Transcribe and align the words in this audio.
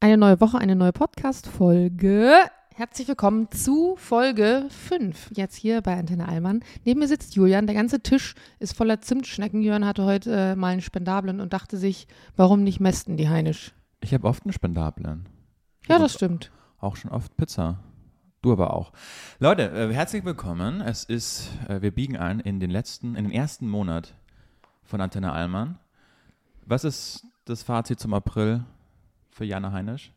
Eine 0.00 0.16
neue 0.16 0.40
Woche, 0.40 0.58
eine 0.58 0.76
neue 0.76 0.92
Podcast-Folge. 0.92 2.32
Herzlich 2.72 3.08
willkommen 3.08 3.50
zu 3.50 3.96
Folge 3.96 4.66
5. 4.70 5.32
Jetzt 5.34 5.56
hier 5.56 5.80
bei 5.82 5.98
Antenne 5.98 6.28
Allmann. 6.28 6.62
Neben 6.84 7.00
mir 7.00 7.08
sitzt 7.08 7.34
Julian. 7.34 7.66
Der 7.66 7.74
ganze 7.74 8.00
Tisch 8.00 8.36
ist 8.60 8.76
voller 8.76 9.00
Zimtschnecken. 9.00 9.60
Julian 9.60 9.84
hatte 9.84 10.04
heute 10.04 10.32
äh, 10.32 10.54
mal 10.54 10.68
einen 10.68 10.82
Spendablen 10.82 11.40
und 11.40 11.52
dachte 11.52 11.76
sich, 11.76 12.06
warum 12.36 12.62
nicht 12.62 12.78
mästen 12.78 13.16
die 13.16 13.28
Heinisch? 13.28 13.74
Ich 14.00 14.14
habe 14.14 14.28
oft 14.28 14.44
einen 14.44 14.52
Spendablen. 14.52 15.28
Ich 15.82 15.88
Ja, 15.88 15.96
hab 15.96 16.02
das 16.02 16.14
stimmt. 16.14 16.52
Auch 16.78 16.94
schon 16.94 17.10
oft 17.10 17.36
Pizza. 17.36 17.80
Du 18.40 18.52
aber 18.52 18.74
auch. 18.74 18.92
Leute, 19.40 19.62
äh, 19.72 19.92
herzlich 19.92 20.24
willkommen. 20.24 20.80
Es 20.80 21.02
ist, 21.02 21.50
äh, 21.66 21.82
wir 21.82 21.90
biegen 21.90 22.16
ein 22.16 22.38
in 22.38 22.60
den 22.60 22.70
letzten, 22.70 23.16
in 23.16 23.24
den 23.24 23.32
ersten 23.32 23.68
Monat 23.68 24.14
von 24.84 25.00
Antenne 25.00 25.32
Allmann. 25.32 25.80
Was 26.64 26.84
ist 26.84 27.26
das 27.46 27.64
Fazit 27.64 27.98
zum 27.98 28.14
April 28.14 28.64
für 29.38 29.44
Jana 29.44 29.72
Heinisch? 29.72 30.12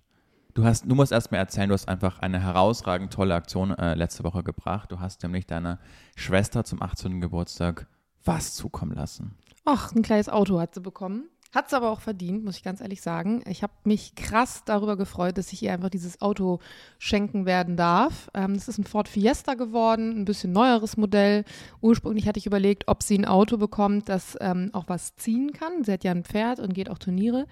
Du 0.53 0.65
hast, 0.65 0.83
du 0.85 0.95
musst 0.95 1.13
erst 1.13 1.31
mal 1.31 1.37
erzählen, 1.37 1.69
du 1.69 1.73
hast 1.73 1.87
einfach 1.87 2.19
eine 2.19 2.41
herausragend 2.41 3.13
tolle 3.13 3.35
Aktion 3.35 3.71
äh, 3.71 3.93
letzte 3.93 4.25
Woche 4.25 4.43
gebracht. 4.43 4.91
Du 4.91 4.99
hast 4.99 5.23
nämlich 5.23 5.45
deiner 5.45 5.79
Schwester 6.15 6.65
zum 6.65 6.81
18. 6.81 7.21
Geburtstag 7.21 7.87
was 8.25 8.55
zukommen 8.55 8.93
lassen. 8.93 9.37
Ach, 9.63 9.93
ein 9.93 10.01
kleines 10.01 10.27
Auto 10.27 10.59
hat 10.59 10.73
sie 10.73 10.81
bekommen. 10.81 11.29
Hat 11.53 11.69
sie 11.69 11.75
aber 11.75 11.91
auch 11.91 11.99
verdient, 11.99 12.45
muss 12.45 12.55
ich 12.55 12.63
ganz 12.63 12.79
ehrlich 12.79 13.01
sagen. 13.01 13.43
Ich 13.45 13.61
habe 13.61 13.73
mich 13.83 14.15
krass 14.15 14.63
darüber 14.65 14.95
gefreut, 14.95 15.37
dass 15.37 15.51
ich 15.51 15.61
ihr 15.63 15.73
einfach 15.73 15.89
dieses 15.89 16.21
Auto 16.21 16.59
schenken 16.97 17.45
werden 17.45 17.75
darf. 17.75 18.29
Ähm, 18.33 18.53
das 18.53 18.69
ist 18.69 18.77
ein 18.77 18.85
Ford 18.85 19.09
Fiesta 19.09 19.55
geworden, 19.55 20.21
ein 20.21 20.25
bisschen 20.25 20.53
neueres 20.53 20.95
Modell. 20.95 21.43
Ursprünglich 21.81 22.27
hatte 22.27 22.39
ich 22.39 22.45
überlegt, 22.45 22.87
ob 22.87 23.03
sie 23.03 23.17
ein 23.17 23.25
Auto 23.25 23.57
bekommt, 23.57 24.07
das 24.07 24.37
ähm, 24.39 24.69
auch 24.71 24.85
was 24.87 25.15
ziehen 25.17 25.51
kann. 25.51 25.83
Sie 25.83 25.91
hat 25.91 26.05
ja 26.05 26.11
ein 26.11 26.23
Pferd 26.23 26.59
und 26.59 26.73
geht 26.73 26.89
auch 26.89 26.97
Turniere. 26.97 27.47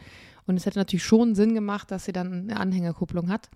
Und 0.49 0.58
es 0.58 0.66
hätte 0.66 0.80
natürlich 0.80 1.03
schon 1.03 1.35
Sinn 1.35 1.53
gemacht, 1.53 1.91
dass 1.91 2.05
sie 2.05 2.12
dann 2.12 2.49
eine 2.49 2.59
Anhängerkupplung 2.59 3.30
hat. 3.30 3.52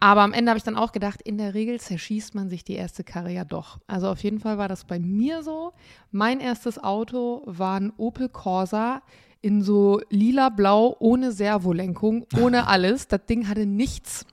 Aber 0.00 0.22
am 0.22 0.32
Ende 0.32 0.48
habe 0.48 0.56
ich 0.56 0.64
dann 0.64 0.74
auch 0.74 0.92
gedacht, 0.92 1.20
in 1.20 1.36
der 1.36 1.52
Regel 1.52 1.78
zerschießt 1.78 2.34
man 2.34 2.48
sich 2.48 2.64
die 2.64 2.76
erste 2.76 3.04
Karre 3.04 3.30
ja 3.30 3.44
doch. 3.44 3.78
Also 3.86 4.08
auf 4.08 4.22
jeden 4.22 4.40
Fall 4.40 4.56
war 4.56 4.66
das 4.66 4.86
bei 4.86 4.98
mir 4.98 5.42
so. 5.42 5.74
Mein 6.12 6.40
erstes 6.40 6.82
Auto 6.82 7.42
war 7.44 7.78
ein 7.78 7.92
Opel 7.98 8.30
Corsa 8.30 9.02
in 9.42 9.60
so 9.60 10.00
lila-blau, 10.08 10.96
ohne 10.98 11.30
Servolenkung, 11.30 12.24
ohne 12.40 12.66
alles. 12.68 13.06
Das 13.06 13.26
Ding 13.26 13.46
hatte 13.46 13.66
nichts. 13.66 14.24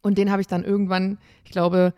Und 0.00 0.18
den 0.18 0.30
habe 0.30 0.42
ich 0.42 0.46
dann 0.46 0.62
irgendwann, 0.62 1.18
ich 1.44 1.50
glaube, 1.50 1.92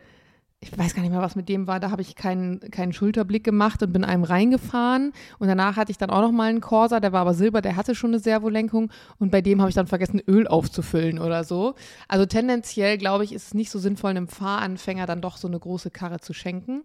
ich 0.73 0.79
weiß 0.79 0.95
gar 0.95 1.03
nicht 1.03 1.11
mehr, 1.11 1.21
was 1.21 1.37
mit 1.37 1.49
dem 1.49 1.67
war. 1.67 1.79
Da 1.81 1.91
habe 1.91 2.03
ich 2.03 2.15
keinen, 2.17 2.59
keinen 2.71 2.93
Schulterblick 2.93 3.45
gemacht 3.45 3.83
und 3.83 3.93
bin 3.93 4.05
einem 4.05 4.25
reingefahren. 4.25 5.13
Und 5.39 5.49
danach 5.49 5.77
hatte 5.77 5.91
ich 5.91 5.99
dann 5.99 6.11
auch 6.11 6.23
noch 6.23 6.33
mal 6.33 6.49
einen 6.49 6.61
Corsa, 6.61 7.01
der 7.01 7.13
war 7.13 7.21
aber 7.21 7.35
silber, 7.35 7.61
der 7.61 7.77
hatte 7.77 7.95
schon 7.95 8.11
eine 8.11 8.19
Servolenkung. 8.19 8.91
Und 9.19 9.31
bei 9.31 9.41
dem 9.43 9.61
habe 9.61 9.69
ich 9.69 9.75
dann 9.75 9.87
vergessen, 9.87 10.21
Öl 10.27 10.47
aufzufüllen 10.49 11.19
oder 11.19 11.45
so. 11.45 11.75
Also 12.09 12.27
tendenziell, 12.27 12.99
glaube 12.99 13.25
ich, 13.25 13.33
ist 13.33 13.49
es 13.49 13.55
nicht 13.55 13.71
so 13.71 13.79
sinnvoll, 13.79 14.11
einem 14.11 14.29
Fahranfänger 14.29 15.07
dann 15.07 15.21
doch 15.21 15.37
so 15.37 15.49
eine 15.49 15.59
große 15.59 15.91
Karre 15.91 16.21
zu 16.21 16.33
schenken. 16.33 16.83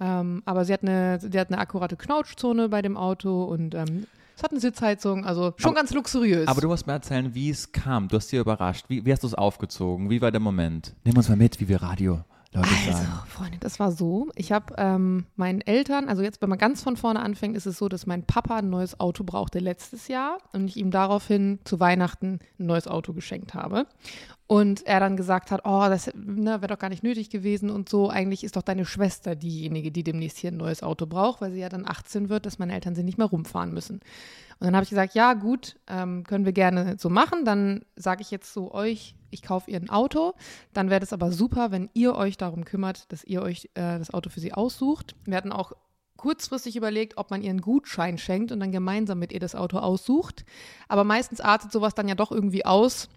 Ähm, 0.00 0.42
aber 0.46 0.64
sie 0.64 0.72
hat, 0.72 0.82
eine, 0.82 1.18
sie 1.20 1.38
hat 1.38 1.50
eine 1.50 1.58
akkurate 1.58 1.96
Knautschzone 1.96 2.68
bei 2.68 2.82
dem 2.82 2.96
Auto 2.96 3.44
und 3.44 3.74
ähm, 3.74 4.06
es 4.36 4.42
hat 4.42 4.50
eine 4.52 4.60
Sitzheizung, 4.60 5.26
also 5.26 5.52
schon 5.58 5.72
Aber- 5.72 5.76
ganz 5.80 5.92
luxuriös. 5.92 6.48
Aber 6.48 6.62
du 6.62 6.68
musst 6.68 6.86
mir 6.86 6.94
erzählen, 6.94 7.34
wie 7.34 7.50
es 7.50 7.72
kam. 7.72 8.08
Du 8.08 8.16
hast 8.16 8.32
dir 8.32 8.40
überrascht. 8.40 8.86
Wie, 8.88 9.04
wie 9.04 9.12
hast 9.12 9.22
du 9.22 9.26
es 9.26 9.34
aufgezogen? 9.34 10.08
Wie 10.08 10.22
war 10.22 10.30
der 10.30 10.40
Moment? 10.40 10.94
Nimm 11.04 11.16
uns 11.18 11.28
mal 11.28 11.36
mit, 11.36 11.60
wie 11.60 11.68
wir 11.68 11.82
Radio 11.82 12.20
Leute 12.52 12.68
Also, 12.68 12.90
sagen. 12.90 13.06
Freunde, 13.28 13.58
das 13.60 13.78
war 13.78 13.92
so. 13.92 14.28
Ich 14.34 14.50
habe 14.50 14.74
ähm, 14.76 15.26
meinen 15.36 15.60
Eltern, 15.60 16.08
also 16.08 16.22
jetzt, 16.22 16.42
wenn 16.42 16.48
man 16.48 16.58
ganz 16.58 16.82
von 16.82 16.96
vorne 16.96 17.20
anfängt, 17.20 17.56
ist 17.56 17.66
es 17.66 17.78
so, 17.78 17.88
dass 17.88 18.06
mein 18.06 18.24
Papa 18.24 18.56
ein 18.56 18.70
neues 18.70 18.98
Auto 18.98 19.22
brauchte 19.22 19.60
letztes 19.60 20.08
Jahr 20.08 20.38
und 20.52 20.66
ich 20.66 20.76
ihm 20.76 20.90
daraufhin 20.90 21.60
zu 21.64 21.78
Weihnachten 21.78 22.40
ein 22.58 22.66
neues 22.66 22.88
Auto 22.88 23.12
geschenkt 23.12 23.54
habe. 23.54 23.86
Und 24.48 24.84
er 24.84 24.98
dann 24.98 25.16
gesagt 25.16 25.52
hat, 25.52 25.60
oh, 25.64 25.86
das 25.88 26.10
ne, 26.12 26.60
wäre 26.60 26.66
doch 26.66 26.78
gar 26.80 26.90
nicht 26.90 27.04
nötig 27.04 27.30
gewesen 27.30 27.70
und 27.70 27.88
so. 27.88 28.10
Eigentlich 28.10 28.42
ist 28.42 28.56
doch 28.56 28.62
deine 28.62 28.84
Schwester 28.84 29.36
diejenige, 29.36 29.92
die 29.92 30.02
demnächst 30.02 30.38
hier 30.38 30.50
ein 30.50 30.56
neues 30.56 30.82
Auto 30.82 31.06
braucht, 31.06 31.40
weil 31.40 31.52
sie 31.52 31.60
ja 31.60 31.68
dann 31.68 31.86
18 31.86 32.28
wird, 32.30 32.46
dass 32.46 32.58
meine 32.58 32.74
Eltern 32.74 32.96
sie 32.96 33.04
nicht 33.04 33.16
mehr 33.16 33.28
rumfahren 33.28 33.72
müssen. 33.72 34.00
Und 34.60 34.66
dann 34.66 34.76
habe 34.76 34.84
ich 34.84 34.90
gesagt, 34.90 35.14
ja 35.14 35.32
gut, 35.32 35.80
ähm, 35.86 36.22
können 36.24 36.44
wir 36.44 36.52
gerne 36.52 36.96
so 36.98 37.08
machen. 37.08 37.46
Dann 37.46 37.86
sage 37.96 38.20
ich 38.20 38.30
jetzt 38.30 38.52
so 38.52 38.72
euch, 38.72 39.14
ich 39.30 39.42
kaufe 39.42 39.70
ihr 39.70 39.80
ein 39.80 39.88
Auto. 39.88 40.34
Dann 40.74 40.90
wäre 40.90 41.00
das 41.00 41.14
aber 41.14 41.32
super, 41.32 41.70
wenn 41.70 41.88
ihr 41.94 42.14
euch 42.14 42.36
darum 42.36 42.66
kümmert, 42.66 43.10
dass 43.10 43.24
ihr 43.24 43.40
euch 43.40 43.70
äh, 43.74 43.98
das 43.98 44.12
Auto 44.12 44.28
für 44.28 44.40
sie 44.40 44.52
aussucht. 44.52 45.16
Wir 45.24 45.38
hatten 45.38 45.50
auch 45.50 45.72
kurzfristig 46.18 46.76
überlegt, 46.76 47.16
ob 47.16 47.30
man 47.30 47.40
ihr 47.40 47.48
einen 47.48 47.62
Gutschein 47.62 48.18
schenkt 48.18 48.52
und 48.52 48.60
dann 48.60 48.70
gemeinsam 48.70 49.18
mit 49.18 49.32
ihr 49.32 49.40
das 49.40 49.54
Auto 49.54 49.78
aussucht. 49.78 50.44
Aber 50.88 51.04
meistens 51.04 51.40
artet 51.40 51.72
sowas 51.72 51.94
dann 51.94 52.08
ja 52.08 52.14
doch 52.14 52.30
irgendwie 52.30 52.66
aus. 52.66 53.08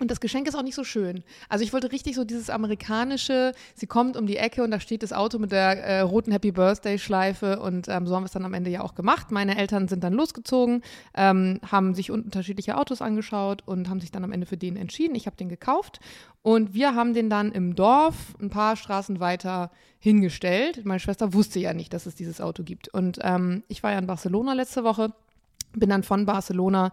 Und 0.00 0.10
das 0.10 0.20
Geschenk 0.20 0.48
ist 0.48 0.54
auch 0.54 0.62
nicht 0.62 0.74
so 0.74 0.82
schön. 0.82 1.22
Also 1.50 1.62
ich 1.62 1.74
wollte 1.74 1.92
richtig 1.92 2.16
so 2.16 2.24
dieses 2.24 2.48
amerikanische, 2.48 3.52
sie 3.74 3.86
kommt 3.86 4.16
um 4.16 4.26
die 4.26 4.38
Ecke 4.38 4.64
und 4.64 4.70
da 4.70 4.80
steht 4.80 5.02
das 5.02 5.12
Auto 5.12 5.38
mit 5.38 5.52
der 5.52 5.84
äh, 5.84 6.00
roten 6.00 6.32
Happy 6.32 6.52
Birthday 6.52 6.98
Schleife 6.98 7.60
und 7.60 7.86
ähm, 7.88 8.06
so 8.06 8.16
haben 8.16 8.22
wir 8.22 8.26
es 8.26 8.32
dann 8.32 8.46
am 8.46 8.54
Ende 8.54 8.70
ja 8.70 8.80
auch 8.80 8.94
gemacht. 8.94 9.30
Meine 9.30 9.58
Eltern 9.58 9.88
sind 9.88 10.02
dann 10.02 10.14
losgezogen, 10.14 10.82
ähm, 11.14 11.60
haben 11.70 11.94
sich 11.94 12.10
unterschiedliche 12.10 12.78
Autos 12.78 13.02
angeschaut 13.02 13.62
und 13.66 13.90
haben 13.90 14.00
sich 14.00 14.10
dann 14.10 14.24
am 14.24 14.32
Ende 14.32 14.46
für 14.46 14.56
den 14.56 14.76
entschieden. 14.76 15.14
Ich 15.14 15.26
habe 15.26 15.36
den 15.36 15.50
gekauft 15.50 16.00
und 16.40 16.72
wir 16.72 16.94
haben 16.94 17.12
den 17.12 17.28
dann 17.28 17.52
im 17.52 17.74
Dorf 17.74 18.34
ein 18.40 18.48
paar 18.48 18.76
Straßen 18.76 19.20
weiter 19.20 19.70
hingestellt. 19.98 20.86
Meine 20.86 21.00
Schwester 21.00 21.34
wusste 21.34 21.60
ja 21.60 21.74
nicht, 21.74 21.92
dass 21.92 22.06
es 22.06 22.14
dieses 22.14 22.40
Auto 22.40 22.62
gibt. 22.62 22.88
Und 22.88 23.18
ähm, 23.20 23.64
ich 23.68 23.82
war 23.82 23.92
ja 23.92 23.98
in 23.98 24.06
Barcelona 24.06 24.54
letzte 24.54 24.82
Woche, 24.82 25.12
bin 25.74 25.90
dann 25.90 26.02
von 26.02 26.24
Barcelona 26.24 26.90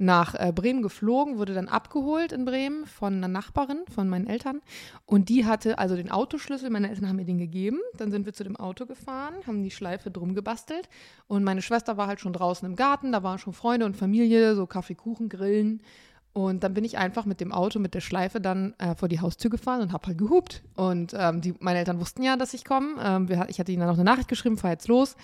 nach 0.00 0.34
äh, 0.34 0.52
Bremen 0.52 0.82
geflogen, 0.82 1.38
wurde 1.38 1.54
dann 1.54 1.68
abgeholt 1.68 2.32
in 2.32 2.44
Bremen 2.44 2.86
von 2.86 3.14
einer 3.14 3.28
Nachbarin 3.28 3.84
von 3.94 4.08
meinen 4.08 4.26
Eltern. 4.26 4.62
Und 5.04 5.28
die 5.28 5.44
hatte 5.44 5.78
also 5.78 5.94
den 5.94 6.10
Autoschlüssel, 6.10 6.70
meine 6.70 6.88
Eltern 6.88 7.08
haben 7.08 7.16
mir 7.16 7.26
den 7.26 7.38
gegeben. 7.38 7.78
Dann 7.96 8.10
sind 8.10 8.24
wir 8.24 8.32
zu 8.32 8.42
dem 8.42 8.56
Auto 8.56 8.86
gefahren, 8.86 9.34
haben 9.46 9.62
die 9.62 9.70
Schleife 9.70 10.10
drum 10.10 10.34
gebastelt. 10.34 10.88
Und 11.28 11.44
meine 11.44 11.60
Schwester 11.60 11.96
war 11.98 12.06
halt 12.06 12.20
schon 12.20 12.32
draußen 12.32 12.66
im 12.66 12.76
Garten, 12.76 13.12
da 13.12 13.22
waren 13.22 13.38
schon 13.38 13.52
Freunde 13.52 13.84
und 13.84 13.96
Familie, 13.96 14.54
so 14.54 14.66
Kaffee, 14.66 14.94
Kuchen, 14.94 15.28
Grillen. 15.28 15.82
Und 16.32 16.62
dann 16.62 16.74
bin 16.74 16.84
ich 16.84 16.96
einfach 16.96 17.26
mit 17.26 17.40
dem 17.40 17.52
Auto, 17.52 17.78
mit 17.80 17.92
der 17.92 18.00
Schleife 18.00 18.40
dann 18.40 18.74
äh, 18.78 18.94
vor 18.94 19.08
die 19.08 19.20
Haustür 19.20 19.50
gefahren 19.50 19.80
und 19.82 19.92
habe 19.92 20.06
halt 20.06 20.18
gehupt. 20.18 20.62
Und 20.76 21.12
ähm, 21.14 21.40
die, 21.40 21.54
meine 21.58 21.80
Eltern 21.80 22.00
wussten 22.00 22.22
ja, 22.22 22.36
dass 22.36 22.54
ich 22.54 22.64
komme. 22.64 22.94
Ähm, 23.02 23.28
ich 23.48 23.58
hatte 23.58 23.72
ihnen 23.72 23.80
dann 23.80 23.88
noch 23.88 23.96
eine 23.96 24.04
Nachricht 24.04 24.28
geschrieben, 24.28 24.56
fahr 24.56 24.70
jetzt 24.70 24.86
los. 24.88 25.16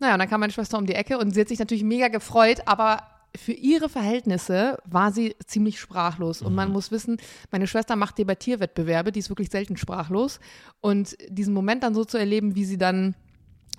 Naja, 0.00 0.14
und 0.14 0.18
dann 0.18 0.28
kam 0.28 0.40
meine 0.40 0.52
Schwester 0.52 0.76
um 0.76 0.84
die 0.84 0.94
Ecke 0.94 1.16
und 1.18 1.32
sie 1.32 1.40
hat 1.40 1.48
sich 1.48 1.60
natürlich 1.60 1.84
mega 1.84 2.08
gefreut, 2.08 2.62
aber 2.66 2.98
für 3.36 3.52
ihre 3.52 3.88
Verhältnisse 3.88 4.78
war 4.84 5.12
sie 5.12 5.36
ziemlich 5.46 5.80
sprachlos. 5.80 6.42
Und 6.42 6.54
man 6.54 6.72
muss 6.72 6.90
wissen, 6.90 7.18
meine 7.50 7.66
Schwester 7.66 7.96
macht 7.96 8.18
Debattierwettbewerbe, 8.18 9.12
die 9.12 9.20
ist 9.20 9.30
wirklich 9.30 9.50
selten 9.50 9.76
sprachlos. 9.76 10.40
Und 10.80 11.16
diesen 11.28 11.54
Moment 11.54 11.82
dann 11.82 11.94
so 11.94 12.04
zu 12.04 12.18
erleben, 12.18 12.54
wie 12.54 12.64
sie 12.64 12.78
dann 12.78 13.14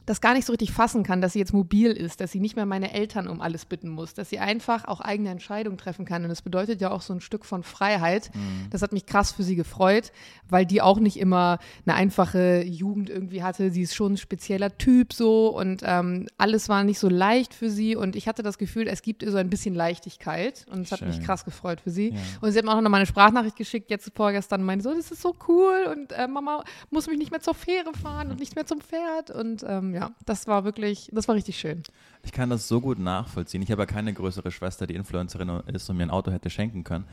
das 0.09 0.21
gar 0.21 0.33
nicht 0.33 0.45
so 0.45 0.53
richtig 0.53 0.71
fassen 0.71 1.03
kann, 1.03 1.21
dass 1.21 1.33
sie 1.33 1.39
jetzt 1.39 1.53
mobil 1.53 1.91
ist, 1.91 2.19
dass 2.19 2.31
sie 2.31 2.39
nicht 2.39 2.55
mehr 2.55 2.65
meine 2.65 2.93
Eltern 2.93 3.27
um 3.27 3.41
alles 3.41 3.65
bitten 3.65 3.89
muss, 3.89 4.15
dass 4.15 4.31
sie 4.31 4.39
einfach 4.39 4.85
auch 4.85 5.01
eigene 5.01 5.29
Entscheidungen 5.29 5.77
treffen 5.77 6.03
kann. 6.03 6.23
Und 6.23 6.29
das 6.29 6.41
bedeutet 6.41 6.81
ja 6.81 6.89
auch 6.89 7.01
so 7.01 7.13
ein 7.13 7.21
Stück 7.21 7.45
von 7.45 7.61
Freiheit. 7.61 8.31
Das 8.71 8.81
hat 8.81 8.91
mich 8.91 9.05
krass 9.05 9.31
für 9.31 9.43
sie 9.43 9.55
gefreut, 9.55 10.11
weil 10.49 10.65
die 10.65 10.81
auch 10.81 10.99
nicht 10.99 11.19
immer 11.19 11.59
eine 11.85 11.95
einfache 11.95 12.63
Jugend 12.63 13.11
irgendwie 13.11 13.43
hatte. 13.43 13.69
Sie 13.69 13.83
ist 13.83 13.93
schon 13.93 14.13
ein 14.13 14.17
spezieller 14.17 14.75
Typ 14.79 15.13
so 15.13 15.55
und 15.55 15.83
ähm, 15.85 16.27
alles 16.39 16.69
war 16.69 16.83
nicht 16.83 16.97
so 16.97 17.07
leicht 17.07 17.53
für 17.53 17.69
sie. 17.69 17.95
Und 17.95 18.15
ich 18.15 18.27
hatte 18.27 18.41
das 18.41 18.57
Gefühl, 18.57 18.87
es 18.87 19.03
gibt 19.03 19.21
ihr 19.21 19.29
so 19.29 19.37
ein 19.37 19.51
bisschen 19.51 19.75
Leichtigkeit. 19.75 20.65
Und 20.71 20.81
es 20.81 20.91
hat 20.91 21.03
mich 21.03 21.21
krass 21.21 21.45
gefreut 21.45 21.81
für 21.81 21.91
sie. 21.91 22.13
Ja. 22.13 22.19
Und 22.41 22.51
sie 22.51 22.57
hat 22.57 22.65
mir 22.65 22.71
auch 22.71 22.81
noch 22.81 22.89
mal 22.89 22.97
eine 22.97 23.05
Sprachnachricht 23.05 23.57
geschickt, 23.57 23.91
jetzt 23.91 24.11
vorgestern, 24.15 24.63
meinte 24.63 24.83
so, 24.83 24.95
das 24.95 25.11
ist 25.11 25.21
so 25.21 25.35
cool 25.47 25.85
und 25.91 26.13
äh, 26.13 26.27
Mama 26.27 26.63
muss 26.89 27.05
mich 27.05 27.19
nicht 27.19 27.29
mehr 27.29 27.41
zur 27.41 27.53
Fähre 27.53 27.93
fahren 27.93 28.31
und 28.31 28.39
nicht 28.39 28.55
mehr 28.55 28.65
zum 28.65 28.81
Pferd. 28.81 29.29
Und 29.29 29.63
ähm, 29.67 29.93
ja, 29.93 29.98
das 30.25 30.47
war 30.47 30.63
wirklich, 30.63 31.09
das 31.13 31.27
war 31.27 31.35
richtig 31.35 31.59
schön. 31.59 31.83
Ich 32.23 32.31
kann 32.31 32.49
das 32.49 32.67
so 32.67 32.81
gut 32.81 32.99
nachvollziehen. 32.99 33.61
Ich 33.61 33.71
habe 33.71 33.83
ja 33.83 33.85
keine 33.85 34.13
größere 34.13 34.51
Schwester, 34.51 34.87
die 34.87 34.95
Influencerin 34.95 35.49
ist 35.67 35.89
und 35.89 35.97
mir 35.97 36.03
ein 36.03 36.09
Auto 36.09 36.31
hätte 36.31 36.49
schenken 36.49 36.83
können. 36.83 37.05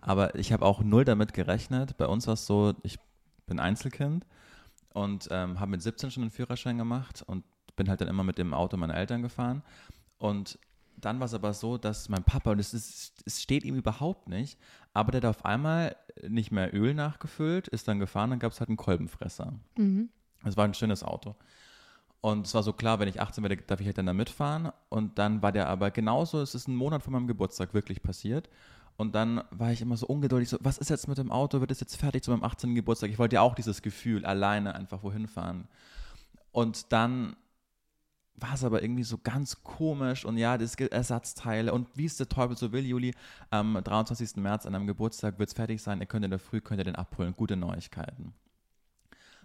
Aber 0.00 0.34
ich 0.34 0.52
habe 0.52 0.64
auch 0.64 0.82
null 0.82 1.04
damit 1.04 1.32
gerechnet. 1.32 1.96
Bei 1.96 2.06
uns 2.06 2.26
war 2.26 2.34
es 2.34 2.46
so, 2.46 2.74
ich 2.82 2.98
bin 3.46 3.58
Einzelkind 3.58 4.26
und 4.92 5.28
ähm, 5.30 5.60
habe 5.60 5.72
mit 5.72 5.82
17 5.82 6.10
schon 6.10 6.22
einen 6.22 6.30
Führerschein 6.30 6.78
gemacht 6.78 7.22
und 7.26 7.44
bin 7.76 7.88
halt 7.88 8.00
dann 8.00 8.08
immer 8.08 8.24
mit 8.24 8.38
dem 8.38 8.54
Auto 8.54 8.76
meiner 8.76 8.94
Eltern 8.94 9.22
gefahren. 9.22 9.62
Und 10.18 10.58
dann 10.96 11.18
war 11.18 11.26
es 11.26 11.34
aber 11.34 11.54
so, 11.54 11.78
dass 11.78 12.08
mein 12.08 12.24
Papa, 12.24 12.50
und 12.50 12.58
es, 12.58 12.74
ist, 12.74 13.22
es 13.24 13.42
steht 13.42 13.64
ihm 13.64 13.74
überhaupt 13.74 14.28
nicht, 14.28 14.58
aber 14.92 15.12
der 15.12 15.22
hat 15.22 15.36
auf 15.36 15.44
einmal 15.44 15.96
nicht 16.28 16.52
mehr 16.52 16.74
Öl 16.74 16.94
nachgefüllt, 16.94 17.68
ist 17.68 17.88
dann 17.88 17.98
gefahren, 17.98 18.30
dann 18.30 18.38
gab 18.38 18.52
es 18.52 18.60
halt 18.60 18.68
einen 18.68 18.76
Kolbenfresser. 18.76 19.54
Es 20.44 20.56
war 20.56 20.64
ein 20.64 20.74
schönes 20.74 21.02
Auto. 21.02 21.36
Und 22.20 22.46
es 22.46 22.54
war 22.54 22.62
so 22.62 22.72
klar, 22.72 22.98
wenn 23.00 23.08
ich 23.08 23.20
18 23.20 23.42
werde, 23.42 23.56
darf 23.56 23.80
ich 23.80 23.86
halt 23.86 23.98
dann 23.98 24.06
da 24.06 24.12
mitfahren. 24.12 24.70
Und 24.88 25.18
dann 25.18 25.42
war 25.42 25.52
der 25.52 25.68
aber 25.68 25.90
genauso, 25.90 26.40
es 26.40 26.54
ist 26.54 26.68
ein 26.68 26.76
Monat 26.76 27.02
vor 27.02 27.12
meinem 27.12 27.26
Geburtstag 27.26 27.72
wirklich 27.72 28.02
passiert. 28.02 28.50
Und 28.96 29.14
dann 29.14 29.42
war 29.50 29.72
ich 29.72 29.80
immer 29.80 29.96
so 29.96 30.06
ungeduldig, 30.06 30.50
so, 30.50 30.58
was 30.60 30.76
ist 30.76 30.90
jetzt 30.90 31.08
mit 31.08 31.16
dem 31.16 31.32
Auto? 31.32 31.60
Wird 31.60 31.70
es 31.70 31.80
jetzt 31.80 31.96
fertig 31.96 32.22
zu 32.22 32.30
meinem 32.30 32.44
18. 32.44 32.74
Geburtstag? 32.74 33.08
Ich 33.08 33.18
wollte 33.18 33.36
ja 33.36 33.40
auch 33.40 33.54
dieses 33.54 33.80
Gefühl, 33.80 34.26
alleine 34.26 34.74
einfach 34.74 35.02
wohin 35.02 35.26
fahren. 35.26 35.68
Und 36.52 36.92
dann 36.92 37.36
war 38.34 38.54
es 38.54 38.64
aber 38.64 38.82
irgendwie 38.82 39.02
so 39.02 39.18
ganz 39.18 39.62
komisch 39.62 40.24
und 40.24 40.38
ja, 40.38 40.56
das 40.58 40.76
gibt 40.76 40.92
Ersatzteile 40.92 41.72
und 41.72 41.88
wie 41.94 42.06
es 42.06 42.16
der 42.16 42.28
Teufel 42.28 42.56
so 42.56 42.72
will, 42.72 42.86
Juli, 42.86 43.14
am 43.50 43.78
23. 43.82 44.36
März 44.36 44.66
an 44.66 44.74
einem 44.74 44.86
Geburtstag 44.86 45.38
wird 45.38 45.50
es 45.50 45.54
fertig 45.54 45.82
sein, 45.82 46.00
ihr 46.00 46.06
könnt 46.06 46.24
in 46.24 46.30
der 46.30 46.40
Früh, 46.40 46.60
könnt 46.60 46.80
ihr 46.80 46.84
den 46.84 46.96
abholen, 46.96 47.34
gute 47.36 47.56
Neuigkeiten. 47.56 48.32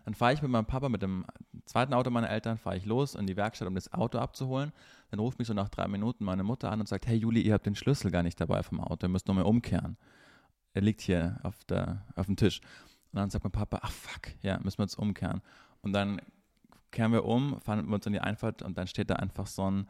Dann 0.05 0.13
fahre 0.13 0.33
ich 0.33 0.41
mit 0.41 0.51
meinem 0.51 0.65
Papa, 0.67 0.87
mit 0.87 1.01
dem 1.01 1.25
zweiten 1.65 1.93
Auto 1.93 2.11
meiner 2.11 2.29
Eltern, 2.29 2.57
fahre 2.57 2.77
ich 2.77 2.85
los 2.85 3.15
in 3.15 3.25
die 3.25 3.35
Werkstatt, 3.35 3.67
um 3.67 3.73
das 3.73 3.91
Auto 3.91 4.19
abzuholen. 4.19 4.71
Dann 5.09 5.19
ruft 5.19 5.39
mich 5.39 5.47
so 5.47 5.53
nach 5.55 5.69
drei 5.69 5.87
Minuten 5.87 6.23
meine 6.25 6.43
Mutter 6.43 6.71
an 6.71 6.79
und 6.79 6.87
sagt, 6.87 7.07
hey 7.07 7.17
Juli, 7.17 7.41
ihr 7.41 7.53
habt 7.53 7.65
den 7.65 7.75
Schlüssel 7.75 8.11
gar 8.11 8.21
nicht 8.21 8.39
dabei 8.39 8.61
vom 8.61 8.79
Auto, 8.79 9.07
ihr 9.07 9.09
müsst 9.09 9.27
nur 9.27 9.35
mal 9.35 9.41
umkehren. 9.41 9.97
Er 10.73 10.81
liegt 10.81 11.01
hier 11.01 11.39
auf, 11.41 11.63
der, 11.65 12.05
auf 12.15 12.27
dem 12.27 12.35
Tisch. 12.35 12.61
Und 13.11 13.19
dann 13.19 13.29
sagt 13.31 13.43
mein 13.43 13.51
Papa, 13.51 13.79
ach 13.81 13.91
fuck, 13.91 14.31
ja, 14.41 14.59
müssen 14.59 14.77
wir 14.77 14.83
jetzt 14.83 14.99
umkehren. 14.99 15.41
Und 15.81 15.93
dann 15.93 16.21
kehren 16.91 17.11
wir 17.11 17.25
um, 17.25 17.59
fahren 17.61 17.87
wir 17.87 17.95
uns 17.95 18.05
in 18.05 18.13
die 18.13 18.21
Einfahrt 18.21 18.61
und 18.61 18.77
dann 18.77 18.87
steht 18.87 19.09
da 19.09 19.15
einfach 19.15 19.47
so 19.47 19.69
ein 19.69 19.87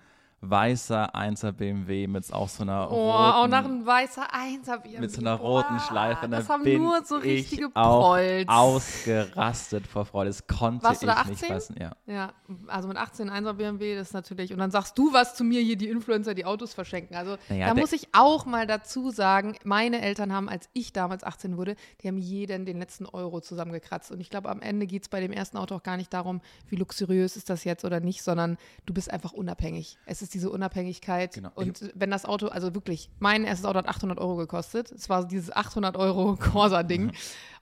weißer 0.50 1.15
1er 1.15 1.51
BMW 1.51 2.07
mit 2.07 2.31
auch 2.33 2.50
so 2.50 2.63
einer 2.63 2.92
oh, 2.92 3.12
roten, 3.12 3.33
auch 3.33 3.47
nach 3.47 3.65
einem 3.65 3.86
weißer 3.86 4.27
1er 4.33 4.80
BMW. 4.80 5.00
mit 5.00 5.12
so 5.12 5.21
einer 5.21 5.36
roten 5.36 5.80
Schleife. 5.80 6.27
Das 6.27 6.47
da 6.47 6.53
haben 6.53 6.63
bin 6.63 6.81
nur 6.81 7.03
so 7.03 7.18
richtige 7.18 7.69
Prolls. 7.69 8.47
ausgerastet 8.47 9.88
vor 9.88 10.06
Freude. 10.06 10.30
Das 10.30 10.47
konnte 10.47 10.83
Warst 10.83 11.01
du 11.01 11.07
ich 11.07 11.13
da 11.13 11.24
nicht 11.24 11.44
18? 11.44 11.47
fassen. 11.47 11.75
Ja. 11.80 11.92
Ja, 12.07 12.33
also 12.68 12.88
mit 12.88 12.97
18 12.97 13.30
1er 13.30 13.53
BMW, 13.53 13.95
das 13.95 14.07
ist 14.09 14.13
natürlich. 14.13 14.53
Und 14.53 14.59
dann 14.59 14.71
sagst 14.71 14.97
du 14.97 15.13
was 15.13 15.36
zu 15.36 15.44
mir 15.44 15.62
hier, 15.62 15.75
die 15.75 15.89
Influencer, 15.89 16.33
die 16.33 16.45
Autos 16.45 16.74
verschenken. 16.74 17.15
Also 17.15 17.38
Naja, 17.50 17.68
da 17.68 17.74
muss 17.74 17.92
ich 17.94 18.09
auch 18.13 18.45
mal 18.45 18.68
dazu 18.68 19.09
sagen, 19.12 19.57
meine 19.63 20.01
Eltern 20.01 20.31
haben, 20.31 20.50
als 20.50 20.69
ich 20.74 20.94
damals 20.94 21.24
18 21.24 21.57
wurde, 21.57 21.75
die 22.01 22.07
haben 22.07 22.18
jeden 22.18 22.65
den 22.65 22.80
letzten 22.80 23.06
Euro 23.06 23.42
zusammengekratzt. 23.42 24.12
Und 24.12 24.19
ich 24.19 24.30
glaube, 24.30 24.50
am 24.50 24.62
Ende 24.62 24.86
geht 24.88 25.03
es 25.03 25.09
bei 25.09 25.19
dem 25.19 25.31
ersten 25.31 25.57
Auto 25.57 25.75
auch 25.75 25.83
gar 25.83 25.97
nicht 25.97 26.13
darum, 26.13 26.42
wie 26.69 26.75
luxuriös 26.75 27.36
ist 27.38 27.50
das 27.50 27.63
jetzt 27.63 27.86
oder 27.86 28.00
nicht, 28.00 28.21
sondern 28.24 28.57
du 28.86 28.94
bist 28.94 29.12
einfach 29.12 29.33
unabhängig. 29.33 29.97
Es 30.06 30.21
ist 30.21 30.35
diese 30.36 30.52
Unabhängigkeit. 30.52 31.34
Genau. 31.34 31.52
Und 31.56 31.92
wenn 31.96 32.12
das 32.12 32.26
Auto, 32.26 32.48
also 32.48 32.76
wirklich, 32.76 33.10
mein 33.20 33.46
erstes 33.46 33.66
Auto 33.66 33.80
hat 33.80 33.88
800 33.88 34.20
Euro 34.20 34.36
gekostet. 34.36 34.92
Es 34.92 35.10
war 35.10 35.26
dieses 35.26 35.52
800 35.52 35.98
Euro 35.98 36.36
Corsa-Ding. 36.40 37.14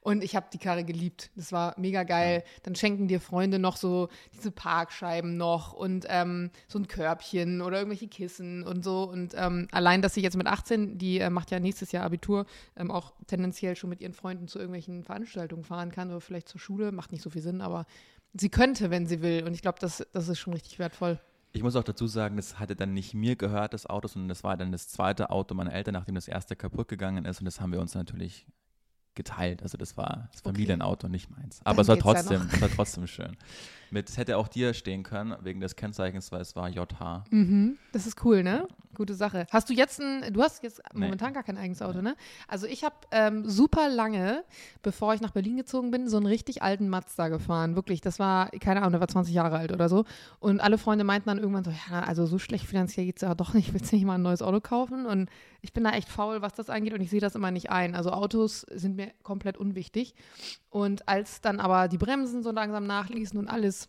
Und 0.01 0.21
ich 0.21 0.35
habe 0.35 0.47
die 0.51 0.57
Karre 0.57 0.83
geliebt. 0.83 1.31
Das 1.35 1.53
war 1.53 1.75
mega 1.77 2.03
geil. 2.03 2.43
Dann 2.63 2.75
schenken 2.75 3.07
dir 3.07 3.21
Freunde 3.21 3.57
noch 3.57 3.77
so 3.77 4.09
diese 4.33 4.51
Parkscheiben 4.51 5.37
noch 5.37 5.71
und 5.71 6.05
ähm, 6.09 6.51
so 6.67 6.77
ein 6.77 6.87
Körbchen 6.87 7.61
oder 7.61 7.77
irgendwelche 7.77 8.09
Kissen 8.09 8.63
und 8.63 8.83
so. 8.83 9.03
Und 9.03 9.33
ähm, 9.37 9.67
allein, 9.71 10.01
dass 10.01 10.15
sie 10.15 10.21
jetzt 10.21 10.35
mit 10.35 10.47
18, 10.47 10.97
die 10.97 11.19
äh, 11.19 11.29
macht 11.29 11.51
ja 11.51 11.59
nächstes 11.59 11.93
Jahr 11.93 12.03
Abitur, 12.03 12.45
ähm, 12.75 12.91
auch 12.91 13.13
tendenziell 13.27 13.77
schon 13.77 13.89
mit 13.89 14.01
ihren 14.01 14.13
Freunden 14.13 14.49
zu 14.49 14.59
irgendwelchen 14.59 15.05
Veranstaltungen 15.05 15.63
fahren 15.63 15.91
kann 15.91 16.09
oder 16.09 16.19
vielleicht 16.19 16.49
zur 16.49 16.59
Schule, 16.59 16.91
macht 16.91 17.13
nicht 17.13 17.21
so 17.21 17.29
viel 17.29 17.41
Sinn, 17.41 17.61
aber 17.61 17.85
sie 18.33 18.49
könnte, 18.49 18.89
wenn 18.89 19.05
sie 19.05 19.21
will. 19.21 19.45
Und 19.45 19.53
ich 19.53 19.61
glaube, 19.61 19.79
das, 19.79 20.05
das 20.11 20.27
ist 20.27 20.39
schon 20.39 20.53
richtig 20.53 20.79
wertvoll. 20.79 21.19
Ich 21.55 21.61
muss 21.61 21.75
auch 21.75 21.83
dazu 21.83 22.07
sagen, 22.07 22.35
das 22.35 22.59
hatte 22.59 22.75
dann 22.75 22.93
nicht 22.93 23.13
mir 23.13 23.35
gehört, 23.35 23.73
das 23.73 23.85
Auto, 23.85 24.07
sondern 24.07 24.29
das 24.29 24.43
war 24.43 24.57
dann 24.57 24.71
das 24.71 24.87
zweite 24.89 25.29
Auto 25.29 25.53
meiner 25.53 25.71
Eltern, 25.71 25.93
nachdem 25.93 26.15
das 26.15 26.27
erste 26.27 26.55
kaputt 26.55 26.87
gegangen 26.87 27.25
ist. 27.25 27.39
Und 27.39 27.45
das 27.45 27.61
haben 27.61 27.71
wir 27.71 27.79
uns 27.79 27.93
natürlich 27.93 28.47
geteilt. 29.15 29.61
Also 29.63 29.77
das 29.77 29.95
war 29.97 30.29
das 30.31 30.41
Familienauto, 30.41 31.07
nicht 31.07 31.29
meins. 31.29 31.61
Aber 31.63 31.81
es 31.81 31.87
war 31.87 31.97
trotzdem, 31.97 32.47
es 32.51 32.61
war 32.61 32.69
trotzdem 32.69 33.07
schön. 33.07 33.35
Mit, 33.91 34.09
es 34.09 34.17
hätte 34.17 34.37
auch 34.37 34.47
dir 34.47 34.73
stehen 34.73 35.03
können, 35.03 35.35
wegen 35.43 35.59
des 35.59 35.75
Kennzeichens, 35.75 36.31
weil 36.31 36.41
es 36.41 36.55
war 36.55 36.67
JH. 36.67 37.25
Mhm. 37.29 37.77
Das 37.91 38.07
ist 38.07 38.23
cool, 38.25 38.41
ne? 38.41 38.67
Gute 38.95 39.13
Sache. 39.13 39.45
Hast 39.51 39.69
du 39.69 39.73
jetzt 39.73 39.99
ein, 40.01 40.33
du 40.33 40.41
hast 40.41 40.63
jetzt 40.63 40.81
Nee. 40.93 41.01
momentan 41.05 41.33
gar 41.33 41.43
kein 41.43 41.57
eigenes 41.57 41.81
Auto, 41.81 42.01
ne? 42.01 42.15
Also 42.47 42.65
ich 42.65 42.83
habe 42.83 42.95
ähm, 43.11 43.47
super 43.47 43.89
lange, 43.89 44.43
bevor 44.81 45.13
ich 45.13 45.21
nach 45.21 45.31
Berlin 45.31 45.57
gezogen 45.57 45.91
bin, 45.91 46.07
so 46.09 46.17
einen 46.17 46.25
richtig 46.25 46.63
alten 46.63 46.89
Mazda 46.89 47.27
gefahren. 47.29 47.75
Wirklich, 47.75 48.01
das 48.01 48.17
war, 48.17 48.49
keine 48.49 48.79
Ahnung, 48.81 48.93
der 48.93 48.99
war 49.01 49.07
20 49.07 49.33
Jahre 49.33 49.57
alt 49.57 49.71
oder 49.71 49.89
so. 49.89 50.05
Und 50.39 50.59
alle 50.59 50.77
Freunde 50.79 51.03
meinten 51.03 51.29
dann 51.29 51.37
irgendwann 51.37 51.63
so, 51.63 51.71
ja, 51.91 52.01
also 52.01 52.25
so 52.25 52.39
schlecht 52.39 52.65
finanziell 52.65 53.05
geht's 53.05 53.21
ja 53.21 53.35
doch 53.35 53.53
nicht, 53.53 53.73
willst 53.73 53.91
du 53.91 53.95
nicht 53.95 54.05
mal 54.05 54.15
ein 54.15 54.21
neues 54.23 54.41
Auto 54.41 54.59
kaufen? 54.59 55.05
Und 55.05 55.29
ich 55.63 55.71
bin 55.71 55.85
da 55.85 55.91
echt 55.91 56.09
faul, 56.09 56.41
was 56.41 56.53
das 56.53 56.69
angeht 56.69 56.93
und 56.93 56.99
ich 56.99 57.09
sehe 57.09 57.21
das 57.21 57.35
immer 57.35 57.49
nicht 57.49 57.71
ein. 57.71 57.95
Also 57.95 58.11
Autos 58.11 58.61
sind 58.69 58.97
mir 58.97 59.11
komplett 59.23 59.57
unwichtig. 59.57 60.13
Und 60.69 61.07
als 61.07 61.39
dann 61.39 61.61
aber 61.61 61.87
die 61.87 61.97
Bremsen 61.97 62.43
so 62.43 62.51
langsam 62.51 62.85
nachließen 62.85 63.39
und 63.39 63.47
alles 63.47 63.87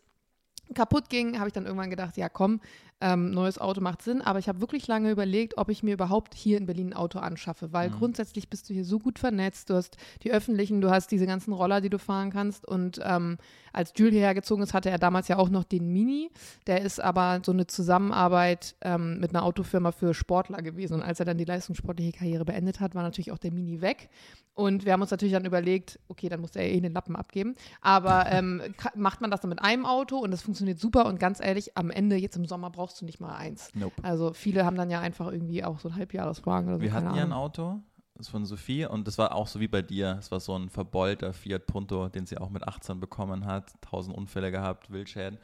kaputt 0.73 1.11
ging, 1.11 1.39
habe 1.39 1.49
ich 1.49 1.53
dann 1.53 1.67
irgendwann 1.67 1.91
gedacht, 1.91 2.17
ja 2.17 2.29
komm, 2.29 2.61
ähm, 3.01 3.33
neues 3.33 3.59
Auto 3.59 3.81
macht 3.81 4.03
Sinn, 4.03 4.23
aber 4.23 4.39
ich 4.39 4.49
habe 4.49 4.61
wirklich 4.61 4.87
lange 4.87 5.11
überlegt, 5.11 5.59
ob 5.59 5.69
ich 5.69 5.83
mir 5.83 5.95
überhaupt 5.95 6.35
hier 6.35 6.57
in 6.57 6.67
Berlin 6.67 6.91
ein 6.91 6.93
Auto 6.95 7.19
anschaffe, 7.19 7.73
weil 7.73 7.91
Mhm. 7.91 7.95
grundsätzlich 7.95 8.49
bist 8.49 8.69
du 8.69 8.75
hier 8.75 8.85
so 8.85 8.99
gut 8.99 9.19
vernetzt, 9.19 9.69
du 9.71 9.75
hast 9.75 9.97
die 10.23 10.33
öffentlichen, 10.33 10.81
du 10.81 10.91
hast 10.91 11.11
diese 11.11 11.27
ganzen 11.27 11.53
Roller, 11.53 11.81
die 11.81 11.91
du 11.91 11.99
fahren 11.99 12.31
kannst 12.31 12.67
und 12.67 13.01
ähm, 13.05 13.39
als 13.73 13.93
Jules 13.97 14.13
hierher 14.15 14.35
gezogen 14.35 14.63
ist, 14.63 14.73
hatte 14.73 14.91
er 14.91 14.99
damals 14.99 15.29
ja 15.29 15.37
auch 15.37 15.51
noch 15.51 15.65
den 15.65 15.89
Mini, 15.93 16.31
der 16.67 16.83
ist 16.83 17.01
aber 17.01 17.41
so 17.45 17.53
eine 17.53 17.67
Zusammenarbeit 17.67 18.77
ähm, 18.81 19.19
mit 19.19 19.35
einer 19.35 19.45
Autofirma 19.45 19.91
für 19.93 20.15
Sportler 20.15 20.63
gewesen. 20.63 20.95
Und 20.95 21.03
als 21.03 21.19
er 21.19 21.27
dann 21.27 21.39
die 21.39 21.45
leistungssportliche 21.45 22.13
Karriere 22.13 22.45
beendet 22.45 22.79
hat, 22.81 22.95
war 22.95 23.03
natürlich 23.03 23.33
auch 23.33 23.39
der 23.39 23.53
Mini 23.53 23.81
weg. 23.81 24.09
Und 24.55 24.85
wir 24.85 24.93
haben 24.93 25.01
uns 25.01 25.11
natürlich 25.11 25.35
dann 25.35 25.45
überlegt, 25.45 25.99
okay, 26.07 26.29
dann 26.29 26.41
muss 26.41 26.55
er 26.55 26.63
eh 26.63 26.81
den 26.81 26.93
Lappen 26.93 27.17
abgeben, 27.17 27.57
aber 27.81 28.27
ähm, 28.31 28.63
macht 28.95 29.21
man 29.21 29.33
das 29.33 29.41
dann 29.41 29.49
mit 29.49 29.61
einem 29.61 29.85
Auto 29.85 30.19
und 30.19 30.31
das 30.31 30.43
funktioniert 30.43 30.79
super. 30.79 31.07
Und 31.07 31.19
ganz 31.19 31.41
ehrlich, 31.41 31.77
am 31.77 31.91
Ende 31.91 32.15
jetzt 32.15 32.37
im 32.37 32.47
Sommer 32.47 32.71
brauchst 32.71 32.94
du 33.01 33.05
nicht 33.05 33.21
mal 33.21 33.35
eins. 33.35 33.71
Nope. 33.75 34.03
Also 34.03 34.33
viele 34.33 34.65
haben 34.65 34.77
dann 34.77 34.91
ja 34.91 35.01
einfach 35.01 35.31
irgendwie 35.31 35.65
auch 35.65 35.79
so 35.79 35.89
ein 35.89 35.97
Halbjahreswagen 35.97 36.69
oder 36.69 36.79
so. 36.79 36.83
Wir 36.83 36.93
hatten 36.93 37.15
ja 37.15 37.23
ein. 37.23 37.33
Auto, 37.33 37.81
das 38.15 38.27
ist 38.27 38.31
von 38.31 38.45
Sophie 38.47 38.87
und 38.87 39.07
das 39.07 39.19
war 39.19 39.35
auch 39.35 39.47
so 39.47 39.61
wie 39.61 39.69
bei 39.69 39.83
dir. 39.83 40.17
Es 40.19 40.31
war 40.31 40.41
so 40.41 40.57
ein 40.57 40.71
verbeulter 40.71 41.33
Fiat 41.33 41.67
Punto, 41.67 42.09
den 42.09 42.27
sie 42.27 42.39
auch 42.39 42.51
mit 42.51 42.67
18 42.67 43.01
bekommen 43.01 43.45
hat, 43.47 43.73
1000 43.87 44.17
Unfälle 44.17 44.51
gehabt, 44.51 44.91
Wildschäden. 44.91 45.39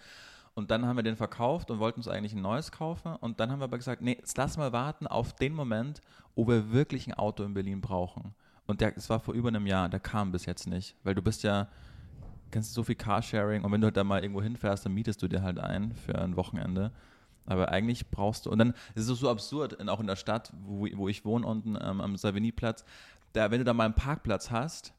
Und 0.55 0.70
dann 0.70 0.85
haben 0.87 0.97
wir 0.97 1.02
den 1.02 1.17
verkauft 1.17 1.70
und 1.70 1.79
wollten 1.79 2.00
uns 2.00 2.08
eigentlich 2.08 2.35
ein 2.35 2.43
neues 2.43 2.73
kaufen. 2.73 3.14
Und 3.17 3.41
dann 3.41 3.50
haben 3.50 3.61
wir 3.61 3.64
aber 3.64 3.79
gesagt, 3.79 4.02
nee, 4.02 4.17
jetzt 4.19 4.37
lass 4.37 4.56
mal 4.56 4.73
warten 4.73 5.06
auf 5.06 5.32
den 5.32 5.55
Moment, 5.55 6.00
wo 6.35 6.47
wir 6.47 6.73
wirklich 6.73 7.06
ein 7.06 7.14
Auto 7.14 7.44
in 7.44 7.55
Berlin 7.55 7.81
brauchen. 7.81 8.35
Und 8.67 8.81
der, 8.81 8.97
es 8.97 9.11
war 9.11 9.20
vor 9.20 9.35
über 9.35 9.49
einem 9.49 9.67
Jahr, 9.67 9.88
der 9.88 10.00
kam 10.00 10.32
bis 10.32 10.47
jetzt 10.47 10.67
nicht. 10.67 10.97
Weil 11.02 11.14
du 11.14 11.23
bist 11.23 11.43
ja, 11.43 11.69
kennst 12.50 12.70
du 12.70 12.75
so 12.75 12.85
viel 12.85 12.94
Carsharing 12.94 13.64
und 13.64 13.73
wenn 13.73 13.81
du 13.81 13.87
halt 13.87 13.97
da 13.97 14.05
mal 14.05 14.23
irgendwo 14.23 14.43
hinfährst, 14.43 14.85
dann 14.85 14.94
mietest 14.94 15.23
du 15.23 15.29
dir 15.29 15.43
halt 15.43 15.58
ein 15.58 15.93
für 15.93 16.17
ein 16.17 16.37
Wochenende. 16.37 16.93
Aber 17.50 17.70
eigentlich 17.70 18.11
brauchst 18.11 18.47
du, 18.47 18.50
und 18.50 18.58
dann 18.58 18.75
ist 18.94 19.08
es 19.08 19.19
so 19.19 19.29
absurd, 19.29 19.88
auch 19.88 19.99
in 19.99 20.06
der 20.06 20.14
Stadt, 20.14 20.52
wo, 20.64 20.87
wo 20.94 21.08
ich 21.08 21.25
wohne, 21.25 21.44
unten 21.44 21.76
ähm, 21.81 22.00
am 22.00 22.17
Savigny-Platz, 22.17 22.85
da, 23.32 23.50
wenn 23.50 23.58
du 23.58 23.64
da 23.64 23.75
mal 23.75 23.87
einen 23.87 23.94
Parkplatz 23.94 24.52
hast, 24.52 24.93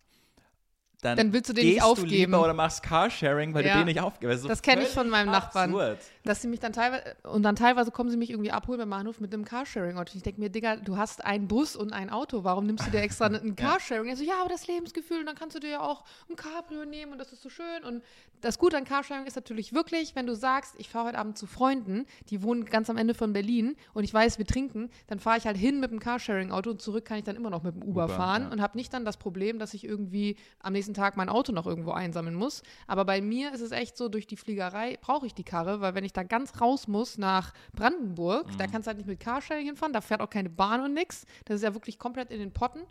dann, 1.02 1.18
Dann 1.18 1.34
willst 1.34 1.50
du 1.50 1.54
den 1.54 1.66
nicht 1.66 1.82
du 1.82 1.86
aufgeben. 1.86 2.10
lieber 2.12 2.44
oder 2.44 2.54
machst 2.54 2.84
Carsharing, 2.84 3.54
weil 3.54 3.66
Ja. 3.66 3.74
du 3.74 3.80
den 3.80 3.86
nicht 3.88 4.00
aufgibst. 4.00 4.48
Das 4.48 4.62
kenn 4.62 4.80
ich 4.82 4.88
von 4.90 5.10
meinem 5.10 5.32
Nachbarn. 5.32 5.72
Absurd. 5.72 5.98
dass 6.24 6.42
sie 6.42 6.48
mich 6.48 6.60
dann 6.60 6.72
teilweise 6.74 7.16
und 7.24 7.42
dann 7.44 7.56
teilweise 7.56 7.90
kommen 7.90 8.12
sie 8.12 8.18
mich 8.18 8.30
irgendwie 8.30 8.52
abholen 8.52 8.80
beim 8.80 8.90
Bahnhof 8.92 9.20
mit 9.20 9.34
einem 9.34 9.44
Carsharing-Auto. 9.44 10.14
Ich 10.16 10.22
denke 10.22 10.40
mir, 10.40 10.50
Digga, 10.50 10.76
du 10.76 10.98
hast 10.98 11.26
einen 11.26 11.48
Bus 11.48 11.76
und 11.76 11.94
ein 11.94 12.12
Auto, 12.12 12.44
warum 12.44 12.68
nimmst 12.68 12.86
du 12.86 12.92
dir 12.92 13.02
extra 13.02 13.26
ein 13.26 13.56
Carsharing? 13.56 14.08
Er 14.10 14.16
so, 14.16 14.24
ja, 14.24 14.36
aber 14.40 14.50
das 14.50 14.68
Lebensgefühl, 14.68 15.20
und 15.22 15.26
dann 15.26 15.36
kannst 15.36 15.56
du 15.56 15.60
dir 15.60 15.70
ja 15.72 15.80
auch 15.82 16.04
ein 16.30 16.36
Cabrio 16.36 16.86
nehmen 16.86 17.12
und 17.14 17.18
das 17.18 17.34
ist 17.34 17.42
so 17.42 17.50
schön. 17.50 17.84
Und 17.88 18.04
das 18.42 18.60
Gute 18.60 18.78
an 18.78 18.86
Carsharing 18.86 19.26
ist 19.26 19.36
natürlich 19.36 19.74
wirklich, 19.74 20.16
wenn 20.16 20.28
du 20.28 20.36
sagst, 20.36 20.76
ich 20.78 20.90
fahre 20.90 21.08
heute 21.08 21.18
Abend 21.18 21.38
zu 21.38 21.48
Freunden, 21.48 22.06
die 22.30 22.44
wohnen 22.44 22.66
ganz 22.66 22.90
am 22.92 22.98
Ende 22.98 23.14
von 23.16 23.34
Berlin 23.34 23.76
und 23.94 24.04
ich 24.04 24.14
weiß, 24.14 24.38
wir 24.38 24.46
trinken, 24.46 24.90
dann 25.08 25.20
fahre 25.20 25.38
ich 25.40 25.46
halt 25.48 25.58
hin 25.58 25.80
mit 25.80 25.90
dem 25.92 26.00
Carsharing-Auto 26.00 26.70
und 26.70 26.82
zurück 26.82 27.06
kann 27.06 27.18
ich 27.18 27.24
dann 27.24 27.36
immer 27.36 27.50
noch 27.50 27.64
mit 27.64 27.74
dem 27.76 27.82
Uber, 27.82 28.06
Uber, 28.06 28.14
fahren 28.14 28.44
ja. 28.44 28.50
und 28.52 28.62
habe 28.62 28.78
nicht 28.78 28.94
dann 28.94 29.06
das 29.06 29.18
Problem, 29.18 29.58
dass 29.58 29.74
ich 29.74 29.84
irgendwie 29.84 30.36
am 30.60 30.74
nächsten 30.74 30.91
Tag 30.94 31.18
mein 31.18 31.30
Auto 31.30 31.52
noch 31.52 31.66
irgendwo 31.66 31.92
einsammeln 31.92 32.36
muss. 32.36 32.64
Aber 32.88 33.06
bei 33.06 33.22
mir 33.22 33.54
ist 33.54 33.62
es 33.62 33.72
echt 33.72 33.98
so, 33.98 34.10
durch 34.10 34.28
die 34.28 34.38
Fliegerei 34.38 34.98
brauche 35.02 35.26
ich 35.26 35.34
die 35.34 35.44
Karre, 35.44 35.82
weil 35.82 35.96
wenn 35.96 36.04
ich 36.04 36.14
da 36.14 36.24
ganz 36.24 36.60
raus 36.62 36.88
muss 36.88 37.18
nach 37.18 37.54
Brandenburg, 37.74 38.48
da 38.58 38.68
kannst 38.68 38.88
du 38.88 38.90
halt 38.90 38.98
nicht 38.98 39.08
mit 39.08 39.20
Carsharing 39.20 39.66
hinfahren, 39.66 39.94
da 39.94 40.02
fährt 40.02 40.22
auch 40.22 40.30
keine 40.30 40.50
Bahn 40.50 40.82
und 40.82 40.94
nix. 40.94 41.26
Das 41.46 41.56
ist 41.56 41.64
ja 41.64 41.74
wirklich 41.74 42.00
komplett 42.00 42.32
in 42.32 42.40
den 42.40 42.52
Potten. 42.52 42.82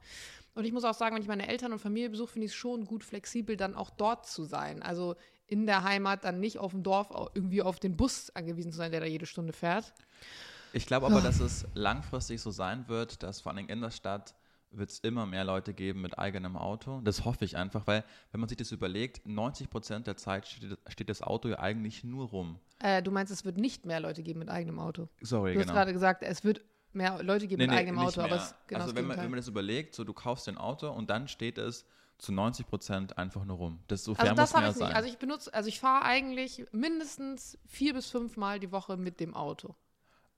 Und 0.54 0.64
ich 0.64 0.72
muss 0.72 0.84
auch 0.84 0.94
sagen, 0.94 1.14
wenn 1.14 1.22
ich 1.22 1.28
meine 1.28 1.48
Eltern 1.48 1.72
und 1.72 1.78
Familie 1.78 2.10
besuche, 2.10 2.32
finde 2.32 2.46
ich 2.46 2.52
es 2.52 2.56
schon 2.56 2.84
gut 2.84 3.04
flexibel, 3.04 3.56
dann 3.56 3.74
auch 3.74 3.90
dort 3.90 4.26
zu 4.26 4.44
sein. 4.44 4.82
Also 4.82 5.14
in 5.46 5.66
der 5.66 5.84
Heimat 5.84 6.24
dann 6.24 6.40
nicht 6.40 6.58
auf 6.58 6.72
dem 6.72 6.82
Dorf 6.82 7.08
irgendwie 7.34 7.62
auf 7.62 7.78
den 7.78 7.96
Bus 7.96 8.30
angewiesen 8.30 8.72
zu 8.72 8.78
sein, 8.78 8.90
der 8.90 9.00
da 9.00 9.06
jede 9.06 9.26
Stunde 9.26 9.52
fährt. 9.52 9.92
Ich 10.72 10.86
glaube 10.86 11.06
aber, 11.06 11.20
dass 11.20 11.40
es 11.40 11.66
langfristig 11.74 12.40
so 12.40 12.52
sein 12.52 12.86
wird, 12.88 13.22
dass 13.24 13.40
vor 13.40 13.52
allem 13.52 13.68
in 13.68 13.80
der 13.80 13.90
Stadt 13.90 14.34
wird 14.72 14.90
es 14.90 14.98
immer 15.00 15.26
mehr 15.26 15.44
Leute 15.44 15.74
geben 15.74 16.00
mit 16.00 16.18
eigenem 16.18 16.56
Auto. 16.56 17.00
Das 17.02 17.24
hoffe 17.24 17.44
ich 17.44 17.56
einfach, 17.56 17.86
weil 17.86 18.04
wenn 18.32 18.40
man 18.40 18.48
sich 18.48 18.58
das 18.58 18.70
überlegt, 18.72 19.26
90 19.26 19.68
Prozent 19.70 20.06
der 20.06 20.16
Zeit 20.16 20.46
steht, 20.46 20.78
steht 20.88 21.08
das 21.08 21.22
Auto 21.22 21.48
ja 21.48 21.58
eigentlich 21.58 22.04
nur 22.04 22.28
rum. 22.28 22.58
Äh, 22.78 23.02
du 23.02 23.10
meinst, 23.10 23.32
es 23.32 23.44
wird 23.44 23.56
nicht 23.56 23.84
mehr 23.86 24.00
Leute 24.00 24.22
geben 24.22 24.38
mit 24.40 24.48
eigenem 24.48 24.78
Auto. 24.78 25.08
Sorry, 25.20 25.54
Du 25.54 25.58
hast 25.60 25.66
genau. 25.66 25.74
gerade 25.78 25.92
gesagt, 25.92 26.22
es 26.22 26.44
wird 26.44 26.62
mehr 26.92 27.22
Leute 27.22 27.46
geben 27.46 27.62
mit 27.62 27.70
eigenem 27.70 27.96
nicht 27.96 28.08
Auto, 28.08 28.20
aber 28.20 28.36
mehr. 28.36 28.38
es 28.44 28.54
genau 28.66 28.82
also 28.82 28.94
wenn 28.96 29.06
man, 29.06 29.16
wenn 29.18 29.30
man 29.30 29.36
das 29.38 29.48
überlegt, 29.48 29.94
so 29.94 30.04
du 30.04 30.12
kaufst 30.12 30.48
ein 30.48 30.58
Auto 30.58 30.90
und 30.90 31.10
dann 31.10 31.28
steht 31.28 31.58
es 31.58 31.84
zu 32.18 32.32
90 32.32 32.66
Prozent 32.66 33.18
einfach 33.18 33.44
nur 33.44 33.56
rum. 33.56 33.80
Das 33.88 34.04
so 34.04 34.14
Also 34.14 34.34
das 34.34 34.52
muss 34.52 34.60
ja 34.60 34.68
ich 34.68 34.76
nicht. 34.76 34.78
sein. 34.78 34.92
Also 34.92 35.08
ich 35.08 35.18
benutze, 35.18 35.54
also 35.54 35.68
ich 35.68 35.80
fahre 35.80 36.04
eigentlich 36.04 36.66
mindestens 36.72 37.58
vier 37.66 37.94
bis 37.94 38.06
fünf 38.10 38.36
Mal 38.36 38.60
die 38.60 38.72
Woche 38.72 38.96
mit 38.96 39.20
dem 39.20 39.34
Auto. 39.34 39.74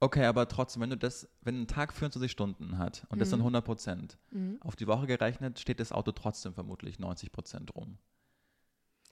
Okay, 0.03 0.25
aber 0.25 0.49
trotzdem, 0.49 0.83
wenn 0.83 0.91
du 0.91 0.97
das, 0.97 1.29
wenn 1.43 1.63
ein 1.63 1.67
Tag 1.69 1.93
24 1.93 2.29
Stunden 2.29 2.77
hat 2.77 3.07
und 3.09 3.21
das 3.21 3.29
Mhm. 3.29 3.31
sind 3.31 3.43
100 3.45 3.65
Prozent, 3.65 4.19
auf 4.61 4.75
die 4.75 4.89
Woche 4.89 5.07
gerechnet 5.07 5.61
steht 5.61 5.79
das 5.79 5.93
Auto 5.93 6.11
trotzdem 6.11 6.55
vermutlich 6.55 6.99
90 6.99 7.31
Prozent 7.31 7.73
rum. 7.77 7.99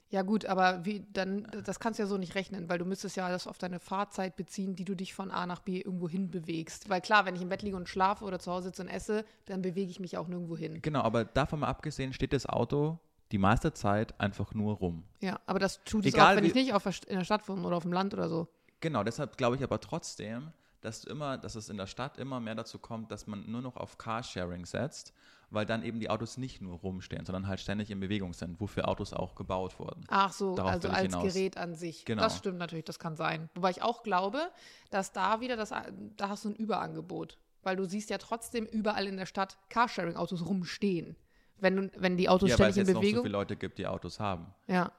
Ja 0.09 0.23
gut, 0.23 0.45
aber 0.45 0.83
wie 0.83 1.05
dann 1.13 1.47
das 1.63 1.79
kannst 1.79 1.97
du 1.97 2.03
ja 2.03 2.07
so 2.07 2.17
nicht 2.17 2.35
rechnen, 2.35 2.67
weil 2.67 2.77
du 2.77 2.83
müsstest 2.83 3.15
ja 3.15 3.29
das 3.29 3.47
auf 3.47 3.57
deine 3.57 3.79
Fahrzeit 3.79 4.35
beziehen, 4.35 4.75
die 4.75 4.83
du 4.83 4.93
dich 4.93 5.13
von 5.13 5.31
A 5.31 5.45
nach 5.47 5.61
B 5.61 5.79
irgendwo 5.79 6.09
hin 6.09 6.29
bewegst. 6.29 6.89
Weil 6.89 6.99
klar, 6.99 7.25
wenn 7.25 7.35
ich 7.37 7.41
im 7.41 7.47
Bett 7.47 7.61
liege 7.61 7.77
und 7.77 7.87
schlafe 7.87 8.25
oder 8.25 8.37
zu 8.39 8.51
Hause 8.51 8.67
sitze 8.67 8.81
und 8.81 8.89
esse, 8.89 9.23
dann 9.45 9.61
bewege 9.61 9.89
ich 9.89 10.01
mich 10.01 10.17
auch 10.17 10.27
nirgendwo 10.27 10.57
hin. 10.57 10.81
Genau, 10.81 11.03
aber 11.03 11.23
davon 11.23 11.61
mal 11.61 11.67
abgesehen 11.67 12.11
steht 12.11 12.33
das 12.33 12.45
Auto 12.45 12.99
die 13.31 13.37
meiste 13.37 13.71
Zeit 13.71 14.19
einfach 14.19 14.53
nur 14.53 14.75
rum. 14.75 15.05
Ja, 15.21 15.39
aber 15.45 15.59
das 15.59 15.81
tut 15.85 16.05
es 16.05 16.13
Egal 16.13 16.33
auch, 16.33 16.37
wenn 16.37 16.43
ich 16.43 16.53
nicht 16.53 16.73
auf 16.73 16.85
in 16.85 17.17
der 17.19 17.23
Stadt 17.23 17.47
wohne 17.47 17.65
oder 17.65 17.77
auf 17.77 17.83
dem 17.83 17.93
Land 17.93 18.13
oder 18.13 18.27
so. 18.27 18.49
Genau, 18.81 19.05
deshalb 19.05 19.37
glaube 19.37 19.55
ich 19.55 19.63
aber 19.63 19.79
trotzdem, 19.79 20.51
dass 20.81 21.01
du 21.01 21.09
immer, 21.09 21.37
dass 21.37 21.55
es 21.55 21.69
in 21.69 21.77
der 21.77 21.87
Stadt 21.87 22.17
immer 22.17 22.39
mehr 22.39 22.55
dazu 22.55 22.79
kommt, 22.79 23.11
dass 23.11 23.27
man 23.27 23.49
nur 23.49 23.61
noch 23.61 23.77
auf 23.77 23.97
Carsharing 23.97 24.65
setzt, 24.65 25.13
weil 25.51 25.65
dann 25.65 25.83
eben 25.83 25.99
die 25.99 26.09
Autos 26.09 26.37
nicht 26.37 26.61
nur 26.61 26.79
rumstehen, 26.79 27.25
sondern 27.25 27.47
halt 27.47 27.59
ständig 27.59 27.91
in 27.91 27.99
Bewegung 27.99 28.33
sind, 28.33 28.59
wofür 28.59 28.87
Autos 28.87 29.13
auch 29.13 29.35
gebaut 29.35 29.79
wurden. 29.79 30.03
Ach 30.07 30.31
so, 30.33 30.55
Darauf 30.55 30.71
also 30.71 30.89
als 30.89 31.01
hinaus. 31.01 31.23
Gerät 31.23 31.57
an 31.57 31.75
sich. 31.75 32.05
Genau. 32.05 32.23
Das 32.23 32.37
stimmt 32.37 32.57
natürlich, 32.57 32.85
das 32.85 32.99
kann 32.99 33.15
sein. 33.15 33.49
Wobei 33.53 33.69
ich 33.71 33.81
auch 33.81 34.01
glaube, 34.03 34.49
dass 34.89 35.11
da 35.11 35.39
wieder 35.39 35.55
das, 35.55 35.69
da 35.69 36.29
hast 36.29 36.45
du 36.45 36.49
ein 36.49 36.55
Überangebot. 36.55 37.37
Weil 37.63 37.75
du 37.75 37.85
siehst 37.85 38.09
ja 38.09 38.17
trotzdem 38.17 38.65
überall 38.65 39.05
in 39.05 39.17
der 39.17 39.27
Stadt 39.27 39.57
Carsharing-Autos 39.69 40.45
rumstehen. 40.45 41.15
Wenn, 41.59 41.91
wenn 41.95 42.17
die 42.17 42.27
Autos 42.27 42.49
ja, 42.49 42.57
weil 42.57 42.69
es 42.69 42.75
ständig 42.75 42.77
in 42.77 42.87
jetzt 42.87 42.95
noch 42.95 43.01
so 43.01 43.01
Bewegung. 43.01 43.23
viele 43.23 43.33
Leute 43.33 43.55
gibt, 43.55 43.77
die 43.77 43.85
Autos 43.87 44.19
haben. 44.19 44.53
ja. 44.67 44.91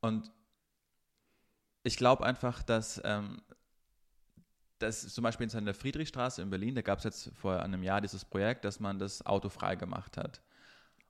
Und 0.00 0.30
ich 1.82 1.96
glaube 1.96 2.24
einfach, 2.24 2.62
dass, 2.62 3.00
ähm, 3.04 3.40
dass 4.78 5.08
zum 5.08 5.22
Beispiel 5.22 5.48
in 5.52 5.64
der 5.64 5.74
Friedrichstraße 5.74 6.42
in 6.42 6.50
Berlin, 6.50 6.74
da 6.74 6.82
gab 6.82 6.98
es 6.98 7.04
jetzt 7.04 7.30
vor 7.34 7.62
einem 7.62 7.82
Jahr 7.82 8.00
dieses 8.00 8.24
Projekt, 8.24 8.64
dass 8.64 8.80
man 8.80 8.98
das 8.98 9.24
Auto 9.26 9.48
frei 9.48 9.76
gemacht 9.76 10.16
hat. 10.16 10.40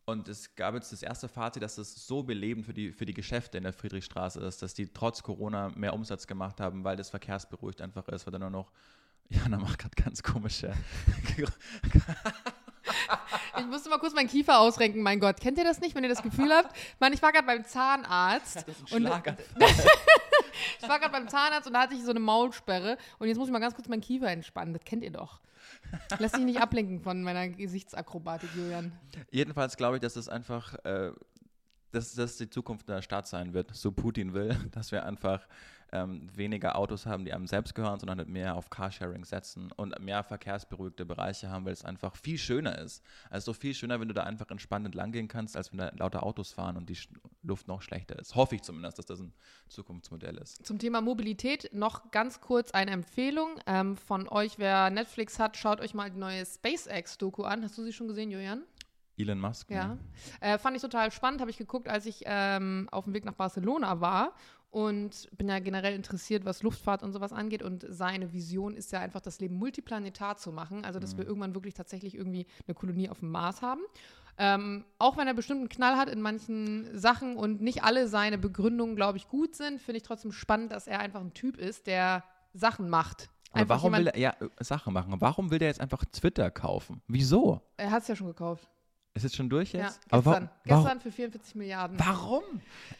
Und 0.04 0.26
es 0.28 0.54
gab 0.56 0.74
jetzt 0.74 0.90
das 0.90 1.02
erste 1.02 1.28
Fazit, 1.28 1.62
dass 1.62 1.76
es 1.76 2.06
so 2.06 2.22
belebend 2.22 2.64
für 2.64 2.72
die, 2.72 2.92
für 2.92 3.04
die 3.04 3.12
Geschäfte 3.12 3.58
in 3.58 3.64
der 3.64 3.74
Friedrichstraße 3.74 4.40
ist, 4.40 4.62
dass 4.62 4.72
die 4.72 4.90
trotz 4.90 5.22
Corona 5.22 5.68
mehr 5.74 5.92
Umsatz 5.92 6.26
gemacht 6.26 6.60
haben, 6.60 6.82
weil 6.82 6.96
das 6.96 7.10
verkehrsberuhigt 7.10 7.82
einfach 7.82 8.08
ist, 8.08 8.26
weil 8.26 8.32
dann 8.32 8.40
nur 8.40 8.50
noch, 8.50 8.72
Jana 9.28 9.58
macht 9.58 9.78
gerade 9.78 10.02
ganz 10.02 10.22
komische. 10.22 10.72
Ich 13.58 13.66
musste 13.66 13.88
mal 13.90 13.98
kurz 13.98 14.14
meinen 14.14 14.28
Kiefer 14.28 14.58
ausrenken, 14.58 15.02
mein 15.02 15.20
Gott. 15.20 15.40
Kennt 15.40 15.58
ihr 15.58 15.64
das 15.64 15.80
nicht, 15.80 15.94
wenn 15.94 16.04
ihr 16.04 16.08
das 16.08 16.22
Gefühl 16.22 16.50
habt? 16.52 16.74
Mann, 17.00 17.12
ich 17.12 17.20
war 17.22 17.32
gerade 17.32 17.46
beim 17.46 17.64
Zahnarzt. 17.64 18.64
und 18.90 19.04
ich 20.80 20.88
war 20.88 20.98
gerade 20.98 21.12
beim 21.12 21.28
Zahnarzt 21.28 21.66
und 21.66 21.74
da 21.74 21.82
hatte 21.82 21.94
ich 21.94 22.04
so 22.04 22.10
eine 22.10 22.20
Maulsperre. 22.20 22.96
Und 23.18 23.28
jetzt 23.28 23.38
muss 23.38 23.48
ich 23.48 23.52
mal 23.52 23.58
ganz 23.58 23.74
kurz 23.74 23.88
meinen 23.88 24.00
Kiefer 24.00 24.28
entspannen. 24.28 24.72
Das 24.72 24.84
kennt 24.84 25.02
ihr 25.02 25.12
doch. 25.12 25.40
Lass 26.18 26.32
dich 26.32 26.44
nicht 26.44 26.60
ablenken 26.60 27.00
von 27.00 27.22
meiner 27.22 27.48
Gesichtsakrobatik, 27.48 28.50
Julian. 28.54 28.92
Jedenfalls 29.30 29.76
glaube 29.76 29.96
ich, 29.96 30.00
dass 30.02 30.16
es 30.16 30.28
einfach, 30.28 30.74
äh, 30.84 31.12
dass 31.92 32.14
das 32.14 32.36
die 32.36 32.50
Zukunft 32.50 32.88
der 32.88 33.02
Stadt 33.02 33.26
sein 33.26 33.54
wird, 33.54 33.74
so 33.74 33.92
Putin 33.92 34.34
will, 34.34 34.54
dass 34.72 34.92
wir 34.92 35.04
einfach 35.04 35.46
ähm, 35.92 36.28
weniger 36.34 36.76
Autos 36.76 37.06
haben, 37.06 37.24
die 37.24 37.32
einem 37.32 37.46
selbst 37.46 37.74
gehören, 37.74 37.98
sondern 37.98 38.18
halt 38.18 38.28
mehr 38.28 38.56
auf 38.56 38.68
Carsharing 38.70 39.24
setzen 39.24 39.72
und 39.72 39.98
mehr 40.00 40.22
verkehrsberuhigte 40.22 41.06
Bereiche 41.06 41.48
haben, 41.48 41.64
weil 41.64 41.72
es 41.72 41.84
einfach 41.84 42.14
viel 42.16 42.38
schöner 42.38 42.78
ist. 42.78 43.02
Also 43.30 43.52
viel 43.54 43.74
schöner, 43.74 43.98
wenn 44.00 44.08
du 44.08 44.14
da 44.14 44.24
einfach 44.24 44.50
entspannt 44.50 44.84
entlang 44.84 45.12
gehen 45.12 45.28
kannst, 45.28 45.56
als 45.56 45.72
wenn 45.72 45.78
da 45.78 45.90
lauter 45.96 46.22
Autos 46.24 46.52
fahren 46.52 46.76
und 46.76 46.88
die 46.88 46.98
Luft 47.48 47.66
noch 47.66 47.82
schlechter 47.82 48.18
ist. 48.18 48.36
Hoffe 48.36 48.54
ich 48.54 48.62
zumindest, 48.62 48.98
dass 48.98 49.06
das 49.06 49.20
ein 49.20 49.32
Zukunftsmodell 49.68 50.36
ist. 50.36 50.64
Zum 50.64 50.78
Thema 50.78 51.00
Mobilität 51.00 51.70
noch 51.72 52.12
ganz 52.12 52.40
kurz 52.40 52.70
eine 52.70 52.92
Empfehlung 52.92 53.58
ähm, 53.66 53.96
von 53.96 54.28
euch. 54.28 54.58
Wer 54.58 54.90
Netflix 54.90 55.38
hat, 55.40 55.56
schaut 55.56 55.80
euch 55.80 55.94
mal 55.94 56.10
die 56.10 56.18
neue 56.18 56.46
SpaceX-Doku 56.46 57.42
an. 57.42 57.64
Hast 57.64 57.76
du 57.76 57.82
sie 57.82 57.92
schon 57.92 58.06
gesehen, 58.06 58.30
Julian? 58.30 58.62
Elon 59.16 59.40
Musk. 59.40 59.70
Ja. 59.70 59.98
Äh, 60.40 60.58
fand 60.58 60.76
ich 60.76 60.82
total 60.82 61.10
spannend. 61.10 61.40
Habe 61.40 61.50
ich 61.50 61.58
geguckt, 61.58 61.88
als 61.88 62.06
ich 62.06 62.22
ähm, 62.24 62.88
auf 62.92 63.04
dem 63.04 63.14
Weg 63.14 63.24
nach 63.24 63.34
Barcelona 63.34 64.00
war. 64.00 64.32
Und 64.70 65.30
bin 65.36 65.48
ja 65.48 65.60
generell 65.60 65.94
interessiert, 65.94 66.44
was 66.44 66.62
Luftfahrt 66.62 67.02
und 67.02 67.12
sowas 67.12 67.32
angeht. 67.32 67.62
Und 67.62 67.86
seine 67.88 68.34
Vision 68.34 68.76
ist 68.76 68.92
ja 68.92 69.00
einfach, 69.00 69.22
das 69.22 69.40
Leben 69.40 69.56
multiplanetar 69.56 70.36
zu 70.36 70.52
machen. 70.52 70.84
Also, 70.84 71.00
dass 71.00 71.16
wir 71.16 71.26
irgendwann 71.26 71.54
wirklich 71.54 71.72
tatsächlich 71.74 72.14
irgendwie 72.14 72.46
eine 72.66 72.74
Kolonie 72.74 73.08
auf 73.08 73.20
dem 73.20 73.30
Mars 73.30 73.62
haben. 73.62 73.80
Ähm, 74.40 74.84
auch 74.98 75.16
wenn 75.16 75.26
er 75.26 75.34
bestimmt 75.34 75.58
einen 75.60 75.68
Knall 75.68 75.96
hat 75.96 76.08
in 76.08 76.20
manchen 76.20 76.96
Sachen 76.96 77.36
und 77.36 77.60
nicht 77.60 77.82
alle 77.82 78.06
seine 78.06 78.38
Begründungen, 78.38 78.94
glaube 78.94 79.18
ich, 79.18 79.28
gut 79.28 79.56
sind, 79.56 79.80
finde 79.80 79.96
ich 79.98 80.04
trotzdem 80.04 80.30
spannend, 80.32 80.70
dass 80.70 80.86
er 80.86 81.00
einfach 81.00 81.20
ein 81.20 81.34
Typ 81.34 81.56
ist, 81.58 81.86
der 81.88 82.22
Sachen 82.54 82.88
macht. 82.88 83.28
Aber 83.52 83.68
warum 83.70 83.92
will 83.94 84.06
er 84.08 84.16
ja, 84.18 84.36
Sachen 84.60 84.92
machen? 84.92 85.14
Warum 85.20 85.50
will 85.50 85.58
der 85.58 85.68
jetzt 85.68 85.80
einfach 85.80 86.04
Twitter 86.12 86.50
kaufen? 86.50 87.02
Wieso? 87.08 87.60
Er 87.78 87.90
hat 87.90 88.02
es 88.02 88.08
ja 88.08 88.14
schon 88.14 88.28
gekauft. 88.28 88.68
Ist 89.14 89.22
jetzt 89.24 89.34
schon 89.36 89.48
durch 89.50 89.72
Ja, 89.72 89.86
jetzt? 89.86 90.02
gestern. 90.02 90.24
wa- 90.24 90.30
warum- 90.32 90.48
gestern 90.64 91.00
für 91.00 91.10
44 91.10 91.54
Milliarden. 91.56 91.98
Warum? 91.98 92.42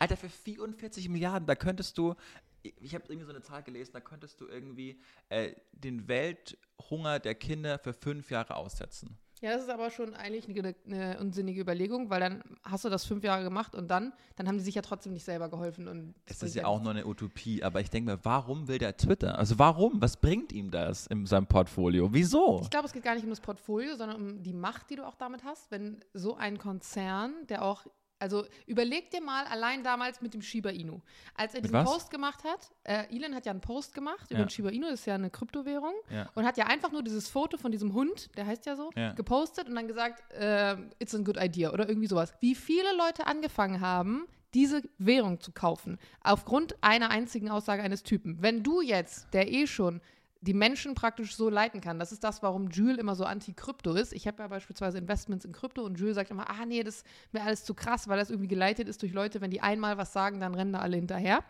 Alter, 0.01 0.17
für 0.17 0.29
44 0.29 1.09
Milliarden, 1.09 1.47
da 1.47 1.55
könntest 1.55 1.97
du, 1.99 2.15
ich 2.63 2.95
habe 2.95 3.05
irgendwie 3.09 3.27
so 3.27 3.31
eine 3.31 3.43
Zahl 3.43 3.63
gelesen, 3.63 3.91
da 3.93 4.01
könntest 4.01 4.41
du 4.41 4.49
irgendwie 4.49 5.01
äh, 5.29 5.53
den 5.73 6.09
Welthunger 6.09 7.21
der 7.21 7.35
Kinder 7.37 7.79
für 7.79 7.93
fünf 7.93 8.31
Jahre 8.31 8.57
aussetzen. 8.57 9.17
Ja, 9.41 9.53
das 9.53 9.63
ist 9.63 9.71
aber 9.71 9.91
schon 9.91 10.15
eigentlich 10.15 10.49
eine, 10.49 10.75
eine 10.87 11.19
unsinnige 11.21 11.61
Überlegung, 11.61 12.11
weil 12.11 12.21
dann 12.21 12.43
hast 12.65 12.85
du 12.85 12.89
das 12.89 13.05
fünf 13.05 13.23
Jahre 13.23 13.45
gemacht 13.45 13.75
und 13.75 13.89
dann, 13.89 14.13
dann 14.37 14.49
haben 14.49 14.59
die 14.59 14.65
sich 14.65 14.75
ja 14.75 14.83
trotzdem 14.83 15.13
nicht 15.13 15.25
selber 15.25 15.49
geholfen. 15.49 15.87
Und 15.89 16.15
das 16.27 16.39
Es 16.39 16.51
ist 16.51 16.55
ja 16.57 16.67
auch 16.67 16.81
nur 16.83 16.91
eine 16.91 17.07
Utopie, 17.07 17.63
aber 17.63 17.81
ich 17.81 17.91
denke 17.91 18.13
mir, 18.13 18.19
warum 18.25 18.69
will 18.69 18.79
der 18.79 18.97
Twitter? 18.97 19.39
Also 19.39 19.59
warum? 19.59 20.01
Was 20.01 20.17
bringt 20.17 20.53
ihm 20.53 20.71
das 20.71 21.07
in 21.07 21.27
seinem 21.27 21.47
Portfolio? 21.47 22.13
Wieso? 22.13 22.61
Ich 22.63 22.71
glaube, 22.71 22.87
es 22.87 22.93
geht 22.93 23.05
gar 23.05 23.15
nicht 23.15 23.25
um 23.25 23.31
das 23.31 23.41
Portfolio, 23.41 23.95
sondern 23.97 24.17
um 24.17 24.43
die 24.43 24.53
Macht, 24.53 24.91
die 24.91 24.97
du 24.97 25.07
auch 25.07 25.15
damit 25.15 25.45
hast. 25.45 25.71
Wenn 25.71 26.01
so 26.15 26.37
ein 26.37 26.59
Konzern, 26.59 27.33
der 27.49 27.63
auch, 27.65 27.87
also 28.19 28.45
überleg 28.67 29.11
dir 29.11 29.21
mal 29.23 29.45
allein 29.47 29.83
damals 29.83 30.21
mit 30.21 30.35
dem 30.35 30.43
Shiba 30.43 30.71
Inu. 30.71 31.01
Als 31.35 31.55
er 31.55 31.59
Mit 31.61 31.71
diesen 31.71 31.75
was? 31.85 31.91
Post 31.91 32.11
gemacht 32.11 32.45
hat, 32.45 32.71
äh, 32.85 33.05
Elon 33.15 33.35
hat 33.35 33.47
ja 33.47 33.53
einen 33.53 33.61
Post 33.61 33.95
gemacht 33.95 34.31
über 34.31 34.41
Ja. 34.41 34.45
den 34.47 34.51
Shiba 34.51 34.71
Inu, 34.71 34.87
das 34.91 35.01
ist 35.01 35.07
ja 35.07 35.15
eine 35.15 35.31
Kryptowährung, 35.31 35.95
Ja. 36.11 36.29
und 36.35 36.45
hat 36.45 36.57
ja 36.57 36.67
einfach 36.67 36.91
nur 36.93 37.03
dieses 37.03 37.29
Foto 37.29 37.57
von 37.59 37.71
diesem 37.73 37.93
Hund, 37.95 38.31
der 38.37 38.47
heißt 38.47 38.67
ja 38.67 38.77
so, 38.77 38.91
Ja. 38.97 39.13
gepostet 39.13 39.69
und 39.69 39.75
dann 39.75 39.89
gesagt, 39.89 40.23
äh, 40.33 40.77
it's 40.99 41.15
a 41.15 41.19
good 41.19 41.37
idea 41.41 41.73
oder 41.73 41.89
irgendwie 41.89 42.09
sowas. 42.09 42.33
Wie 42.41 42.55
viele 42.55 42.97
Leute 42.97 43.27
angefangen 43.27 43.81
haben, 43.81 44.27
diese 44.55 44.83
Währung 44.97 45.41
zu 45.41 45.53
kaufen, 45.53 45.99
aufgrund 46.23 46.83
einer 46.83 47.11
einzigen 47.11 47.51
Aussage 47.51 47.83
eines 47.83 48.03
Typen. 48.03 48.39
Wenn 48.41 48.63
du 48.63 48.81
jetzt, 48.81 49.33
der 49.35 49.53
eh 49.53 49.67
schon 49.67 50.01
die 50.41 50.55
Menschen 50.55 50.95
praktisch 50.95 51.35
so 51.35 51.51
leiten 51.51 51.81
kann. 51.81 51.99
Das 51.99 52.13
ist 52.13 52.23
das, 52.23 52.43
warum 52.43 52.69
Jules 52.71 52.99
immer 52.99 53.15
so 53.15 53.25
anti-Krypto 53.25 53.95
ist. 53.95 54.13
Ich 54.13 54.27
habe 54.27 54.43
ja 54.43 54.49
beispielsweise 54.49 54.99
Investments 54.99 55.45
in 55.45 55.53
Krypto 55.53 55.83
und 55.83 55.99
Jules 55.99 56.15
sagt 56.15 56.31
immer, 56.31 56.49
ah 56.49 56.65
nee, 56.65 56.83
das 56.83 56.97
ist 56.97 57.07
mir 57.33 57.43
alles 57.43 57.65
zu 57.65 57.75
krass, 57.75 58.09
weil 58.09 58.19
das 58.19 58.31
irgendwie 58.31 58.49
geleitet 58.49 58.89
ist 58.89 59.03
durch 59.03 59.13
Leute, 59.13 59.41
wenn 59.41 59.51
die 59.51 59.61
einmal 59.61 59.99
was 59.99 60.13
sagen, 60.13 60.39
dann 60.39 60.55
rennen 60.55 60.73
da 60.73 60.79
alle 60.79 60.97
hinterher. 60.97 61.43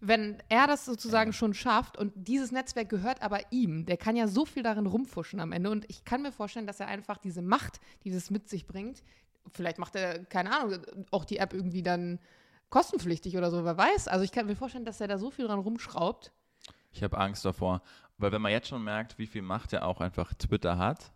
Wenn 0.00 0.42
er 0.50 0.66
das 0.66 0.84
sozusagen 0.84 1.32
schon 1.32 1.54
schafft 1.54 1.96
und 1.96 2.12
dieses 2.14 2.52
Netzwerk 2.52 2.90
gehört 2.90 3.22
aber 3.22 3.40
ihm, 3.50 3.86
der 3.86 3.96
kann 3.96 4.16
ja 4.16 4.28
so 4.28 4.44
viel 4.44 4.62
darin 4.62 4.86
rumfuschen 4.86 5.40
am 5.40 5.52
Ende 5.52 5.70
und 5.70 5.86
ich 5.88 6.04
kann 6.04 6.20
mir 6.20 6.32
vorstellen, 6.32 6.66
dass 6.66 6.80
er 6.80 6.88
einfach 6.88 7.16
diese 7.16 7.40
Macht, 7.40 7.80
die 8.02 8.10
das 8.10 8.30
mit 8.30 8.50
sich 8.50 8.66
bringt, 8.66 9.02
vielleicht 9.52 9.78
macht 9.78 9.96
er, 9.96 10.24
keine 10.24 10.54
Ahnung, 10.54 10.78
auch 11.10 11.24
die 11.24 11.38
App 11.38 11.54
irgendwie 11.54 11.82
dann 11.82 12.18
kostenpflichtig 12.68 13.38
oder 13.38 13.50
so, 13.50 13.64
wer 13.64 13.78
weiß. 13.78 14.08
Also 14.08 14.24
ich 14.24 14.32
kann 14.32 14.46
mir 14.46 14.56
vorstellen, 14.56 14.84
dass 14.84 15.00
er 15.00 15.08
da 15.08 15.16
so 15.16 15.30
viel 15.30 15.46
dran 15.46 15.60
rumschraubt. 15.60 16.32
Ich 16.92 17.02
habe 17.02 17.18
Angst 17.18 17.44
davor, 17.44 17.82
weil 18.18 18.32
wenn 18.32 18.42
man 18.42 18.52
jetzt 18.52 18.68
schon 18.68 18.82
merkt, 18.82 19.18
wie 19.18 19.26
viel 19.26 19.42
Macht 19.42 19.72
er 19.72 19.86
auch 19.86 20.00
einfach 20.00 20.32
Twitter 20.34 20.78
hat, 20.78 21.12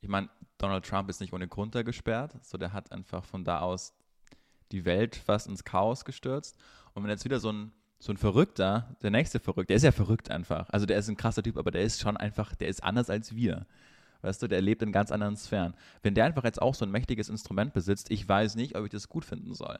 ich 0.00 0.08
meine, 0.08 0.28
Donald 0.58 0.84
Trump 0.84 1.08
ist 1.08 1.20
nicht 1.20 1.32
ohne 1.32 1.48
Grund 1.48 1.74
da 1.74 1.82
gesperrt, 1.82 2.34
so 2.42 2.58
der 2.58 2.72
hat 2.72 2.92
einfach 2.92 3.24
von 3.24 3.44
da 3.44 3.60
aus 3.60 3.94
die 4.72 4.84
Welt 4.84 5.16
fast 5.16 5.46
ins 5.46 5.64
Chaos 5.64 6.04
gestürzt. 6.04 6.56
Und 6.94 7.02
wenn 7.02 7.10
jetzt 7.10 7.24
wieder 7.24 7.40
so 7.40 7.50
ein, 7.52 7.72
so 7.98 8.12
ein 8.12 8.16
Verrückter, 8.16 8.96
der 9.02 9.10
nächste 9.10 9.40
Verrückte, 9.40 9.68
der 9.68 9.76
ist 9.76 9.82
ja 9.82 9.92
verrückt 9.92 10.30
einfach. 10.30 10.68
Also 10.70 10.86
der 10.86 10.98
ist 10.98 11.08
ein 11.08 11.16
krasser 11.16 11.42
Typ, 11.42 11.56
aber 11.56 11.70
der 11.70 11.82
ist 11.82 12.00
schon 12.00 12.16
einfach, 12.16 12.54
der 12.54 12.68
ist 12.68 12.82
anders 12.82 13.10
als 13.10 13.34
wir. 13.34 13.66
Weißt 14.22 14.42
du, 14.42 14.48
der 14.48 14.60
lebt 14.60 14.82
in 14.82 14.92
ganz 14.92 15.10
anderen 15.10 15.36
Sphären. 15.36 15.74
Wenn 16.02 16.14
der 16.14 16.26
einfach 16.26 16.44
jetzt 16.44 16.60
auch 16.60 16.74
so 16.74 16.84
ein 16.84 16.90
mächtiges 16.90 17.28
Instrument 17.28 17.72
besitzt, 17.72 18.10
ich 18.10 18.28
weiß 18.28 18.54
nicht, 18.54 18.76
ob 18.76 18.84
ich 18.84 18.90
das 18.90 19.08
gut 19.08 19.24
finden 19.24 19.54
soll. 19.54 19.78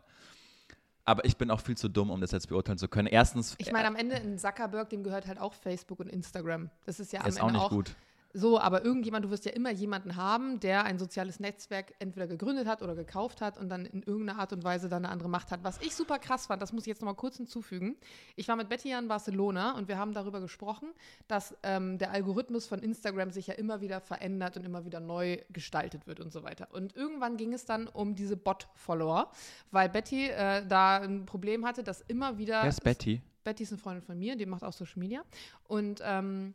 Aber 1.04 1.25
ich 1.25 1.37
bin 1.37 1.50
auch 1.50 1.61
viel 1.61 1.76
zu 1.76 1.88
dumm, 1.88 2.11
um 2.11 2.21
das 2.21 2.30
jetzt 2.30 2.49
beurteilen 2.49 2.78
zu 2.78 2.88
können. 2.88 3.09
Erstens, 3.09 3.54
Ich 3.59 3.73
meine, 3.73 3.88
am 3.88 3.97
Ende 3.97 4.16
in 4.16 4.38
Zuckerberg, 4.38 4.90
dem 4.90 5.02
gehört 5.02 5.26
halt 5.26 5.40
auch 5.40 5.54
Facebook 5.54 6.00
und 6.00 6.09
Instagram. 6.09 6.71
Das 6.85 7.00
ist 7.00 7.12
ja 7.12 7.21
am 7.21 7.26
ist 7.26 7.37
Ende 7.37 7.47
auch 7.47 7.50
nicht 7.52 7.61
auch 7.62 7.71
gut. 7.71 7.95
So, 8.33 8.61
aber 8.61 8.85
irgendjemand, 8.85 9.25
du 9.25 9.31
wirst 9.31 9.45
ja 9.45 9.53
immer 9.53 9.71
jemanden 9.71 10.17
haben, 10.17 10.61
der 10.61 10.85
ein 10.85 10.99
soziales 10.99 11.41
Netzwerk 11.41 11.95
entweder 11.99 12.27
gegründet 12.29 12.67
hat 12.69 12.83
oder 12.83 12.95
gekauft 12.95 13.41
hat 13.41 13.59
und 13.59 13.69
dann 13.69 13.87
in 13.87 14.03
irgendeiner 14.03 14.39
Art 14.39 14.53
und 14.53 14.63
Weise 14.63 14.89
dann 14.89 15.05
eine 15.05 15.13
andere 15.13 15.29
Macht 15.29 15.51
hat. 15.51 15.65
Was 15.65 15.81
ich 15.81 15.95
super 15.97 16.19
krass 16.19 16.47
fand, 16.47 16.63
das 16.63 16.73
muss 16.73 16.85
ich 16.85 16.89
jetzt 16.89 17.01
nochmal 17.01 17.17
kurz 17.17 17.39
hinzufügen. 17.39 17.97
Ich 18.37 18.47
war 18.47 18.57
mit 18.57 18.69
Betty 18.69 18.93
in 18.93 19.09
Barcelona 19.09 19.77
und 19.77 19.89
wir 19.89 19.99
haben 19.99 20.13
darüber 20.13 20.41
gesprochen, 20.41 20.91
dass 21.27 21.57
ähm, 21.63 21.99
der 21.99 22.13
Algorithmus 22.13 22.67
von 22.67 22.81
Instagram 22.81 23.31
sich 23.31 23.49
ja 23.49 23.55
immer 23.55 23.81
wieder 23.81 24.01
verändert 24.01 24.57
und 24.57 24.65
immer 24.65 24.85
wieder 24.85 25.01
neu 25.01 25.39
gestaltet 25.51 26.07
wird 26.07 26.21
und 26.21 26.33
so 26.33 26.45
weiter. 26.45 26.69
Und 26.73 26.95
irgendwann 26.95 27.37
ging 27.37 27.53
es 27.53 27.65
dann 27.65 27.89
um 27.89 28.15
diese 28.15 28.37
Bot-Follower, 28.37 29.31
weil 29.73 29.89
Betty 29.89 30.29
äh, 30.29 30.65
da 30.67 30.99
ein 30.99 31.27
Problem 31.27 31.67
hatte, 31.67 31.83
dass 31.83 32.01
immer 32.03 32.39
wieder 32.39 32.63
Wer 32.63 32.69
ist 32.69 32.85
Betty? 32.85 33.23
Betty 33.43 33.63
ist 33.63 33.73
eine 33.73 33.79
Freundin 33.79 34.03
von 34.03 34.19
mir, 34.19 34.37
die 34.37 34.47
macht 34.47 34.63
auch 34.63 34.73
Social 34.73 34.99
Media. 34.99 35.23
Und 35.67 36.01
ähm, 36.05 36.55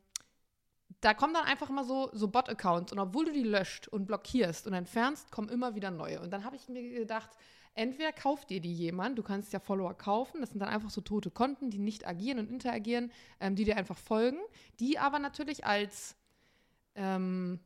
da 1.05 1.13
kommen 1.13 1.35
dann 1.35 1.45
einfach 1.45 1.69
immer 1.69 1.83
so, 1.83 2.09
so 2.13 2.27
Bot-Accounts 2.27 2.91
und 2.91 2.97
obwohl 2.97 3.25
du 3.25 3.31
die 3.31 3.43
löscht 3.43 3.87
und 3.87 4.07
blockierst 4.07 4.65
und 4.65 4.73
entfernst, 4.73 5.31
kommen 5.31 5.49
immer 5.49 5.75
wieder 5.75 5.91
neue. 5.91 6.19
Und 6.19 6.31
dann 6.31 6.43
habe 6.43 6.55
ich 6.55 6.67
mir 6.67 6.81
gedacht, 6.81 7.29
entweder 7.75 8.11
kauft 8.11 8.49
dir 8.49 8.59
die 8.59 8.73
jemand, 8.73 9.19
du 9.19 9.21
kannst 9.21 9.53
ja 9.53 9.59
Follower 9.59 9.93
kaufen, 9.93 10.41
das 10.41 10.49
sind 10.49 10.59
dann 10.61 10.69
einfach 10.69 10.89
so 10.89 11.01
tote 11.01 11.29
Konten, 11.29 11.69
die 11.69 11.77
nicht 11.77 12.07
agieren 12.07 12.39
und 12.39 12.49
interagieren, 12.49 13.11
ähm, 13.39 13.55
die 13.55 13.65
dir 13.65 13.77
einfach 13.77 13.99
folgen, 13.99 14.39
die 14.79 14.97
aber 14.97 15.19
natürlich 15.19 15.63
als 15.63 16.15
ähm, 16.95 17.59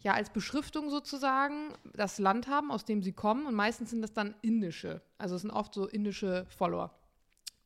ja, 0.00 0.12
als 0.12 0.28
Beschriftung 0.28 0.90
sozusagen 0.90 1.72
das 1.94 2.18
Land 2.18 2.48
haben, 2.48 2.70
aus 2.70 2.84
dem 2.84 3.02
sie 3.02 3.14
kommen. 3.14 3.46
Und 3.46 3.54
meistens 3.54 3.88
sind 3.88 4.02
das 4.02 4.12
dann 4.12 4.34
indische. 4.42 5.00
Also 5.16 5.36
es 5.36 5.40
sind 5.40 5.50
oft 5.50 5.72
so 5.72 5.86
indische 5.86 6.44
Follower. 6.50 6.94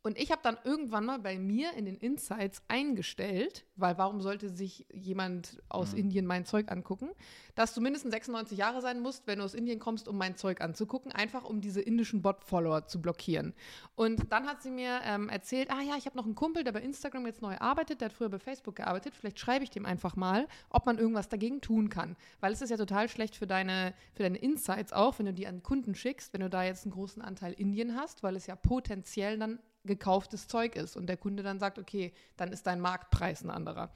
Und 0.02 0.16
ich 0.16 0.30
habe 0.30 0.40
dann 0.42 0.56
irgendwann 0.64 1.04
mal 1.04 1.18
bei 1.18 1.38
mir 1.38 1.72
in 1.74 1.84
den 1.84 1.96
Insights 1.96 2.62
eingestellt, 2.68 3.64
weil 3.74 3.98
warum 3.98 4.20
sollte 4.20 4.48
sich 4.48 4.86
jemand 4.92 5.60
aus 5.68 5.92
mhm. 5.92 5.98
Indien 5.98 6.26
mein 6.26 6.44
Zeug 6.44 6.70
angucken, 6.70 7.10
dass 7.56 7.74
du 7.74 7.80
mindestens 7.80 8.12
96 8.12 8.56
Jahre 8.56 8.80
sein 8.80 9.00
musst, 9.00 9.26
wenn 9.26 9.40
du 9.40 9.44
aus 9.44 9.54
Indien 9.54 9.80
kommst, 9.80 10.06
um 10.06 10.16
mein 10.16 10.36
Zeug 10.36 10.60
anzugucken, 10.60 11.10
einfach 11.10 11.44
um 11.44 11.60
diese 11.60 11.80
indischen 11.80 12.22
Bot-Follower 12.22 12.86
zu 12.86 13.02
blockieren. 13.02 13.54
Und 13.96 14.30
dann 14.32 14.46
hat 14.46 14.62
sie 14.62 14.70
mir 14.70 15.00
ähm, 15.04 15.28
erzählt, 15.28 15.68
ah 15.70 15.80
ja, 15.80 15.96
ich 15.96 16.06
habe 16.06 16.16
noch 16.16 16.24
einen 16.24 16.36
Kumpel, 16.36 16.62
der 16.62 16.72
bei 16.72 16.80
Instagram 16.80 17.26
jetzt 17.26 17.42
neu 17.42 17.56
arbeitet, 17.58 18.00
der 18.00 18.06
hat 18.06 18.12
früher 18.12 18.28
bei 18.28 18.38
Facebook 18.38 18.76
gearbeitet, 18.76 19.14
vielleicht 19.16 19.40
schreibe 19.40 19.64
ich 19.64 19.70
dem 19.70 19.84
einfach 19.84 20.14
mal, 20.14 20.46
ob 20.70 20.86
man 20.86 20.98
irgendwas 20.98 21.28
dagegen 21.28 21.60
tun 21.60 21.88
kann. 21.88 22.16
Weil 22.40 22.52
es 22.52 22.62
ist 22.62 22.70
ja 22.70 22.76
total 22.76 23.08
schlecht 23.08 23.34
für 23.34 23.48
deine, 23.48 23.92
für 24.14 24.22
deine 24.22 24.38
Insights 24.38 24.92
auch, 24.92 25.18
wenn 25.18 25.26
du 25.26 25.34
die 25.34 25.48
an 25.48 25.64
Kunden 25.64 25.96
schickst, 25.96 26.32
wenn 26.32 26.40
du 26.40 26.48
da 26.48 26.62
jetzt 26.62 26.84
einen 26.84 26.92
großen 26.92 27.20
Anteil 27.20 27.52
Indien 27.52 27.96
hast, 27.96 28.22
weil 28.22 28.36
es 28.36 28.46
ja 28.46 28.54
potenziell 28.54 29.38
dann 29.38 29.58
gekauftes 29.88 30.46
Zeug 30.46 30.76
ist 30.76 30.96
und 30.96 31.06
der 31.08 31.16
Kunde 31.16 31.42
dann 31.42 31.58
sagt, 31.58 31.80
okay, 31.80 32.12
dann 32.36 32.52
ist 32.52 32.68
dein 32.68 32.80
Marktpreis 32.80 33.42
ein 33.42 33.50
anderer. 33.50 33.90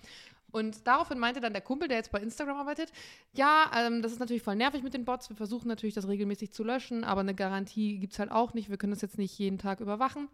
Und 0.50 0.86
daraufhin 0.86 1.18
meinte 1.18 1.40
dann 1.40 1.54
der 1.54 1.62
Kumpel, 1.62 1.88
der 1.88 1.96
jetzt 1.98 2.12
bei 2.12 2.20
Instagram 2.20 2.58
arbeitet, 2.58 2.92
ja, 3.32 3.70
ähm, 3.74 4.02
das 4.02 4.12
ist 4.12 4.18
natürlich 4.18 4.42
voll 4.42 4.56
nervig 4.56 4.82
mit 4.82 4.92
den 4.92 5.04
Bots. 5.04 5.30
Wir 5.30 5.36
versuchen 5.36 5.68
natürlich, 5.68 5.94
das 5.94 6.08
regelmäßig 6.08 6.52
zu 6.52 6.62
löschen, 6.62 7.04
aber 7.04 7.20
eine 7.20 7.34
Garantie 7.34 7.98
gibt 7.98 8.12
es 8.12 8.18
halt 8.18 8.30
auch 8.30 8.52
nicht. 8.52 8.68
Wir 8.68 8.76
können 8.76 8.92
das 8.92 9.00
jetzt 9.00 9.16
nicht 9.16 9.38
jeden 9.38 9.58
Tag 9.58 9.80
überwachen. 9.80 10.28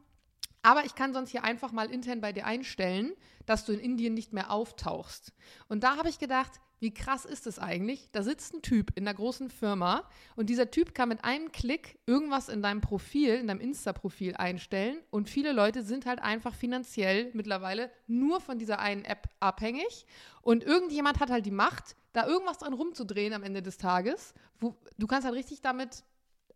Aber 0.63 0.85
ich 0.85 0.97
kann 0.97 1.13
sonst 1.13 1.31
hier 1.31 1.45
einfach 1.45 1.71
mal 1.71 1.91
intern 1.91 2.21
bei 2.21 2.33
dir 2.33 2.47
einstellen, 2.47 3.13
dass 3.47 3.65
du 3.65 3.73
in 3.73 3.79
Indien 3.79 4.15
nicht 4.15 4.33
mehr 4.33 4.51
auftauchst. 4.51 5.33
Und 5.69 5.85
da 5.85 5.97
habe 5.97 6.09
ich 6.09 6.19
gedacht, 6.19 6.61
wie 6.81 6.93
krass 6.93 7.25
ist 7.25 7.47
es 7.47 7.59
eigentlich? 7.59 8.11
Da 8.13 8.23
sitzt 8.23 8.55
ein 8.55 8.63
Typ 8.63 8.93
in 8.97 9.07
einer 9.07 9.17
großen 9.17 9.51
Firma 9.51 10.09
und 10.37 10.49
dieser 10.51 10.71
Typ 10.71 10.95
kann 10.95 11.09
mit 11.09 11.25
einem 11.25 11.53
Klick 11.53 11.99
irgendwas 12.07 12.49
in 12.49 12.63
deinem 12.63 12.81
Profil, 12.81 13.35
in 13.35 13.49
deinem 13.49 13.61
Insta-Profil 13.61 14.37
einstellen 14.37 14.99
und 15.11 15.29
viele 15.29 15.53
Leute 15.53 15.83
sind 15.83 16.07
halt 16.07 16.21
einfach 16.21 16.55
finanziell 16.55 17.31
mittlerweile 17.35 17.91
nur 18.07 18.41
von 18.41 18.59
dieser 18.59 18.79
einen 18.79 19.05
App 19.05 19.29
abhängig 19.41 20.07
und 20.43 20.65
irgendjemand 20.65 21.21
hat 21.21 21.31
halt 21.31 21.47
die 21.47 21.51
Macht, 21.51 21.97
da 22.13 22.27
irgendwas 22.27 22.59
dran 22.59 22.73
rumzudrehen 22.73 23.35
am 23.35 23.43
Ende 23.43 23.63
des 23.63 23.77
Tages. 23.77 24.35
Wo, 24.59 24.75
du 24.97 25.07
kannst 25.07 25.27
halt 25.27 25.37
richtig 25.37 25.61
damit 25.61 26.05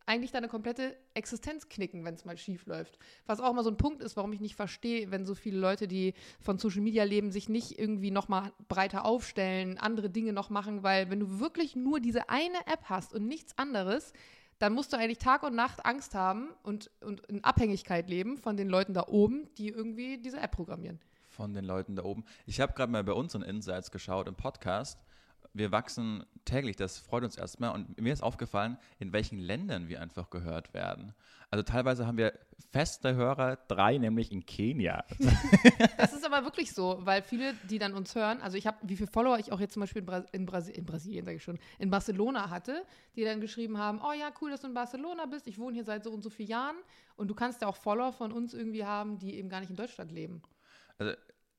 eigentlich 0.06 0.32
deine 0.32 0.48
komplette 0.48 0.96
Existenz 1.14 1.68
knicken, 1.68 2.04
wenn 2.04 2.14
es 2.14 2.24
mal 2.24 2.36
schief 2.36 2.66
läuft. 2.66 2.98
Was 3.26 3.40
auch 3.40 3.50
immer 3.50 3.62
so 3.62 3.70
ein 3.70 3.76
Punkt 3.76 4.02
ist, 4.02 4.16
warum 4.16 4.32
ich 4.32 4.40
nicht 4.40 4.56
verstehe, 4.56 5.10
wenn 5.10 5.24
so 5.24 5.34
viele 5.34 5.58
Leute, 5.58 5.88
die 5.88 6.14
von 6.40 6.58
Social 6.58 6.80
Media 6.80 7.04
leben, 7.04 7.30
sich 7.30 7.48
nicht 7.48 7.78
irgendwie 7.78 8.10
noch 8.10 8.28
mal 8.28 8.52
breiter 8.68 9.04
aufstellen, 9.04 9.78
andere 9.78 10.10
Dinge 10.10 10.32
noch 10.32 10.50
machen, 10.50 10.82
weil 10.82 11.10
wenn 11.10 11.20
du 11.20 11.40
wirklich 11.40 11.76
nur 11.76 12.00
diese 12.00 12.28
eine 12.28 12.58
App 12.66 12.84
hast 12.84 13.14
und 13.14 13.26
nichts 13.26 13.56
anderes, 13.58 14.12
dann 14.58 14.74
musst 14.74 14.92
du 14.92 14.96
eigentlich 14.96 15.18
Tag 15.18 15.42
und 15.42 15.54
Nacht 15.56 15.84
Angst 15.84 16.14
haben 16.14 16.50
und, 16.62 16.90
und 17.00 17.20
in 17.26 17.42
Abhängigkeit 17.42 18.08
leben 18.08 18.36
von 18.38 18.56
den 18.56 18.68
Leuten 18.68 18.94
da 18.94 19.08
oben, 19.08 19.48
die 19.58 19.68
irgendwie 19.68 20.18
diese 20.18 20.38
App 20.38 20.52
programmieren. 20.52 21.00
Von 21.28 21.52
den 21.54 21.64
Leuten 21.64 21.96
da 21.96 22.04
oben. 22.04 22.24
Ich 22.46 22.60
habe 22.60 22.72
gerade 22.74 22.92
mal 22.92 23.02
bei 23.02 23.12
unseren 23.12 23.42
Insights 23.42 23.90
geschaut 23.90 24.28
im 24.28 24.36
Podcast 24.36 24.98
wir 25.54 25.72
wachsen 25.72 26.24
täglich, 26.44 26.76
das 26.76 26.98
freut 26.98 27.24
uns 27.24 27.36
erstmal. 27.36 27.72
Und 27.74 28.00
mir 28.00 28.12
ist 28.12 28.22
aufgefallen, 28.22 28.78
in 28.98 29.12
welchen 29.12 29.38
Ländern 29.38 29.88
wir 29.88 30.00
einfach 30.00 30.30
gehört 30.30 30.74
werden. 30.74 31.14
Also 31.50 31.62
teilweise 31.62 32.06
haben 32.06 32.16
wir 32.16 32.32
feste 32.70 33.14
Hörer, 33.14 33.56
drei 33.68 33.98
nämlich 33.98 34.32
in 34.32 34.46
Kenia. 34.46 35.04
das 35.98 36.14
ist 36.14 36.24
aber 36.24 36.44
wirklich 36.44 36.72
so, 36.72 37.00
weil 37.02 37.22
viele, 37.22 37.52
die 37.68 37.78
dann 37.78 37.92
uns 37.92 38.14
hören, 38.14 38.40
also 38.40 38.56
ich 38.56 38.66
habe, 38.66 38.78
wie 38.82 38.96
viele 38.96 39.10
Follower 39.10 39.38
ich 39.38 39.52
auch 39.52 39.60
jetzt 39.60 39.74
zum 39.74 39.80
Beispiel 39.80 40.00
in, 40.00 40.06
Bra 40.06 40.24
in, 40.32 40.46
Brasi 40.46 40.72
in 40.72 40.86
Brasilien, 40.86 41.26
sage 41.26 41.36
ich 41.36 41.42
schon, 41.42 41.58
in 41.78 41.90
Barcelona 41.90 42.48
hatte, 42.48 42.86
die 43.16 43.24
dann 43.24 43.42
geschrieben 43.42 43.76
haben, 43.76 44.00
oh 44.02 44.12
ja, 44.12 44.32
cool, 44.40 44.50
dass 44.50 44.62
du 44.62 44.68
in 44.68 44.74
Barcelona 44.74 45.26
bist, 45.26 45.46
ich 45.46 45.58
wohne 45.58 45.74
hier 45.74 45.84
seit 45.84 46.04
so 46.04 46.10
und 46.10 46.22
so 46.22 46.30
vielen 46.30 46.48
Jahren 46.48 46.76
und 47.16 47.28
du 47.28 47.34
kannst 47.34 47.60
ja 47.60 47.68
auch 47.68 47.76
Follower 47.76 48.14
von 48.14 48.32
uns 48.32 48.54
irgendwie 48.54 48.86
haben, 48.86 49.18
die 49.18 49.34
eben 49.34 49.50
gar 49.50 49.60
nicht 49.60 49.70
in 49.70 49.76
Deutschland 49.76 50.10
leben. 50.10 50.40
Also 50.96 51.12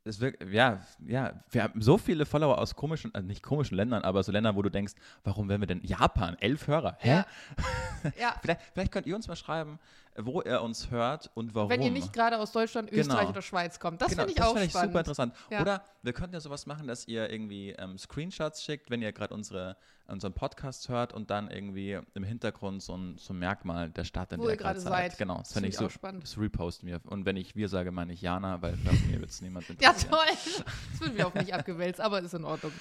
es 0.05 0.19
wirkt, 0.19 0.43
ja, 0.51 0.81
ja, 1.05 1.33
wir 1.49 1.63
haben 1.63 1.81
so 1.81 1.97
viele 1.97 2.25
Follower 2.25 2.57
aus 2.57 2.75
komischen, 2.75 3.13
also 3.15 3.25
nicht 3.25 3.41
komischen 3.41 3.77
Ländern, 3.77 4.03
aber 4.03 4.21
so 4.23 4.31
Ländern, 4.31 4.55
wo 4.55 4.61
du 4.61 4.69
denkst, 4.69 4.93
warum 5.23 5.47
werden 5.47 5.61
wir 5.61 5.67
denn 5.67 5.81
Japan, 5.83 6.35
elf 6.39 6.67
Hörer? 6.67 6.97
Hä? 6.99 7.09
Ja. 7.09 7.25
ja. 8.19 8.35
vielleicht, 8.41 8.61
vielleicht 8.73 8.91
könnt 8.91 9.07
ihr 9.07 9.15
uns 9.15 9.27
mal 9.27 9.35
schreiben, 9.35 9.79
wo 10.17 10.41
er 10.41 10.61
uns 10.61 10.91
hört 10.91 11.31
und 11.33 11.55
warum. 11.55 11.69
Wenn 11.69 11.81
ihr 11.81 11.91
nicht 11.91 12.13
gerade 12.13 12.37
aus 12.37 12.51
Deutschland, 12.51 12.89
genau. 12.89 13.01
Österreich 13.01 13.29
oder 13.29 13.41
Schweiz 13.41 13.79
kommt. 13.79 14.01
Das 14.01 14.09
genau, 14.09 14.21
finde 14.21 14.31
ich 14.31 14.37
das 14.37 14.47
auch 14.47 14.53
find 14.53 14.65
ich 14.65 14.73
super 14.73 14.99
interessant. 14.99 15.35
Ja. 15.49 15.61
Oder 15.61 15.83
wir 16.01 16.13
könnten 16.13 16.33
ja 16.33 16.39
sowas 16.39 16.65
machen, 16.65 16.87
dass 16.87 17.07
ihr 17.07 17.29
irgendwie 17.29 17.71
ähm, 17.71 17.97
Screenshots 17.97 18.63
schickt, 18.63 18.89
wenn 18.89 19.01
ihr 19.01 19.11
gerade 19.11 19.33
unsere, 19.33 19.75
unseren 20.07 20.33
Podcast 20.33 20.89
hört 20.89 21.13
und 21.13 21.31
dann 21.31 21.49
irgendwie 21.49 21.99
im 22.13 22.23
Hintergrund 22.23 22.83
so 22.83 22.95
ein, 22.95 23.17
so 23.17 23.33
ein 23.33 23.39
Merkmal 23.39 23.89
der 23.89 24.03
Stadt, 24.03 24.31
in 24.33 24.39
wo 24.39 24.43
der 24.43 24.53
ihr 24.53 24.57
gerade 24.57 24.79
seid. 24.79 25.17
Genau, 25.17 25.37
das, 25.39 25.49
das 25.49 25.53
finde 25.53 25.69
ich 25.69 25.77
so 25.77 25.89
spannend. 25.89 26.23
Das 26.23 26.37
reposten 26.37 26.87
wir. 26.87 27.01
Und 27.05 27.25
wenn 27.25 27.37
ich 27.37 27.55
wir 27.55 27.69
sage, 27.69 27.91
meine 27.91 28.13
ich 28.13 28.21
Jana, 28.21 28.61
weil 28.61 28.77
bei 28.77 28.91
mir 29.09 29.19
wird 29.19 29.31
es 29.31 29.41
niemand 29.41 29.69
interessieren. 29.69 30.11
ja, 30.11 30.17
toll. 30.17 30.63
Das 30.91 31.01
wird 31.01 31.17
mir 31.17 31.27
auch 31.27 31.33
nicht 31.33 31.53
abgewälzt, 31.53 31.99
aber 31.99 32.19
ist 32.19 32.33
in 32.33 32.45
Ordnung. 32.45 32.71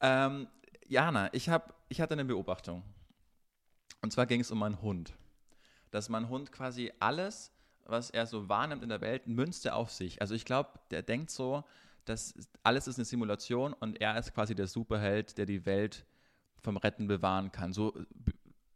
Ähm, 0.00 0.48
Jana, 0.88 1.32
ich, 1.32 1.48
hab, 1.48 1.74
ich 1.88 2.00
hatte 2.00 2.14
eine 2.14 2.24
Beobachtung. 2.24 2.82
Und 4.02 4.12
zwar 4.12 4.26
ging 4.26 4.40
es 4.40 4.50
um 4.50 4.58
meinen 4.58 4.82
Hund 4.82 5.14
dass 5.94 6.08
mein 6.08 6.28
Hund 6.28 6.50
quasi 6.50 6.92
alles, 6.98 7.52
was 7.84 8.10
er 8.10 8.26
so 8.26 8.48
wahrnimmt 8.48 8.82
in 8.82 8.88
der 8.88 9.00
Welt, 9.00 9.28
münzt 9.28 9.64
er 9.64 9.76
auf 9.76 9.92
sich. 9.92 10.20
Also 10.20 10.34
ich 10.34 10.44
glaube, 10.44 10.70
der 10.90 11.02
denkt 11.02 11.30
so, 11.30 11.62
dass 12.04 12.34
alles 12.64 12.88
ist 12.88 12.98
eine 12.98 13.04
Simulation 13.04 13.72
und 13.74 14.00
er 14.00 14.18
ist 14.18 14.34
quasi 14.34 14.56
der 14.56 14.66
Superheld, 14.66 15.38
der 15.38 15.46
die 15.46 15.64
Welt 15.66 16.04
vom 16.60 16.76
Retten 16.76 17.06
bewahren 17.06 17.52
kann. 17.52 17.72
So 17.72 17.94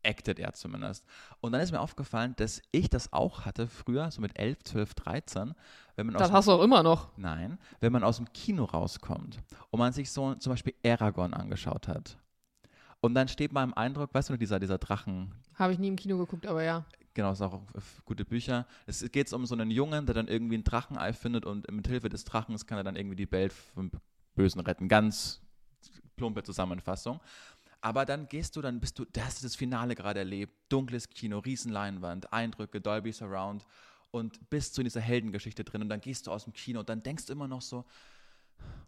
actet 0.05 0.39
er 0.39 0.53
zumindest. 0.53 1.05
Und 1.41 1.51
dann 1.51 1.61
ist 1.61 1.73
mir 1.73 1.81
aufgefallen, 1.81 2.35
dass 2.37 2.63
ich 2.71 2.89
das 2.89 3.13
auch 3.13 3.45
hatte 3.45 3.67
früher, 3.67 4.13
so 4.13 4.21
mit 4.21 4.39
11, 4.39 4.63
12, 4.63 4.95
13. 4.95 5.55
Wenn 5.97 6.07
man 6.07 6.15
das 6.15 6.31
hast 6.31 6.47
du 6.47 6.53
auch 6.53 6.63
immer 6.63 6.85
noch. 6.85 7.11
Nein, 7.17 7.59
wenn 7.81 7.91
man 7.91 8.05
aus 8.05 8.19
dem 8.19 8.33
Kino 8.33 8.63
rauskommt 8.63 9.41
und 9.71 9.81
man 9.81 9.93
sich 9.93 10.13
so 10.13 10.37
zum 10.37 10.53
Beispiel 10.53 10.75
Aragon 10.85 11.35
angeschaut 11.35 11.89
hat. 11.89 12.17
Und 13.01 13.15
dann 13.15 13.27
steht 13.27 13.53
man 13.53 13.71
im 13.71 13.75
Eindruck, 13.77 14.15
weißt 14.15 14.31
du 14.31 14.37
dieser, 14.37 14.61
dieser 14.61 14.79
Drachen. 14.79 15.35
Habe 15.55 15.73
ich 15.73 15.79
nie 15.79 15.89
im 15.89 15.97
Kino 15.97 16.17
geguckt, 16.19 16.47
aber 16.47 16.63
ja. 16.63 16.85
Genau, 17.19 17.33
es 17.33 17.39
sind 17.39 17.49
auch 17.49 17.63
gute 18.05 18.25
Bücher. 18.25 18.65
Es 18.87 19.05
geht 19.11 19.33
um 19.33 19.45
so 19.45 19.57
einen 19.57 19.73
Jungen, 19.73 20.07
der 20.07 20.15
dann 20.15 20.29
irgendwie 20.29 20.57
ein 20.57 20.63
Drachenei 20.63 21.13
findet 21.13 21.47
und 21.47 21.69
mit 21.69 21.89
Hilfe 21.89 22.09
des 22.09 22.23
Drachens 22.23 22.65
kann 22.65 22.79
er 22.79 22.85
dann 22.85 22.95
irgendwie 22.95 23.17
die 23.17 23.33
Welt 23.33 23.53
vom 23.53 23.91
Bösen 24.37 24.61
retten. 24.61 24.87
Ganz 24.87 25.41
plumpe 26.15 26.45
Zusammenfassung. 26.45 27.19
Aber 27.81 28.05
dann 28.05 28.29
gehst 28.29 28.55
du, 28.55 28.63
dann 28.63 28.79
bist 28.79 29.01
du, 29.01 29.05
da 29.05 29.25
hast 29.25 29.43
du 29.43 29.47
das 29.47 29.57
Finale 29.57 29.97
gerade 29.97 30.21
erlebt. 30.21 30.53
Dunkles 30.69 31.09
Kino, 31.09 31.41
Riesenleinwand, 31.41 32.33
Eindrücke, 32.33 32.81
Dolby 32.81 33.11
Surround 33.11 33.67
und 34.13 34.49
bist 34.49 34.75
so 34.75 34.83
in 34.83 34.85
dieser 34.85 35.01
Heldengeschichte 35.01 35.65
drin 35.65 35.83
und 35.83 35.89
dann 35.89 36.01
gehst 36.01 36.29
du 36.29 36.31
aus 36.31 36.45
dem 36.45 36.53
Kino 36.53 36.79
und 36.79 36.89
dann 36.89 37.03
denkst 37.03 37.27
du 37.27 37.33
immer 37.33 37.49
noch 37.49 37.63
so, 37.63 37.85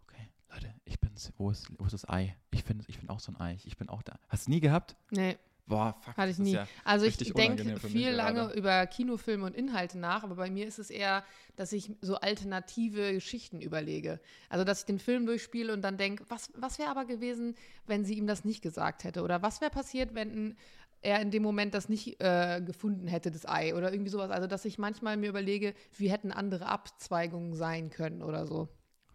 okay, 0.07 0.29
Leute, 0.53 0.73
ich 0.85 0.97
bin's, 1.01 1.33
wo 1.35 1.51
ist, 1.51 1.67
wo 1.77 1.83
ist 1.83 1.91
das 1.91 2.07
Ei? 2.07 2.37
Ich 2.51 2.63
finde 2.63 2.85
ich 2.87 2.97
find 2.97 3.09
auch 3.09 3.19
so 3.19 3.33
ein 3.33 3.41
Ei, 3.41 3.57
ich 3.65 3.75
bin 3.75 3.89
auch 3.89 4.03
da. 4.03 4.17
Hast 4.29 4.47
du 4.47 4.51
nie 4.51 4.61
gehabt? 4.61 4.95
Nee. 5.09 5.37
Boah, 5.71 5.95
fuck. 6.01 6.17
Hatte 6.17 6.31
ich 6.31 6.37
nie. 6.37 6.51
Ja 6.51 6.67
also 6.83 7.05
ich 7.05 7.17
denke 7.17 7.79
viel 7.79 8.09
lange 8.09 8.41
gerade. 8.41 8.57
über 8.57 8.85
Kinofilme 8.87 9.45
und 9.45 9.55
Inhalte 9.55 9.97
nach, 9.97 10.23
aber 10.23 10.35
bei 10.35 10.49
mir 10.49 10.67
ist 10.67 10.77
es 10.77 10.89
eher, 10.89 11.23
dass 11.55 11.71
ich 11.71 11.91
so 12.01 12.15
alternative 12.15 13.13
Geschichten 13.13 13.61
überlege. 13.61 14.19
Also 14.49 14.65
dass 14.65 14.81
ich 14.81 14.85
den 14.85 14.99
Film 14.99 15.25
durchspiele 15.25 15.71
und 15.71 15.81
dann 15.81 15.97
denke, 15.97 16.25
was, 16.27 16.51
was 16.55 16.77
wäre 16.79 16.89
aber 16.89 17.05
gewesen, 17.05 17.55
wenn 17.87 18.03
sie 18.03 18.15
ihm 18.15 18.27
das 18.27 18.43
nicht 18.43 18.61
gesagt 18.61 19.05
hätte? 19.05 19.23
Oder 19.23 19.41
was 19.41 19.61
wäre 19.61 19.71
passiert, 19.71 20.13
wenn 20.13 20.57
er 21.01 21.21
in 21.21 21.31
dem 21.31 21.41
Moment 21.41 21.73
das 21.73 21.89
nicht 21.89 22.21
äh, 22.21 22.61
gefunden 22.61 23.07
hätte, 23.07 23.31
das 23.31 23.47
Ei 23.47 23.73
oder 23.73 23.91
irgendwie 23.91 24.11
sowas. 24.11 24.29
Also 24.29 24.47
dass 24.47 24.65
ich 24.65 24.77
manchmal 24.77 25.15
mir 25.15 25.29
überlege, 25.29 25.73
wie 25.97 26.11
hätten 26.11 26.31
andere 26.31 26.67
Abzweigungen 26.67 27.55
sein 27.55 27.89
können 27.89 28.21
oder 28.21 28.45
so. 28.45 28.67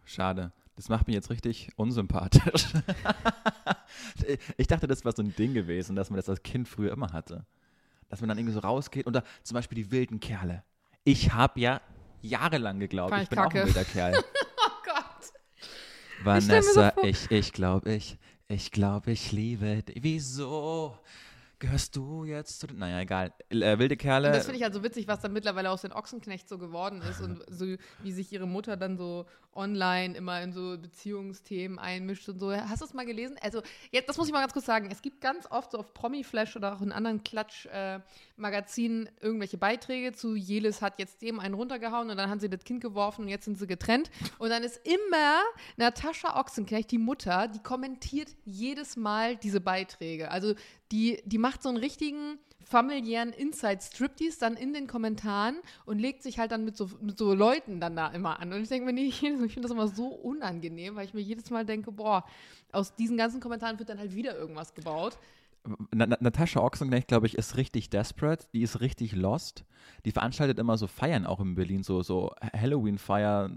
Schade. 0.03 0.51
Das 0.77 0.89
macht 0.89 1.07
mich 1.07 1.15
jetzt 1.15 1.31
richtig 1.31 1.71
unsympathisch. 1.75 2.67
ich 4.57 4.67
dachte, 4.67 4.85
das 4.85 5.03
war 5.03 5.11
so 5.11 5.23
ein 5.23 5.35
Ding 5.35 5.55
gewesen, 5.55 5.95
dass 5.95 6.11
man 6.11 6.17
das 6.17 6.29
als 6.29 6.43
Kind 6.43 6.67
früher 6.67 6.91
immer 6.91 7.11
hatte. 7.11 7.47
Dass 8.09 8.21
man 8.21 8.29
dann 8.29 8.37
irgendwie 8.37 8.53
so 8.53 8.59
rausgeht 8.59 9.07
und 9.07 9.13
da 9.13 9.23
zum 9.41 9.55
Beispiel 9.55 9.75
die 9.75 9.91
wilden 9.91 10.19
Kerle. 10.19 10.63
Ich 11.03 11.33
habe 11.33 11.59
ja 11.59 11.81
jahrelang 12.21 12.79
geglaubt, 12.79 13.11
ich, 13.15 13.23
ich 13.23 13.29
bin 13.29 13.39
kacke. 13.39 13.57
auch 13.57 13.61
ein 13.61 13.67
wilder 13.67 13.85
Kerl. 13.85 14.17
oh 14.67 14.71
Gott. 14.85 15.33
Vanessa, 16.23 16.93
ich, 17.01 17.31
ich 17.31 17.53
glaube, 17.53 17.91
ich, 17.91 18.19
ich 18.47 18.71
glaube, 18.71 19.11
ich 19.11 19.31
liebe. 19.31 19.83
Wieso 19.95 20.95
gehörst 21.59 21.95
du 21.95 22.23
jetzt 22.23 22.59
zu 22.59 22.67
den, 22.67 22.77
naja, 22.77 22.99
egal, 22.99 23.33
äh, 23.49 23.79
wilde 23.79 23.97
Kerle. 23.97 24.27
Und 24.27 24.35
das 24.35 24.45
finde 24.45 24.57
ich 24.57 24.63
halt 24.63 24.73
so 24.73 24.83
witzig, 24.83 25.07
was 25.07 25.21
dann 25.21 25.33
mittlerweile 25.33 25.71
aus 25.71 25.81
den 25.81 25.91
Ochsenknecht 25.91 26.47
so 26.47 26.57
geworden 26.57 27.01
ist 27.01 27.21
und 27.21 27.43
so, 27.47 27.65
wie 28.03 28.11
sich 28.11 28.31
ihre 28.31 28.47
Mutter 28.47 28.77
dann 28.77 28.97
so 28.97 29.25
online 29.57 30.15
immer 30.15 30.41
in 30.41 30.53
so 30.53 30.77
Beziehungsthemen 30.77 31.79
einmischt 31.79 32.29
und 32.29 32.39
so. 32.39 32.53
Hast 32.53 32.81
du 32.81 32.85
es 32.85 32.93
mal 32.93 33.05
gelesen? 33.05 33.35
Also, 33.41 33.61
jetzt, 33.91 34.07
das 34.07 34.17
muss 34.17 34.27
ich 34.27 34.33
mal 34.33 34.41
ganz 34.41 34.53
kurz 34.53 34.65
sagen. 34.65 34.89
Es 34.91 35.01
gibt 35.01 35.19
ganz 35.19 35.49
oft 35.49 35.71
so 35.71 35.79
auf 35.79 35.93
Promi-Flash 35.93 36.55
oder 36.55 36.75
auch 36.75 36.81
in 36.81 36.91
anderen 36.91 37.23
Klatsch-Magazinen 37.23 39.07
äh, 39.07 39.11
irgendwelche 39.19 39.57
Beiträge 39.57 40.13
zu 40.13 40.35
Jelis 40.35 40.81
hat 40.81 40.99
jetzt 40.99 41.21
dem 41.21 41.39
einen 41.39 41.55
runtergehauen 41.55 42.09
und 42.09 42.17
dann 42.17 42.29
haben 42.29 42.39
sie 42.39 42.49
das 42.49 42.63
Kind 42.63 42.81
geworfen 42.81 43.23
und 43.23 43.27
jetzt 43.27 43.45
sind 43.45 43.57
sie 43.57 43.67
getrennt. 43.67 44.09
Und 44.37 44.49
dann 44.49 44.63
ist 44.63 44.79
immer 44.87 45.41
Natascha 45.75 46.39
Ochsenknecht, 46.39 46.91
die 46.91 46.99
Mutter, 46.99 47.47
die 47.47 47.59
kommentiert 47.59 48.29
jedes 48.45 48.95
Mal 48.95 49.35
diese 49.35 49.59
Beiträge. 49.59 50.31
Also 50.31 50.53
die, 50.91 51.21
die 51.25 51.37
macht 51.37 51.63
so 51.63 51.69
einen 51.69 51.77
richtigen 51.77 52.39
familiären 52.67 53.31
Inside-Striptease 53.31 54.39
dann 54.39 54.55
in 54.55 54.73
den 54.73 54.87
Kommentaren 54.87 55.57
und 55.85 55.99
legt 55.99 56.21
sich 56.21 56.37
halt 56.37 56.51
dann 56.51 56.65
mit 56.65 56.75
so, 56.75 56.89
mit 57.01 57.17
so 57.17 57.33
Leuten 57.33 57.79
dann 57.79 57.95
da 57.95 58.07
immer 58.09 58.39
an. 58.39 58.51
Und 58.51 58.61
ich 58.61 58.69
denke 58.69 58.85
mir, 58.85 58.93
nee, 58.93 59.05
ich 59.07 59.19
finde 59.19 59.61
das 59.61 59.71
immer 59.71 59.87
so 59.87 60.07
unangenehm, 60.07 60.95
weil 60.95 61.05
ich 61.05 61.13
mir 61.13 61.21
jedes 61.21 61.49
Mal 61.49 61.65
denke, 61.65 61.91
boah, 61.91 62.25
aus 62.71 62.95
diesen 62.95 63.17
ganzen 63.17 63.39
Kommentaren 63.39 63.79
wird 63.79 63.89
dann 63.89 63.99
halt 63.99 64.13
wieder 64.13 64.37
irgendwas 64.37 64.73
gebaut. 64.73 65.17
Natascha 65.91 66.61
Ochsenknecht, 66.61 67.07
glaube 67.09 67.27
ich, 67.27 67.37
ist 67.37 67.57
richtig 67.57 67.89
desperate. 67.89 68.47
Die 68.53 68.61
ist 68.61 68.79
richtig 68.79 69.13
lost. 69.13 69.65
Die 70.05 70.11
veranstaltet 70.11 70.59
immer 70.59 70.77
so 70.77 70.87
Feiern 70.87 71.25
auch 71.25 71.39
in 71.39 71.55
Berlin, 71.55 71.83
so, 71.83 72.03
so 72.03 72.33
Halloween-Feier 72.53 73.51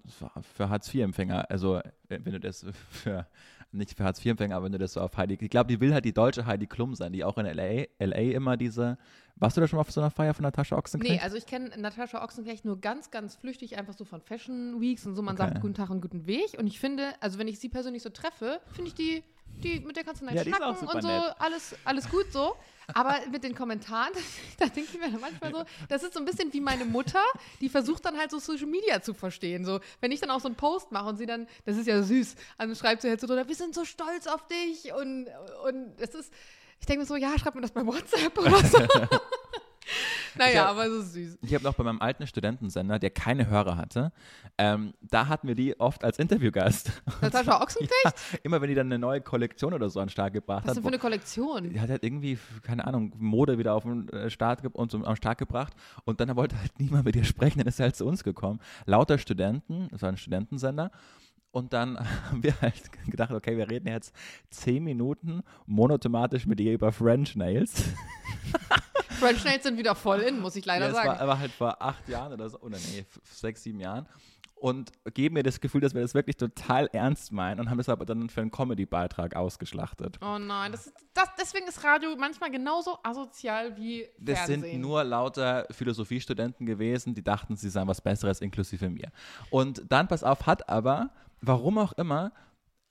für 0.57 0.69
Hartz-IV-Empfänger. 0.69 1.51
Also, 1.51 1.81
wenn 2.09 2.25
du 2.25 2.41
das 2.41 2.67
für 2.91 3.27
nicht 3.73 3.97
für 3.97 4.05
Hartz-IV-Empfänger, 4.05 4.57
aber 4.57 4.67
wenn 4.67 4.73
du 4.73 4.79
das 4.79 4.95
so 4.95 5.01
auf 5.01 5.17
Heidi. 5.17 5.39
Ich 5.41 5.51
glaube, 5.51 5.69
die 5.69 5.81
will 5.81 5.93
halt 5.93 6.05
die 6.05 6.13
deutsche 6.13 6.47
Heidi 6.47 6.67
Klum 6.67 6.95
sein, 6.95 7.13
die 7.13 7.25
auch 7.25 7.39
in 7.39 7.47
LA, 7.47 7.87
LA 7.99 8.35
immer 8.35 8.57
diese. 8.57 8.99
Warst 9.37 9.57
du 9.57 9.61
da 9.61 9.69
schon 9.69 9.77
mal 9.77 9.83
auf 9.83 9.91
so 9.91 10.01
einer 10.01 10.11
Feier 10.11 10.35
von 10.35 10.43
Natascha 10.43 10.77
Ochsenknecht? 10.77 11.15
Nee, 11.15 11.21
also 11.21 11.37
ich 11.37 11.47
kenne 11.47 11.71
Natascha 11.77 12.23
Ochsenknecht 12.23 12.65
nur 12.65 12.81
ganz, 12.81 13.11
ganz 13.11 13.37
flüchtig, 13.37 13.79
einfach 13.79 13.95
so 13.95 14.05
von 14.05 14.21
Fashion 14.21 14.81
Weeks 14.81 15.07
und 15.07 15.15
so. 15.15 15.23
Man 15.23 15.35
okay. 15.35 15.49
sagt 15.49 15.61
guten 15.61 15.75
Tag 15.75 15.91
und 15.91 16.01
guten 16.01 16.27
Weg. 16.27 16.57
Und 16.59 16.67
ich 16.67 16.81
finde, 16.81 17.15
also 17.21 17.39
wenn 17.39 17.49
ich 17.49 17.59
sie 17.59 17.69
persönlich 17.69 18.03
so 18.03 18.11
treffe, 18.11 18.61
finde 18.73 18.89
ich 18.89 18.95
die, 18.95 19.25
die, 19.63 19.81
mit 19.81 19.97
der 19.97 20.05
kannst 20.05 20.23
du 20.23 20.27
nett 20.27 20.35
ja, 20.35 20.45
schnacken 20.45 20.87
und 20.87 21.03
so, 21.03 21.09
nett. 21.09 21.35
alles, 21.39 21.75
alles 21.85 22.09
gut 22.09 22.33
so. 22.33 22.55
Aber 22.95 23.15
mit 23.31 23.45
den 23.45 23.55
Kommentaren, 23.55 24.13
da 24.59 24.67
denke 24.67 24.91
ich 24.93 24.99
mir 24.99 25.19
manchmal 25.19 25.53
so, 25.53 25.65
das 25.89 26.03
ist 26.03 26.15
so 26.15 26.21
ein 26.21 26.27
bisschen 26.27 26.53
wie 26.53 26.61
meine 26.61 26.85
Mutter, 26.85 27.23
die 27.61 27.69
versucht 27.69 28.05
dann 28.05 28.19
halt 28.19 28.31
so 28.31 28.39
Social 28.39 28.67
Media 28.67 29.01
zu 29.03 29.15
verstehen. 29.15 29.65
So, 29.65 29.81
wenn 30.01 30.13
ich 30.13 30.21
dann 30.21 30.31
auch 30.31 30.41
so 30.41 30.49
einen 30.49 30.57
Post 30.57 30.93
mache 30.93 31.09
und 31.09 31.17
sie 31.17 31.27
dann, 31.27 31.47
das 31.65 31.77
ist 31.77 31.87
ja 31.87 32.03
süß, 32.03 32.35
dann 32.59 32.75
schreibt 32.75 33.03
sie 33.03 33.09
halt 33.09 33.21
so 33.21 33.27
drunter, 33.27 33.49
wir 33.49 33.55
sind 33.55 33.75
so 33.75 33.85
stolz 33.85 34.27
auf 34.27 34.47
dich 34.49 34.93
und, 34.93 35.29
und 35.67 36.01
es 36.01 36.15
ist, 36.15 36.33
ich 36.81 36.87
denke 36.87 37.01
mir 37.01 37.07
so, 37.07 37.17
ja, 37.17 37.39
schreib 37.39 37.55
mir 37.55 37.61
das 37.61 37.71
bei 37.73 37.87
WhatsApp 37.87 38.37
oder 38.39 38.57
so. 38.65 38.79
Naja, 40.39 40.65
hab, 40.65 40.71
aber 40.71 40.89
so 40.89 41.03
süß. 41.03 41.39
Ich 41.43 41.55
habe 41.55 41.65
noch 41.65 41.75
bei 41.75 41.85
meinem 41.85 42.01
alten 42.01 42.27
Studentensender, 42.27 42.99
der 42.99 43.11
keine 43.11 43.49
Hörer 43.49 43.77
hatte, 43.77 44.13
ähm, 44.59 44.95
da 45.01 45.29
hatten 45.29 45.49
wir 45.49 45.55
die 45.55 45.79
oft 45.81 46.05
als 46.05 46.19
Interviewgast. 46.19 47.03
Natascha 47.21 47.61
Ochsenknecht? 47.61 47.91
Ja, 48.05 48.13
immer 48.45 48.61
wenn 48.61 48.69
die 48.69 48.75
dann 48.75 48.87
eine 48.87 48.99
neue 48.99 49.21
Kollektion 49.21 49.75
oder 49.75 49.91
so 49.91 50.01
an 50.01 50.07
den 50.07 50.11
Start 50.11 50.33
gebracht 50.33 50.65
Was 50.65 50.71
hat. 50.71 50.77
Was 50.77 50.83
für 50.83 50.89
eine 50.89 50.99
Kollektion? 50.99 51.71
Die 51.71 51.81
hat 51.81 51.91
halt 51.91 52.05
irgendwie, 52.05 52.39
keine 52.63 52.87
Ahnung, 52.87 53.13
Mode 53.19 53.59
wieder 53.59 53.75
auf 53.75 53.83
den 53.83 54.09
äh, 54.11 54.31
Start 54.31 54.65
und 54.73 54.95
am 54.95 55.17
Start 55.17 55.39
gebracht 55.39 55.75
und 56.05 56.21
dann 56.21 56.35
wollte 56.37 56.59
halt 56.59 56.79
niemand 56.79 57.05
mit 57.05 57.17
ihr 57.17 57.25
sprechen, 57.25 57.59
dann 57.59 57.69
ist 57.69 57.81
er 57.81 57.85
halt 57.85 57.97
zu 57.97 58.07
uns 58.07 58.25
gekommen. 58.25 58.61
Lauter 58.87 59.19
Studenten, 59.19 59.89
das 59.91 60.03
war 60.03 60.11
ein 60.11 60.17
Studentensender. 60.17 60.91
Und 61.53 61.73
dann 61.73 61.99
haben 62.29 62.43
wir 62.43 62.61
halt 62.61 62.91
gedacht, 63.07 63.33
okay, 63.33 63.57
wir 63.57 63.69
reden 63.69 63.89
jetzt 63.89 64.15
zehn 64.51 64.83
Minuten 64.85 65.43
monothematisch 65.67 66.47
mit 66.47 66.61
ihr 66.61 66.73
über 66.73 66.93
French 66.93 67.37
Nails. 67.37 67.85
French 69.09 69.45
Nails 69.45 69.65
sind 69.65 69.77
wieder 69.77 69.95
voll 69.95 70.21
in, 70.21 70.41
muss 70.41 70.57
ich 70.57 70.65
leider 70.65 70.89
ja, 70.89 70.95
sagen. 70.95 71.09
War, 71.09 71.21
aber 71.21 71.39
halt 71.39 71.53
vor 71.53 71.83
acht 71.83 72.09
Jahren 72.09 72.33
oder 72.33 72.49
so, 72.49 72.59
oder 72.61 72.79
nee, 72.93 73.05
sechs, 73.25 73.63
sieben 73.63 73.81
Jahren. 73.81 74.07
Und 74.55 74.93
geben 75.15 75.35
mir 75.35 75.43
das 75.43 75.61
Gefühl, 75.63 75.81
dass 75.81 75.95
wir 75.95 76.03
das 76.03 76.13
wirklich 76.13 76.37
total 76.37 76.87
ernst 76.93 77.33
meinen 77.33 77.61
und 77.61 77.71
haben 77.71 77.79
das 77.79 77.89
aber 77.89 78.05
dann 78.05 78.29
für 78.29 78.43
einen 78.43 78.51
Comedy-Beitrag 78.51 79.35
ausgeschlachtet. 79.35 80.19
Oh 80.21 80.39
nein, 80.39 80.71
das, 80.71 80.93
das, 81.15 81.29
deswegen 81.41 81.67
ist 81.67 81.83
Radio 81.83 82.15
manchmal 82.19 82.51
genauso 82.51 82.99
asozial 83.03 83.75
wie 83.79 84.07
Fernsehen. 84.23 84.61
Das 84.61 84.71
sind 84.71 84.81
nur 84.83 85.03
lauter 85.03 85.67
Philosophiestudenten 85.71 86.67
gewesen, 86.67 87.15
die 87.15 87.25
dachten, 87.25 87.57
sie 87.57 87.71
seien 87.71 87.89
was 87.89 88.03
Besseres, 88.03 88.43
inklusive 88.43 88.91
mir. 88.91 89.11
Und 89.49 89.83
dann, 89.89 90.09
pass 90.09 90.23
auf, 90.23 90.45
hat 90.47 90.69
aber, 90.69 91.09
warum 91.41 91.79
auch 91.79 91.93
immer, 91.93 92.33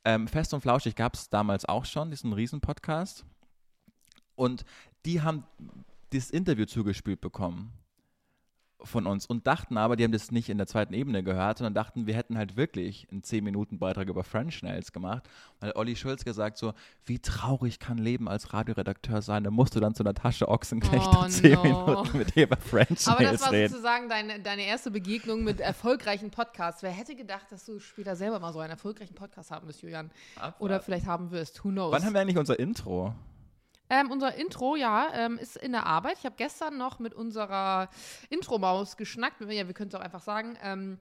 ähm, 0.06 0.28
Fest 0.28 0.54
und 0.54 0.62
Flauschig 0.62 0.96
gab 0.96 1.16
es 1.16 1.30
damals 1.30 1.66
auch 1.66 1.86
schon, 1.86 2.12
diesen 2.12 2.34
Riesen-Podcast. 2.34 3.26
Und 4.36 4.64
die 5.06 5.22
haben 5.22 5.44
dieses 6.12 6.32
Interview 6.32 6.66
zugespielt 6.66 7.22
bekommen 7.22 7.74
von 8.82 9.06
uns 9.08 9.26
und 9.26 9.46
dachten 9.48 9.78
aber, 9.78 9.96
die 9.96 10.04
haben 10.04 10.12
das 10.12 10.32
nicht 10.32 10.50
in 10.50 10.58
der 10.58 10.68
zweiten 10.68 10.94
Ebene 10.94 11.24
gehört, 11.24 11.58
sondern 11.58 11.74
dachten, 11.74 12.08
wir 12.08 12.16
hätten 12.16 12.38
halt 12.38 12.56
wirklich 12.56 13.08
einen 13.12 13.22
10-Minuten-Beitrag 13.22 14.08
über 14.08 14.24
French 14.24 14.64
Nails 14.64 14.92
gemacht. 14.92 15.28
Weil 15.60 15.74
Olli 15.76 15.96
Schulz 15.96 16.24
gesagt 16.24 16.58
so, 16.58 16.74
wie 17.06 17.20
traurig 17.20 17.80
kann 17.80 17.98
Leben 17.98 18.30
als 18.30 18.54
Radioredakteur 18.54 19.22
sein, 19.22 19.44
da 19.44 19.52
musst 19.52 19.76
du 19.76 19.80
dann 19.80 19.96
zu 19.96 20.04
Natascha 20.04 20.48
Ochsenknecht 20.48 21.08
oh, 21.12 21.28
10 21.28 21.54
no. 21.54 21.64
Minuten 21.64 22.18
mit 22.18 22.36
ihr 22.36 22.44
über 22.44 22.58
French 22.58 23.06
Nails 23.06 23.08
reden. 23.08 23.18
Aber 23.18 23.32
das 23.32 23.42
war 23.42 23.52
reden. 23.52 23.70
sozusagen 23.70 24.10
deine, 24.10 24.40
deine 24.40 24.64
erste 24.64 24.92
Begegnung 24.92 25.44
mit 25.44 25.60
erfolgreichen 25.60 26.32
Podcasts. 26.32 26.82
Wer 26.82 26.92
hätte 26.92 27.16
gedacht, 27.16 27.52
dass 27.52 27.66
du 27.66 27.80
später 27.80 28.16
selber 28.16 28.40
mal 28.40 28.54
so 28.54 28.60
einen 28.60 28.72
erfolgreichen 28.72 29.16
Podcast 29.16 29.52
haben 29.52 29.68
wirst, 29.68 29.82
Julian? 29.82 30.10
Abwarten. 30.36 30.64
Oder 30.64 30.80
vielleicht 30.80 31.06
haben 31.06 31.32
wirst, 31.32 31.64
who 31.64 31.70
knows. 31.70 31.92
Wann 31.92 32.06
haben 32.06 32.14
wir 32.14 32.22
eigentlich 32.22 32.38
unser 32.38 32.58
Intro? 32.60 33.14
Ähm, 33.90 34.12
unser 34.12 34.36
Intro, 34.36 34.76
ja, 34.76 35.10
ähm, 35.14 35.38
ist 35.38 35.58
in 35.58 35.72
der 35.72 35.86
Arbeit. 35.86 36.18
Ich 36.20 36.26
habe 36.26 36.36
gestern 36.38 36.78
noch 36.78 37.00
mit 37.00 37.14
unserer 37.14 37.90
Intro-Maus 38.30 38.98
geschnackt. 38.98 39.42
Ja, 39.42 39.68
wir 39.68 39.74
können 39.74 39.90
es 39.90 39.96
auch 39.96 40.02
einfach 40.02 40.22
sagen. 40.22 40.58
Ähm, 40.64 41.00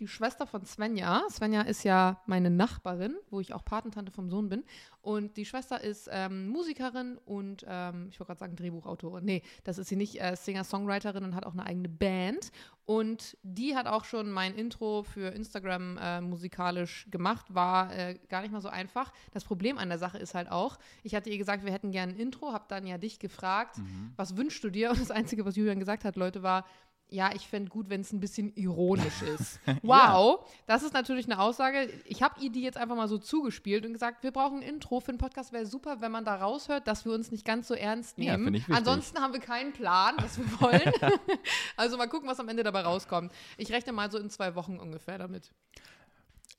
die 0.00 0.08
Schwester 0.08 0.46
von 0.46 0.64
Svenja. 0.64 1.22
Svenja 1.30 1.60
ist 1.60 1.84
ja 1.84 2.20
meine 2.26 2.50
Nachbarin, 2.50 3.14
wo 3.28 3.38
ich 3.38 3.52
auch 3.52 3.64
Patentante 3.64 4.10
vom 4.10 4.30
Sohn 4.30 4.48
bin. 4.48 4.64
Und 5.02 5.36
die 5.36 5.44
Schwester 5.44 5.80
ist 5.80 6.08
ähm, 6.10 6.48
Musikerin 6.48 7.18
und 7.24 7.64
ähm, 7.68 8.08
ich 8.10 8.18
wollte 8.18 8.28
gerade 8.28 8.40
sagen 8.40 8.56
Drehbuchautorin. 8.56 9.24
Nee, 9.24 9.42
das 9.64 9.78
ist 9.78 9.88
sie 9.88 9.96
nicht, 9.96 10.20
äh, 10.20 10.36
Singer-Songwriterin 10.36 11.22
und 11.24 11.34
hat 11.34 11.46
auch 11.46 11.52
eine 11.52 11.64
eigene 11.64 11.88
Band. 11.88 12.50
Und 12.86 13.36
die 13.42 13.76
hat 13.76 13.86
auch 13.86 14.04
schon 14.04 14.30
mein 14.30 14.54
Intro 14.54 15.04
für 15.04 15.28
Instagram 15.28 15.96
äh, 15.98 16.20
musikalisch 16.20 17.06
gemacht. 17.10 17.46
War 17.54 17.94
äh, 17.94 18.18
gar 18.28 18.40
nicht 18.42 18.52
mal 18.52 18.60
so 18.60 18.68
einfach. 18.68 19.12
Das 19.32 19.44
Problem 19.44 19.78
an 19.78 19.90
der 19.90 19.98
Sache 19.98 20.18
ist 20.18 20.34
halt 20.34 20.50
auch, 20.50 20.78
ich 21.02 21.14
hatte 21.14 21.30
ihr 21.30 21.38
gesagt, 21.38 21.64
wir 21.64 21.72
hätten 21.72 21.92
gerne 21.92 22.14
ein 22.14 22.18
Intro, 22.18 22.52
habe 22.52 22.64
dann 22.68 22.86
ja 22.86 22.98
dich 22.98 23.18
gefragt, 23.18 23.78
mhm. 23.78 24.12
was 24.16 24.36
wünschst 24.36 24.64
du 24.64 24.70
dir? 24.70 24.90
Und 24.90 25.00
das 25.00 25.10
Einzige, 25.10 25.44
was 25.44 25.56
Julian 25.56 25.78
gesagt 25.78 26.04
hat, 26.04 26.16
Leute, 26.16 26.42
war, 26.42 26.64
ja, 27.10 27.34
ich 27.34 27.48
fände 27.48 27.70
gut, 27.70 27.90
wenn 27.90 28.00
es 28.00 28.12
ein 28.12 28.20
bisschen 28.20 28.54
ironisch 28.54 29.22
ist. 29.38 29.60
Wow, 29.82 30.40
ja. 30.40 30.52
das 30.66 30.82
ist 30.82 30.94
natürlich 30.94 31.26
eine 31.26 31.40
Aussage. 31.40 31.90
Ich 32.04 32.22
habe 32.22 32.40
ihr 32.40 32.50
die 32.50 32.62
jetzt 32.62 32.76
einfach 32.76 32.96
mal 32.96 33.08
so 33.08 33.18
zugespielt 33.18 33.84
und 33.84 33.92
gesagt, 33.92 34.22
wir 34.22 34.30
brauchen 34.30 34.58
ein 34.58 34.62
Intro 34.62 35.00
für 35.00 35.10
einen 35.10 35.18
Podcast. 35.18 35.52
Wäre 35.52 35.66
super, 35.66 36.00
wenn 36.00 36.12
man 36.12 36.24
da 36.24 36.36
raushört, 36.36 36.86
dass 36.86 37.04
wir 37.04 37.12
uns 37.12 37.30
nicht 37.30 37.44
ganz 37.44 37.68
so 37.68 37.74
ernst 37.74 38.18
nehmen. 38.18 38.54
Ja, 38.54 38.62
Ansonsten 38.70 39.18
haben 39.20 39.32
wir 39.32 39.40
keinen 39.40 39.72
Plan, 39.72 40.14
was 40.18 40.38
wir 40.38 40.60
wollen. 40.60 40.92
also 41.76 41.96
mal 41.96 42.08
gucken, 42.08 42.28
was 42.28 42.40
am 42.40 42.48
Ende 42.48 42.62
dabei 42.62 42.82
rauskommt. 42.82 43.32
Ich 43.56 43.72
rechne 43.72 43.92
mal 43.92 44.10
so 44.10 44.18
in 44.18 44.30
zwei 44.30 44.54
Wochen 44.54 44.78
ungefähr 44.78 45.18
damit. 45.18 45.52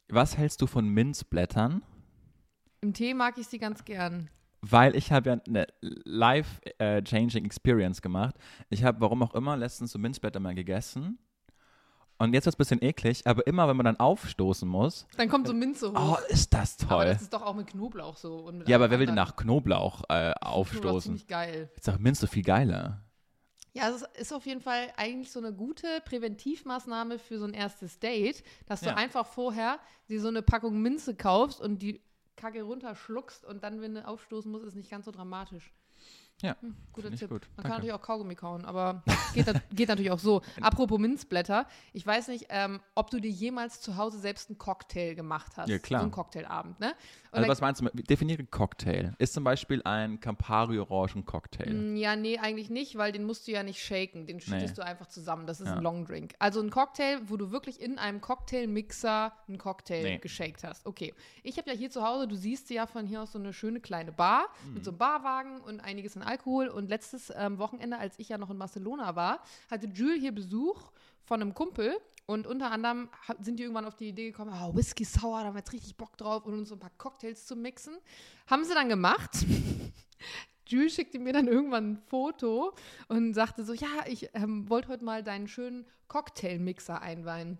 Was 0.09 0.37
hältst 0.37 0.61
du 0.61 0.67
von 0.67 0.87
Minzblättern? 0.87 1.83
Im 2.81 2.93
Tee 2.93 3.13
mag 3.13 3.37
ich 3.37 3.47
sie 3.47 3.59
ganz 3.59 3.85
gern 3.85 4.29
weil 4.62 4.95
ich 4.95 5.12
habe 5.12 5.30
ja 5.30 5.39
eine 5.47 5.67
life-changing 5.82 7.45
Experience 7.45 8.02
gemacht. 8.02 8.36
Ich 8.69 8.84
habe, 8.84 9.02
warum 9.02 9.24
auch 9.24 9.34
immer, 9.34 9.58
letztens 9.58 9.91
so 9.91 10.00
Minzblätter 10.00 10.39
mal 10.39 10.56
gegessen. 10.56 11.17
Und 12.19 12.36
jetzt 12.36 12.45
wird 12.45 12.54
es 12.54 12.58
ein 12.58 12.78
bisschen 12.78 12.84
eklig, 12.84 13.26
aber 13.26 13.47
immer, 13.47 13.67
wenn 13.67 13.76
man 13.76 13.86
dann 13.86 14.00
aufstoßen 14.00 14.69
muss. 14.69 15.08
Dann 15.17 15.28
kommt 15.28 15.47
so 15.47 15.56
Minze 15.56 15.91
hoch. 15.91 16.19
Oh, 16.19 16.32
ist 16.32 16.54
das 16.54 16.78
toll. 16.78 16.91
Aber 16.91 17.06
das 17.06 17.24
ist 17.24 17.34
doch 17.34 17.41
auch 17.41 17.56
mit 17.56 17.65
Knoblauch 17.67 18.15
so. 18.15 18.52
ja, 18.67 18.76
aber 18.76 18.91
wer 18.91 19.00
will 19.00 19.08
denn 19.08 19.15
nach 19.15 19.36
Knoblauch 19.36 20.04
äh, 20.08 20.34
aufstoßen? 20.39 20.82
Knoblauch 20.82 20.97
ist 20.97 21.04
ziemlich 21.06 21.28
geil. 21.28 21.69
Jetzt 21.74 21.86
sagt 21.86 22.00
Minze 22.00 22.28
viel 22.28 22.43
geiler. 22.43 23.02
Ja, 23.74 23.89
es 23.89 24.04
ist 24.19 24.34
auf 24.34 24.45
jeden 24.45 24.62
Fall 24.62 24.91
eigentlich 24.97 25.32
so 25.32 25.39
eine 25.39 25.54
gute 25.54 25.88
Präventivmaßnahme 26.06 27.17
für 27.17 27.39
so 27.39 27.45
ein 27.45 27.54
erstes 27.54 28.00
Date, 28.00 28.43
dass 28.67 28.82
du 28.82 28.88
ja. 28.88 28.95
einfach 28.95 29.26
vorher 29.26 29.80
dir 30.10 30.21
so 30.21 30.28
eine 30.28 30.43
Packung 30.43 30.82
Minze 30.82 31.15
kaufst 31.15 31.60
und 31.60 31.80
die 31.80 32.02
Kacke 32.35 32.63
runterschluckst 32.63 33.45
und 33.45 33.63
dann, 33.63 33.81
wenn 33.81 33.95
du 33.95 34.07
aufstoßen 34.07 34.51
musst, 34.51 34.65
ist 34.65 34.75
nicht 34.75 34.89
ganz 34.89 35.05
so 35.05 35.11
dramatisch. 35.11 35.71
Ja, 36.41 36.56
hm, 36.62 36.75
guter 36.91 37.12
Tipp. 37.12 37.30
Gut. 37.30 37.41
Man 37.41 37.49
Danke. 37.56 37.62
kann 37.62 37.71
natürlich 37.71 37.93
auch 37.93 38.01
Kaugummi 38.01 38.36
kauen, 38.36 38.65
aber 38.65 39.04
geht, 39.34 39.45
geht 39.71 39.89
natürlich 39.89 40.12
auch 40.12 40.19
so. 40.19 40.41
Apropos 40.60 40.99
Minzblätter, 40.99 41.67
ich 41.93 42.06
weiß 42.06 42.30
nicht, 42.30 42.47
ähm, 42.49 42.80
ob 42.95 43.12
du 43.12 43.19
dir 43.19 43.30
jemals 43.30 43.82
zu 43.82 43.97
Hause 43.97 44.19
selbst 44.19 44.49
einen 44.49 44.58
Cocktail 44.58 45.13
gemacht 45.15 45.54
hast. 45.58 45.69
Ja, 45.69 45.77
klar. 45.77 46.01
So 46.01 46.06
einen 46.06 46.12
Cocktailabend, 46.12 46.80
ne? 46.80 46.93
also 47.32 47.47
was 47.47 47.62
meinst 47.62 47.82
du? 47.82 47.89
Definiere 47.93 48.43
Cocktail. 48.43 49.13
Ist 49.17 49.34
zum 49.34 49.43
Beispiel 49.43 49.82
ein 49.84 50.19
Campari-Orangen-Cocktail? 50.19 51.71
Mm, 51.71 51.95
ja, 51.95 52.15
nee, 52.15 52.38
eigentlich 52.38 52.69
nicht, 52.69 52.97
weil 52.97 53.12
den 53.12 53.23
musst 53.23 53.47
du 53.47 53.51
ja 53.51 53.63
nicht 53.63 53.82
shaken. 53.82 54.25
Den 54.25 54.41
schüttest 54.41 54.77
nee. 54.77 54.84
du 54.84 54.86
einfach 54.86 55.08
zusammen. 55.08 55.47
Das 55.47 55.62
ist 55.62 55.67
ja. 55.67 55.75
ein 55.75 55.84
Longdrink. 55.84 56.34
Also 56.39 56.62
ein 56.62 56.69
Cocktail, 56.69 57.19
wo 57.27 57.38
du 57.38 57.51
wirklich 57.51 57.80
in 57.82 57.97
einem 57.97 58.19
Cocktailmixer 58.19 59.34
einen 59.47 59.58
Cocktail 59.58 60.04
nee. 60.04 60.17
geshakt 60.17 60.63
hast. 60.63 60.86
Okay. 60.86 61.13
Ich 61.43 61.58
habe 61.58 61.69
ja 61.69 61.75
hier 61.75 61.89
zu 61.89 62.04
Hause, 62.04 62.27
du 62.27 62.36
siehst 62.36 62.69
ja 62.69 62.86
von 62.86 63.06
hier 63.06 63.21
aus 63.21 63.32
so 63.32 63.39
eine 63.39 63.54
schöne 63.54 63.80
kleine 63.80 64.12
Bar 64.12 64.47
mhm. 64.65 64.73
mit 64.73 64.84
so 64.84 64.91
einem 64.91 64.97
Barwagen 64.97 65.62
und 65.62 65.80
einiges 65.80 66.15
in 66.15 66.23
Alkohol. 66.31 66.67
Und 66.67 66.89
letztes 66.89 67.31
ähm, 67.35 67.57
Wochenende, 67.59 67.97
als 67.97 68.17
ich 68.17 68.29
ja 68.29 68.37
noch 68.37 68.49
in 68.49 68.57
Barcelona 68.57 69.15
war, 69.15 69.43
hatte 69.69 69.87
Jules 69.87 70.19
hier 70.19 70.31
Besuch 70.31 70.91
von 71.23 71.41
einem 71.41 71.53
Kumpel. 71.53 71.95
Und 72.25 72.47
unter 72.47 72.71
anderem 72.71 73.09
sind 73.41 73.57
die 73.59 73.63
irgendwann 73.63 73.85
auf 73.85 73.95
die 73.95 74.07
Idee 74.07 74.31
gekommen, 74.31 74.53
oh, 74.53 74.75
Whisky 74.75 75.03
Sour, 75.03 75.39
da 75.39 75.47
haben 75.47 75.55
wir 75.55 75.59
jetzt 75.59 75.73
richtig 75.73 75.97
Bock 75.97 76.17
drauf 76.17 76.45
und 76.45 76.53
uns 76.53 76.69
so 76.69 76.75
ein 76.75 76.79
paar 76.79 76.91
Cocktails 76.97 77.45
zu 77.45 77.55
mixen. 77.55 77.95
Haben 78.47 78.63
sie 78.63 78.73
dann 78.73 78.89
gemacht. 78.89 79.31
Jules 80.65 80.93
schickte 80.93 81.19
mir 81.19 81.33
dann 81.33 81.47
irgendwann 81.47 81.91
ein 81.91 81.97
Foto 81.97 82.73
und 83.09 83.33
sagte 83.33 83.65
so, 83.65 83.73
ja, 83.73 84.05
ich 84.07 84.29
ähm, 84.33 84.69
wollte 84.69 84.87
heute 84.87 85.03
mal 85.03 85.23
deinen 85.23 85.49
schönen 85.49 85.85
Cocktailmixer 86.07 87.01
einweihen. 87.01 87.57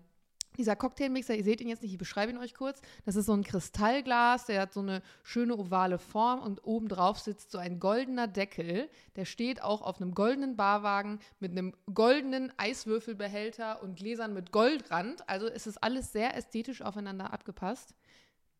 Dieser 0.56 0.76
Cocktailmixer, 0.76 1.34
ihr 1.34 1.44
seht 1.44 1.60
ihn 1.60 1.68
jetzt 1.68 1.82
nicht, 1.82 1.92
ich 1.92 1.98
beschreibe 1.98 2.32
ihn 2.32 2.38
euch 2.38 2.54
kurz. 2.54 2.80
Das 3.04 3.16
ist 3.16 3.26
so 3.26 3.32
ein 3.32 3.44
Kristallglas, 3.44 4.46
der 4.46 4.62
hat 4.62 4.72
so 4.72 4.80
eine 4.80 5.02
schöne 5.22 5.56
ovale 5.56 5.98
Form 5.98 6.40
und 6.40 6.64
oben 6.64 6.88
drauf 6.88 7.18
sitzt 7.18 7.50
so 7.50 7.58
ein 7.58 7.80
goldener 7.80 8.26
Deckel. 8.26 8.88
Der 9.16 9.24
steht 9.24 9.62
auch 9.62 9.82
auf 9.82 10.00
einem 10.00 10.14
goldenen 10.14 10.56
Barwagen 10.56 11.20
mit 11.40 11.52
einem 11.52 11.74
goldenen 11.92 12.52
Eiswürfelbehälter 12.56 13.82
und 13.82 13.96
Gläsern 13.96 14.34
mit 14.34 14.52
Goldrand. 14.52 15.28
Also 15.28 15.46
es 15.46 15.66
ist 15.66 15.82
alles 15.82 16.12
sehr 16.12 16.36
ästhetisch 16.36 16.82
aufeinander 16.82 17.32
abgepasst. 17.32 17.94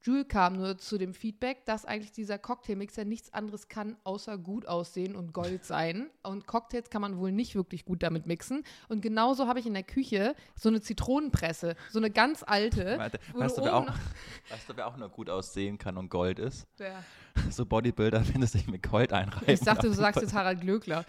Jules 0.03 0.27
kam 0.29 0.55
nur 0.55 0.79
zu 0.79 0.99
dem 0.99 1.15
Feedback, 1.15 1.65
dass 1.65 1.85
eigentlich 1.85 2.13
dieser 2.13 2.39
Cocktailmixer 2.39 3.05
nichts 3.05 3.33
anderes 3.33 3.69
kann, 3.69 3.97
außer 4.05 4.37
gut 4.37 4.67
aussehen 4.67 5.15
und 5.15 5.33
Gold 5.33 5.65
sein. 5.65 6.11
Und 6.23 6.47
Cocktails 6.47 6.89
kann 6.89 7.03
man 7.03 7.19
wohl 7.19 7.33
nicht 7.33 7.57
wirklich 7.57 7.85
gut 7.85 8.03
damit 8.03 8.27
mixen. 8.27 8.63
Und 8.89 9.03
genauso 9.03 9.49
habe 9.49 9.59
ich 9.59 9.67
in 9.67 9.75
der 9.75 9.83
Küche 9.83 10.37
so 10.55 10.69
eine 10.69 10.81
Zitronenpresse, 10.81 11.75
so 11.91 11.99
eine 11.99 12.11
ganz 12.11 12.45
alte. 12.47 12.95
Warte, 12.99 13.19
weißt, 13.35 13.57
du 13.57 13.63
du, 13.63 13.67
wer 13.67 13.77
auch, 13.77 13.87
weißt 14.51 14.69
du, 14.69 14.77
wer 14.77 14.87
auch 14.87 14.97
nur 14.97 15.09
gut 15.09 15.29
aussehen 15.29 15.79
kann 15.79 15.97
und 15.97 16.09
Gold 16.09 16.39
ist? 16.39 16.67
Ja. 16.79 17.03
So 17.51 17.67
Bodybuilder, 17.67 18.23
wenn 18.33 18.43
es 18.43 18.53
sich 18.53 18.69
mit 18.69 18.83
Gold 18.83 19.13
einreiben. 19.13 19.53
Ich 19.53 19.61
dachte, 19.61 19.89
du 19.89 19.95
sagst 19.95 20.21
jetzt 20.21 20.35
Harald 20.35 20.61
Glöckler. 20.61 21.05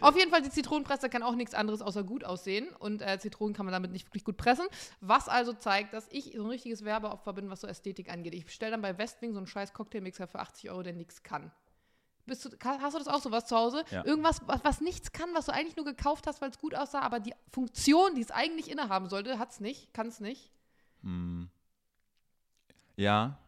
Auf 0.00 0.16
jeden 0.16 0.30
Fall, 0.30 0.42
die 0.42 0.50
Zitronenpresse 0.50 1.08
kann 1.08 1.22
auch 1.22 1.34
nichts 1.34 1.54
anderes 1.54 1.82
außer 1.82 2.04
gut 2.04 2.24
aussehen. 2.24 2.68
Und 2.78 3.02
äh, 3.02 3.18
Zitronen 3.18 3.54
kann 3.54 3.66
man 3.66 3.72
damit 3.72 3.92
nicht 3.92 4.06
wirklich 4.08 4.24
gut 4.24 4.36
pressen. 4.36 4.66
Was 5.00 5.28
also 5.28 5.52
zeigt, 5.52 5.94
dass 5.94 6.06
ich 6.10 6.32
so 6.36 6.42
ein 6.42 6.50
richtiges 6.50 6.84
Werbeopfer 6.84 7.32
bin, 7.32 7.50
was 7.50 7.60
so 7.60 7.66
Ästhetik 7.66 8.10
angeht. 8.10 8.34
Ich 8.34 8.44
bestelle 8.44 8.72
dann 8.72 8.82
bei 8.82 8.96
Westwing 8.96 9.32
so 9.32 9.38
einen 9.38 9.46
scheiß 9.46 9.72
Cocktailmixer 9.72 10.26
für 10.26 10.40
80 10.40 10.70
Euro, 10.70 10.82
der 10.82 10.92
nichts 10.92 11.22
kann. 11.22 11.50
Du, 12.26 12.34
hast 12.34 12.94
du 12.94 12.98
das 12.98 13.08
auch 13.08 13.20
sowas 13.20 13.46
zu 13.46 13.56
Hause? 13.56 13.84
Ja. 13.90 14.04
Irgendwas, 14.04 14.40
was, 14.46 14.64
was 14.64 14.80
nichts 14.80 15.12
kann, 15.12 15.28
was 15.34 15.46
du 15.46 15.52
eigentlich 15.52 15.76
nur 15.76 15.84
gekauft 15.84 16.26
hast, 16.26 16.40
weil 16.40 16.50
es 16.50 16.58
gut 16.58 16.74
aussah, 16.74 17.00
aber 17.00 17.20
die 17.20 17.34
Funktion, 17.52 18.14
die 18.14 18.22
es 18.22 18.30
eigentlich 18.30 18.70
innehaben 18.70 19.10
sollte, 19.10 19.38
hat 19.38 19.50
es 19.50 19.60
nicht, 19.60 19.92
kann 19.92 20.06
es 20.06 20.20
nicht. 20.20 20.50
Hm. 21.02 21.50
Ja. 22.96 23.38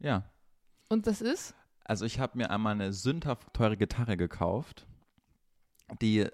Ja. 0.00 0.24
Und 0.88 1.06
das 1.06 1.20
ist? 1.20 1.54
Also 1.84 2.04
ich 2.04 2.18
habe 2.18 2.36
mir 2.36 2.50
einmal 2.50 2.72
eine 2.72 2.92
sündhaft 2.92 3.54
teure 3.54 3.76
Gitarre 3.76 4.16
gekauft, 4.16 4.86
die 6.00 6.26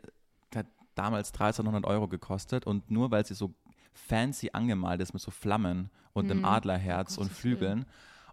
hat 0.54 0.66
damals 0.94 1.32
1300 1.32 1.84
Euro 1.86 2.08
gekostet 2.08 2.66
und 2.66 2.90
nur 2.90 3.10
weil 3.10 3.24
sie 3.26 3.34
so 3.34 3.54
fancy 3.94 4.50
angemalt 4.52 5.00
ist 5.00 5.12
mit 5.12 5.22
so 5.22 5.30
Flammen 5.30 5.90
und 6.12 6.30
einem 6.30 6.40
Hm. 6.40 6.44
Adlerherz 6.46 7.18
und 7.18 7.30
Flügeln. 7.30 7.86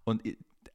Und 0.03 0.23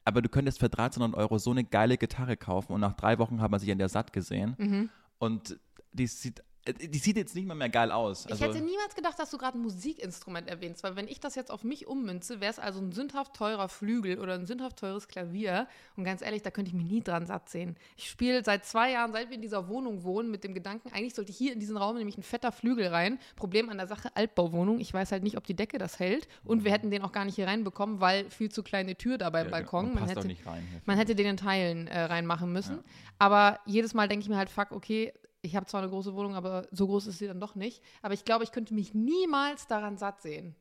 aber 0.03 0.21
du 0.21 0.29
könntest 0.29 0.59
für 0.59 0.67
1300 0.67 1.19
Euro 1.19 1.37
so 1.39 1.51
eine 1.51 1.63
geile 1.63 1.97
Gitarre 1.97 2.37
kaufen 2.37 2.73
und 2.73 2.81
nach 2.81 2.93
drei 2.93 3.17
Wochen 3.17 3.41
hat 3.41 3.49
man 3.49 3.59
sich 3.59 3.71
an 3.71 3.79
der 3.79 3.89
satt 3.89 4.13
gesehen. 4.13 4.55
Mhm. 4.57 4.89
Und 5.17 5.59
die 5.93 6.07
sieht, 6.07 6.43
die 6.67 6.97
sieht 6.97 7.15
jetzt 7.15 7.35
nicht 7.35 7.47
mal 7.47 7.53
mehr 7.53 7.69
geil 7.69 7.91
aus. 7.91 8.25
Also, 8.25 8.35
ich 8.35 8.41
hätte 8.41 8.63
niemals 8.63 8.95
gedacht, 8.95 9.19
dass 9.19 9.29
du 9.29 9.37
gerade 9.37 9.57
ein 9.57 9.61
Musikinstrument 9.61 10.47
erwähnst, 10.47 10.83
weil 10.83 10.95
wenn 10.95 11.07
ich 11.07 11.19
das 11.19 11.35
jetzt 11.35 11.51
auf 11.51 11.63
mich 11.63 11.85
ummünze, 11.87 12.41
wäre 12.41 12.51
es 12.51 12.57
also 12.57 12.79
ein 12.79 12.91
sündhaft 12.91 13.35
teurer 13.35 13.69
Flügel 13.69 14.19
oder 14.19 14.33
ein 14.33 14.47
sündhaft 14.47 14.77
teures 14.77 15.07
Klavier. 15.07 15.67
Und 15.95 16.05
ganz 16.05 16.23
ehrlich, 16.23 16.41
da 16.41 16.49
könnte 16.49 16.69
ich 16.69 16.75
mich 16.75 16.89
nie 16.89 17.03
dran 17.03 17.27
satt 17.27 17.49
sehen. 17.49 17.75
Ich 17.97 18.09
spiele 18.09 18.43
seit 18.43 18.65
zwei 18.65 18.91
Jahren, 18.91 19.11
seit 19.11 19.29
wir 19.29 19.35
in 19.35 19.43
dieser 19.43 19.67
Wohnung 19.67 20.03
wohnen, 20.03 20.31
mit 20.31 20.43
dem 20.43 20.55
Gedanken, 20.55 20.91
eigentlich 20.91 21.13
sollte 21.13 21.31
hier 21.31 21.53
in 21.53 21.59
diesen 21.59 21.77
Raum 21.77 21.97
nämlich 21.97 22.17
ein 22.17 22.23
fetter 22.23 22.51
Flügel 22.51 22.87
rein. 22.87 23.19
Problem 23.35 23.69
an 23.69 23.77
der 23.77 23.87
Sache, 23.87 24.15
Altbauwohnung. 24.15 24.79
Ich 24.79 24.91
weiß 24.91 25.11
halt 25.11 25.21
nicht, 25.21 25.37
ob 25.37 25.45
die 25.45 25.55
Decke 25.55 25.77
das 25.77 25.99
hält. 25.99 26.27
Und 26.43 26.63
wir 26.63 26.71
hätten 26.71 26.89
den 26.89 27.03
auch 27.03 27.11
gar 27.11 27.25
nicht 27.25 27.35
hier 27.35 27.47
reinbekommen, 27.47 28.01
weil 28.01 28.27
viel 28.31 28.49
zu 28.49 28.63
kleine 28.63 28.95
Tür 28.95 29.19
da 29.19 29.29
beim 29.29 29.47
ja, 29.47 29.51
Balkon. 29.51 29.85
und 29.89 29.95
Man 29.95 30.07
hätte, 30.07 30.25
nicht 30.25 30.45
rein. 30.47 30.67
man 30.85 30.97
hätte 30.97 31.13
den 31.13 31.27
in 31.27 31.37
Teilen 31.37 31.87
äh, 31.87 32.01
reinmachen 32.01 32.51
müssen. 32.51 32.77
Ja. 32.77 32.83
Aber 33.19 33.59
jedes 33.65 33.93
Mal 33.93 34.07
denke 34.07 34.23
ich 34.23 34.29
mir 34.29 34.37
halt, 34.37 34.49
fuck, 34.49 34.71
okay, 34.71 35.13
ich 35.45 35.55
habe 35.55 35.65
zwar 35.65 35.81
eine 35.81 35.89
große 35.89 36.13
Wohnung, 36.15 36.35
aber 36.35 36.67
so 36.71 36.87
groß 36.87 37.07
ist 37.07 37.19
sie 37.19 37.27
dann 37.27 37.39
doch 37.39 37.55
nicht. 37.55 37.81
Aber 38.01 38.13
ich 38.13 38.25
glaube, 38.25 38.43
ich 38.43 38.51
könnte 38.51 38.73
mich 38.73 38.93
niemals 38.93 39.67
daran 39.67 39.97
satt 39.97 40.21
sehen. 40.21 40.55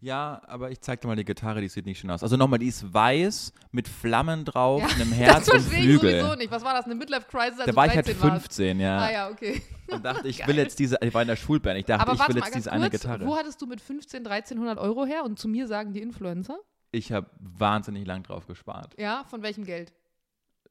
Ja, 0.00 0.42
aber 0.48 0.70
ich 0.70 0.80
zeig 0.80 1.00
dir 1.00 1.06
mal 1.08 1.16
die 1.16 1.24
Gitarre, 1.24 1.62
die 1.62 1.68
sieht 1.68 1.86
nicht 1.86 1.98
schön 1.98 2.10
aus. 2.10 2.22
Also 2.22 2.36
nochmal, 2.36 2.58
die 2.58 2.66
ist 2.66 2.92
weiß, 2.92 3.54
mit 3.70 3.88
Flammen 3.88 4.44
drauf, 4.44 4.82
Ja, 4.82 4.88
einem 4.96 5.12
Herz 5.12 5.48
und 5.48 5.60
verstehe 5.62 5.78
ich 5.78 5.84
sowieso 6.00 6.00
Flügel. 6.18 6.36
nicht. 6.36 6.50
Was 6.50 6.62
war 6.62 6.74
das, 6.74 6.84
eine 6.84 6.94
Midlife-Crisis, 6.94 7.60
als 7.60 7.70
Da 7.70 7.74
war 7.76 7.86
ich 7.86 7.94
halt 7.96 8.06
13 8.08 8.20
warst? 8.22 8.42
15, 8.54 8.80
ja. 8.80 8.98
Ah 8.98 9.10
ja, 9.12 9.28
okay. 9.30 9.62
Und 9.88 10.04
dachte, 10.04 10.28
ich 10.28 10.38
Geil. 10.40 10.48
will 10.48 10.56
jetzt 10.58 10.78
diese, 10.78 10.98
ich 11.00 11.14
war 11.14 11.22
in 11.22 11.28
der 11.28 11.36
Schulband, 11.36 11.78
ich 11.78 11.86
dachte, 11.86 12.02
Aber 12.06 12.12
ich 12.22 12.28
will 12.28 12.36
jetzt 12.36 12.54
diese 12.54 12.70
eine 12.70 12.90
kurz, 12.90 13.00
Gitarre. 13.00 13.24
wo 13.24 13.34
hattest 13.36 13.62
du 13.62 13.66
mit 13.66 13.80
15, 13.80 14.26
1300 14.26 14.78
Euro 14.78 15.06
her? 15.06 15.24
Und 15.24 15.38
zu 15.38 15.48
mir 15.48 15.66
sagen 15.68 15.94
die 15.94 16.02
Influencer. 16.02 16.58
Ich 16.92 17.10
habe 17.10 17.30
wahnsinnig 17.40 18.06
lang 18.06 18.24
drauf 18.24 18.46
gespart. 18.46 18.94
Ja, 18.98 19.24
von 19.30 19.42
welchem 19.42 19.64
Geld? 19.64 19.92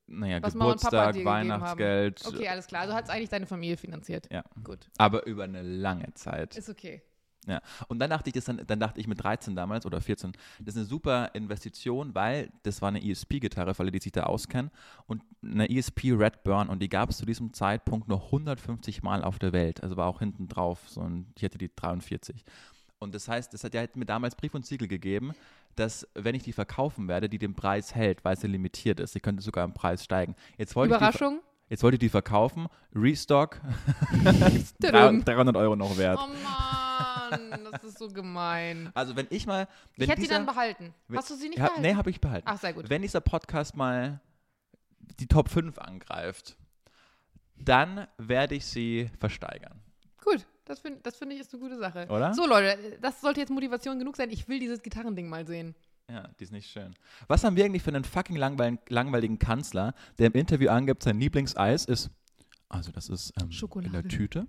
Naja, 0.08 0.42
Was 0.42 0.54
Geburtstag, 0.54 1.24
Weihnachtsgeld. 1.24 2.26
Okay, 2.26 2.48
alles 2.48 2.68
klar. 2.68 2.82
Also 2.82 2.94
hat 2.94 3.06
es 3.06 3.10
eigentlich 3.10 3.30
deine 3.30 3.48
Familie 3.48 3.78
finanziert. 3.78 4.28
Ja, 4.32 4.44
Gut, 4.64 4.90
aber 4.98 5.26
über 5.26 5.46
eine 5.46 5.62
lange 5.62 6.14
Zeit. 6.14 6.56
ist 6.58 6.70
okay. 6.70 7.02
Ja. 7.48 7.62
Und 7.88 8.00
dann 8.00 8.10
dachte 8.10 8.30
ich, 8.30 8.34
das 8.34 8.46
dann, 8.46 8.62
dann 8.66 8.80
dachte 8.80 9.00
ich 9.00 9.08
mit 9.08 9.22
13 9.22 9.56
damals 9.56 9.86
oder 9.86 10.02
14, 10.02 10.32
das 10.60 10.76
ist 10.76 10.78
eine 10.78 10.86
super 10.86 11.32
Investition, 11.34 12.16
weil 12.16 12.52
das 12.64 12.82
war 12.82 12.90
eine 12.90 13.04
ESP-Gitarre, 13.04 13.74
für 13.74 13.84
alle, 13.84 13.92
die 13.92 14.00
sich 14.00 14.12
da 14.12 14.24
auskennen. 14.24 14.72
Und 15.08 15.24
eine 15.44 15.70
ESP 15.70 16.12
Redburn 16.14 16.70
und 16.70 16.80
die 16.80 16.90
gab 16.90 17.10
es 17.10 17.18
zu 17.18 17.26
diesem 17.26 17.54
Zeitpunkt 17.54 18.08
nur 18.08 18.24
150 18.26 19.04
Mal 19.04 19.24
auf 19.24 19.40
der 19.40 19.54
Welt. 19.54 19.84
Also 19.84 19.98
war 19.98 20.08
auch 20.08 20.20
hinten 20.20 20.48
drauf, 20.48 20.80
so 20.88 21.02
ein, 21.02 21.28
ich 21.36 21.44
hätte 21.44 21.58
die 21.58 21.74
43. 21.74 22.44
Und 23.04 23.14
das 23.14 23.28
heißt, 23.28 23.54
das 23.54 23.64
hat, 23.64 23.74
der 23.74 23.84
hat 23.84 23.96
mir 23.96 24.06
damals 24.06 24.36
Brief 24.36 24.54
und 24.56 24.66
Siegel 24.66 24.88
gegeben, 24.88 25.34
dass 25.76 26.08
wenn 26.14 26.36
ich 26.36 26.44
die 26.44 26.54
verkaufen 26.54 27.08
werde, 27.08 27.30
die 27.30 27.38
den 27.40 27.54
Preis 27.56 27.94
hält, 27.96 28.24
weil 28.26 28.38
sie 28.38 28.48
limitiert 28.48 29.00
ist. 29.00 29.14
Sie 29.14 29.20
könnte 29.20 29.42
sogar 29.44 29.66
im 29.66 29.74
Preis 29.74 30.04
steigen. 30.04 30.36
Jetzt 30.58 30.76
wollte 30.76 30.94
ich 30.94 31.00
die, 31.00 31.04
Überraschung? 31.06 31.42
jetzt 31.70 31.84
wollte 31.84 31.96
ich 31.96 32.00
die 32.00 32.10
verkaufen, 32.10 32.68
Restock, 32.96 33.60
Tadam. 34.82 35.24
300 35.26 35.56
Euro 35.58 35.76
noch 35.76 35.98
wert. 35.98 36.20
Oh 36.22 36.28
Mann, 36.28 37.68
das 37.72 37.84
ist 37.84 37.98
so 38.00 38.08
gemein. 38.08 38.92
Also 38.94 39.16
wenn 39.16 39.28
ich 39.32 39.46
mal, 39.48 39.68
wenn 39.98 40.04
Ich 40.06 40.10
hätte 40.10 40.22
die 40.22 40.28
dieser, 40.28 40.38
dann 40.40 40.46
behalten. 40.46 40.94
wenn- 41.08 41.18
Hast 41.18 41.30
du 41.30 41.36
sie 41.36 41.50
nicht 41.50 41.58
ja, 41.58 41.66
behalten? 41.66 41.82
Nee, 41.82 41.96
habe 41.96 42.10
ich 42.10 42.22
behalten. 42.22 42.48
Ach, 42.48 42.60
sehr 42.60 42.74
gut. 42.74 42.90
Wenn 42.90 43.02
dieser 43.02 43.22
Podcast 43.22 43.76
mal 43.76 44.22
die 45.20 45.28
Top 45.28 45.50
5 45.50 45.78
angreift, 45.80 46.56
dann 47.58 48.08
werde 48.18 48.56
ich 48.56 48.66
sie 48.66 49.10
versteigern. 49.20 49.82
Gut, 50.24 50.46
das 50.66 50.80
finde 50.80 51.00
das 51.04 51.16
find 51.16 51.34
ich 51.34 51.40
ist 51.40 51.54
eine 51.54 51.62
gute 51.62 51.78
Sache. 51.78 52.08
Oder? 52.10 52.34
So, 52.34 52.46
Leute, 52.48 52.98
das 53.02 53.22
sollte 53.22 53.40
jetzt 53.40 53.50
Motivation 53.50 54.00
genug 54.00 54.16
sein. 54.16 54.30
Ich 54.30 54.48
will 54.48 54.60
dieses 54.60 54.82
Gitarrending 54.82 55.28
mal 55.28 55.46
sehen. 55.46 55.76
Ja, 56.10 56.28
die 56.40 56.44
ist 56.44 56.52
nicht 56.52 56.70
schön. 56.70 56.96
Was 57.28 57.44
haben 57.44 57.56
wir 57.56 57.66
eigentlich 57.66 57.84
für 57.84 57.90
einen 57.92 58.04
fucking 58.04 58.36
langweiligen, 58.36 58.80
langweiligen 58.90 59.40
Kanzler, 59.40 59.94
der 60.20 60.28
im 60.28 60.34
Interview 60.34 60.70
angibt, 60.70 61.04
sein 61.04 61.20
Lieblingseis 61.20 61.86
ist, 61.86 62.10
also 62.70 62.92
das 62.92 63.10
ist 63.10 63.34
ähm, 63.40 63.50
in 63.84 63.92
der 63.92 64.04
Tüte. 64.08 64.48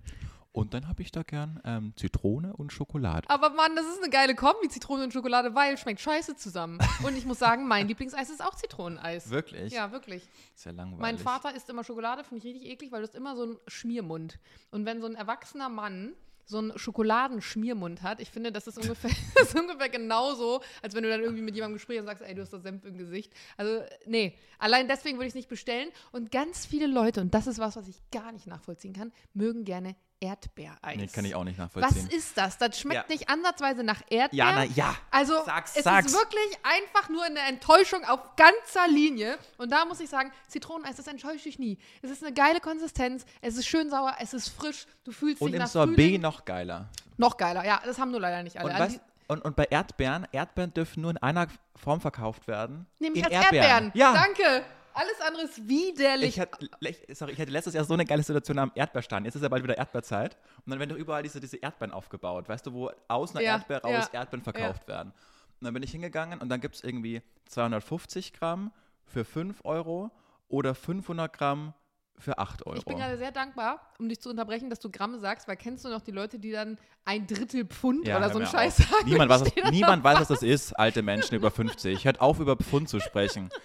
Und 0.54 0.72
dann 0.72 0.86
habe 0.86 1.02
ich 1.02 1.10
da 1.10 1.24
gern 1.24 1.60
ähm, 1.64 1.94
Zitrone 1.96 2.52
und 2.52 2.72
Schokolade. 2.72 3.28
Aber 3.28 3.50
Mann, 3.50 3.74
das 3.74 3.86
ist 3.86 4.00
eine 4.00 4.08
geile 4.08 4.36
Kombi, 4.36 4.68
Zitrone 4.68 5.02
und 5.02 5.12
Schokolade, 5.12 5.56
weil 5.56 5.76
schmeckt 5.76 6.00
scheiße 6.00 6.36
zusammen. 6.36 6.78
Und 7.02 7.18
ich 7.18 7.26
muss 7.26 7.40
sagen, 7.40 7.66
mein 7.66 7.88
Lieblingseis 7.88 8.30
ist 8.30 8.40
auch 8.40 8.54
Zitroneneis. 8.54 9.30
Wirklich? 9.30 9.72
Ja, 9.72 9.90
wirklich. 9.90 10.22
Ist 10.54 10.64
ja 10.64 10.70
langweilig. 10.70 11.00
Mein 11.00 11.18
Vater 11.18 11.56
isst 11.56 11.68
immer 11.70 11.82
Schokolade, 11.82 12.22
finde 12.22 12.38
ich 12.38 12.54
richtig 12.54 12.70
eklig, 12.70 12.92
weil 12.92 13.02
du 13.02 13.08
hast 13.08 13.16
immer 13.16 13.34
so 13.34 13.42
einen 13.42 13.56
Schmiermund. 13.66 14.38
Und 14.70 14.86
wenn 14.86 15.00
so 15.00 15.08
ein 15.08 15.16
erwachsener 15.16 15.68
Mann 15.68 16.14
so 16.46 16.58
einen 16.58 16.78
Schokoladenschmiermund 16.78 18.02
hat, 18.02 18.20
ich 18.20 18.30
finde, 18.30 18.52
das 18.52 18.68
ist 18.68 18.78
ungefähr, 18.78 19.10
das 19.34 19.48
ist 19.48 19.58
ungefähr 19.58 19.88
genauso, 19.88 20.60
als 20.82 20.94
wenn 20.94 21.02
du 21.02 21.08
dann 21.08 21.20
irgendwie 21.20 21.42
mit 21.42 21.56
jemandem 21.56 21.78
Gespräch 21.78 21.98
und 21.98 22.06
sagst, 22.06 22.22
ey, 22.22 22.32
du 22.32 22.42
hast 22.42 22.52
da 22.52 22.60
Senf 22.60 22.84
im 22.84 22.96
Gesicht. 22.96 23.32
Also, 23.56 23.82
nee, 24.06 24.38
allein 24.60 24.86
deswegen 24.86 25.16
würde 25.16 25.26
ich 25.26 25.32
es 25.32 25.36
nicht 25.36 25.48
bestellen. 25.48 25.90
Und 26.12 26.30
ganz 26.30 26.64
viele 26.64 26.86
Leute, 26.86 27.20
und 27.20 27.34
das 27.34 27.48
ist 27.48 27.58
was, 27.58 27.74
was 27.74 27.88
ich 27.88 27.96
gar 28.12 28.30
nicht 28.30 28.46
nachvollziehen 28.46 28.92
kann, 28.92 29.12
mögen 29.32 29.64
gerne 29.64 29.96
Erdbeereis. 30.24 30.96
Nee, 30.96 31.06
kann 31.08 31.24
ich 31.24 31.34
auch 31.34 31.44
nicht 31.44 31.58
Was 31.58 31.74
nachvollziehen. 31.74 32.08
ist 32.08 32.36
das? 32.36 32.58
Das 32.58 32.78
schmeckt 32.78 33.08
Ja. 33.08 33.14
nicht 33.14 33.28
ansatzweise 33.28 33.82
nach 33.84 34.00
Erdbeer. 34.08 34.38
ja, 34.44 34.52
na 34.52 34.64
ja. 34.64 34.94
Also 35.10 35.34
Sag's, 35.44 35.76
es 35.76 35.84
sag's. 35.84 36.06
ist 36.06 36.12
wirklich 36.18 36.58
einfach 36.62 37.08
nur 37.08 37.24
eine 37.24 37.40
Enttäuschung 37.40 38.04
auf 38.04 38.20
ganzer 38.36 38.88
Linie. 38.88 39.38
Und 39.58 39.70
da 39.70 39.84
muss 39.84 40.00
ich 40.00 40.08
sagen, 40.08 40.32
Zitroneneis, 40.48 40.96
das 40.96 41.06
enttäuscht 41.06 41.44
dich 41.44 41.58
nie. 41.58 41.78
Es 42.02 42.10
ist 42.10 42.22
eine 42.24 42.32
geile 42.32 42.60
Konsistenz, 42.60 43.24
es 43.40 43.56
ist 43.56 43.66
schön 43.66 43.90
sauer, 43.90 44.14
es 44.20 44.32
ist 44.34 44.48
frisch, 44.48 44.86
du 45.04 45.12
fühlst 45.12 45.40
Und 45.42 45.48
dich 45.48 45.56
im 45.56 45.62
nach 45.62 45.68
Sorbet 45.68 45.94
Frühling. 45.94 46.20
noch 46.20 46.44
geiler. 46.44 46.88
Noch 47.16 47.36
geiler, 47.36 47.64
ja, 47.64 47.80
das 47.84 47.98
haben 47.98 48.10
nur 48.10 48.20
leider 48.20 48.42
nicht 48.42 48.56
alle. 48.58 48.70
Und, 48.70 48.74
Also 48.80 48.94
was, 48.96 49.00
und, 49.28 49.44
und 49.44 49.56
bei 49.56 49.64
Erdbeeren, 49.64 50.26
Erdbeeren 50.32 50.74
dürfen 50.74 51.00
nur 51.02 51.10
in 51.12 51.16
einer 51.18 51.46
Form 51.76 52.00
verkauft 52.00 52.46
werden. 52.48 52.86
Nämlich 52.98 53.20
in 53.24 53.32
als 53.32 53.44
Erdbeeren. 53.44 53.90
Ja. 53.94 54.12
Danke. 54.12 54.64
Alles 54.94 55.20
andere 55.26 55.44
ist 55.44 55.68
widerlich. 55.68 56.28
Ich 56.36 56.40
hatte, 56.40 56.68
sorry, 57.14 57.32
ich 57.32 57.40
hatte 57.40 57.50
letztes 57.50 57.74
Jahr 57.74 57.84
so 57.84 57.94
eine 57.94 58.04
geile 58.04 58.22
Situation 58.22 58.58
am 58.58 58.72
Erdbeerstand. 58.74 59.26
Jetzt 59.26 59.34
ist 59.34 59.42
ja 59.42 59.48
bald 59.48 59.64
wieder 59.64 59.76
Erdbeerzeit. 59.76 60.36
Und 60.64 60.70
dann 60.70 60.78
werden 60.78 60.90
doch 60.90 60.96
überall 60.96 61.22
diese, 61.22 61.40
diese 61.40 61.56
Erdbeeren 61.56 61.92
aufgebaut. 61.92 62.48
Weißt 62.48 62.64
du, 62.66 62.72
wo 62.72 62.90
aus 63.08 63.32
einer 63.34 63.44
Ja, 63.44 63.56
Erdbeere 63.56 63.82
raus 63.82 64.08
ja, 64.12 64.20
Erdbeeren 64.20 64.42
verkauft 64.42 64.86
werden. 64.86 65.12
Und 65.60 65.64
dann 65.64 65.74
bin 65.74 65.82
ich 65.82 65.90
hingegangen 65.90 66.40
und 66.40 66.48
dann 66.48 66.60
gibt 66.60 66.76
es 66.76 66.84
irgendwie 66.84 67.22
250 67.48 68.32
Gramm 68.34 68.72
für 69.04 69.24
5 69.24 69.64
Euro 69.64 70.10
oder 70.48 70.74
500 70.74 71.32
Gramm 71.32 71.74
für 72.18 72.38
8 72.38 72.64
Euro. 72.66 72.76
Ich 72.76 72.84
bin 72.84 72.98
gerade 72.98 73.18
sehr 73.18 73.32
dankbar, 73.32 73.80
um 73.98 74.08
dich 74.08 74.20
zu 74.20 74.30
unterbrechen, 74.30 74.70
dass 74.70 74.78
du 74.78 74.90
Gramm 74.90 75.18
sagst, 75.18 75.48
weil 75.48 75.56
kennst 75.56 75.84
du 75.84 75.88
noch 75.88 76.00
die 76.00 76.12
Leute, 76.12 76.38
die 76.38 76.52
dann 76.52 76.78
ein 77.04 77.26
Drittel 77.26 77.64
Pfund 77.64 78.06
Ja, 78.06 78.18
oder 78.18 78.30
so 78.30 78.38
einen 78.38 78.46
Scheiß 78.46 78.78
auf. 78.80 78.86
sagen? 78.86 79.08
Niemand, 79.10 79.30
weiß, 79.30 79.40
was, 79.40 79.70
niemand 79.72 80.04
weiß, 80.04 80.20
was 80.20 80.28
das 80.28 80.42
ist, 80.42 80.72
alte 80.74 81.02
Menschen 81.02 81.34
über 81.34 81.50
50. 81.50 82.04
Hört 82.04 82.20
auf, 82.20 82.38
über 82.38 82.56
Pfund 82.56 82.88
zu 82.88 83.00
sprechen. 83.00 83.48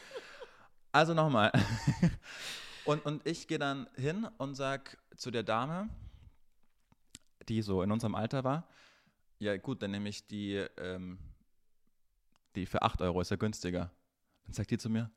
Also 0.91 1.13
nochmal. 1.13 1.51
Und, 2.85 3.05
und 3.05 3.27
ich 3.27 3.47
gehe 3.47 3.59
dann 3.59 3.87
hin 3.97 4.27
und 4.39 4.55
sag 4.55 4.97
zu 5.15 5.29
der 5.29 5.43
Dame, 5.43 5.89
die 7.47 7.61
so 7.61 7.83
in 7.83 7.91
unserem 7.91 8.15
Alter 8.15 8.43
war, 8.43 8.67
ja 9.37 9.55
gut, 9.57 9.83
dann 9.83 9.91
nehme 9.91 10.09
ich 10.09 10.25
die, 10.25 10.55
ähm, 10.77 11.19
die 12.55 12.65
für 12.65 12.81
8 12.81 13.01
Euro, 13.01 13.21
ist 13.21 13.29
ja 13.29 13.37
günstiger. 13.37 13.91
Dann 14.45 14.53
sagt 14.53 14.71
die 14.71 14.79
zu 14.79 14.89
mir, 14.89 15.11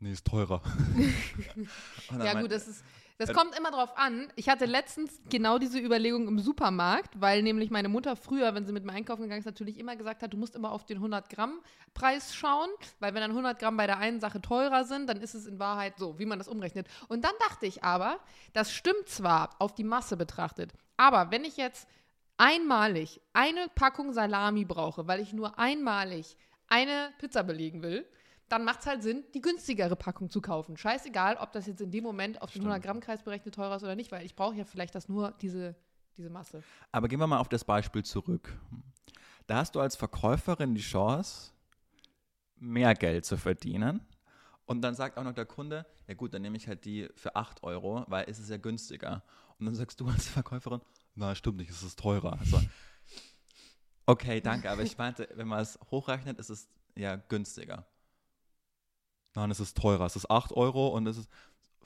nee, 0.00 0.12
ist 0.12 0.26
teurer. 0.26 0.60
Ja, 2.10 2.34
mein- 2.34 2.42
gut, 2.42 2.52
das 2.52 2.68
ist. 2.68 2.84
Das 3.16 3.30
Äh, 3.30 3.32
kommt 3.32 3.56
immer 3.56 3.70
drauf 3.70 3.96
an. 3.96 4.32
Ich 4.34 4.48
hatte 4.48 4.64
letztens 4.64 5.20
genau 5.30 5.58
diese 5.58 5.78
Überlegung 5.78 6.26
im 6.26 6.40
Supermarkt, 6.40 7.20
weil 7.20 7.42
nämlich 7.42 7.70
meine 7.70 7.88
Mutter 7.88 8.16
früher, 8.16 8.54
wenn 8.54 8.66
sie 8.66 8.72
mit 8.72 8.84
mir 8.84 8.92
einkaufen 8.92 9.22
gegangen 9.22 9.38
ist, 9.38 9.46
natürlich 9.46 9.78
immer 9.78 9.94
gesagt 9.94 10.22
hat, 10.22 10.32
du 10.32 10.36
musst 10.36 10.56
immer 10.56 10.72
auf 10.72 10.84
den 10.84 10.98
100-Gramm-Preis 11.00 12.34
schauen, 12.34 12.68
weil 12.98 13.14
wenn 13.14 13.20
dann 13.20 13.30
100 13.30 13.58
Gramm 13.58 13.76
bei 13.76 13.86
der 13.86 13.98
einen 13.98 14.18
Sache 14.20 14.40
teurer 14.40 14.84
sind, 14.84 15.08
dann 15.08 15.20
ist 15.20 15.34
es 15.34 15.46
in 15.46 15.60
Wahrheit 15.60 15.94
so, 15.96 16.18
wie 16.18 16.26
man 16.26 16.38
das 16.38 16.48
umrechnet. 16.48 16.88
Und 17.06 17.24
dann 17.24 17.34
dachte 17.48 17.66
ich 17.66 17.84
aber, 17.84 18.18
das 18.52 18.72
stimmt 18.72 19.08
zwar 19.08 19.50
auf 19.60 19.74
die 19.74 19.84
Masse 19.84 20.16
betrachtet, 20.16 20.72
aber 20.96 21.30
wenn 21.30 21.44
ich 21.44 21.56
jetzt 21.56 21.88
einmalig 22.36 23.20
eine 23.32 23.68
Packung 23.76 24.12
Salami 24.12 24.64
brauche, 24.64 25.06
weil 25.06 25.20
ich 25.20 25.32
nur 25.32 25.56
einmalig 25.58 26.36
eine 26.66 27.12
Pizza 27.18 27.44
belegen 27.44 27.82
will, 27.82 28.04
dann 28.48 28.64
macht 28.64 28.80
es 28.80 28.86
halt 28.86 29.02
Sinn, 29.02 29.24
die 29.34 29.40
günstigere 29.40 29.96
Packung 29.96 30.30
zu 30.30 30.40
kaufen. 30.40 30.76
Scheißegal, 30.76 31.36
ob 31.36 31.52
das 31.52 31.66
jetzt 31.66 31.80
in 31.80 31.90
dem 31.90 32.04
Moment 32.04 32.42
auf 32.42 32.52
den 32.52 32.62
Stimmt. 32.62 32.74
100-Gramm-Kreis 32.74 33.22
berechnet 33.22 33.54
teurer 33.54 33.76
ist 33.76 33.82
oder 33.82 33.96
nicht, 33.96 34.12
weil 34.12 34.24
ich 34.24 34.36
brauche 34.36 34.54
ja 34.54 34.64
vielleicht 34.64 34.94
das 34.94 35.08
nur 35.08 35.32
diese, 35.40 35.74
diese 36.16 36.30
Masse. 36.30 36.62
Aber 36.92 37.08
gehen 37.08 37.18
wir 37.18 37.26
mal 37.26 37.38
auf 37.38 37.48
das 37.48 37.64
Beispiel 37.64 38.04
zurück. 38.04 38.52
Da 39.46 39.56
hast 39.56 39.74
du 39.74 39.80
als 39.80 39.96
Verkäuferin 39.96 40.74
die 40.74 40.80
Chance, 40.80 41.52
mehr 42.56 42.94
Geld 42.94 43.24
zu 43.24 43.36
verdienen. 43.36 44.00
Und 44.66 44.80
dann 44.80 44.94
sagt 44.94 45.18
auch 45.18 45.24
noch 45.24 45.34
der 45.34 45.44
Kunde, 45.44 45.84
ja 46.06 46.14
gut, 46.14 46.32
dann 46.32 46.42
nehme 46.42 46.56
ich 46.56 46.68
halt 46.68 46.84
die 46.84 47.08
für 47.14 47.36
8 47.36 47.62
Euro, 47.62 48.04
weil 48.08 48.24
es 48.28 48.38
ist 48.38 48.48
ja 48.48 48.56
günstiger. 48.56 49.22
Und 49.58 49.66
dann 49.66 49.74
sagst 49.74 50.00
du 50.00 50.06
als 50.06 50.28
Verkäuferin, 50.28 50.80
na 51.14 51.34
stimmt 51.34 51.58
nicht, 51.58 51.70
es 51.70 51.82
ist 51.82 51.98
teurer. 51.98 52.38
Also, 52.40 52.60
okay, 54.06 54.40
danke, 54.40 54.70
aber 54.70 54.82
ich 54.82 54.96
meinte, 54.96 55.28
wenn 55.34 55.48
man 55.48 55.60
es 55.60 55.78
hochrechnet, 55.90 56.38
ist 56.38 56.48
es 56.48 56.68
ja 56.96 57.16
günstiger. 57.16 57.86
Nein, 59.34 59.50
es 59.50 59.60
ist 59.60 59.76
teurer. 59.76 60.06
Es 60.06 60.16
ist 60.16 60.30
8 60.30 60.52
Euro 60.52 60.88
und 60.88 61.06
es 61.06 61.16
ist 61.16 61.28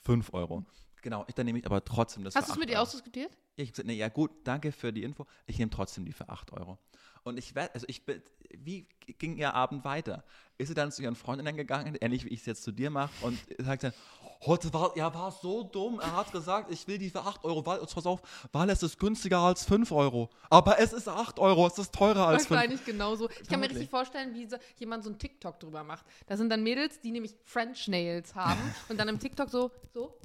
5 0.05 0.33
Euro. 0.35 0.65
Genau, 1.03 1.25
ich, 1.29 1.35
dann 1.35 1.47
nehme 1.47 1.59
ich 1.59 1.67
aber 1.67 1.85
trotzdem 1.85 2.25
das 2.25 2.35
Hast 2.35 2.49
du 2.49 2.53
es 2.53 2.59
mit 2.59 2.69
8 2.69 2.73
ihr 2.73 2.83
ausdiskutiert? 2.83 3.37
Ja, 3.59 3.65
Ich 3.65 3.71
hab 3.71 3.75
gesagt, 3.75 3.89
nee, 3.89 3.95
ja 3.95 4.09
gut, 4.09 4.31
danke 4.45 4.71
für 4.71 4.93
die 4.93 5.03
Info. 5.03 5.27
Ich 5.47 5.59
nehme 5.59 5.71
trotzdem 5.71 6.05
die 6.05 6.13
für 6.13 6.29
8 6.29 6.53
Euro. 6.53 6.79
Und 7.25 7.39
ich 7.39 7.57
werde, 7.57 7.75
also 7.75 7.87
ich 7.89 8.07
bin, 8.07 8.23
wie 8.57 8.87
ging 9.19 9.37
ihr 9.37 9.53
Abend 9.53 9.85
weiter? 9.85 10.23
Ist 10.59 10.69
sie 10.69 10.75
dann 10.75 10.93
zu 10.93 11.03
ihren 11.03 11.17
Freundinnen 11.17 11.57
gegangen, 11.57 11.97
ähnlich 12.01 12.25
wie 12.25 12.29
ich 12.29 12.41
es 12.41 12.47
jetzt 12.47 12.63
zu 12.63 12.71
dir 12.71 12.89
mache, 12.91 13.11
und 13.23 13.37
sagt 13.59 13.83
dann, 13.83 13.93
heute 14.47 14.73
war, 14.73 14.97
er 14.97 15.13
war 15.13 15.33
so 15.33 15.65
dumm, 15.65 15.99
er 15.99 16.15
hat 16.15 16.31
gesagt, 16.31 16.71
ich 16.71 16.87
will 16.87 16.99
die 16.99 17.11
für 17.11 17.23
8 17.23 17.45
Euro, 17.45 17.67
weil, 17.67 17.81
pass 17.81 18.07
auf, 18.07 18.23
weil 18.53 18.71
es 18.71 18.85
ist 18.85 19.01
günstiger 19.01 19.41
als 19.41 19.65
5 19.65 19.91
Euro. 19.91 20.31
Aber 20.49 20.79
es 20.79 20.93
ist 20.93 21.09
8 21.09 21.41
Euro, 21.41 21.67
es 21.67 21.79
ist 21.79 21.93
teurer 21.93 22.29
als 22.29 22.47
5 22.47 22.51
Wahrscheinlich 22.51 22.85
genauso. 22.85 23.29
Ich 23.43 23.49
kann 23.49 23.59
mir 23.59 23.69
richtig 23.69 23.91
vorstellen, 23.91 24.35
wie 24.35 24.47
so, 24.47 24.57
jemand 24.77 25.03
so 25.03 25.11
ein 25.11 25.19
TikTok 25.19 25.59
drüber 25.59 25.83
macht. 25.83 26.07
Da 26.29 26.37
sind 26.37 26.49
dann 26.49 26.63
Mädels, 26.63 27.01
die 27.01 27.11
nämlich 27.11 27.35
French 27.43 27.89
Nails 27.89 28.37
haben 28.37 28.61
und 28.89 28.99
dann 28.99 29.09
im 29.09 29.19
TikTok 29.19 29.51
so, 29.51 29.73
so 29.93 30.17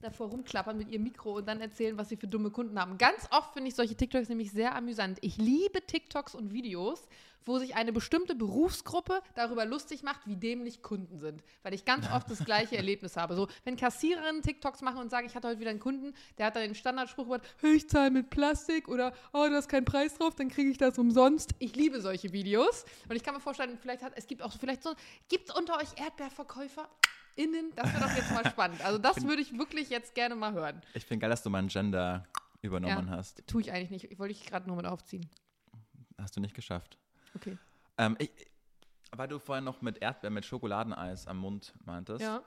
davor 0.00 0.28
rumklappern 0.28 0.76
mit 0.76 0.88
ihrem 0.88 1.04
Mikro 1.04 1.36
und 1.36 1.46
dann 1.46 1.60
erzählen, 1.60 1.96
was 1.98 2.08
sie 2.08 2.16
für 2.16 2.26
dumme 2.28 2.50
Kunden 2.50 2.78
haben. 2.80 2.98
Ganz 2.98 3.28
oft 3.30 3.52
finde 3.52 3.68
ich 3.68 3.74
solche 3.74 3.96
TikToks 3.96 4.28
nämlich 4.28 4.50
sehr 4.52 4.74
amüsant. 4.74 5.18
Ich 5.20 5.36
liebe 5.36 5.84
TikToks 5.86 6.34
und 6.34 6.52
Videos, 6.52 7.06
wo 7.44 7.58
sich 7.58 7.74
eine 7.74 7.92
bestimmte 7.92 8.34
Berufsgruppe 8.34 9.22
darüber 9.34 9.64
lustig 9.64 10.02
macht, 10.02 10.20
wie 10.26 10.36
dämlich 10.36 10.82
Kunden 10.82 11.18
sind. 11.18 11.42
Weil 11.62 11.74
ich 11.74 11.84
ganz 11.84 12.10
oft 12.10 12.30
das 12.30 12.44
gleiche 12.44 12.76
Erlebnis 12.76 13.16
habe. 13.16 13.34
So, 13.34 13.48
wenn 13.64 13.76
Kassiererinnen 13.76 14.42
TikToks 14.42 14.82
machen 14.82 14.98
und 14.98 15.10
sagen, 15.10 15.26
ich 15.26 15.34
hatte 15.34 15.48
heute 15.48 15.60
wieder 15.60 15.70
einen 15.70 15.80
Kunden, 15.80 16.14
der 16.38 16.46
hat 16.46 16.56
dann 16.56 16.62
den 16.62 16.74
Standardspruch 16.74 17.24
gemacht, 17.24 17.42
"Hey, 17.60 17.74
ich 17.74 17.88
zahle 17.88 18.10
mit 18.10 18.30
Plastik 18.30 18.88
oder 18.88 19.12
oh, 19.32 19.46
du 19.48 19.54
hast 19.54 19.68
keinen 19.68 19.84
Preis 19.84 20.16
drauf, 20.18 20.34
dann 20.34 20.48
kriege 20.48 20.70
ich 20.70 20.78
das 20.78 20.98
umsonst. 20.98 21.54
Ich 21.58 21.76
liebe 21.76 22.00
solche 22.00 22.32
Videos. 22.32 22.84
Und 23.08 23.16
ich 23.16 23.22
kann 23.22 23.34
mir 23.34 23.40
vorstellen, 23.40 23.78
vielleicht 23.80 24.02
hat, 24.02 24.12
es 24.16 24.26
gibt 24.26 24.42
auch 24.42 24.52
vielleicht 24.52 24.82
so, 24.82 24.94
gibt 25.28 25.48
es 25.48 25.54
unter 25.56 25.76
euch 25.78 25.88
Erdbeerverkäufer? 25.96 26.88
Innen, 27.36 27.72
das 27.76 27.92
wäre 27.92 28.04
doch 28.08 28.16
jetzt 28.16 28.30
mal 28.32 28.44
spannend. 28.50 28.80
Also 28.84 28.98
das 28.98 29.22
würde 29.24 29.42
ich 29.42 29.56
wirklich 29.58 29.88
jetzt 29.90 30.14
gerne 30.14 30.34
mal 30.34 30.52
hören. 30.52 30.82
Ich 30.94 31.04
finde 31.06 31.22
geil, 31.22 31.30
dass 31.30 31.42
du 31.42 31.50
mein 31.50 31.68
Gender 31.68 32.26
übernommen 32.62 33.08
Ja. 33.08 33.16
hast. 33.16 33.46
Tue 33.46 33.62
ich 33.62 33.72
eigentlich 33.72 33.90
nicht. 33.90 34.12
Ich 34.12 34.18
wollte 34.18 34.32
ich 34.32 34.44
gerade 34.46 34.66
nur 34.66 34.76
mit 34.76 34.86
aufziehen. 34.86 35.28
Hast 36.18 36.36
du 36.36 36.40
nicht 36.40 36.54
geschafft. 36.54 36.98
Okay. 37.34 37.56
Ähm, 37.96 38.16
ich, 38.18 38.30
weil 39.12 39.28
du 39.28 39.38
vorhin 39.38 39.64
noch 39.64 39.80
mit 39.82 39.98
Erdbeer, 40.02 40.30
mit 40.30 40.44
Schokoladeneis 40.44 41.26
am 41.26 41.38
Mund 41.38 41.72
meintest. 41.84 42.20
Ja. 42.20 42.42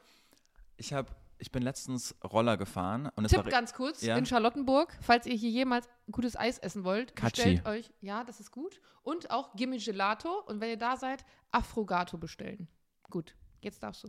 Ich, 0.78 0.94
hab, 0.94 1.16
ich 1.40 1.52
bin 1.52 1.64
letztens 1.64 2.16
Roller 2.24 2.58
gefahren 2.58 3.10
und 3.16 3.26
es 3.26 3.32
Tipp 3.32 3.50
ganz 3.50 3.74
kurz, 3.74 4.02
Ja. 4.02 4.16
in 4.18 4.26
Charlottenburg, 4.26 4.96
falls 5.02 5.26
ihr 5.26 5.36
hier 5.36 5.50
jemals 5.50 5.88
gutes 6.12 6.36
Eis 6.38 6.58
essen 6.60 6.84
wollt, 6.84 7.16
Katschi. 7.16 7.56
bestellt 7.56 7.66
euch, 7.66 7.92
ja, 8.02 8.24
das 8.24 8.40
ist 8.40 8.52
gut. 8.52 8.80
Und 9.02 9.32
auch 9.32 9.56
Gimme 9.56 9.78
Gelato. 9.78 10.40
Und 10.46 10.62
wenn 10.62 10.70
ihr 10.70 10.78
da 10.78 10.96
seid, 10.96 11.26
Afrogato 11.52 12.18
bestellen. 12.18 12.68
Gut, 13.10 13.36
jetzt 13.62 13.84
darfst 13.84 14.04
du. 14.04 14.08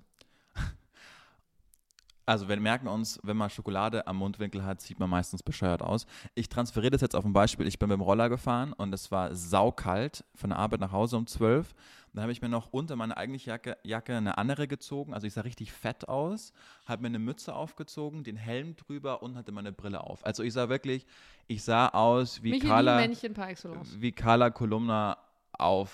Also 2.26 2.48
wir 2.48 2.58
merken 2.58 2.88
uns, 2.88 3.20
wenn 3.22 3.36
man 3.36 3.50
Schokolade 3.50 4.06
am 4.06 4.16
Mundwinkel 4.16 4.64
hat, 4.64 4.80
sieht 4.80 4.98
man 4.98 5.10
meistens 5.10 5.42
bescheuert 5.42 5.82
aus. 5.82 6.06
Ich 6.34 6.48
transferiere 6.48 6.90
das 6.90 7.00
jetzt 7.00 7.14
auf 7.14 7.24
ein 7.24 7.32
Beispiel. 7.32 7.66
Ich 7.66 7.78
bin 7.78 7.88
mit 7.88 7.98
dem 7.98 8.02
Roller 8.02 8.28
gefahren 8.28 8.72
und 8.72 8.94
es 8.94 9.10
war 9.10 9.34
saukalt 9.34 10.24
von 10.34 10.50
der 10.50 10.58
Arbeit 10.58 10.80
nach 10.80 10.92
Hause 10.92 11.16
um 11.16 11.26
12. 11.26 11.74
Da 12.14 12.22
habe 12.22 12.30
ich 12.30 12.40
mir 12.40 12.48
noch 12.48 12.72
unter 12.72 12.94
meine 12.94 13.16
eigentliche 13.16 13.50
Jacke, 13.50 13.76
Jacke 13.82 14.16
eine 14.16 14.38
andere 14.38 14.68
gezogen. 14.68 15.12
Also 15.12 15.26
ich 15.26 15.34
sah 15.34 15.40
richtig 15.40 15.72
fett 15.72 16.08
aus, 16.08 16.52
habe 16.86 17.02
mir 17.02 17.08
eine 17.08 17.18
Mütze 17.18 17.54
aufgezogen, 17.54 18.22
den 18.22 18.36
Helm 18.36 18.76
drüber 18.76 19.22
und 19.22 19.36
hatte 19.36 19.50
meine 19.50 19.72
Brille 19.72 20.00
auf. 20.00 20.24
Also 20.24 20.44
ich 20.44 20.52
sah 20.52 20.68
wirklich, 20.68 21.06
ich 21.48 21.64
sah 21.64 21.88
aus 21.88 22.42
wie 22.42 22.58
Carla, 22.60 22.96
Michelin-Männchen 22.96 23.34
par 23.34 23.48
excellence. 23.50 24.00
wie 24.00 24.12
Carla 24.12 24.50
Kolumna 24.50 25.18
auf 25.52 25.90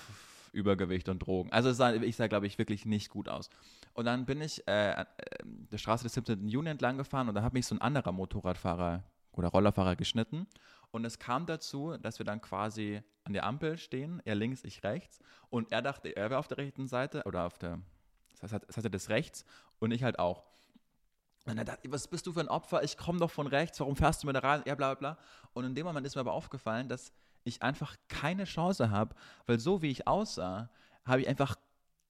Übergewicht 0.51 1.09
und 1.09 1.19
Drogen. 1.19 1.51
Also 1.51 1.71
sah, 1.71 1.93
ich 1.93 2.15
sah, 2.15 2.27
glaube 2.27 2.47
ich, 2.47 2.57
wirklich 2.57 2.85
nicht 2.85 3.09
gut 3.09 3.29
aus. 3.29 3.49
Und 3.93 4.05
dann 4.05 4.25
bin 4.25 4.41
ich 4.41 4.67
äh, 4.67 4.91
äh, 4.91 5.05
der 5.43 5.77
Straße 5.77 6.03
des 6.03 6.13
17. 6.13 6.47
Juni 6.47 6.69
entlang 6.69 6.97
gefahren 6.97 7.29
und 7.29 7.35
da 7.35 7.41
hat 7.41 7.53
mich 7.53 7.65
so 7.65 7.75
ein 7.75 7.81
anderer 7.81 8.11
Motorradfahrer 8.11 9.03
oder 9.33 9.47
Rollerfahrer 9.47 9.95
geschnitten. 9.95 10.47
Und 10.91 11.05
es 11.05 11.19
kam 11.19 11.45
dazu, 11.45 11.95
dass 11.97 12.19
wir 12.19 12.25
dann 12.25 12.41
quasi 12.41 13.01
an 13.23 13.33
der 13.33 13.45
Ampel 13.45 13.77
stehen, 13.77 14.21
er 14.25 14.35
links, 14.35 14.63
ich 14.63 14.83
rechts. 14.83 15.19
Und 15.49 15.71
er 15.71 15.81
dachte, 15.81 16.09
er 16.09 16.29
wäre 16.29 16.39
auf 16.39 16.47
der 16.47 16.57
rechten 16.57 16.87
Seite 16.87 17.23
oder 17.25 17.45
auf 17.45 17.57
der, 17.57 17.79
das 18.39 18.51
heißt, 18.51 18.65
das 18.67 18.77
heißt 18.77 18.93
des 18.93 19.09
rechts 19.09 19.45
und 19.79 19.91
ich 19.91 20.03
halt 20.03 20.19
auch. 20.19 20.43
Und 21.45 21.57
er 21.57 21.65
dachte, 21.65 21.91
was 21.91 22.07
bist 22.07 22.27
du 22.27 22.33
für 22.33 22.41
ein 22.41 22.49
Opfer? 22.49 22.83
Ich 22.83 22.97
komme 22.97 23.19
doch 23.19 23.31
von 23.31 23.47
rechts, 23.47 23.79
warum 23.79 23.95
fährst 23.95 24.21
du 24.21 24.27
mir 24.27 24.33
da 24.33 24.39
rein? 24.39 24.63
Ja, 24.65 24.75
bla 24.75 24.93
bla 24.93 25.13
bla. 25.13 25.23
Und 25.53 25.65
in 25.65 25.75
dem 25.75 25.85
Moment 25.85 26.05
ist 26.05 26.15
mir 26.15 26.21
aber 26.21 26.33
aufgefallen, 26.33 26.87
dass 26.87 27.11
ich 27.43 27.61
einfach 27.61 27.95
keine 28.07 28.45
Chance 28.45 28.89
habe, 28.91 29.15
weil 29.45 29.59
so 29.59 29.81
wie 29.81 29.89
ich 29.89 30.07
aussah, 30.07 30.69
habe 31.05 31.21
ich 31.21 31.27
einfach, 31.27 31.55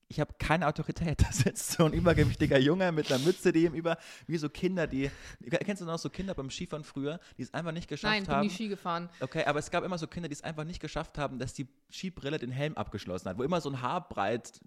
ich 0.08 0.20
habe 0.20 0.34
keine 0.38 0.67
Autorität. 0.67 1.22
Da 1.26 1.32
sitzt 1.32 1.72
so 1.72 1.86
ein 1.86 1.94
übergewichtiger 1.94 2.58
Junge 2.58 2.91
mit 2.91 3.12
einer 3.12 3.24
Mütze, 3.24 3.52
die 3.52 3.65
ihm 3.65 3.74
über, 3.74 3.98
wie 4.28 4.38
so 4.38 4.50
Kinder, 4.50 4.88
die, 4.88 5.10
kennst 5.50 5.82
du 5.82 5.86
noch 5.86 6.00
so 6.00 6.10
Kinder 6.10 6.34
beim 6.34 6.50
Skifahren 6.50 6.84
früher, 6.84 7.20
die 7.38 7.44
es 7.44 7.54
einfach 7.54 7.72
nicht 7.72 7.88
geschafft 7.88 8.13
Nein, 8.13 8.24
bin 8.26 8.34
haben? 8.36 8.48
nie 8.48 8.54
Ski 8.54 8.67
gefahren. 8.67 9.10
Okay, 9.20 9.46
aber 9.46 9.60
es 9.60 9.72
gab 9.72 9.84
immer 9.84 9.98
so 9.98 10.08
Kinder, 10.08 10.28
die 10.28 10.34
es 10.34 10.44
einfach 10.44 10.65
nicht 10.65 10.82
geschafft 10.82 11.17
haben, 11.17 11.39
dass 11.39 11.54
die 11.54 11.67
Skibrille 11.89 12.38
den 12.38 12.52
Helm 12.52 12.76
abgeschlossen 12.76 13.30
hat, 13.30 13.38
wo 13.38 13.44
immer 13.44 13.62
so 13.62 13.70
ein 13.70 13.82
Haarbreit 13.82 14.60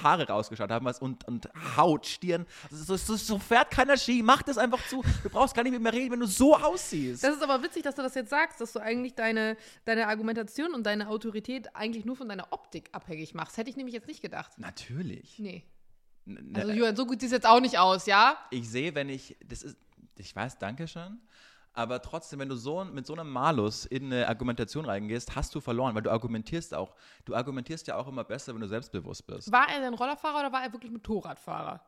Haare 0.00 0.28
rausgeschaut 0.28 0.70
haben 0.70 0.84
was 0.86 1.00
und, 1.00 1.26
und 1.26 1.48
Haut, 1.76 2.06
Stirn. 2.06 2.46
So, 2.70 2.96
so, 2.96 3.16
so 3.16 3.38
fährt 3.38 3.70
keiner 3.70 3.96
Ski, 3.96 4.22
mach 4.22 4.42
das 4.42 4.58
einfach 4.58 4.86
zu. 4.88 5.02
Du 5.22 5.30
brauchst 5.30 5.54
gar 5.54 5.62
nicht 5.62 5.72
mit 5.72 5.82
mir 5.82 5.92
reden, 5.92 6.12
wenn 6.12 6.20
du 6.20 6.26
so 6.26 6.56
aussiehst. 6.56 7.22
Das 7.24 7.36
ist 7.36 7.42
aber 7.42 7.62
witzig, 7.62 7.82
dass 7.82 7.94
du 7.94 8.02
das 8.02 8.14
jetzt 8.14 8.30
sagst, 8.30 8.60
dass 8.60 8.72
du 8.72 8.78
eigentlich 8.80 9.14
deine, 9.14 9.56
deine 9.84 10.06
Argumentation 10.08 10.74
und 10.74 10.84
deine 10.84 11.08
Autorität 11.08 11.74
eigentlich 11.74 12.04
nur 12.04 12.16
von 12.16 12.28
deiner 12.28 12.52
Optik 12.52 12.88
abhängig 12.92 13.34
machst. 13.34 13.56
Hätte 13.56 13.70
ich 13.70 13.76
nämlich 13.76 13.94
jetzt 13.94 14.08
nicht 14.08 14.22
gedacht. 14.22 14.52
Natürlich. 14.58 15.38
Nee. 15.38 15.64
N- 16.26 16.52
Also 16.54 16.68
ne, 16.68 16.74
Julian, 16.76 16.94
so 16.96 17.04
gut 17.06 17.20
sieht 17.20 17.28
es 17.28 17.32
jetzt 17.32 17.46
auch 17.46 17.60
nicht 17.60 17.78
aus, 17.78 18.06
ja? 18.06 18.36
ich 18.50 18.68
sehe, 18.70 18.94
wenn 18.94 19.08
ich, 19.08 19.36
das 19.44 19.62
ist, 19.62 19.76
ich 20.16 20.34
weiß, 20.36 20.58
danke 20.58 20.86
schon, 20.86 21.20
aber 21.74 22.02
trotzdem, 22.02 22.40
wenn 22.40 22.48
du 22.48 22.56
so 22.56 22.84
mit 22.84 23.06
so 23.06 23.14
einem 23.14 23.30
Malus 23.30 23.86
in 23.86 24.12
eine 24.12 24.28
Argumentation 24.28 24.84
reingehst, 24.84 25.34
hast 25.34 25.54
du 25.54 25.60
verloren, 25.60 25.94
weil 25.94 26.02
du 26.02 26.10
argumentierst 26.10 26.74
auch, 26.74 26.94
du 27.24 27.34
argumentierst 27.34 27.86
ja 27.86 27.96
auch 27.96 28.08
immer 28.08 28.24
besser, 28.24 28.54
wenn 28.54 28.60
du 28.60 28.68
selbstbewusst 28.68 29.26
bist. 29.26 29.50
War 29.52 29.68
er 29.68 29.80
denn 29.80 29.94
Rollerfahrer 29.94 30.40
oder 30.40 30.52
war 30.52 30.62
er 30.62 30.72
wirklich 30.72 30.92
Motorradfahrer? 30.92 31.80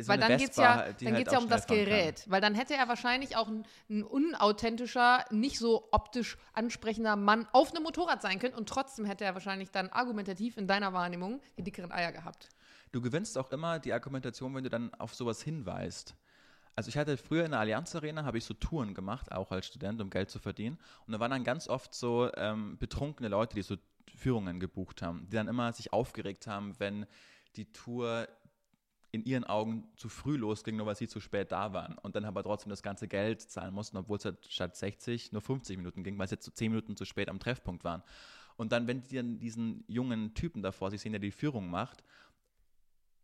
So 0.00 0.08
Weil 0.08 0.18
dann 0.18 0.38
geht 0.38 0.50
es 0.50 0.56
ja, 0.56 0.92
die 0.92 1.04
dann 1.04 1.14
halt 1.14 1.24
geht's 1.24 1.32
ja 1.34 1.38
um 1.38 1.48
das. 1.48 1.66
Gerät. 1.66 2.24
Weil 2.28 2.40
dann 2.40 2.54
hätte 2.54 2.74
er 2.74 2.88
wahrscheinlich 2.88 3.36
auch 3.36 3.48
ein, 3.48 3.66
ein 3.90 4.04
unauthentischer, 4.04 5.24
nicht 5.30 5.58
so 5.58 5.88
optisch 5.90 6.38
ansprechender 6.54 7.16
Mann 7.16 7.46
auf 7.52 7.74
einem 7.74 7.82
Motorrad 7.82 8.22
sein 8.22 8.38
können 8.38 8.54
und 8.54 8.68
trotzdem 8.68 9.04
hätte 9.04 9.24
er 9.24 9.34
wahrscheinlich 9.34 9.70
dann 9.70 9.90
argumentativ 9.90 10.56
in 10.56 10.66
deiner 10.66 10.92
Wahrnehmung 10.94 11.42
die 11.58 11.62
dickeren 11.62 11.92
Eier 11.92 12.12
gehabt. 12.12 12.48
du 12.92 13.02
gewinnst 13.02 13.36
auch 13.36 13.50
immer 13.50 13.78
die 13.78 13.92
Argumentation, 13.92 14.54
wenn 14.54 14.64
du 14.64 14.70
dann 14.70 14.94
auf 14.94 15.14
sowas 15.14 15.42
hinweist. 15.42 16.14
Also 16.76 16.90
ich 16.90 16.98
hatte 16.98 17.16
früher 17.16 17.46
in 17.46 17.52
der 17.52 17.60
Allianz 17.60 17.94
Arena, 17.96 18.24
habe 18.24 18.36
ich 18.36 18.44
so 18.44 18.52
Touren 18.52 18.92
gemacht, 18.92 19.32
auch 19.32 19.50
als 19.50 19.66
Student, 19.66 20.00
um 20.02 20.10
Geld 20.10 20.28
zu 20.28 20.38
verdienen. 20.38 20.78
Und 21.06 21.14
da 21.14 21.20
waren 21.20 21.30
dann 21.30 21.42
ganz 21.42 21.68
oft 21.68 21.94
so 21.94 22.30
ähm, 22.36 22.76
betrunkene 22.76 23.30
Leute, 23.30 23.56
die 23.56 23.62
so 23.62 23.76
Führungen 24.14 24.60
gebucht 24.60 25.00
haben, 25.00 25.26
die 25.30 25.36
dann 25.36 25.48
immer 25.48 25.72
sich 25.72 25.94
aufgeregt 25.94 26.46
haben, 26.46 26.78
wenn 26.78 27.06
die 27.56 27.72
Tour 27.72 28.28
in 29.10 29.24
ihren 29.24 29.44
Augen 29.44 29.88
zu 29.96 30.10
früh 30.10 30.36
losging, 30.36 30.76
nur 30.76 30.84
weil 30.84 30.96
sie 30.96 31.08
zu 31.08 31.20
spät 31.20 31.50
da 31.50 31.72
waren. 31.72 31.96
Und 31.96 32.14
dann 32.14 32.26
aber 32.26 32.42
trotzdem 32.42 32.68
das 32.68 32.82
ganze 32.82 33.08
Geld 33.08 33.40
zahlen 33.40 33.72
mussten, 33.72 33.96
obwohl 33.96 34.18
es 34.18 34.26
halt 34.26 34.46
statt 34.46 34.76
60 34.76 35.32
nur 35.32 35.40
50 35.40 35.78
Minuten 35.78 36.04
ging, 36.04 36.18
weil 36.18 36.28
sie 36.28 36.34
jetzt 36.34 36.44
so 36.44 36.52
10 36.52 36.72
Minuten 36.72 36.94
zu 36.96 37.06
spät 37.06 37.30
am 37.30 37.38
Treffpunkt 37.38 37.84
waren. 37.84 38.02
Und 38.56 38.72
dann, 38.72 38.86
wenn 38.86 39.02
die 39.02 39.16
dann 39.16 39.38
diesen 39.38 39.84
jungen 39.88 40.34
Typen 40.34 40.62
davor 40.62 40.90
sich 40.90 41.00
sehen, 41.00 41.12
der 41.12 41.20
die 41.20 41.30
Führung 41.30 41.70
macht, 41.70 42.04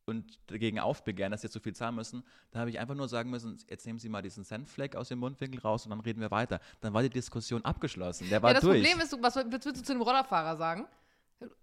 und 0.07 0.39
dagegen 0.49 0.81
aufbegehren, 0.81 1.31
dass 1.31 1.43
sie 1.43 1.47
jetzt 1.47 1.55
so 1.55 1.61
viel 1.61 1.75
zahlen 1.75 1.95
müssen, 1.95 2.25
da 2.51 2.61
habe 2.61 2.71
ich 2.71 2.79
einfach 2.79 2.95
nur 2.95 3.09
sagen 3.09 3.31
müssen, 3.31 3.59
jetzt 3.69 3.87
nehmen 3.87 3.99
Sie 3.99 4.09
mal 4.09 4.23
diesen 4.23 4.45
Senffleck 4.45 4.97
aus 4.97 5.09
dem 5.09 5.19
Mundwinkel 5.19 5.61
raus 5.61 5.85
und 5.85 5.91
dann 5.91 6.01
reden 6.01 6.21
wir 6.21 6.31
weiter. 6.31 6.61
Dann 6.81 6.93
war 6.93 7.03
die 7.03 7.11
Diskussion 7.11 7.65
abgeschlossen. 7.65 8.29
Der 8.29 8.43
war 8.43 8.51
ja, 8.51 8.55
das 8.55 8.65
durch. 8.65 8.83
Problem 8.83 9.01
ist, 9.01 9.17
was 9.23 9.37
würdest 9.37 9.67
du 9.67 9.73
zu 9.73 9.93
dem 9.93 10.03
Rollerfahrer 10.03 10.57
sagen? 10.57 10.87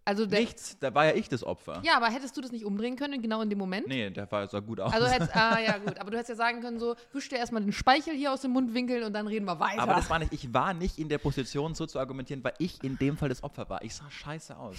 Also 0.04 0.26
der, 0.26 0.40
Nichts, 0.40 0.78
da 0.80 0.94
war 0.94 1.06
ja 1.06 1.14
ich 1.14 1.30
das 1.30 1.44
Opfer. 1.44 1.82
Ja, 1.86 1.98
aber 1.98 2.08
hättest 2.08 2.36
du 2.36 2.42
das 2.42 2.52
nicht 2.52 2.66
umdrehen 2.66 2.96
können, 2.96 3.22
genau 3.22 3.42
in 3.42 3.50
dem 3.50 3.60
Moment? 3.60 3.88
Nee, 3.88 4.10
der 4.10 4.30
war, 4.32 4.48
sah 4.48 4.60
gut 4.60 4.80
aus. 4.80 4.94
Also 4.94 5.08
hättest, 5.08 5.34
ah 5.36 5.60
ja 5.60 5.78
gut, 5.78 6.00
aber 6.00 6.12
du 6.12 6.18
hättest 6.18 6.30
ja 6.30 6.36
sagen 6.36 6.62
können, 6.62 6.80
so, 6.80 6.96
wisch 7.14 7.30
dir 7.30 7.38
erstmal 7.38 7.62
den 7.62 7.72
Speichel 7.72 8.14
hier 8.14 8.34
aus 8.34 8.42
dem 8.42 8.52
Mundwinkel 8.52 9.04
und 9.04 9.14
dann 9.14 9.28
reden 9.28 9.46
wir 9.46 9.60
weiter. 9.60 9.82
aber 9.82 9.96
das 9.96 10.10
war 10.10 10.20
nicht, 10.20 10.34
ich 10.34 10.54
war 10.54 10.74
nicht 10.74 10.98
in 10.98 11.10
der 11.10 11.18
Position, 11.18 11.76
so 11.76 11.86
zu 11.86 12.00
argumentieren, 12.00 12.44
weil 12.44 12.54
ich 12.58 12.84
in 12.84 12.98
dem 12.98 13.18
Fall 13.18 13.30
das 13.30 13.44
Opfer 13.44 13.70
war. 13.70 13.84
Ich 13.84 13.96
sah 13.96 14.10
scheiße 14.10 14.58
aus. 14.58 14.78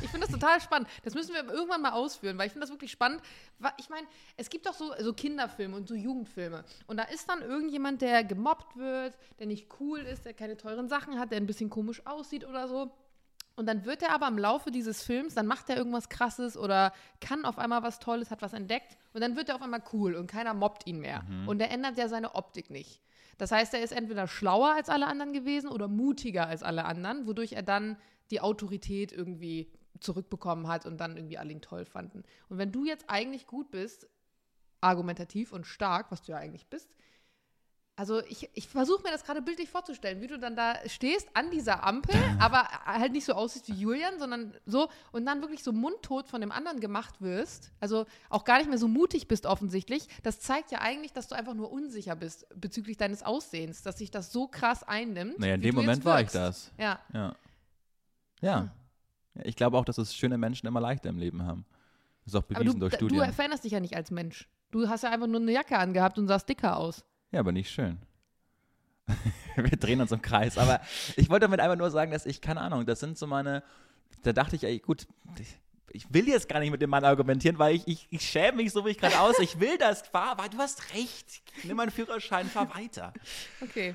Ich 0.00 0.10
finde 0.10 0.26
das 0.26 0.34
total 0.34 0.60
spannend. 0.60 0.88
Das 1.04 1.14
müssen 1.14 1.34
wir 1.34 1.44
irgendwann 1.44 1.82
mal 1.82 1.92
ausführen, 1.92 2.38
weil 2.38 2.46
ich 2.46 2.52
finde 2.52 2.66
das 2.66 2.72
wirklich 2.72 2.90
spannend. 2.90 3.22
Ich 3.78 3.88
meine, 3.88 4.06
es 4.36 4.50
gibt 4.50 4.66
doch 4.66 4.74
so, 4.74 4.92
so 5.00 5.12
Kinderfilme 5.12 5.76
und 5.76 5.88
so 5.88 5.94
Jugendfilme. 5.94 6.64
Und 6.86 6.96
da 6.98 7.04
ist 7.04 7.28
dann 7.28 7.42
irgendjemand, 7.42 8.02
der 8.02 8.24
gemobbt 8.24 8.76
wird, 8.76 9.16
der 9.38 9.46
nicht 9.46 9.68
cool 9.80 10.00
ist, 10.00 10.24
der 10.24 10.34
keine 10.34 10.56
teuren 10.56 10.88
Sachen 10.88 11.18
hat, 11.18 11.30
der 11.30 11.38
ein 11.38 11.46
bisschen 11.46 11.70
komisch 11.70 12.06
aussieht 12.06 12.46
oder 12.46 12.68
so. 12.68 12.92
Und 13.56 13.66
dann 13.66 13.86
wird 13.86 14.02
er 14.02 14.12
aber 14.12 14.28
im 14.28 14.36
Laufe 14.36 14.70
dieses 14.70 15.02
Films, 15.02 15.34
dann 15.34 15.46
macht 15.46 15.70
er 15.70 15.78
irgendwas 15.78 16.10
Krasses 16.10 16.58
oder 16.58 16.92
kann 17.22 17.46
auf 17.46 17.58
einmal 17.58 17.82
was 17.82 17.98
Tolles, 17.98 18.30
hat 18.30 18.42
was 18.42 18.52
entdeckt 18.52 18.98
und 19.14 19.22
dann 19.22 19.34
wird 19.34 19.48
er 19.48 19.54
auf 19.54 19.62
einmal 19.62 19.82
cool 19.94 20.14
und 20.14 20.26
keiner 20.26 20.52
mobbt 20.52 20.86
ihn 20.86 21.00
mehr. 21.00 21.22
Mhm. 21.22 21.48
Und 21.48 21.60
er 21.60 21.70
ändert 21.70 21.96
ja 21.96 22.06
seine 22.08 22.34
Optik 22.34 22.68
nicht. 22.68 23.00
Das 23.38 23.52
heißt, 23.52 23.72
er 23.72 23.82
ist 23.82 23.92
entweder 23.92 24.28
schlauer 24.28 24.74
als 24.74 24.90
alle 24.90 25.06
anderen 25.06 25.32
gewesen 25.32 25.70
oder 25.70 25.88
mutiger 25.88 26.46
als 26.46 26.62
alle 26.62 26.84
anderen, 26.84 27.26
wodurch 27.26 27.52
er 27.52 27.62
dann 27.62 27.96
die 28.30 28.40
Autorität 28.40 29.10
irgendwie 29.12 29.70
zurückbekommen 30.00 30.68
hat 30.68 30.86
und 30.86 30.98
dann 30.98 31.16
irgendwie 31.16 31.38
alle 31.38 31.52
ihn 31.52 31.60
toll 31.60 31.84
fanden. 31.84 32.22
Und 32.48 32.58
wenn 32.58 32.72
du 32.72 32.84
jetzt 32.84 33.04
eigentlich 33.08 33.46
gut 33.46 33.70
bist, 33.70 34.08
argumentativ 34.80 35.52
und 35.52 35.66
stark, 35.66 36.10
was 36.10 36.22
du 36.22 36.32
ja 36.32 36.38
eigentlich 36.38 36.66
bist, 36.68 36.94
also 37.98 38.22
ich, 38.24 38.50
ich 38.52 38.68
versuche 38.68 39.02
mir 39.02 39.10
das 39.10 39.24
gerade 39.24 39.40
bildlich 39.40 39.70
vorzustellen, 39.70 40.20
wie 40.20 40.26
du 40.26 40.38
dann 40.38 40.54
da 40.54 40.76
stehst 40.86 41.28
an 41.32 41.50
dieser 41.50 41.82
Ampel, 41.82 42.14
aber 42.38 42.68
halt 42.84 43.12
nicht 43.12 43.24
so 43.24 43.32
aussiehst 43.32 43.68
wie 43.68 43.72
Julian, 43.72 44.18
sondern 44.18 44.54
so 44.66 44.90
und 45.12 45.24
dann 45.24 45.40
wirklich 45.40 45.64
so 45.64 45.72
mundtot 45.72 46.28
von 46.28 46.42
dem 46.42 46.52
anderen 46.52 46.80
gemacht 46.80 47.22
wirst. 47.22 47.72
Also 47.80 48.04
auch 48.28 48.44
gar 48.44 48.58
nicht 48.58 48.68
mehr 48.68 48.78
so 48.78 48.86
mutig 48.86 49.28
bist 49.28 49.46
offensichtlich. 49.46 50.08
Das 50.22 50.40
zeigt 50.40 50.70
ja 50.72 50.82
eigentlich, 50.82 51.14
dass 51.14 51.28
du 51.28 51.34
einfach 51.34 51.54
nur 51.54 51.72
unsicher 51.72 52.16
bist 52.16 52.46
bezüglich 52.54 52.98
deines 52.98 53.22
Aussehens, 53.22 53.82
dass 53.82 53.96
sich 53.96 54.10
das 54.10 54.30
so 54.30 54.46
krass 54.46 54.82
einnimmt. 54.82 55.38
Naja, 55.38 55.54
in 55.54 55.62
dem 55.62 55.74
Moment 55.74 56.04
war 56.04 56.20
ich 56.20 56.30
das. 56.30 56.72
Ja. 56.78 57.00
Ja. 57.14 57.34
Ja. 58.42 58.60
Hm. 58.60 58.70
Ich 59.44 59.56
glaube 59.56 59.76
auch, 59.78 59.84
dass 59.84 59.98
es 59.98 60.14
schöne 60.14 60.38
Menschen 60.38 60.66
immer 60.66 60.80
leichter 60.80 61.08
im 61.08 61.18
Leben 61.18 61.44
haben. 61.44 61.64
Das 62.24 62.34
ist 62.34 62.40
auch 62.40 62.44
bewiesen 62.44 62.74
du, 62.74 62.80
durch 62.80 62.94
Studien. 62.94 63.24
Du 63.24 63.32
veränderst 63.32 63.64
dich 63.64 63.72
ja 63.72 63.80
nicht 63.80 63.94
als 63.94 64.10
Mensch. 64.10 64.48
Du 64.70 64.88
hast 64.88 65.02
ja 65.02 65.10
einfach 65.10 65.26
nur 65.26 65.40
eine 65.40 65.52
Jacke 65.52 65.78
angehabt 65.78 66.18
und 66.18 66.26
sahst 66.26 66.48
dicker 66.48 66.76
aus. 66.76 67.04
Ja, 67.30 67.40
aber 67.40 67.52
nicht 67.52 67.70
schön. 67.70 67.98
Wir 69.56 69.76
drehen 69.78 70.00
uns 70.00 70.12
im 70.12 70.22
Kreis. 70.22 70.58
Aber 70.58 70.80
ich 71.16 71.30
wollte 71.30 71.44
damit 71.44 71.60
einfach 71.60 71.76
nur 71.76 71.90
sagen, 71.90 72.10
dass 72.10 72.26
ich, 72.26 72.40
keine 72.40 72.60
Ahnung, 72.60 72.84
das 72.86 73.00
sind 73.00 73.16
so 73.16 73.26
meine. 73.26 73.62
Da 74.22 74.32
dachte 74.32 74.56
ich, 74.56 74.64
ey, 74.64 74.80
gut, 74.80 75.06
ich 75.92 76.12
will 76.12 76.28
jetzt 76.28 76.48
gar 76.48 76.58
nicht 76.58 76.70
mit 76.70 76.82
dem 76.82 76.90
Mann 76.90 77.04
argumentieren, 77.04 77.58
weil 77.58 77.76
ich, 77.76 77.86
ich, 77.86 78.06
ich 78.10 78.22
schäme 78.22 78.58
mich 78.58 78.72
so, 78.72 78.84
wie 78.84 78.90
ich 78.90 78.98
gerade 78.98 79.20
aus. 79.20 79.38
Ich 79.38 79.60
will 79.60 79.78
das, 79.78 80.02
fahr, 80.02 80.36
weil 80.38 80.48
du 80.48 80.58
hast 80.58 80.94
recht. 80.94 81.42
Nimm 81.62 81.76
meinen 81.76 81.90
Führerschein, 81.90 82.46
fahr 82.46 82.74
weiter. 82.74 83.12
Okay. 83.62 83.94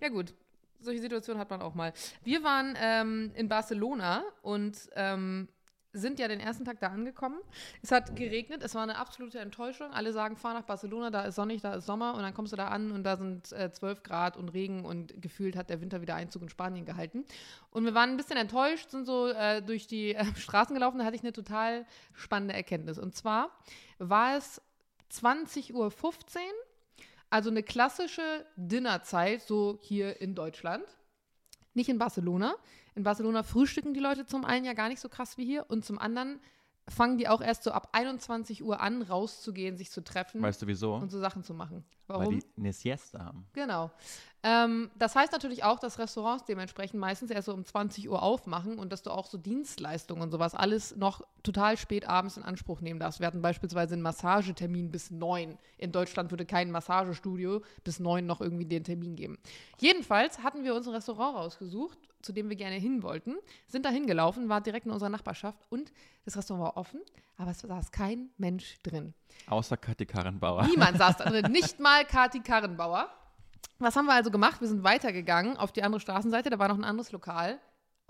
Ja, 0.00 0.08
gut 0.08 0.34
solche 0.82 1.00
Situationen 1.00 1.40
hat 1.40 1.50
man 1.50 1.62
auch 1.62 1.74
mal. 1.74 1.92
Wir 2.22 2.42
waren 2.42 2.76
ähm, 2.80 3.32
in 3.34 3.48
Barcelona 3.48 4.22
und 4.42 4.76
ähm, 4.94 5.48
sind 5.94 6.18
ja 6.18 6.28
den 6.28 6.40
ersten 6.40 6.64
Tag 6.64 6.80
da 6.80 6.88
angekommen. 6.88 7.38
Es 7.82 7.92
hat 7.92 8.16
geregnet, 8.16 8.62
es 8.62 8.74
war 8.74 8.82
eine 8.82 8.96
absolute 8.96 9.38
Enttäuschung. 9.40 9.90
Alle 9.90 10.12
sagen, 10.12 10.36
fahr 10.36 10.54
nach 10.54 10.64
Barcelona, 10.64 11.10
da 11.10 11.24
ist 11.24 11.34
sonnig, 11.34 11.60
da 11.60 11.74
ist 11.74 11.86
Sommer 11.86 12.14
und 12.14 12.22
dann 12.22 12.32
kommst 12.32 12.52
du 12.52 12.56
da 12.56 12.68
an 12.68 12.92
und 12.92 13.04
da 13.04 13.16
sind 13.16 13.52
äh, 13.52 13.70
12 13.70 14.02
Grad 14.02 14.36
und 14.36 14.48
Regen 14.50 14.84
und 14.84 15.20
gefühlt 15.20 15.54
hat 15.54 15.68
der 15.68 15.80
Winter 15.80 16.00
wieder 16.00 16.14
Einzug 16.14 16.42
in 16.42 16.48
Spanien 16.48 16.86
gehalten. 16.86 17.24
Und 17.70 17.84
wir 17.84 17.94
waren 17.94 18.10
ein 18.10 18.16
bisschen 18.16 18.38
enttäuscht, 18.38 18.90
sind 18.90 19.04
so 19.04 19.28
äh, 19.28 19.60
durch 19.60 19.86
die 19.86 20.14
äh, 20.14 20.24
Straßen 20.36 20.74
gelaufen, 20.74 20.98
da 20.98 21.04
hatte 21.04 21.16
ich 21.16 21.22
eine 21.22 21.32
total 21.32 21.86
spannende 22.14 22.54
Erkenntnis. 22.54 22.98
Und 22.98 23.14
zwar 23.14 23.50
war 23.98 24.36
es 24.36 24.62
20.15 25.12 25.72
Uhr 25.74 25.90
also 27.32 27.48
eine 27.48 27.62
klassische 27.62 28.44
Dinnerzeit, 28.56 29.42
so 29.42 29.78
hier 29.80 30.20
in 30.20 30.34
Deutschland. 30.34 30.84
Nicht 31.72 31.88
in 31.88 31.98
Barcelona. 31.98 32.54
In 32.94 33.04
Barcelona 33.04 33.42
frühstücken 33.42 33.94
die 33.94 34.00
Leute 34.00 34.26
zum 34.26 34.44
einen 34.44 34.66
ja 34.66 34.74
gar 34.74 34.90
nicht 34.90 35.00
so 35.00 35.08
krass 35.08 35.38
wie 35.38 35.46
hier 35.46 35.64
und 35.68 35.82
zum 35.82 35.98
anderen 35.98 36.40
fangen 36.88 37.18
die 37.18 37.28
auch 37.28 37.40
erst 37.40 37.62
so 37.62 37.70
ab 37.70 37.88
21 37.92 38.62
Uhr 38.62 38.80
an, 38.80 39.02
rauszugehen, 39.02 39.76
sich 39.76 39.90
zu 39.90 40.02
treffen. 40.02 40.42
Weißt 40.42 40.62
du 40.62 40.66
wieso? 40.66 40.94
Und 40.94 41.10
so 41.10 41.20
Sachen 41.20 41.44
zu 41.44 41.54
machen. 41.54 41.84
Warum? 42.08 42.26
Weil 42.26 42.40
die 42.40 42.44
eine 42.58 42.72
Siesta 42.72 43.24
haben. 43.24 43.46
Genau. 43.52 43.90
Ähm, 44.42 44.90
das 44.98 45.14
heißt 45.14 45.32
natürlich 45.32 45.62
auch, 45.62 45.78
dass 45.78 46.00
Restaurants 46.00 46.44
dementsprechend 46.44 46.98
meistens 46.98 47.30
erst 47.30 47.46
so 47.46 47.54
um 47.54 47.64
20 47.64 48.10
Uhr 48.10 48.22
aufmachen 48.22 48.78
und 48.78 48.92
dass 48.92 49.02
du 49.02 49.10
auch 49.10 49.26
so 49.26 49.38
Dienstleistungen 49.38 50.22
und 50.22 50.32
sowas 50.32 50.54
alles 50.54 50.96
noch 50.96 51.24
total 51.44 51.76
spät 51.76 52.08
abends 52.08 52.36
in 52.36 52.42
Anspruch 52.42 52.80
nehmen 52.80 52.98
darfst. 52.98 53.20
Wir 53.20 53.28
hatten 53.28 53.40
beispielsweise 53.42 53.94
einen 53.94 54.02
Massagetermin 54.02 54.90
bis 54.90 55.12
9. 55.12 55.56
In 55.78 55.92
Deutschland 55.92 56.32
würde 56.32 56.44
kein 56.44 56.72
Massagestudio 56.72 57.62
bis 57.84 58.00
9 58.00 58.26
noch 58.26 58.40
irgendwie 58.40 58.66
den 58.66 58.82
Termin 58.82 59.14
geben. 59.14 59.38
Jedenfalls 59.78 60.40
hatten 60.40 60.64
wir 60.64 60.74
uns 60.74 60.88
ein 60.88 60.94
Restaurant 60.94 61.36
rausgesucht 61.36 61.98
zu 62.22 62.32
dem 62.32 62.48
wir 62.48 62.56
gerne 62.56 62.76
hin 62.76 63.02
wollten, 63.02 63.36
sind 63.66 63.84
da 63.84 63.90
hingelaufen, 63.90 64.48
war 64.48 64.60
direkt 64.60 64.86
in 64.86 64.92
unserer 64.92 65.10
Nachbarschaft 65.10 65.58
und 65.70 65.92
das 66.24 66.36
Restaurant 66.36 66.64
war 66.64 66.76
offen, 66.76 67.00
aber 67.36 67.50
es 67.50 67.60
saß 67.60 67.90
kein 67.90 68.30
Mensch 68.38 68.76
drin. 68.82 69.14
Außer 69.46 69.76
Kathi 69.76 70.06
Karrenbauer. 70.06 70.64
Niemand 70.66 70.98
saß 70.98 71.16
da 71.18 71.24
drin, 71.24 71.46
nicht 71.52 71.80
mal 71.80 72.04
Kathi 72.04 72.40
Karrenbauer. 72.40 73.08
Was 73.78 73.96
haben 73.96 74.06
wir 74.06 74.14
also 74.14 74.30
gemacht? 74.30 74.60
Wir 74.60 74.68
sind 74.68 74.84
weitergegangen 74.84 75.56
auf 75.56 75.72
die 75.72 75.82
andere 75.82 76.00
Straßenseite, 76.00 76.50
da 76.50 76.58
war 76.58 76.68
noch 76.68 76.78
ein 76.78 76.84
anderes 76.84 77.12
Lokal. 77.12 77.58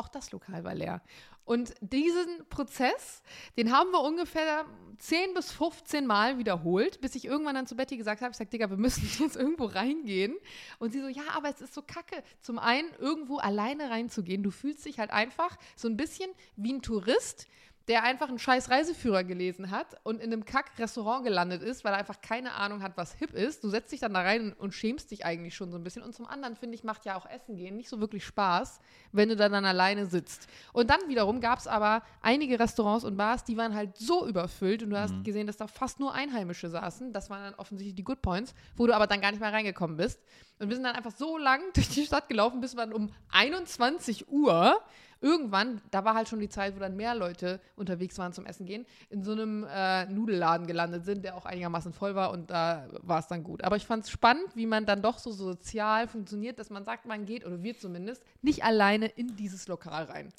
Auch 0.02 0.08
das 0.08 0.32
Lokal 0.32 0.64
war 0.64 0.74
leer. 0.74 1.00
Und 1.44 1.74
diesen 1.80 2.44
Prozess, 2.48 3.22
den 3.56 3.70
haben 3.70 3.92
wir 3.92 4.00
ungefähr 4.00 4.64
10 4.98 5.32
bis 5.32 5.52
15 5.52 6.08
Mal 6.08 6.38
wiederholt, 6.38 7.00
bis 7.00 7.14
ich 7.14 7.24
irgendwann 7.24 7.54
dann 7.54 7.68
zu 7.68 7.76
Betty 7.76 7.96
gesagt 7.96 8.20
habe, 8.20 8.32
ich 8.32 8.36
sage, 8.36 8.50
Digga, 8.50 8.68
wir 8.68 8.76
müssen 8.76 9.08
jetzt 9.20 9.36
irgendwo 9.36 9.66
reingehen. 9.66 10.34
Und 10.80 10.92
sie 10.92 11.00
so, 11.00 11.06
ja, 11.06 11.22
aber 11.36 11.50
es 11.50 11.60
ist 11.60 11.72
so 11.72 11.82
kacke. 11.82 12.24
Zum 12.40 12.58
einen, 12.58 12.90
irgendwo 12.98 13.36
alleine 13.36 13.90
reinzugehen. 13.90 14.42
Du 14.42 14.50
fühlst 14.50 14.84
dich 14.84 14.98
halt 14.98 15.12
einfach 15.12 15.56
so 15.76 15.86
ein 15.86 15.96
bisschen 15.96 16.30
wie 16.56 16.72
ein 16.72 16.82
Tourist, 16.82 17.46
der 17.88 18.04
einfach 18.04 18.28
einen 18.28 18.38
scheiß 18.38 18.70
Reiseführer 18.70 19.24
gelesen 19.24 19.70
hat 19.70 19.96
und 20.04 20.20
in 20.20 20.32
einem 20.32 20.44
Kack-Restaurant 20.44 21.24
gelandet 21.24 21.62
ist, 21.62 21.84
weil 21.84 21.92
er 21.92 21.98
einfach 21.98 22.20
keine 22.20 22.52
Ahnung 22.52 22.82
hat, 22.82 22.96
was 22.96 23.14
hip 23.14 23.34
ist. 23.34 23.64
Du 23.64 23.68
setzt 23.68 23.92
dich 23.92 24.00
dann 24.00 24.14
da 24.14 24.20
rein 24.20 24.52
und 24.52 24.72
schämst 24.72 25.10
dich 25.10 25.24
eigentlich 25.24 25.54
schon 25.54 25.70
so 25.70 25.78
ein 25.78 25.84
bisschen. 25.84 26.02
Und 26.02 26.14
zum 26.14 26.26
anderen, 26.26 26.56
finde 26.56 26.76
ich, 26.76 26.84
macht 26.84 27.04
ja 27.04 27.16
auch 27.16 27.26
Essen 27.26 27.56
gehen 27.56 27.76
nicht 27.76 27.88
so 27.88 28.00
wirklich 28.00 28.24
Spaß, 28.24 28.80
wenn 29.10 29.28
du 29.28 29.36
da 29.36 29.48
dann 29.48 29.64
alleine 29.64 30.06
sitzt. 30.06 30.46
Und 30.72 30.90
dann 30.90 31.00
wiederum 31.08 31.40
gab 31.40 31.58
es 31.58 31.66
aber 31.66 32.02
einige 32.20 32.58
Restaurants 32.58 33.04
und 33.04 33.16
Bars, 33.16 33.44
die 33.44 33.56
waren 33.56 33.74
halt 33.74 33.96
so 33.96 34.26
überfüllt 34.26 34.82
und 34.82 34.90
du 34.90 34.98
hast 34.98 35.14
mhm. 35.14 35.24
gesehen, 35.24 35.46
dass 35.46 35.56
da 35.56 35.66
fast 35.66 35.98
nur 35.98 36.14
Einheimische 36.14 36.68
saßen. 36.68 37.12
Das 37.12 37.30
waren 37.30 37.42
dann 37.42 37.54
offensichtlich 37.54 37.94
die 37.94 38.04
Good 38.04 38.22
Points, 38.22 38.54
wo 38.76 38.86
du 38.86 38.94
aber 38.94 39.06
dann 39.06 39.20
gar 39.20 39.30
nicht 39.30 39.40
mehr 39.40 39.52
reingekommen 39.52 39.96
bist. 39.96 40.20
Und 40.58 40.68
wir 40.68 40.76
sind 40.76 40.84
dann 40.84 40.94
einfach 40.94 41.12
so 41.16 41.38
lang 41.38 41.60
durch 41.74 41.88
die 41.88 42.04
Stadt 42.04 42.28
gelaufen, 42.28 42.60
bis 42.60 42.74
wir 42.74 42.86
dann 42.86 42.92
um 42.92 43.12
21 43.30 44.28
Uhr 44.28 44.80
irgendwann, 45.22 45.80
da 45.90 46.04
war 46.04 46.14
halt 46.14 46.28
schon 46.28 46.40
die 46.40 46.48
Zeit, 46.48 46.74
wo 46.76 46.80
dann 46.80 46.96
mehr 46.96 47.14
Leute 47.14 47.60
unterwegs 47.76 48.18
waren 48.18 48.32
zum 48.32 48.44
Essen 48.44 48.66
gehen, 48.66 48.84
in 49.08 49.22
so 49.22 49.32
einem 49.32 49.64
äh, 49.64 50.06
Nudelladen 50.06 50.66
gelandet 50.66 51.04
sind, 51.04 51.24
der 51.24 51.36
auch 51.36 51.46
einigermaßen 51.46 51.92
voll 51.92 52.14
war 52.14 52.32
und 52.32 52.50
da 52.50 52.88
war 53.02 53.20
es 53.20 53.28
dann 53.28 53.44
gut. 53.44 53.64
Aber 53.64 53.76
ich 53.76 53.86
fand 53.86 54.04
es 54.04 54.10
spannend, 54.10 54.54
wie 54.54 54.66
man 54.66 54.84
dann 54.84 55.00
doch 55.00 55.18
so 55.18 55.30
sozial 55.30 56.08
funktioniert, 56.08 56.58
dass 56.58 56.70
man 56.70 56.84
sagt, 56.84 57.06
man 57.06 57.24
geht, 57.24 57.46
oder 57.46 57.62
wir 57.62 57.78
zumindest, 57.78 58.22
nicht 58.42 58.64
alleine 58.64 59.06
in 59.06 59.36
dieses 59.36 59.68
Lokal 59.68 60.04
rein. 60.04 60.32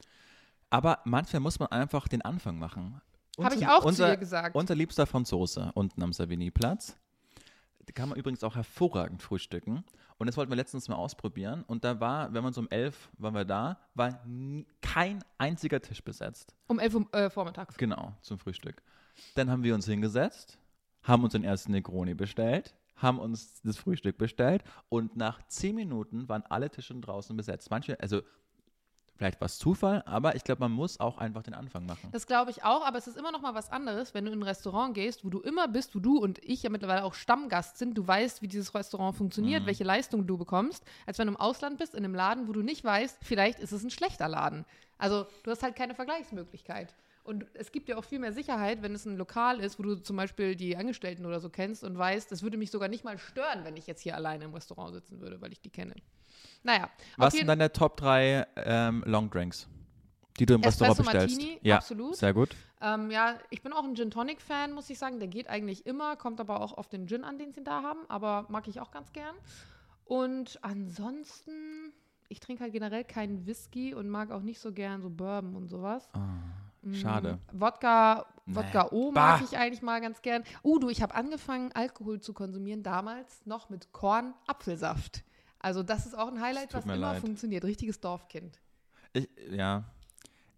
Aber 0.69 0.99
manchmal 1.05 1.39
muss 1.39 1.59
man 1.59 1.69
einfach 1.69 2.07
den 2.07 2.21
Anfang 2.21 2.59
machen. 2.59 3.01
Habe 3.41 3.55
ich 3.55 3.67
auch 3.67 3.85
unser, 3.85 4.05
zu 4.05 4.11
dir 4.11 4.17
gesagt. 4.17 4.55
Unser 4.55 4.75
liebster 4.75 5.07
Franzose 5.07 5.71
unten 5.73 6.03
am 6.03 6.13
Savigny-Platz 6.13 6.97
kann 7.93 8.09
man 8.09 8.17
übrigens 8.17 8.43
auch 8.43 8.55
hervorragend 8.55 9.21
frühstücken. 9.21 9.83
Und 10.17 10.27
das 10.27 10.37
wollten 10.37 10.51
wir 10.51 10.55
letztens 10.55 10.87
mal 10.87 10.95
ausprobieren. 10.95 11.63
Und 11.67 11.83
da 11.83 11.99
war, 11.99 12.33
wenn 12.33 12.43
man 12.43 12.53
so 12.53 12.61
um 12.61 12.69
elf 12.69 13.09
waren 13.17 13.33
wir 13.33 13.45
da, 13.45 13.79
war 13.93 14.23
kein 14.81 15.23
einziger 15.37 15.81
Tisch 15.81 16.03
besetzt. 16.03 16.55
Um 16.67 16.79
11 16.79 16.95
Uhr 16.95 17.13
äh, 17.13 17.29
vormittags. 17.29 17.77
Genau, 17.77 18.13
zum 18.21 18.39
Frühstück. 18.39 18.81
Dann 19.35 19.49
haben 19.49 19.63
wir 19.63 19.75
uns 19.75 19.85
hingesetzt, 19.85 20.57
haben 21.03 21.23
uns 21.23 21.33
den 21.33 21.43
ersten 21.43 21.71
Negroni 21.71 22.13
bestellt, 22.13 22.73
haben 22.95 23.19
uns 23.19 23.61
das 23.63 23.77
Frühstück 23.77 24.17
bestellt 24.17 24.63
und 24.89 25.15
nach 25.17 25.45
zehn 25.47 25.75
Minuten 25.75 26.29
waren 26.29 26.43
alle 26.49 26.69
Tische 26.69 26.95
draußen 26.95 27.35
besetzt. 27.35 27.69
Manche, 27.69 27.99
also 27.99 28.21
vielleicht 29.23 29.39
war 29.39 29.45
es 29.45 29.57
Zufall, 29.57 30.03
aber 30.05 30.35
ich 30.35 30.43
glaube, 30.43 30.59
man 30.59 30.73
muss 30.73 30.99
auch 30.99 31.17
einfach 31.17 31.43
den 31.43 31.53
Anfang 31.53 31.85
machen. 31.85 32.09
Das 32.11 32.27
glaube 32.27 32.51
ich 32.51 32.65
auch, 32.65 32.85
aber 32.85 32.97
es 32.97 33.07
ist 33.07 33.15
immer 33.17 33.31
noch 33.31 33.39
mal 33.39 33.55
was 33.55 33.71
anderes, 33.71 34.13
wenn 34.13 34.25
du 34.25 34.31
in 34.33 34.39
ein 34.39 34.43
Restaurant 34.43 34.93
gehst, 34.95 35.23
wo 35.23 35.29
du 35.29 35.39
immer 35.39 35.69
bist, 35.69 35.95
wo 35.95 35.99
du 35.99 36.17
und 36.17 36.39
ich 36.43 36.61
ja 36.63 36.69
mittlerweile 36.69 37.05
auch 37.05 37.13
Stammgast 37.13 37.77
sind, 37.77 37.97
du 37.97 38.05
weißt, 38.05 38.41
wie 38.41 38.49
dieses 38.49 38.75
Restaurant 38.75 39.15
funktioniert, 39.15 39.63
Mhm. 39.63 39.67
welche 39.67 39.85
Leistung 39.85 40.27
du 40.27 40.37
bekommst, 40.37 40.83
als 41.05 41.19
wenn 41.19 41.27
du 41.27 41.33
im 41.35 41.39
Ausland 41.39 41.77
bist, 41.77 41.95
in 41.95 42.03
einem 42.03 42.15
Laden, 42.15 42.49
wo 42.49 42.51
du 42.51 42.61
nicht 42.63 42.83
weißt, 42.83 43.19
vielleicht 43.21 43.59
ist 43.59 43.71
es 43.71 43.81
ein 43.83 43.91
schlechter 43.91 44.27
Laden. 44.27 44.65
Also 44.97 45.25
du 45.43 45.51
hast 45.51 45.63
halt 45.63 45.77
keine 45.77 45.95
Vergleichsmöglichkeit. 45.95 46.93
Und 47.23 47.45
es 47.53 47.71
gibt 47.71 47.87
dir 47.87 47.97
auch 47.97 48.03
viel 48.03 48.19
mehr 48.19 48.33
Sicherheit, 48.33 48.81
wenn 48.81 48.93
es 48.93 49.05
ein 49.05 49.15
Lokal 49.15 49.61
ist, 49.61 49.79
wo 49.79 49.83
du 49.83 49.95
zum 49.95 50.17
Beispiel 50.17 50.55
die 50.55 50.75
Angestellten 50.75 51.25
oder 51.25 51.39
so 51.39 51.49
kennst 51.49 51.83
und 51.85 51.97
weißt, 51.97 52.29
das 52.31 52.43
würde 52.43 52.57
mich 52.57 52.69
sogar 52.69 52.89
nicht 52.89 53.05
mal 53.05 53.17
stören, 53.17 53.63
wenn 53.63 53.77
ich 53.77 53.87
jetzt 53.87 54.01
hier 54.01 54.15
alleine 54.15 54.43
im 54.43 54.53
Restaurant 54.53 54.93
sitzen 54.93 55.21
würde, 55.21 55.39
weil 55.39 55.53
ich 55.53 55.61
die 55.61 55.69
kenne. 55.69 55.95
Naja, 56.63 56.89
Was 57.17 57.33
sind 57.33 57.47
deine 57.47 57.71
Top 57.71 57.95
3 57.97 58.45
ähm, 58.57 59.03
Long 59.05 59.29
Drinks, 59.29 59.69
die 60.37 60.45
du 60.45 60.55
im 60.55 60.63
Restaurant 60.63 60.99
Espresso 60.99 61.11
bestellst? 61.11 61.37
Martini, 61.39 61.59
ja, 61.61 61.77
absolut. 61.77 62.15
sehr 62.17 62.33
gut. 62.33 62.55
Ähm, 62.81 63.09
ja, 63.09 63.39
ich 63.49 63.61
bin 63.61 63.71
auch 63.71 63.85
ein 63.85 63.95
Gin 63.95 64.11
Tonic 64.11 64.41
Fan, 64.41 64.73
muss 64.73 64.89
ich 64.89 64.99
sagen. 64.99 65.19
Der 65.19 65.29
geht 65.29 65.49
eigentlich 65.49 65.85
immer, 65.85 66.17
kommt 66.17 66.41
aber 66.41 66.59
auch 66.59 66.73
auf 66.73 66.89
den 66.89 67.07
Gin 67.07 67.23
an, 67.23 67.37
den 67.37 67.53
sie 67.53 67.63
da 67.63 67.81
haben. 67.81 68.01
Aber 68.09 68.45
mag 68.49 68.67
ich 68.67 68.81
auch 68.81 68.91
ganz 68.91 69.13
gern. 69.13 69.35
Und 70.03 70.59
ansonsten, 70.61 71.93
ich 72.27 72.41
trinke 72.41 72.63
halt 72.63 72.73
generell 72.73 73.05
keinen 73.05 73.45
Whisky 73.45 73.93
und 73.93 74.09
mag 74.09 74.31
auch 74.31 74.41
nicht 74.41 74.59
so 74.59 74.73
gern 74.73 75.01
so 75.01 75.09
Bourbon 75.09 75.55
und 75.55 75.69
sowas. 75.69 76.09
Ah, 76.13 76.39
schade. 76.93 77.39
Mm, 77.51 77.61
Wodka, 77.61 78.25
Wodka. 78.45 78.89
O 78.91 79.11
mag 79.11 79.39
Bah. 79.39 79.45
ich 79.49 79.57
eigentlich 79.57 79.81
mal 79.81 80.01
ganz 80.01 80.21
gern. 80.21 80.43
Uh, 80.63 80.79
du, 80.79 80.89
ich 80.89 81.01
habe 81.01 81.15
angefangen, 81.15 81.71
Alkohol 81.73 82.19
zu 82.19 82.33
konsumieren, 82.33 82.83
damals 82.83 83.45
noch 83.45 83.69
mit 83.69 83.91
Korn-Apfelsaft. 83.93 85.23
Also 85.59 85.81
das 85.83 86.05
ist 86.05 86.17
auch 86.17 86.27
ein 86.27 86.41
Highlight, 86.41 86.73
was 86.73 86.83
immer 86.85 86.95
leid. 86.97 87.21
funktioniert. 87.21 87.63
Richtiges 87.63 87.99
Dorfkind. 88.01 88.59
Ich, 89.13 89.29
ja. 89.51 89.85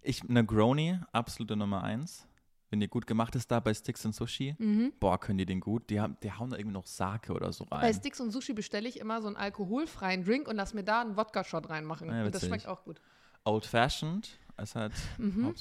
Ich, 0.01 0.23
Negroni, 0.23 0.99
absolute 1.11 1.55
Nummer 1.55 1.84
1. 1.84 2.28
Wenn 2.71 2.80
die 2.80 2.88
gut 2.88 3.05
gemacht 3.05 3.36
ist 3.36 3.51
da 3.51 3.59
bei 3.59 3.73
Sticks 3.73 4.03
und 4.05 4.15
Sushi, 4.15 4.55
Mhm. 4.57 4.93
boah, 4.99 5.19
können 5.19 5.38
die 5.38 5.45
den 5.45 5.59
gut. 5.59 5.89
Die, 5.91 5.99
haben, 6.01 6.17
die 6.23 6.32
hauen 6.32 6.49
da 6.49 6.57
irgendwie 6.57 6.73
noch 6.73 6.88
Sake 6.88 7.32
oder 7.34 7.53
so 7.53 7.63
rein. 7.65 7.82
Bei 7.82 7.93
Sticks 7.93 8.19
und 8.19 8.32
Sushi 8.32 8.53
bestelle 8.53 8.89
ich 8.89 8.99
immer 8.99 9.21
so 9.21 9.28
einen 9.28 9.36
alkoholfreien 9.38 10.23
Drink 10.26 10.47
und 10.47 10.55
lass 10.55 10.73
mir 10.73 10.84
da 10.84 11.01
einen 11.01 11.15
Wodka-Shot 11.15 11.69
reinmachen. 11.69 12.09
Ja, 12.09 12.26
und 12.26 12.34
das 12.34 12.45
schmeckt 12.45 12.67
auch 12.67 12.84
gut. 12.84 12.99
Old 13.43 13.65
Fashioned 13.65 14.28
ist 14.61 14.73
halt 14.76 14.93
Mhm. 15.19 15.53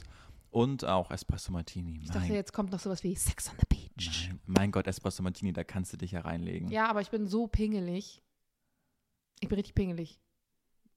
Und 0.54 0.84
auch 0.84 1.10
Espresso 1.10 1.50
Martini. 1.50 1.98
Ich 2.02 2.06
dachte, 2.10 2.20
Mein, 2.28 2.34
jetzt 2.34 2.52
kommt 2.52 2.70
noch 2.70 2.78
sowas 2.78 3.02
wie 3.02 3.16
Sex 3.16 3.50
on 3.50 3.56
the 3.58 3.66
Beach. 3.68 4.28
mein, 4.28 4.40
mein 4.46 4.70
Gott, 4.70 4.86
Espresso 4.86 5.20
Martini, 5.24 5.52
da 5.52 5.64
kannst 5.64 5.92
du 5.92 5.96
dich 5.96 6.12
ja 6.12 6.20
reinlegen. 6.20 6.68
Ja, 6.70 6.86
aber 6.86 7.00
ich 7.00 7.10
bin 7.10 7.26
so 7.26 7.48
pingelig. 7.48 8.22
Ich 9.40 9.48
bin 9.48 9.56
richtig 9.56 9.74
pingelig. 9.74 10.20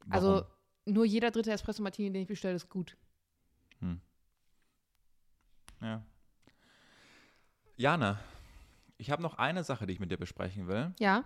Warum? 0.05 0.13
Also 0.13 0.45
nur 0.85 1.05
jeder 1.05 1.31
dritte 1.31 1.51
Espresso 1.51 1.81
Martini, 1.81 2.11
den 2.11 2.21
ich 2.21 2.27
bestelle, 2.27 2.53
ist 2.55 2.69
gut. 2.69 2.97
Ja. 5.81 6.03
Jana, 7.75 8.19
ich 8.97 9.09
habe 9.11 9.21
noch 9.21 9.35
eine 9.39 9.63
Sache, 9.63 9.85
die 9.87 9.93
ich 9.93 9.99
mit 9.99 10.11
dir 10.11 10.17
besprechen 10.17 10.67
will. 10.67 10.93
Ja, 10.99 11.23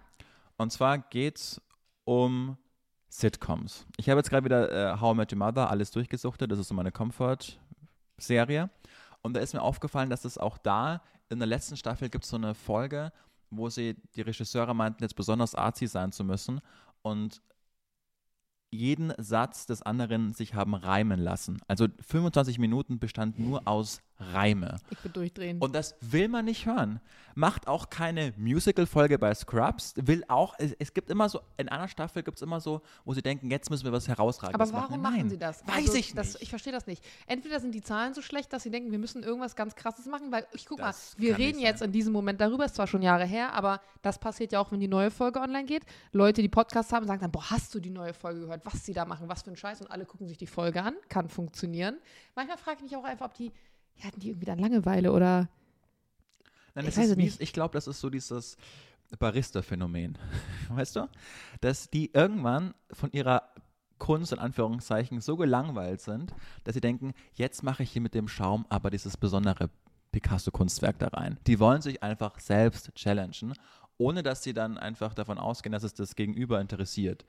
Und 0.58 0.72
zwar 0.72 0.98
geht 1.00 1.38
es 1.38 1.62
um 2.06 2.58
Sitcoms. 3.10 3.86
Ich 3.98 4.10
habe 4.10 4.20
jetzt 4.20 4.30
gerade 4.30 4.46
wieder 4.46 4.94
äh, 4.94 5.00
How 5.00 5.14
I 5.14 5.18
Met 5.18 5.32
Your 5.34 5.40
Mother 5.40 5.70
alles 5.70 5.92
durchgesuchtet. 5.92 6.50
Das 6.52 6.60
ist 6.60 6.70
so 6.70 6.74
meine 6.74 6.92
Comfort-Serie. 8.22 8.70
Und 9.22 9.36
da 9.36 9.40
ist 9.40 9.54
mir 9.54 9.62
aufgefallen, 9.62 10.10
dass 10.10 10.26
es 10.26 10.38
auch 10.38 10.58
da 10.58 11.02
in 11.30 11.40
der 11.40 11.48
letzten 11.48 11.78
Staffel 11.78 12.10
gibt 12.10 12.26
so 12.26 12.38
eine 12.38 12.56
Folge, 12.56 13.12
wo 13.50 13.70
sie, 13.70 13.96
die 14.16 14.22
Regisseure 14.22 14.74
meinten, 14.74 15.04
jetzt 15.04 15.16
besonders 15.16 15.56
arzi 15.56 15.88
sein 15.88 16.12
zu 16.12 16.24
müssen 16.24 16.62
und 17.02 17.42
jeden 18.72 19.14
Satz 19.18 19.66
des 19.66 19.82
anderen 19.82 20.34
sich 20.34 20.54
haben 20.54 20.74
reimen 20.74 21.20
lassen. 21.20 21.62
Also 21.68 21.88
25 22.00 22.58
Minuten 22.58 23.00
bestand 23.00 23.38
nur 23.38 23.68
aus 23.68 24.02
Reime. 24.22 24.78
ich 24.90 24.98
bin 25.00 25.14
durchdrehen. 25.14 25.60
Und 25.60 25.74
das 25.76 25.96
will 26.02 26.28
man 26.28 26.46
nicht 26.46 26.66
hören. 26.66 27.00
Macht 27.34 27.68
auch 27.68 27.90
keine 27.90 28.34
Musical-Folge 28.38 29.18
bei 29.18 29.34
Scrubs. 29.34 29.94
Will 29.96 30.24
auch, 30.28 30.54
es, 30.60 30.74
es 30.80 30.94
gibt 30.94 31.10
immer 31.10 31.30
so, 31.30 31.40
in 31.58 31.70
einer 31.70 31.88
Staffel 31.88 32.24
gibt 32.24 32.36
es 32.38 32.42
immer 32.42 32.60
so, 32.60 32.82
wo 33.06 33.14
sie 33.14 33.22
denken, 33.22 33.50
jetzt 33.50 33.70
müssen 33.70 33.86
wir 33.86 33.92
was 33.94 34.08
Herausragendes 34.08 34.70
aber 34.70 34.82
warum 34.82 35.02
machen. 35.02 35.16
machen 35.18 35.30
sie 35.30 35.38
das? 35.38 35.66
Weiß 35.66 35.76
Also, 35.78 35.94
ich 35.96 36.14
das, 36.14 36.34
nicht. 36.34 36.44
Ich 36.44 36.50
verstehe 36.50 36.74
das 36.74 36.88
nicht. 36.88 37.04
Entweder 37.28 37.60
sind 37.62 37.74
die 37.74 37.82
Zahlen 37.82 38.14
so 38.14 38.22
schlecht, 38.22 38.52
dass 38.52 38.64
sie 38.64 38.70
denken, 38.70 38.92
wir 38.92 39.00
müssen 39.00 39.24
irgendwas 39.24 39.56
ganz 39.56 39.76
Krasses 39.76 40.06
machen, 40.08 40.32
weil 40.32 40.46
ich 40.54 40.66
guck 40.66 40.80
Das 40.80 41.16
mal, 41.18 41.22
wir 41.24 41.38
reden 41.38 41.56
sein. 41.60 41.66
jetzt 41.68 41.82
in 41.82 41.92
diesem 41.94 42.12
Moment 42.12 42.42
darüber, 42.42 42.66
ist 42.66 42.76
zwar 42.76 42.88
schon 42.88 43.02
Jahre 43.02 43.26
her, 43.26 43.54
aber 43.54 43.80
das 44.02 44.20
passiert 44.20 44.52
ja 44.52 44.60
auch, 44.60 44.72
wenn 44.74 44.82
die 44.82 44.88
neue 44.90 45.10
Folge 45.10 45.40
online 45.40 45.66
geht. 45.66 45.84
Leute, 46.12 46.42
die 46.42 46.50
Podcasts 46.50 46.92
haben, 46.92 47.08
sagen 47.08 47.22
dann, 47.22 47.32
boah, 47.32 47.50
hast 47.50 47.74
du 47.74 47.80
die 47.80 47.90
neue 47.90 48.14
Folge 48.14 48.42
gehört, 48.42 48.66
was 48.66 48.86
sie 48.86 48.94
da 48.94 49.06
machen, 49.06 49.30
was 49.30 49.44
für 49.44 49.52
ein 49.52 49.56
Scheiß 49.56 49.80
und 49.82 49.90
alle 49.90 50.06
gucken 50.06 50.28
sich 50.28 50.38
die 50.38 50.48
Folge 50.48 50.84
an, 50.84 50.96
kann 51.08 51.30
funktionieren. 51.30 51.98
Manchmal 52.36 52.58
frage 52.58 52.78
ich 52.78 52.84
mich 52.84 52.96
auch 52.98 53.04
einfach, 53.06 53.28
ob 53.28 53.34
die, 53.36 53.52
ja, 53.98 54.06
hatten 54.06 54.20
die 54.20 54.30
irgendwie 54.30 54.46
dann 54.46 54.60
Langeweile 54.60 55.12
oder 55.12 55.50
Nein, 56.74 56.88
Ich 56.88 57.42
ich 57.42 57.54
glaube, 57.54 57.74
das 57.74 57.88
ist 57.88 58.00
so 58.00 58.10
dieses 58.10 58.56
Barista-Phänomen. 59.20 60.18
Weißt 60.70 60.96
du? 60.96 61.10
Dass 61.60 61.90
die 61.90 62.12
irgendwann 62.14 62.74
von 62.92 63.12
ihrer 63.12 63.44
Kunst 63.98 64.32
in 64.32 64.40
Anführungszeichen 64.40 65.22
so 65.22 65.36
gelangweilt 65.38 66.02
sind, 66.02 66.34
dass 66.64 66.74
sie 66.74 66.82
denken, 66.82 67.14
jetzt 67.34 67.62
mache 67.64 67.84
ich 67.84 67.92
hier 67.92 68.02
mit 68.02 68.14
dem 68.16 68.28
Schaum 68.28 68.66
aber 68.70 68.90
dieses 68.90 69.18
besondere 69.18 69.70
Picasso-Kunstwerk 70.12 70.98
da 71.00 71.08
rein. 71.10 71.38
Die 71.46 71.60
wollen 71.60 71.82
sich 71.82 72.02
einfach 72.02 72.40
selbst 72.40 72.94
challengen, 72.96 73.54
ohne 73.98 74.24
dass 74.24 74.42
sie 74.44 74.54
dann 74.54 74.78
einfach 74.78 75.14
davon 75.14 75.38
ausgehen, 75.38 75.72
dass 75.72 75.84
es 75.84 75.94
das 75.94 76.16
Gegenüber 76.16 76.60
interessiert. 76.60 77.26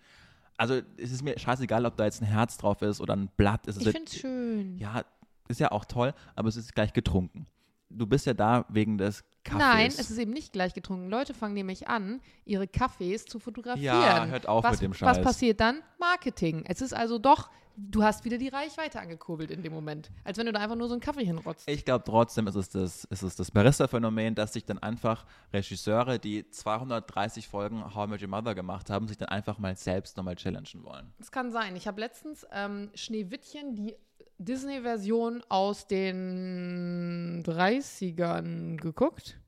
Also 0.57 0.81
es 0.97 1.13
ist 1.13 1.23
mir 1.23 1.39
scheißegal, 1.39 1.85
ob 1.85 1.97
da 1.97 2.05
jetzt 2.05 2.23
ein 2.23 2.27
Herz 2.27 2.57
drauf 2.59 2.81
ist 2.83 3.01
oder 3.01 3.15
ein 3.17 3.29
Blatt. 3.37 3.67
Es 3.67 3.77
ist 3.77 3.83
ich 3.83 3.87
halt- 3.87 3.97
finde 3.97 4.11
es 4.13 4.17
schön. 4.19 4.79
ja, 4.79 5.05
ist 5.49 5.61
ja 5.61 5.72
auch 5.72 5.84
toll, 5.84 6.14
aber 6.34 6.49
es 6.49 6.57
ist 6.57 6.74
gleich 6.74 6.93
getrunken. 6.93 7.47
Du 7.90 8.07
bist 8.07 8.24
ja 8.24 8.32
da 8.32 8.64
wegen 8.70 8.97
des 8.97 9.22
Kaffees. 9.45 9.59
Nein, 9.66 9.86
es 9.88 10.11
ist 10.11 10.16
eben 10.18 10.32
nicht 10.32 10.53
gleich 10.53 10.72
getrunken. 10.72 11.11
Leute 11.11 11.34
fangen 11.34 11.55
nämlich 11.55 11.88
an, 11.88 12.20
ihre 12.47 12.66
Kaffees 12.66 13.26
zu 13.26 13.38
fotografieren. 13.38 14.01
Ja, 14.01 14.26
hört 14.26 14.49
auf 14.49 14.64
was, 14.64 14.72
mit 14.72 14.82
dem 14.82 14.90
Was 14.93 14.99
Scheiß. 14.99 15.22
passiert 15.22 15.61
dann? 15.61 15.82
Marketing. 15.99 16.64
Es 16.66 16.80
ist 16.80 16.95
also 16.95 17.18
doch, 17.18 17.51
du 17.76 18.03
hast 18.03 18.24
wieder 18.24 18.38
die 18.38 18.49
Reichweite 18.49 18.99
angekurbelt 19.01 19.51
in 19.51 19.62
dem 19.62 19.72
Moment. 19.74 20.11
Als 20.24 20.38
wenn 20.38 20.47
du 20.47 20.53
da 20.53 20.61
einfach 20.61 20.76
nur 20.76 20.88
so 20.88 20.95
einen 20.95 21.01
Kaffee 21.03 21.24
hinrotzt. 21.24 21.68
Ich 21.68 21.84
glaube 21.84 22.05
trotzdem 22.07 22.47
ist 22.47 22.55
es 22.55 22.70
das, 22.70 23.05
ist 23.05 23.22
es 23.22 23.36
das 23.36 23.51
Barista-Phänomen, 23.51 24.34
dass 24.34 24.55
sich 24.55 24.64
dann 24.64 24.78
einfach 24.78 25.26
Regisseure, 25.53 26.18
die 26.18 26.49
230 26.49 27.47
Folgen 27.49 27.95
How 27.95 28.07
I 28.07 28.11
Met 28.11 28.22
Your 28.22 28.28
Mother 28.28 28.55
gemacht 28.55 28.88
haben, 28.90 29.07
sich 29.07 29.18
dann 29.18 29.28
einfach 29.28 29.59
mal 29.59 29.76
selbst 29.76 30.16
nochmal 30.16 30.36
challengen 30.36 30.82
wollen. 30.82 31.12
Das 31.18 31.30
kann 31.30 31.51
sein. 31.51 31.76
Ich 31.76 31.86
habe 31.86 32.01
letztens 32.01 32.47
ähm, 32.53 32.90
Schneewittchen, 32.95 33.74
die 33.74 33.97
Disney-Version 34.45 35.43
aus 35.49 35.86
den 35.86 37.43
30ern 37.45 38.76
geguckt. 38.76 39.38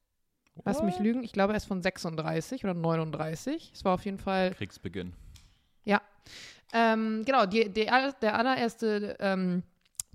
Lass 0.65 0.83
mich 0.83 0.99
lügen. 0.99 1.25
Ich 1.25 1.33
glaube, 1.33 1.53
er 1.53 1.57
ist 1.57 1.65
von 1.67 1.83
36 1.83 2.65
oder 2.65 2.75
39. 2.75 3.73
Es 3.75 3.85
war 3.85 3.95
auf 3.95 4.05
jeden 4.05 4.19
Fall 4.19 4.53
Kriegsbeginn. 4.55 5.13
Ja. 5.85 6.01
Ähm, 6.73 7.25
genau, 7.25 7.47
die, 7.47 7.69
die, 7.69 7.87
der 7.87 8.39
allererste 8.39 9.17
ähm, 9.21 9.63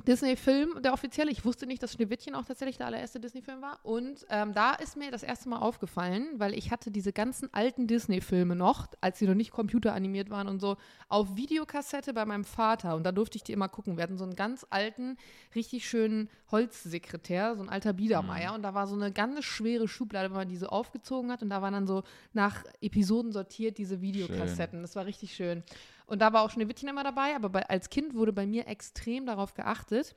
Disney-Film, 0.07 0.81
der 0.81 0.93
offizielle. 0.93 1.31
Ich 1.31 1.45
wusste 1.45 1.65
nicht, 1.65 1.81
dass 1.83 1.93
Schneewittchen 1.93 2.35
auch 2.35 2.45
tatsächlich 2.45 2.77
der 2.77 2.87
allererste 2.87 3.19
Disney-Film 3.19 3.61
war. 3.61 3.79
Und 3.83 4.25
ähm, 4.29 4.53
da 4.53 4.73
ist 4.73 4.97
mir 4.97 5.11
das 5.11 5.23
erste 5.23 5.49
Mal 5.49 5.59
aufgefallen, 5.59 6.27
weil 6.37 6.53
ich 6.53 6.71
hatte 6.71 6.91
diese 6.91 7.13
ganzen 7.13 7.53
alten 7.53 7.87
Disney-Filme 7.87 8.55
noch, 8.55 8.87
als 9.01 9.19
sie 9.19 9.27
noch 9.27 9.35
nicht 9.35 9.51
computeranimiert 9.51 10.29
waren 10.29 10.47
und 10.47 10.59
so, 10.59 10.77
auf 11.07 11.35
Videokassette 11.35 12.13
bei 12.13 12.25
meinem 12.25 12.43
Vater. 12.45 12.95
Und 12.95 13.03
da 13.03 13.11
durfte 13.11 13.37
ich 13.37 13.43
die 13.43 13.53
immer 13.53 13.69
gucken. 13.69 13.97
Wir 13.97 14.03
hatten 14.03 14.17
so 14.17 14.23
einen 14.23 14.35
ganz 14.35 14.65
alten, 14.69 15.17
richtig 15.55 15.87
schönen 15.87 16.29
Holzsekretär, 16.51 17.55
so 17.55 17.63
ein 17.63 17.69
alter 17.69 17.93
Biedermeier. 17.93 18.53
Und 18.53 18.63
da 18.63 18.73
war 18.73 18.87
so 18.87 18.95
eine 18.95 19.11
ganz 19.11 19.43
schwere 19.43 19.87
Schublade, 19.87 20.29
wenn 20.29 20.37
man 20.37 20.49
diese 20.49 20.71
aufgezogen 20.71 21.31
hat. 21.31 21.43
Und 21.43 21.49
da 21.49 21.61
waren 21.61 21.73
dann 21.73 21.87
so 21.87 22.03
nach 22.33 22.63
Episoden 22.81 23.31
sortiert 23.31 23.77
diese 23.77 24.01
Videokassetten. 24.01 24.81
Das 24.81 24.95
war 24.95 25.05
richtig 25.05 25.35
schön. 25.35 25.63
Und 26.09 26.23
da 26.23 26.33
war 26.33 26.41
auch 26.41 26.49
Schneewittchen 26.49 26.89
immer 26.89 27.03
dabei, 27.03 27.35
aber 27.35 27.49
bei, 27.49 27.69
als 27.69 27.91
Kind 27.91 28.15
wurde 28.15 28.33
bei 28.33 28.47
mir 28.47 28.67
extrem 28.67 29.27
darauf 29.27 29.53
geachtet, 29.53 30.15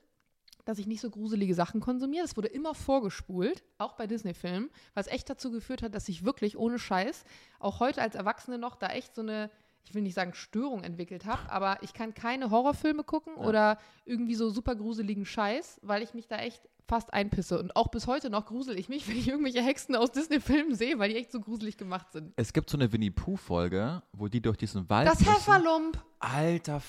dass 0.65 0.79
ich 0.79 0.87
nicht 0.87 1.03
so 1.03 1.11
gruselige 1.11 1.55
Sachen 1.55 1.81
konsumiere. 1.81 2.25
Es 2.25 2.35
wurde 2.35 2.49
immer 2.49 2.75
vorgespult, 2.75 3.63
auch 3.77 3.93
bei 3.93 4.07
Disney-Filmen, 4.07 4.71
was 4.95 5.07
echt 5.07 5.29
dazu 5.29 5.51
geführt 5.51 5.83
hat, 5.83 5.95
dass 5.95 6.09
ich 6.09 6.25
wirklich 6.25 6.57
ohne 6.57 6.79
Scheiß, 6.79 7.25
auch 7.61 7.81
heute 7.81 8.01
als 8.01 8.15
Erwachsene 8.15 8.57
noch, 8.57 8.77
da 8.77 8.87
echt 8.87 9.15
so 9.15 9.21
eine, 9.21 9.51
ich 9.85 9.95
will 9.95 10.01
nicht 10.01 10.15
sagen 10.15 10.33
Störung 10.33 10.83
entwickelt 10.83 11.27
habe, 11.27 11.51
aber 11.51 11.77
ich 11.83 11.93
kann 11.93 12.15
keine 12.15 12.51
Horrorfilme 12.51 13.05
gucken 13.05 13.35
oder 13.35 13.79
irgendwie 14.07 14.35
so 14.35 14.49
super 14.49 14.75
gruseligen 14.75 15.27
Scheiß, 15.27 15.79
weil 15.83 16.03
ich 16.03 16.15
mich 16.15 16.27
da 16.27 16.39
echt 16.39 16.71
fast 16.87 17.13
einpisse. 17.13 17.59
Und 17.59 17.77
auch 17.77 17.89
bis 17.89 18.07
heute 18.07 18.31
noch 18.31 18.47
grusel 18.47 18.79
ich 18.79 18.89
mich, 18.89 19.09
wenn 19.09 19.17
ich 19.17 19.29
irgendwelche 19.29 19.63
Hexen 19.63 19.97
aus 19.97 20.13
Disney-Filmen 20.13 20.75
sehe, 20.75 20.99
weil 20.99 21.11
die 21.11 21.17
echt 21.17 21.33
so 21.33 21.41
gruselig 21.41 21.77
gemacht 21.77 22.13
sind. 22.13 22.33
Es 22.37 22.53
gibt 22.53 22.71
so 22.71 22.77
eine 22.77 22.93
Winnie 22.93 23.11
Pooh-Folge, 23.11 24.03
wo 24.13 24.29
die 24.29 24.41
durch 24.41 24.57
diesen 24.57 24.89
Wald. 24.89 25.09
Das 25.09 25.21
müssen. 25.21 25.33
Hefferlump! 25.33 26.03
Alter, 26.23 26.81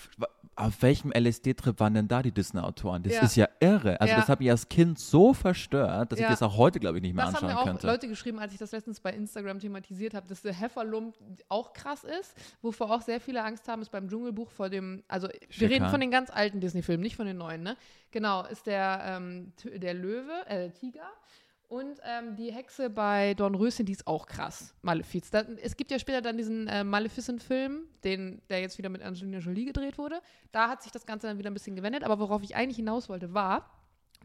auf 0.56 0.82
welchem 0.84 1.12
LSD-Trip 1.12 1.80
waren 1.80 1.96
denn 1.96 2.08
da 2.08 2.22
die 2.22 2.32
Disney-Autoren? 2.32 3.02
Das 3.02 3.14
Ja. 3.14 3.22
ist 3.24 3.36
ja 3.36 3.48
irre. 3.60 4.00
Also, 4.00 4.12
Ja. 4.14 4.20
das 4.20 4.30
hat 4.30 4.40
mich 4.40 4.52
als 4.52 4.70
Kind 4.70 5.00
so 5.00 5.34
verstört, 5.34 6.12
dass 6.12 6.20
Ja. 6.20 6.26
ich 6.28 6.32
das 6.34 6.44
auch 6.44 6.56
heute, 6.58 6.80
glaube 6.80 6.98
ich, 6.98 7.02
nicht 7.02 7.16
mehr 7.16 7.26
Das 7.26 7.34
haben 7.34 7.46
anschauen 7.46 7.56
mir 7.56 7.62
auch 7.62 7.66
könnte. 7.66 7.88
Leute 7.88 8.08
geschrieben, 8.08 8.38
als 8.40 8.54
ich 8.54 8.60
das 8.60 8.72
letztens 8.72 9.00
bei 9.00 9.12
Instagram 9.12 9.58
thematisiert 9.60 10.14
habe, 10.14 10.28
dass 10.28 10.44
der 10.44 10.54
Hefferlump 10.54 11.16
auch 11.50 11.74
krass 11.74 12.04
ist. 12.04 12.36
Wovor 12.62 12.92
auch 12.92 13.02
sehr 13.02 13.20
viele 13.20 13.44
Angst 13.44 13.68
haben, 13.68 13.82
ist 13.82 13.90
beim 13.90 14.08
Dschungelbuch 14.08 14.52
vor 14.52 14.70
dem, 14.70 15.04
also 15.08 15.28
wir 15.28 15.38
Shere 15.50 15.72
reden 15.72 15.90
von 15.90 16.00
den 16.00 16.12
ganz 16.12 16.30
alten 16.30 16.60
Disney-Filmen, 16.60 17.02
nicht 17.02 17.16
von 17.16 17.26
den 17.26 17.38
neuen, 17.38 17.64
ne? 17.64 17.76
Genau, 18.12 18.44
ist 18.46 18.68
der, 18.68 19.02
ähm, 19.06 19.54
der 19.66 19.96
Löwe, 19.96 20.46
äh, 20.48 20.70
Tiger. 20.70 21.10
Und 21.74 22.00
ähm, 22.04 22.36
die 22.36 22.52
Hexe 22.52 22.88
bei 22.88 23.34
Dornröschen, 23.34 23.88
die 23.88 23.94
ist 23.94 24.06
auch 24.06 24.28
krass. 24.28 24.76
Malefiz. 24.84 25.32
Da, 25.32 25.42
es 25.60 25.76
gibt 25.76 25.90
ja 25.90 25.98
später 25.98 26.22
dann 26.22 26.38
diesen 26.38 26.68
äh, 26.68 26.84
Maleficent-Film, 26.84 27.88
der 28.04 28.62
jetzt 28.62 28.78
wieder 28.78 28.90
mit 28.90 29.02
Angelina 29.02 29.40
Jolie 29.40 29.66
gedreht 29.66 29.98
wurde. 29.98 30.22
Da 30.52 30.70
hat 30.70 30.84
sich 30.84 30.92
das 30.92 31.08
Ganze 31.08 31.26
dann 31.26 31.40
wieder 31.40 31.50
ein 31.50 31.56
bisschen 31.56 31.76
gewendet. 31.76 32.04
Aber 32.04 32.20
worauf 32.20 32.44
ich 32.44 32.56
eigentlich 32.56 32.76
hinaus 32.76 33.10
wollte, 33.10 33.34
war, 33.34 33.72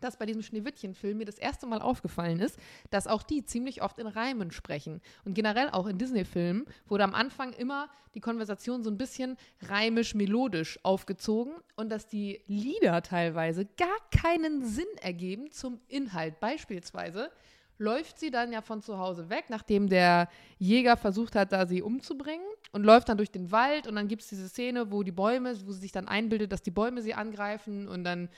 dass 0.01 0.17
bei 0.17 0.27
diesem 0.27 0.43
Schneewittchen-Film 0.43 1.19
mir 1.19 1.25
das 1.25 1.39
erste 1.39 1.67
Mal 1.67 1.81
aufgefallen 1.81 2.41
ist, 2.41 2.59
dass 2.91 3.07
auch 3.07 3.23
die 3.23 3.45
ziemlich 3.45 3.83
oft 3.83 3.99
in 3.99 4.07
Reimen 4.07 4.51
sprechen. 4.51 5.01
Und 5.25 5.35
generell 5.35 5.71
auch 5.71 5.87
in 5.87 5.99
Disney-Filmen 5.99 6.67
wurde 6.87 7.05
am 7.05 7.15
Anfang 7.15 7.53
immer 7.53 7.89
die 8.15 8.21
Konversation 8.21 8.83
so 8.83 8.91
ein 8.91 8.99
bisschen 8.99 9.37
reimisch-melodisch 9.63 10.79
aufgezogen 10.83 11.55
und 11.77 11.91
dass 11.91 12.07
die 12.07 12.41
Lieder 12.47 13.03
teilweise 13.03 13.67
gar 13.77 13.99
keinen 14.11 14.65
Sinn 14.65 14.87
ergeben 15.01 15.51
zum 15.51 15.81
Inhalt. 15.89 16.41
Beispielsweise 16.41 17.31
läuft 17.79 18.19
sie 18.19 18.31
dann 18.31 18.53
ja 18.53 18.61
von 18.61 18.83
zu 18.83 18.99
Hause 18.99 19.31
weg, 19.31 19.45
nachdem 19.49 19.89
der 19.89 20.29
Jäger 20.59 20.97
versucht 20.97 21.37
hat, 21.37 21.53
da 21.53 21.67
sie 21.67 21.81
umzubringen 21.81 22.47
und 22.73 22.83
läuft 22.83 23.09
dann 23.09 23.17
durch 23.17 23.31
den 23.31 23.53
Wald 23.53 23.87
und 23.87 23.95
dann 23.95 24.09
gibt 24.09 24.23
es 24.23 24.29
diese 24.29 24.49
Szene, 24.49 24.91
wo 24.91 25.03
die 25.03 25.13
Bäume, 25.13 25.55
wo 25.65 25.73
sie 25.73 25.81
sich 25.81 25.93
dann 25.93 26.09
einbildet, 26.09 26.51
dass 26.51 26.63
die 26.63 26.73
Bäume 26.73 27.03
sie 27.03 27.15
angreifen 27.15 27.89
und 27.89 28.05
dann 28.05 28.29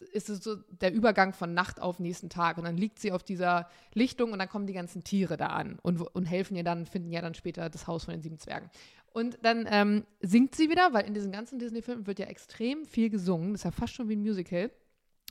ist 0.00 0.28
es 0.28 0.42
so 0.42 0.56
der 0.56 0.92
Übergang 0.92 1.32
von 1.32 1.54
Nacht 1.54 1.80
auf 1.80 1.98
nächsten 1.98 2.30
Tag 2.30 2.58
und 2.58 2.64
dann 2.64 2.76
liegt 2.76 2.98
sie 2.98 3.12
auf 3.12 3.22
dieser 3.22 3.68
Lichtung 3.94 4.32
und 4.32 4.38
dann 4.38 4.48
kommen 4.48 4.66
die 4.66 4.72
ganzen 4.72 5.04
Tiere 5.04 5.36
da 5.36 5.48
an 5.48 5.78
und, 5.82 6.00
und 6.00 6.24
helfen 6.24 6.56
ihr 6.56 6.64
dann, 6.64 6.86
finden 6.86 7.12
ja 7.12 7.20
dann 7.20 7.34
später 7.34 7.68
das 7.68 7.86
Haus 7.86 8.04
von 8.04 8.12
den 8.12 8.22
sieben 8.22 8.38
Zwergen. 8.38 8.70
Und 9.12 9.38
dann 9.42 9.66
ähm, 9.70 10.06
singt 10.20 10.54
sie 10.54 10.70
wieder, 10.70 10.92
weil 10.92 11.04
in 11.04 11.14
diesen 11.14 11.32
ganzen 11.32 11.58
Disney-Filmen 11.58 12.06
wird 12.06 12.18
ja 12.18 12.26
extrem 12.26 12.86
viel 12.86 13.10
gesungen, 13.10 13.52
das 13.52 13.60
ist 13.60 13.64
ja 13.64 13.70
fast 13.70 13.94
schon 13.94 14.08
wie 14.08 14.16
ein 14.16 14.22
Musical. 14.22 14.70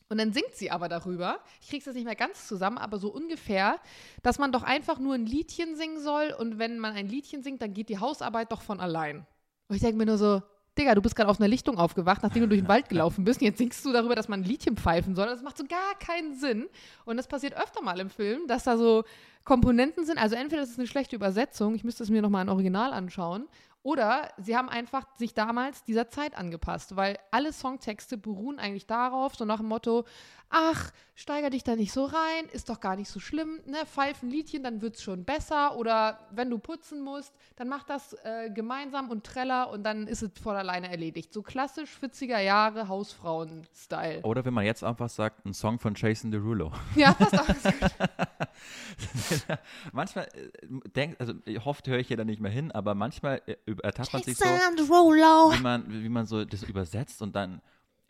Und 0.10 0.18
dann 0.18 0.34
singt 0.34 0.54
sie 0.54 0.70
aber 0.70 0.90
darüber, 0.90 1.40
ich 1.62 1.70
krieg's 1.70 1.86
jetzt 1.86 1.96
nicht 1.96 2.04
mehr 2.04 2.18
ganz 2.18 2.46
zusammen, 2.46 2.78
aber 2.78 2.98
so 2.98 3.10
ungefähr, 3.14 3.80
dass 4.24 4.40
man 4.40 4.52
doch 4.52 4.64
einfach 4.64 5.00
nur 5.00 5.16
ein 5.16 5.26
Liedchen 5.26 5.78
singen 5.78 6.02
soll 6.02 6.36
und 6.38 6.60
wenn 6.60 6.80
man 6.80 6.94
ein 6.94 7.08
Liedchen 7.08 7.44
singt, 7.44 7.62
dann 7.62 7.74
geht 7.74 7.88
die 7.88 8.00
Hausarbeit 8.00 8.52
doch 8.52 8.62
von 8.62 8.82
allein. 8.82 9.26
Und 9.70 9.76
ich 9.78 9.82
denke 9.82 9.98
mir 9.98 10.06
nur 10.06 10.18
so, 10.18 10.42
Digga, 10.78 10.96
du 10.96 11.02
bist 11.02 11.16
gerade 11.16 11.30
auf 11.30 11.40
einer 11.40 11.50
Lichtung 11.50 11.78
aufgewacht, 11.78 12.24
nachdem 12.24 12.44
du 12.44 12.50
durch 12.50 12.62
den 12.62 12.68
Wald 12.68 12.88
gelaufen 12.90 13.26
bist. 13.26 13.42
Und 13.42 13.48
jetzt 13.48 13.58
singst 13.58 13.84
du 13.84 13.92
darüber, 13.92 14.16
dass 14.16 14.30
man 14.30 14.42
ein 14.42 14.46
Liedchen 14.46 14.78
pfeifen 14.78 15.16
soll. 15.16 15.28
Das 15.28 15.42
macht 15.42 15.58
so 15.58 15.66
gar 15.66 15.96
keinen 16.00 16.36
Sinn. 16.36 16.68
Und 17.06 17.18
das 17.18 17.28
passiert 17.28 17.54
öfter 17.54 17.82
mal 17.82 18.00
im 18.00 18.10
Film, 18.10 18.48
dass 18.48 18.64
da 18.64 18.78
so 18.78 19.04
Komponenten 19.44 20.06
sind. 20.06 20.18
Also 20.18 20.36
entweder 20.36 20.62
das 20.62 20.72
ist 20.72 20.80
eine 20.80 20.88
schlechte 20.88 21.16
Übersetzung, 21.16 21.76
ich 21.76 21.84
müsste 21.84 22.04
es 22.04 22.10
mir 22.10 22.22
nochmal 22.22 22.44
im 22.44 22.50
Original 22.50 22.94
anschauen. 22.94 23.48
Oder 23.84 24.30
sie 24.38 24.56
haben 24.56 24.70
einfach 24.70 25.08
sich 25.18 25.34
damals 25.34 25.84
dieser 25.84 26.08
Zeit 26.08 26.38
angepasst, 26.38 26.96
weil 26.96 27.18
alle 27.32 27.52
Songtexte 27.52 28.16
beruhen 28.16 28.60
eigentlich 28.60 28.86
darauf, 28.86 29.36
so 29.36 29.44
nach 29.44 29.58
dem 29.58 29.70
Motto, 29.70 30.06
ach, 30.52 30.92
steiger 31.16 31.50
dich 31.50 31.64
da 31.64 31.76
nicht 31.76 31.92
so 31.92 32.06
rein, 32.06 32.46
ist 32.52 32.70
doch 32.70 32.80
gar 32.80 32.96
nicht 32.96 33.10
so 33.10 33.20
schlimm, 33.20 33.60
ne, 33.66 33.86
pfeif 33.86 34.22
ein 34.22 34.30
Liedchen, 34.30 34.64
dann 34.64 34.82
wird's 34.82 35.02
schon 35.02 35.24
besser. 35.24 35.78
Oder 35.78 36.20
wenn 36.32 36.50
du 36.50 36.60
putzen 36.60 37.02
musst, 37.02 37.34
dann 37.56 37.70
mach 37.70 37.84
das 37.84 38.14
äh, 38.24 38.50
gemeinsam 38.50 39.10
und 39.10 39.26
treller 39.26 39.72
und 39.72 39.84
dann 39.84 40.08
ist 40.08 40.22
es 40.22 40.32
von 40.42 40.56
alleine 40.56 40.90
erledigt. 40.90 41.34
So 41.34 41.42
klassisch 41.42 41.90
40er 42.02 42.40
Jahre 42.40 42.88
Hausfrauen-Style. 42.88 44.22
Oder 44.24 44.46
wenn 44.46 44.54
man 44.54 44.66
jetzt 44.66 44.84
einfach 44.84 45.10
sagt, 45.10 45.46
ein 45.46 45.54
Song 45.54 45.80
von 45.80 45.94
Jason 45.96 46.32
Derulo. 46.32 46.72
Ja, 46.96 47.14
passt 47.14 47.40
auch. 47.40 47.48
manchmal 49.94 50.26
äh, 50.26 50.90
denkt, 50.90 51.20
also 51.20 51.34
oft 51.64 51.88
höre 51.88 52.00
ich 52.00 52.08
hier 52.08 52.18
da 52.18 52.26
nicht 52.26 52.42
mehr 52.42 52.52
hin, 52.52 52.72
aber 52.72 52.96
manchmal 52.96 53.42
äh, 53.46 53.56
ertappt 53.82 54.14
man 54.14 54.24
sich 54.24 54.38
so, 54.38 54.46
wie 54.46 55.62
man, 55.62 55.86
wie 55.88 56.10
man 56.10 56.26
so 56.26 56.44
das 56.44 56.64
übersetzt 56.64 57.22
und 57.22 57.36
dann, 57.36 57.62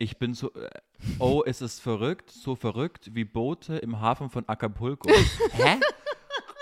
ich 0.02 0.18
bin 0.18 0.34
so, 0.34 0.52
äh, 0.54 0.68
oh, 1.20 1.42
ist 1.42 1.60
es 1.62 1.78
verrückt, 1.78 2.30
so 2.30 2.56
verrückt 2.56 3.10
wie 3.14 3.24
Boote 3.24 3.76
im 3.78 4.00
Hafen 4.00 4.30
von 4.30 4.48
Acapulco. 4.48 5.08
Hä? 5.52 5.78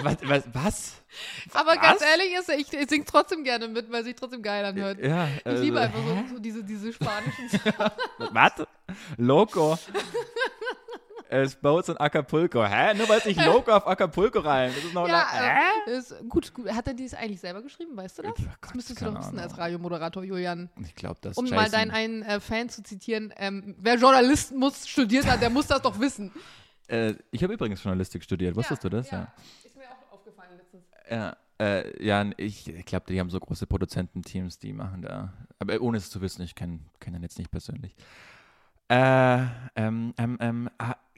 Was? 0.00 0.16
was, 0.22 0.44
was? 0.52 1.02
Aber 1.52 1.76
ganz 1.76 2.00
Was? 2.00 2.08
ehrlich 2.08 2.34
ist, 2.38 2.48
ich, 2.50 2.72
ich 2.72 2.88
sing 2.88 3.04
trotzdem 3.06 3.44
gerne 3.44 3.68
mit, 3.68 3.90
weil 3.90 4.04
sich 4.04 4.14
trotzdem 4.14 4.42
geil 4.42 4.64
anhört. 4.64 4.98
Ja, 4.98 5.28
Ich 5.44 5.60
liebe 5.60 5.80
also, 5.80 5.98
einfach 5.98 6.28
so, 6.28 6.34
so 6.34 6.40
diese, 6.40 6.64
diese 6.64 6.92
spanischen 6.92 7.50
Was? 8.18 8.52
Loco. 9.16 9.78
Es 11.32 11.54
Boats 11.54 11.88
in 11.88 11.96
Acapulco. 11.96 12.64
Hä? 12.64 12.92
Nur 12.94 13.08
weil 13.08 13.18
es 13.18 13.24
nicht 13.24 13.40
Loco 13.46 13.70
auf 13.70 13.86
Acapulco 13.86 14.40
rein. 14.40 14.72
Das 14.74 14.82
ist 14.82 14.92
noch 14.92 15.06
Ja, 15.06 15.28
äh, 15.86 15.96
ist 15.96 16.12
gut, 16.28 16.52
gut. 16.52 16.68
Hat 16.72 16.88
er 16.88 16.94
dies 16.94 17.14
eigentlich 17.14 17.40
selber 17.40 17.62
geschrieben, 17.62 17.96
weißt 17.96 18.18
du 18.18 18.22
das? 18.22 18.32
Ja, 18.36 18.44
das 18.46 18.60
Gott, 18.60 18.74
müsstest 18.74 19.00
du 19.00 19.04
doch 19.04 19.20
wissen 19.20 19.38
als. 19.38 19.56
Radiomoderator, 19.56 20.24
Julian. 20.24 20.70
Ich 20.84 20.94
glaube, 20.96 21.18
das 21.20 21.36
Um 21.36 21.46
Jason, 21.46 21.56
mal 21.56 21.70
deinen 21.70 21.92
einen 21.92 22.22
äh, 22.22 22.40
Fan 22.40 22.68
zu 22.68 22.82
zitieren, 22.82 23.32
ähm, 23.36 23.76
wer 23.78 23.94
Journalismus 23.94 24.88
studiert 24.88 25.30
hat, 25.30 25.40
der 25.40 25.50
muss 25.50 25.68
das 25.68 25.80
doch 25.82 26.00
wissen. 26.00 26.32
äh, 26.88 27.14
Ich 27.30 27.44
habe 27.44 27.54
übrigens 27.54 27.80
Journalistik 27.80 28.24
studiert. 28.24 28.56
Wusstest 28.56 28.82
du 28.82 28.88
das? 28.88 29.08
Ja. 29.12 29.32
Ist 29.64 29.76
mir 29.76 29.84
auch 29.84 30.14
aufgefallen 30.14 30.56
letztens. 30.56 30.82
Ja, 31.08 31.36
äh, 31.60 32.04
ja 32.04 32.28
ich, 32.38 32.66
ich 32.66 32.84
glaube, 32.86 33.06
die 33.08 33.20
haben 33.20 33.30
so 33.30 33.38
große 33.38 33.68
Produzententeams, 33.68 34.58
die 34.58 34.72
machen 34.72 35.02
da. 35.02 35.32
Aber 35.60 35.80
ohne 35.80 35.98
es 35.98 36.10
zu 36.10 36.20
wissen, 36.22 36.42
ich 36.42 36.56
kenne 36.56 36.80
kenn 36.98 37.14
ihn 37.14 37.22
jetzt 37.22 37.38
nicht 37.38 37.52
persönlich. 37.52 37.94
Äh, 38.90 39.46
ähm, 39.76 40.12
ähm, 40.18 40.36
ähm, 40.40 40.49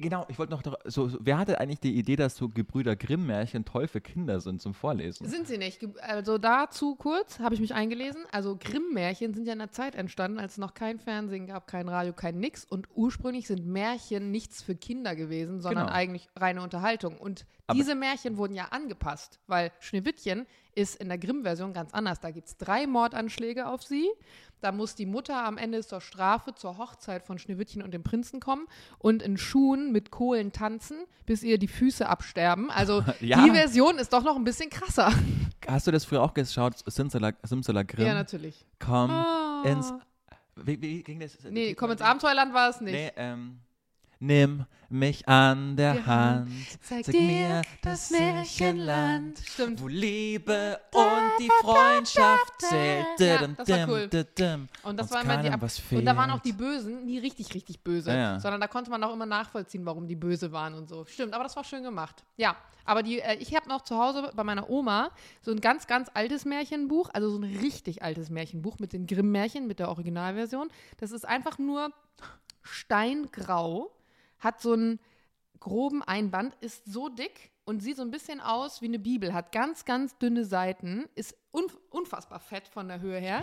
genau, 0.03 0.27
ich 0.29 0.39
wollte 0.39 0.53
noch, 0.53 0.63
so, 0.85 1.09
so, 1.09 1.17
wer 1.23 1.39
hatte 1.39 1.59
eigentlich 1.59 1.81
die 1.81 1.97
Idee, 1.97 2.17
dass 2.17 2.37
so 2.37 2.51
Gebrüder 2.51 2.95
Grimm-Märchen 2.97 3.65
toll 3.65 3.89
für 3.89 4.03
Kinder 4.03 4.41
sind 4.41 4.61
zum 4.61 4.75
Vorlesen? 4.75 5.27
Sind 5.27 5.47
sie 5.49 5.57
nicht. 5.57 5.81
Also 6.03 6.37
dazu 6.37 6.95
kurz 6.97 7.39
habe 7.39 7.55
ich 7.55 7.61
mich 7.63 7.73
eingelesen. 7.73 8.25
Also 8.31 8.59
Grimm-Märchen 8.61 9.33
sind 9.33 9.47
ja 9.47 9.55
in 9.55 9.61
einer 9.63 9.71
Zeit 9.71 9.95
entstanden, 9.95 10.39
als 10.39 10.53
es 10.53 10.59
noch 10.59 10.75
kein 10.75 10.99
Fernsehen 10.99 11.47
gab, 11.47 11.67
kein 11.67 11.89
Radio, 11.89 12.13
kein 12.13 12.39
Nix. 12.39 12.65
Und 12.67 12.89
ursprünglich 12.95 13.47
sind 13.47 13.65
Märchen 13.65 14.31
nichts 14.31 14.61
für 14.63 14.75
Kinder 14.75 15.17
gewesen, 15.17 15.61
sondern 15.63 15.87
Genau. 15.87 15.97
eigentlich 15.97 16.29
reine 16.37 16.61
Unterhaltung. 16.63 17.17
Und 17.17 17.47
Aber- 17.67 17.79
diese 17.79 17.95
Märchen 17.95 18.37
wurden 18.37 18.55
ja 18.55 18.67
angepasst, 18.73 19.41
weil 19.47 19.73
Schneewittchen 19.81 20.47
ist 20.75 20.97
in 21.01 21.09
der 21.09 21.19
Grimm-Version 21.19 21.73
ganz 21.73 21.95
anders. 21.95 22.21
Da 22.21 22.31
gibt 22.31 22.49
es 22.49 22.57
drei 22.57 22.87
Mordanschläge 22.87 23.67
auf 23.69 23.83
sie. 23.83 24.09
Da 24.63 24.71
muss 24.71 24.95
die 24.95 25.07
Mutter 25.07 25.45
am 25.45 25.59
Ende 25.59 25.85
zur 25.85 26.01
Strafe 26.01 26.55
zur 26.55 26.79
Hochzeit 26.79 27.25
von 27.25 27.37
Schneewittchen 27.39 27.83
und 27.83 27.93
dem 27.93 28.05
Prinzen 28.05 28.39
kommen 28.39 28.67
und 28.99 29.21
in 29.21 29.37
Schuhen 29.37 29.91
mit 29.91 30.13
Kohlen 30.13 30.53
tanzen, 30.53 30.99
bis 31.27 31.43
ihr 31.43 31.59
die 31.59 31.67
Füße 31.67 32.09
absterben. 32.09 32.71
Also 32.71 33.03
Ja. 33.21 33.45
die 33.45 33.51
Version 33.51 33.99
ist 33.99 34.13
doch 34.13 34.23
noch 34.23 34.37
ein 34.37 34.45
bisschen 34.45 34.71
krasser. 34.71 35.13
Hast 35.67 35.87
du 35.89 35.91
das 35.91 36.05
früher 36.05 36.23
auch 36.23 36.33
geschaut, 36.33 36.75
Simsala, 36.87 37.33
Simsala 37.43 37.83
Grimm? 37.83 38.07
Ja, 38.07 38.15
natürlich. 38.15 38.65
Komm 38.79 39.11
Ah. 39.11 39.63
ins. 39.67 39.93
Wie, 40.57 40.81
wie 40.81 41.03
ging 41.03 41.19
das? 41.19 41.37
Nee, 41.51 41.75
komm 41.75 41.91
ins 41.91 42.01
Abenteuerland 42.03 42.55
war 42.55 42.71
es 42.71 42.81
nicht. 42.81 42.93
Nee, 42.95 43.11
ähm. 43.17 43.59
Nimm 44.25 44.66
mich 44.89 45.27
an 45.27 45.75
der 45.75 45.95
Die 45.95 46.07
Hand, 46.07 46.51
zeig 46.81 47.07
zeig 47.07 47.14
mir 47.14 47.62
das 47.83 48.11
Märchenland. 48.12 49.37
Stimmt. 49.45 49.83
wo 49.83 49.89
Liebe 49.89 50.79
und 50.93 51.33
die 51.41 51.51
Freundschaft 51.61 52.53
zählt. 52.61 53.18
Ja, 53.18 53.49
das 53.49 53.68
war 53.68 53.89
cool. 53.89 54.09
Und 54.85 54.97
das 54.97 55.07
Uns 55.07 55.11
war 55.11 55.23
immer 55.23 55.37
die 55.39 55.49
keinem 55.49 55.61
Ab 55.61 55.70
Und 55.91 56.05
da 56.05 56.16
waren 56.16 56.31
auch 56.31 56.39
die. 56.39 56.53
Bösen 56.53 57.05
nie 57.05 57.18
richtig, 57.18 57.53
richtig 57.53 57.83
böse. 57.83 58.12
Ja. 58.12 58.39
Sondern 58.39 58.61
da 58.61 58.68
konnte 58.68 58.93
man 58.93 59.03
auch 59.03 59.12
immer 59.12 59.27
nachvollziehen, 59.27 59.85
warum 59.87 60.07
die 60.07 60.14
böse 60.14 60.53
waren 60.53 60.75
und 60.75 60.89
so. 60.89 61.05
Stimmt, 61.05 61.35
aber 61.35 61.43
das 61.43 61.57
war 61.57 61.64
schön 61.64 61.83
gemacht. 61.83 62.23
Ja, 62.37 62.55
aber 62.85 63.03
die, 63.03 63.20
äh, 63.20 63.35
ich 63.41 63.57
habe 63.57 63.68
noch 63.68 63.83
zu 63.83 63.99
Hause 63.99 64.31
bei 64.37 64.45
meiner 64.45 64.70
Oma 64.70 65.11
so 65.41 65.51
ein 65.51 65.61
ganz, 65.61 65.89
ganz 65.89 66.09
altes 66.14 66.45
Märchenbuch, 66.45 67.11
also 67.12 67.29
so 67.29 67.39
ein 67.39 67.57
richtig 67.57 68.05
altes 68.05 68.31
Märchenbuch 68.31 68.79
mit 68.79 68.93
den 68.93 69.09
Grimm-Märchen, 69.09 69.66
mit 69.66 69.81
der 69.81 69.89
Originalversion. 69.89 70.68
Das 70.99 71.11
ist 71.11 71.27
einfach 71.27 71.59
nur 71.59 71.91
steingrau, 72.62 73.91
hat 74.43 74.61
so 74.61 74.72
einen 74.72 75.01
groben 75.61 76.03
Einband, 76.03 76.55
ist 76.61 76.84
so 76.84 77.09
dick 77.09 77.53
und 77.64 77.80
sieht 77.80 77.97
so 77.97 78.03
ein 78.03 78.11
bisschen 78.11 78.40
aus 78.40 78.82
wie 78.82 78.86
eine 78.86 78.99
Bibel, 78.99 79.32
hat 79.32 79.53
ganz, 79.53 79.84
ganz 79.84 80.18
dünne 80.18 80.45
Seiten, 80.45 81.09
ist 81.14 81.36
unf 81.53 81.78
unfassbar 81.90 82.40
fett 82.40 82.66
von 82.66 82.88
der 82.88 83.01
Höhe 83.01 83.20
her. 83.20 83.43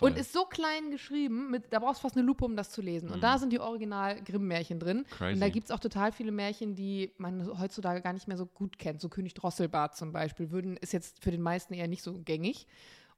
Und 0.00 0.16
ist 0.16 0.32
so 0.32 0.44
klein 0.44 0.90
geschrieben, 0.90 1.50
mit, 1.50 1.70
da 1.72 1.80
brauchst 1.80 2.00
du 2.00 2.02
fast 2.02 2.16
eine 2.16 2.24
Lupe, 2.24 2.44
um 2.44 2.56
das 2.56 2.70
zu 2.70 2.80
lesen. 2.80 3.10
Und 3.10 3.20
da 3.22 3.38
sind 3.38 3.52
die 3.52 3.58
Original-Grimm-Märchen 3.58 4.80
drin. 4.80 4.98
Mhm. 4.98 5.04
Crazy. 5.10 5.34
Und 5.34 5.40
da 5.40 5.48
gibt 5.50 5.66
es 5.66 5.70
auch 5.70 5.80
total 5.80 6.12
viele 6.12 6.32
Märchen, 6.32 6.74
die 6.74 7.12
man 7.18 7.58
heutzutage 7.60 8.00
gar 8.00 8.14
nicht 8.14 8.28
mehr 8.28 8.38
so 8.38 8.46
gut 8.46 8.78
kennt. 8.78 9.00
So 9.00 9.08
König 9.10 9.34
Drosselbart 9.34 9.96
zum 9.96 10.12
Beispiel, 10.12 10.50
würden, 10.50 10.76
ist 10.78 10.92
jetzt 10.92 11.22
für 11.22 11.30
den 11.30 11.42
meisten 11.42 11.74
eher 11.74 11.88
nicht 11.88 12.02
so 12.02 12.14
gängig. 12.22 12.66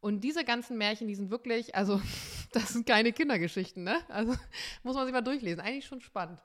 Und 0.01 0.25
diese 0.25 0.45
ganzen 0.45 0.79
Märchen, 0.79 1.07
die 1.07 1.15
sind 1.15 1.31
wirklich, 1.31 1.75
also, 1.75 2.01
das 2.53 2.71
sind 2.71 2.87
keine 2.87 3.13
Kindergeschichten, 3.13 3.85
ne? 3.85 3.99
Also, 4.09 4.35
muss 4.83 4.97
man 4.97 5.05
sich 5.05 5.13
mal 5.13 5.21
durchlesen. 5.21 5.61
Eigentlich 5.61 5.87
schon 5.87 6.01
spannend. 6.01 6.43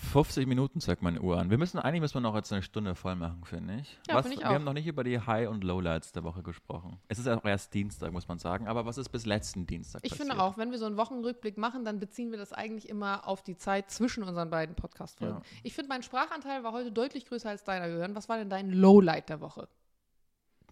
50 0.00 0.46
Minuten 0.46 0.80
zeigt 0.80 1.02
meine 1.02 1.20
Uhr 1.20 1.38
an. 1.38 1.50
Wir 1.50 1.58
müssen, 1.58 1.78
eigentlich 1.78 2.00
müssen 2.00 2.14
wir 2.14 2.20
noch 2.20 2.34
jetzt 2.34 2.52
eine 2.52 2.62
Stunde 2.62 2.94
voll 2.94 3.14
machen, 3.16 3.44
finde 3.44 3.76
ich. 3.80 3.98
Ja, 4.08 4.14
was, 4.14 4.22
finde 4.22 4.36
ich 4.36 4.40
wir 4.42 4.48
auch. 4.50 4.54
haben 4.54 4.64
noch 4.64 4.72
nicht 4.72 4.86
über 4.86 5.04
die 5.04 5.20
High- 5.20 5.48
und 5.48 5.62
Lowlights 5.62 6.12
der 6.12 6.24
Woche 6.24 6.42
gesprochen. 6.42 6.98
Es 7.08 7.18
ist 7.18 7.28
auch 7.28 7.44
erst 7.44 7.74
Dienstag, 7.74 8.12
muss 8.12 8.26
man 8.26 8.38
sagen. 8.38 8.66
Aber 8.66 8.86
was 8.86 8.98
ist 8.98 9.10
bis 9.10 9.26
letzten 9.26 9.66
Dienstag 9.66 10.00
Ich 10.02 10.10
passiert? 10.12 10.28
finde 10.28 10.42
auch, 10.42 10.56
wenn 10.58 10.70
wir 10.70 10.78
so 10.78 10.86
einen 10.86 10.96
Wochenrückblick 10.96 11.58
machen, 11.58 11.84
dann 11.84 12.00
beziehen 12.00 12.30
wir 12.30 12.38
das 12.38 12.52
eigentlich 12.52 12.88
immer 12.88 13.26
auf 13.28 13.42
die 13.42 13.56
Zeit 13.56 13.90
zwischen 13.90 14.22
unseren 14.24 14.50
beiden 14.50 14.74
Podcast-Folgen. 14.74 15.36
Ja. 15.36 15.42
Ich 15.62 15.74
finde, 15.74 15.88
mein 15.90 16.02
Sprachanteil 16.02 16.64
war 16.64 16.72
heute 16.72 16.90
deutlich 16.90 17.26
größer 17.26 17.50
als 17.50 17.64
deiner, 17.64 17.86
Jörn. 17.88 18.14
Was 18.14 18.28
war 18.28 18.38
denn 18.38 18.50
dein 18.50 18.70
Lowlight 18.70 19.28
der 19.28 19.40
Woche? 19.40 19.68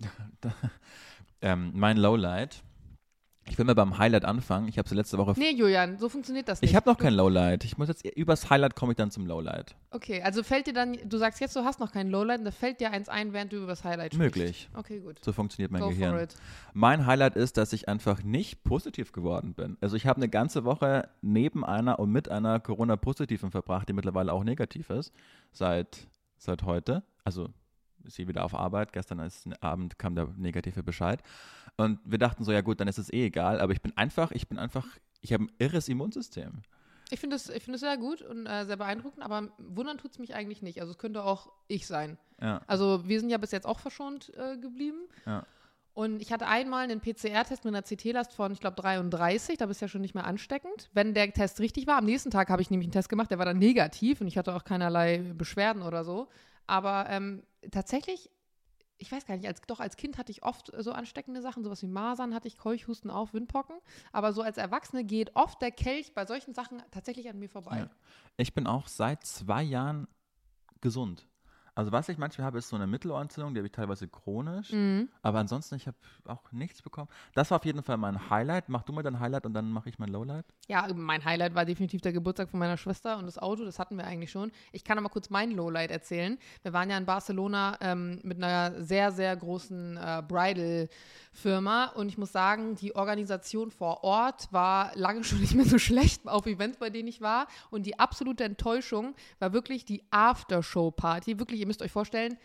Ähm, 1.41 1.71
mein 1.75 1.97
Lowlight. 1.97 2.65
Ich 3.51 3.59
will 3.59 3.65
mal 3.65 3.75
beim 3.75 3.99
Highlight 3.99 4.25
anfangen. 4.25 4.69
Ich 4.69 4.79
habe 4.79 4.87
es 4.87 4.95
letzte 4.95 5.19
Woche. 5.19 5.35
Nee, 5.37 5.53
Julian, 5.53 5.99
so 5.99 6.09
funktioniert 6.09 6.49
das 6.49 6.61
nicht. 6.61 6.71
ich 6.71 6.77
habe 6.77 6.89
noch 6.89 6.99
kein 6.99 7.15
Lowlight. 7.15 7.65
Ich 7.65 7.79
muss 7.79 7.89
jetzt 7.89 8.05
übers 8.05 8.51
Highlight 8.51 8.75
komme 8.75 8.93
ich 8.93 8.97
dann 8.97 9.11
zum 9.11 9.27
Lowlight. 9.27 9.75
Okay, 9.91 10.23
also 10.23 10.43
fällt 10.43 10.67
dir 10.67 10.73
dann, 10.73 10.97
du 11.05 11.19
sagst 11.19 11.41
jetzt, 11.41 11.57
du 11.57 11.61
hast 11.65 11.81
noch 11.81 11.93
kein 11.93 12.11
Lowlight, 12.11 12.41
und 12.41 12.45
da 12.45 12.51
fällt 12.51 12.81
dir 12.81 12.91
eins 12.91 13.09
ein, 13.09 13.33
während 13.33 13.53
du 13.53 13.57
über 13.57 13.69
das 13.69 13.85
Highlight 13.85 14.15
sprichst. 14.15 14.37
Möglich. 14.37 14.69
Okay, 14.75 15.01
gut. 15.01 15.17
So 15.25 15.33
funktioniert 15.33 15.71
mein 15.73 15.83
Go 15.83 15.89
Gehirn. 15.89 16.29
Mein 16.75 17.07
Highlight 17.07 17.37
ist, 17.37 17.57
dass 17.57 17.73
ich 17.73 17.89
einfach 17.89 18.23
nicht 18.23 18.65
positiv 18.65 19.13
geworden 19.13 19.55
bin. 19.55 19.77
Also 19.81 19.97
ich 19.97 20.07
habe 20.07 20.19
eine 20.19 20.29
ganze 20.29 20.65
Woche 20.65 21.09
neben 21.23 21.65
einer 21.65 21.99
und 21.99 22.11
mit 22.11 22.31
einer 22.31 22.61
Corona-Positiven 22.61 23.51
verbracht, 23.51 23.89
die 23.89 23.93
mittlerweile 23.93 24.33
auch 24.33 24.45
negativ 24.45 24.91
ist, 24.91 25.13
seit, 25.53 26.07
seit 26.37 26.63
heute. 26.65 27.03
Also 27.25 27.49
ist 28.09 28.17
sie 28.17 28.27
wieder 28.29 28.45
auf 28.45 28.55
Arbeit. 28.55 28.93
Gestern 28.93 29.21
ist, 29.21 29.49
Abend 29.63 29.99
kam 29.99 30.15
der 30.15 30.29
negative 30.37 30.83
Bescheid. 30.83 31.23
Und 31.77 32.01
wir 32.05 32.19
dachten 32.19 32.43
so, 32.45 32.51
ja 32.51 32.61
gut, 32.61 32.81
dann 32.81 32.89
ist 32.89 32.99
es 32.99 33.13
eh 33.13 33.27
egal. 33.27 33.61
Aber 33.61 33.73
ich 33.73 33.81
bin 33.81 33.97
einfach, 33.97 34.33
ich 34.33 34.49
bin 34.49 34.59
einfach, 34.59 34.87
ich 35.21 35.33
habe 35.33 35.45
ein 35.45 35.53
irres 35.59 35.89
Immunsystem. 35.89 36.63
Ich 37.11 37.21
finde 37.21 37.37
es 37.37 37.47
find 37.47 37.75
es 37.75 37.81
sehr 37.81 37.97
gut 37.97 38.21
und 38.21 38.47
äh, 38.47 38.67
sehr 38.67 38.77
beeindruckend, 38.77 39.25
aber 39.25 39.49
wundern 39.57 39.97
tut 39.97 40.11
es 40.11 40.19
mich 40.19 40.35
eigentlich 40.35 40.61
nicht. 40.61 40.81
Also 40.81 40.91
es 40.93 40.99
könnte 40.99 41.25
auch 41.25 41.51
ich 41.67 41.87
sein. 41.87 42.19
Ja, 42.41 42.61
Also 42.67 43.09
wir 43.09 43.19
sind 43.19 43.31
ja 43.31 43.39
bis 43.39 43.51
jetzt 43.51 43.67
auch 43.67 43.79
verschont 43.79 44.33
äh, 44.37 44.57
geblieben. 44.59 44.99
ja. 45.25 45.45
Und 45.95 46.23
ich 46.23 46.31
hatte 46.33 46.47
einmal 46.47 46.85
einen 46.85 47.01
PCR-Test 47.01 47.65
mit 47.65 47.75
einer 47.75 47.83
CT-Last 47.83 48.33
von, 48.33 48.53
ich 48.53 48.61
glaube, 48.61 48.77
33. 48.77 49.57
Da 49.59 49.67
bist 49.67 49.81
du 49.81 49.87
ja 49.87 49.89
schon 49.89 50.01
nicht 50.01 50.15
mehr 50.15 50.27
ansteckend. 50.27 50.91
Wenn 50.93 51.13
der 51.13 51.33
Test 51.33 51.59
richtig 51.59 51.89
war, 51.89 51.97
am 51.99 52.05
nächsten 52.05 52.31
Tag 52.31 52.51
habe 52.51 52.63
ich 52.63 52.71
nämlich 52.71 52.87
einen 52.87 52.93
Test 52.93 53.09
gemacht, 53.09 53.33
der 53.33 53.39
war 53.39 53.47
dann 53.47 53.59
negativ 53.59 54.21
und 54.21 54.29
ich 54.29 54.39
hatte 54.39 54.55
auch 54.55 54.63
keinerlei 54.63 55.19
Beschwerden 55.35 55.83
oder 55.83 56.05
so. 56.05 56.29
Aber 56.69 57.09
ähm, 57.09 57.43
tatsächlich, 57.73 58.31
ich 58.99 59.11
weiß 59.11 59.27
gar 59.27 59.37
nicht, 59.37 59.47
als, 59.47 59.61
doch 59.63 59.81
als 59.81 59.97
Kind 59.97 60.19
hatte 60.19 60.31
ich 60.31 60.45
oft 60.45 60.73
äh, 60.73 60.83
so 60.83 60.93
ansteckende 60.93 61.43
Sachen, 61.43 61.65
sowas 61.65 61.83
wie 61.83 61.89
Masern 61.89 62.35
hatte 62.35 62.47
ich, 62.47 62.57
Keuchhusten 62.57 63.11
auf, 63.11 63.35
Windpocken. 63.35 63.77
Aber 64.13 64.33
so 64.33 64.43
als 64.43 64.59
Erwachsene 64.59 65.05
geht 65.05 65.35
oft 65.35 65.61
der 65.61 65.71
Kelch 65.71 66.15
bei 66.15 66.27
solchen 66.27 66.55
Sachen 66.55 66.83
tatsächlich 66.91 67.29
an 67.29 67.39
mir 67.39 67.49
vorbei. 67.49 67.79
Ja. 67.79 67.91
Ich 68.37 68.55
bin 68.55 68.67
auch 68.67 68.87
seit 68.87 69.25
zwei 69.25 69.63
Jahren 69.63 70.07
gesund. 70.81 71.28
Also 71.79 71.93
was 71.93 72.09
ich 72.09 72.19
manchmal 72.19 72.45
habe, 72.45 72.59
ist 72.59 72.71
so 72.71 72.75
eine 72.75 72.89
Mittelohrentzündung, 72.89 73.55
die 73.55 73.61
habe 73.61 73.69
ich 73.69 73.73
teilweise 73.73 74.09
chronisch. 74.09 74.73
Mhm. 74.73 75.09
Aber 75.23 75.39
ansonsten, 75.39 75.77
ich 75.77 75.87
habe 75.87 75.97
auch 76.25 76.51
nichts 76.51 76.83
bekommen. 76.83 77.09
Das 77.37 77.53
war 77.53 77.59
auf 77.59 77.65
jeden 77.65 77.85
Fall 77.85 77.97
mein 77.99 78.31
Highlight. 78.31 78.69
Mach 78.69 78.83
du 78.83 78.93
mal 78.93 79.05
dein 79.05 79.21
Highlight 79.21 79.47
und 79.47 79.55
dann 79.55 79.71
mache 79.71 79.89
ich 79.89 79.97
mein 80.01 80.09
Lowlight. 80.09 80.45
Ja, 80.67 80.89
mein 80.93 81.25
Highlight 81.25 81.55
war 81.55 81.65
definitiv 81.65 82.01
der 82.01 82.13
Geburtstag 82.13 82.51
von 82.51 82.59
meiner 82.59 82.77
Schwester 82.77 83.17
und 83.17 83.27
das 83.27 83.39
Auto, 83.39 83.65
das 83.65 83.79
hatten 83.79 83.97
wir 83.97 84.05
eigentlich 84.05 84.33
schon. 84.33 84.51
Ich 84.73 84.83
kann 84.83 84.99
aber 84.99 85.09
kurz 85.09 85.31
mein 85.31 85.53
Lowlight 85.53 85.93
erzählen. 85.93 86.37
Wir 86.63 86.73
waren 86.73 86.91
ja 86.91 86.99
in 86.99 87.07
Barcelona 87.07 87.79
ähm, 87.81 88.19
mit 88.25 88.43
einer 88.43 88.83
sehr, 88.83 89.13
sehr 89.13 89.37
großen 89.37 89.99
äh, 89.99 90.23
Bridal-Firma 90.27 91.93
und 91.95 92.09
ich 92.09 92.19
muss 92.19 92.33
sagen, 92.33 92.75
die 92.75 92.97
Organisation 92.97 93.71
vor 93.71 94.03
Ort 94.03 94.53
war 94.53 94.91
lange 94.97 95.23
schon 95.23 95.39
nicht 95.39 95.55
mehr 95.55 95.65
so 95.65 95.79
schlecht 95.79 96.27
auf 96.27 96.45
Events, 96.47 96.79
bei 96.79 96.91
denen 96.91 97.07
ich 97.07 97.21
war. 97.21 97.47
Und 97.71 97.87
die 97.87 98.01
absolute 98.01 98.43
Enttäuschung 98.43 99.15
war 99.39 99.53
wirklich 99.53 99.85
die 99.85 100.03
Aftershow-Party. 100.11 101.39
Wirklich, 101.39 101.61
ihr 101.61 101.68
müsst 101.69 101.83
euch 101.83 101.93
vorstellen, 101.93 102.37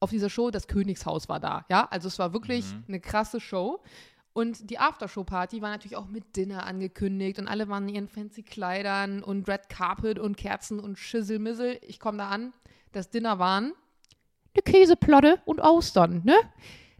auf 0.00 0.10
dieser 0.10 0.28
Show, 0.28 0.50
das 0.50 0.66
Königshaus 0.66 1.28
war 1.28 1.38
da. 1.38 1.64
Ja, 1.68 1.86
also 1.90 2.08
es 2.08 2.18
war 2.18 2.32
wirklich 2.32 2.64
eine 2.88 3.00
krasse 3.00 3.40
Show. 3.40 3.80
Und 4.32 4.70
die 4.70 4.78
Aftershow-Party 4.78 5.60
war 5.60 5.70
natürlich 5.70 5.96
auch 5.96 6.06
mit 6.06 6.36
Dinner 6.36 6.64
angekündigt 6.64 7.38
und 7.38 7.48
alle 7.48 7.68
waren 7.68 7.88
in 7.88 7.94
ihren 7.94 8.08
fancy 8.08 8.42
Kleidern 8.42 9.22
und 9.22 9.48
Red 9.48 9.68
Carpet 9.68 10.18
und 10.18 10.36
Kerzen 10.36 10.78
und 10.78 10.98
Schisselmissel. 10.98 11.78
Ich 11.82 11.98
komme 11.98 12.18
da 12.18 12.28
an. 12.28 12.52
Das 12.92 13.10
Dinner 13.10 13.38
waren 13.38 13.72
eine 14.54 14.62
Käseplatte 14.62 15.40
und 15.44 15.60
Austern, 15.60 16.22
ne? 16.24 16.36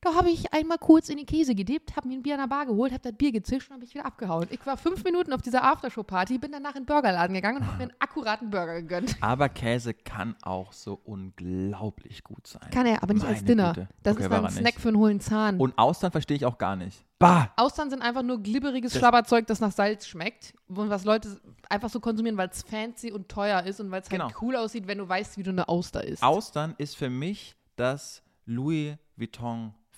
Da 0.02 0.14
habe 0.14 0.30
ich 0.30 0.52
einmal 0.54 0.78
kurz 0.78 1.10
in 1.10 1.18
den 1.18 1.26
Käse 1.26 1.54
gedippt, 1.54 1.94
habe 1.94 2.08
mir 2.08 2.14
ein 2.14 2.22
Bier 2.22 2.34
an 2.34 2.40
der 2.40 2.46
Bar 2.46 2.64
geholt, 2.64 2.90
habe 2.92 3.02
das 3.02 3.12
Bier 3.18 3.32
gezischt 3.32 3.68
und 3.68 3.74
habe 3.74 3.84
ich 3.84 3.92
wieder 3.94 4.06
abgehauen. 4.06 4.46
Ich 4.50 4.64
war 4.64 4.78
fünf 4.78 5.04
Minuten 5.04 5.32
auf 5.34 5.42
dieser 5.42 5.62
Aftershow-Party, 5.62 6.38
bin 6.38 6.52
danach 6.52 6.74
in 6.74 6.82
den 6.82 6.86
Burgerladen 6.86 7.34
gegangen 7.34 7.58
und 7.58 7.66
habe 7.66 7.76
mir 7.76 7.82
einen 7.84 7.92
akkuraten 7.98 8.48
Burger 8.50 8.80
gegönnt. 8.80 9.16
Aber 9.20 9.50
Käse 9.50 9.92
kann 9.92 10.36
auch 10.42 10.72
so 10.72 10.98
unglaublich 11.04 12.24
gut 12.24 12.46
sein. 12.46 12.70
Kann 12.70 12.86
er, 12.86 13.02
aber 13.02 13.12
nicht 13.14 13.26
als 13.26 13.38
Meine 13.38 13.46
Dinner. 13.46 13.72
Güte. 13.74 13.88
Das 14.02 14.14
Okay, 14.14 14.22
ist 14.24 14.30
dann 14.32 14.38
ein 14.46 14.52
nicht. 14.52 14.60
Snack 14.60 14.80
für 14.80 14.88
einen 14.88 14.96
hohlen 14.96 15.20
Zahn. 15.20 15.58
Und 15.60 15.76
Austern 15.78 16.10
verstehe 16.12 16.36
ich 16.36 16.46
auch 16.46 16.58
gar 16.58 16.76
nicht. 16.76 17.04
Bah! 17.18 17.52
Austern 17.56 17.90
sind 17.90 18.00
einfach 18.00 18.22
nur 18.22 18.42
glibberiges 18.42 18.92
Das- 18.92 18.98
Schlabberzeug, 19.00 19.46
das 19.46 19.60
nach 19.60 19.72
Salz 19.72 20.06
schmeckt. 20.06 20.54
Und 20.68 20.88
was 20.88 21.04
Leute 21.04 21.38
einfach 21.68 21.90
so 21.90 22.00
konsumieren, 22.00 22.38
weil 22.38 22.48
es 22.48 22.62
fancy 22.62 23.12
und 23.12 23.28
teuer 23.28 23.62
ist 23.64 23.80
und 23.80 23.90
weil 23.90 24.00
es 24.00 24.08
Genau. 24.08 24.24
halt 24.24 24.40
cool 24.40 24.56
aussieht, 24.56 24.86
wenn 24.86 24.98
du 24.98 25.08
weißt, 25.08 25.36
wie 25.36 25.42
du 25.42 25.50
eine 25.50 25.68
Auster 25.68 26.02
isst. 26.02 26.22
Austern 26.22 26.74
ist 26.78 26.96
für 26.96 27.10
mich 27.10 27.54
das 27.76 28.22
Louis 28.46 28.96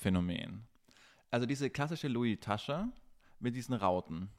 Vuitton-Phänomen. 0.03 0.67
Also 1.31 1.47
diese 1.47 1.71
klassische 1.71 2.09
Louis-Tasche 2.09 2.89
mit 3.39 3.57
diesen 3.57 3.75
Rauten. 3.75 4.31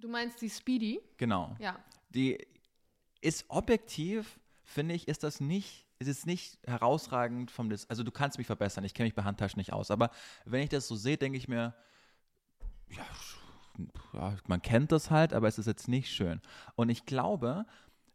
du 0.00 0.08
meinst 0.08 0.40
die 0.40 0.50
Speedy? 0.50 1.00
Genau. 1.16 1.56
Ja. 1.58 1.78
die 2.10 2.38
ist 3.20 3.44
objektiv, 3.48 4.38
finde 4.62 4.94
ich, 4.94 5.08
ist 5.08 5.24
das 5.24 5.40
nicht, 5.40 5.86
ist 5.98 6.08
es 6.08 6.24
nicht 6.24 6.58
herausragend 6.66 7.50
vom 7.50 7.68
Des 7.68 7.90
Also 7.90 8.04
du 8.04 8.12
kannst 8.12 8.38
mich 8.38 8.46
verbessern, 8.46 8.84
ich 8.84 8.94
kenne 8.94 9.08
mich 9.08 9.14
bei 9.14 9.24
Handtaschen 9.24 9.58
nicht 9.58 9.72
aus, 9.72 9.90
aber 9.90 10.10
wenn 10.44 10.62
ich 10.62 10.68
das 10.68 10.86
so 10.86 10.94
sehe, 10.94 11.16
denke 11.16 11.36
ich 11.36 11.48
mir, 11.48 11.74
ja, 12.88 13.06
ja, 14.12 14.36
man 14.46 14.62
kennt 14.62 14.92
das 14.92 15.10
halt, 15.10 15.32
aber 15.32 15.48
es 15.48 15.58
ist 15.58 15.66
jetzt 15.66 15.88
nicht 15.88 16.12
schön. 16.12 16.40
Und 16.76 16.88
ich 16.90 17.06
glaube, 17.06 17.66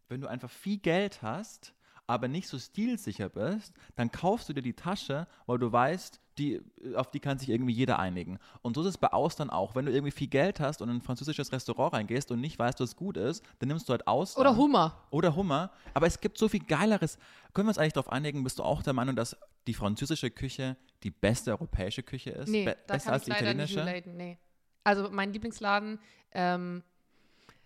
wenn 0.08 0.22
du 0.22 0.26
einfach 0.26 0.50
viel 0.50 0.78
Geld 0.78 1.22
hast, 1.22 1.74
aber 2.06 2.28
nicht 2.28 2.48
so 2.48 2.58
stilsicher 2.58 3.28
bist, 3.28 3.74
dann 3.94 4.10
kaufst 4.10 4.48
du 4.48 4.52
dir 4.52 4.62
die 4.62 4.74
Tasche, 4.74 5.26
weil 5.46 5.58
du 5.58 5.70
weißt, 5.70 6.20
die, 6.38 6.60
auf 6.94 7.10
die 7.10 7.20
kann 7.20 7.38
sich 7.38 7.48
irgendwie 7.48 7.72
jeder 7.72 7.98
einigen. 7.98 8.38
Und 8.62 8.74
so 8.74 8.82
ist 8.82 8.88
es 8.88 8.98
bei 8.98 9.12
Austern 9.12 9.50
auch. 9.50 9.74
Wenn 9.74 9.86
du 9.86 9.92
irgendwie 9.92 10.10
viel 10.10 10.28
Geld 10.28 10.60
hast 10.60 10.82
und 10.82 10.88
in 10.88 10.96
ein 10.96 11.02
französisches 11.02 11.52
Restaurant 11.52 11.94
reingehst 11.94 12.30
und 12.30 12.40
nicht 12.40 12.58
weißt, 12.58 12.80
was 12.80 12.96
gut 12.96 13.16
ist, 13.16 13.44
dann 13.58 13.68
nimmst 13.68 13.88
du 13.88 13.92
halt 13.92 14.06
Austern. 14.06 14.40
Oder 14.40 14.56
Hummer. 14.56 15.06
Oder 15.10 15.36
Hummer. 15.36 15.70
Aber 15.92 16.06
es 16.06 16.20
gibt 16.20 16.38
so 16.38 16.48
viel 16.48 16.64
Geileres. 16.64 17.18
Können 17.52 17.66
wir 17.66 17.70
uns 17.70 17.78
eigentlich 17.78 17.92
darauf 17.92 18.10
einigen, 18.10 18.42
bist 18.42 18.58
du 18.58 18.62
auch 18.62 18.82
der 18.82 18.92
Meinung, 18.92 19.16
dass 19.16 19.36
die 19.66 19.74
französische 19.74 20.30
Küche 20.30 20.76
die 21.02 21.10
beste 21.10 21.52
europäische 21.52 22.02
Küche 22.02 22.30
ist? 22.30 22.48
Nee, 22.48 22.64
Be 22.64 22.76
da 22.86 22.94
besser 22.94 23.04
kann 23.06 23.14
als 23.14 23.28
ich 23.28 23.34
die 23.34 23.44
leider 23.44 23.54
nicht 23.54 23.72
italienische? 23.72 23.86
relaten. 23.86 24.16
Nee. 24.16 24.38
Also 24.82 25.10
mein 25.10 25.32
Lieblingsladen 25.32 25.98
ähm, 26.32 26.82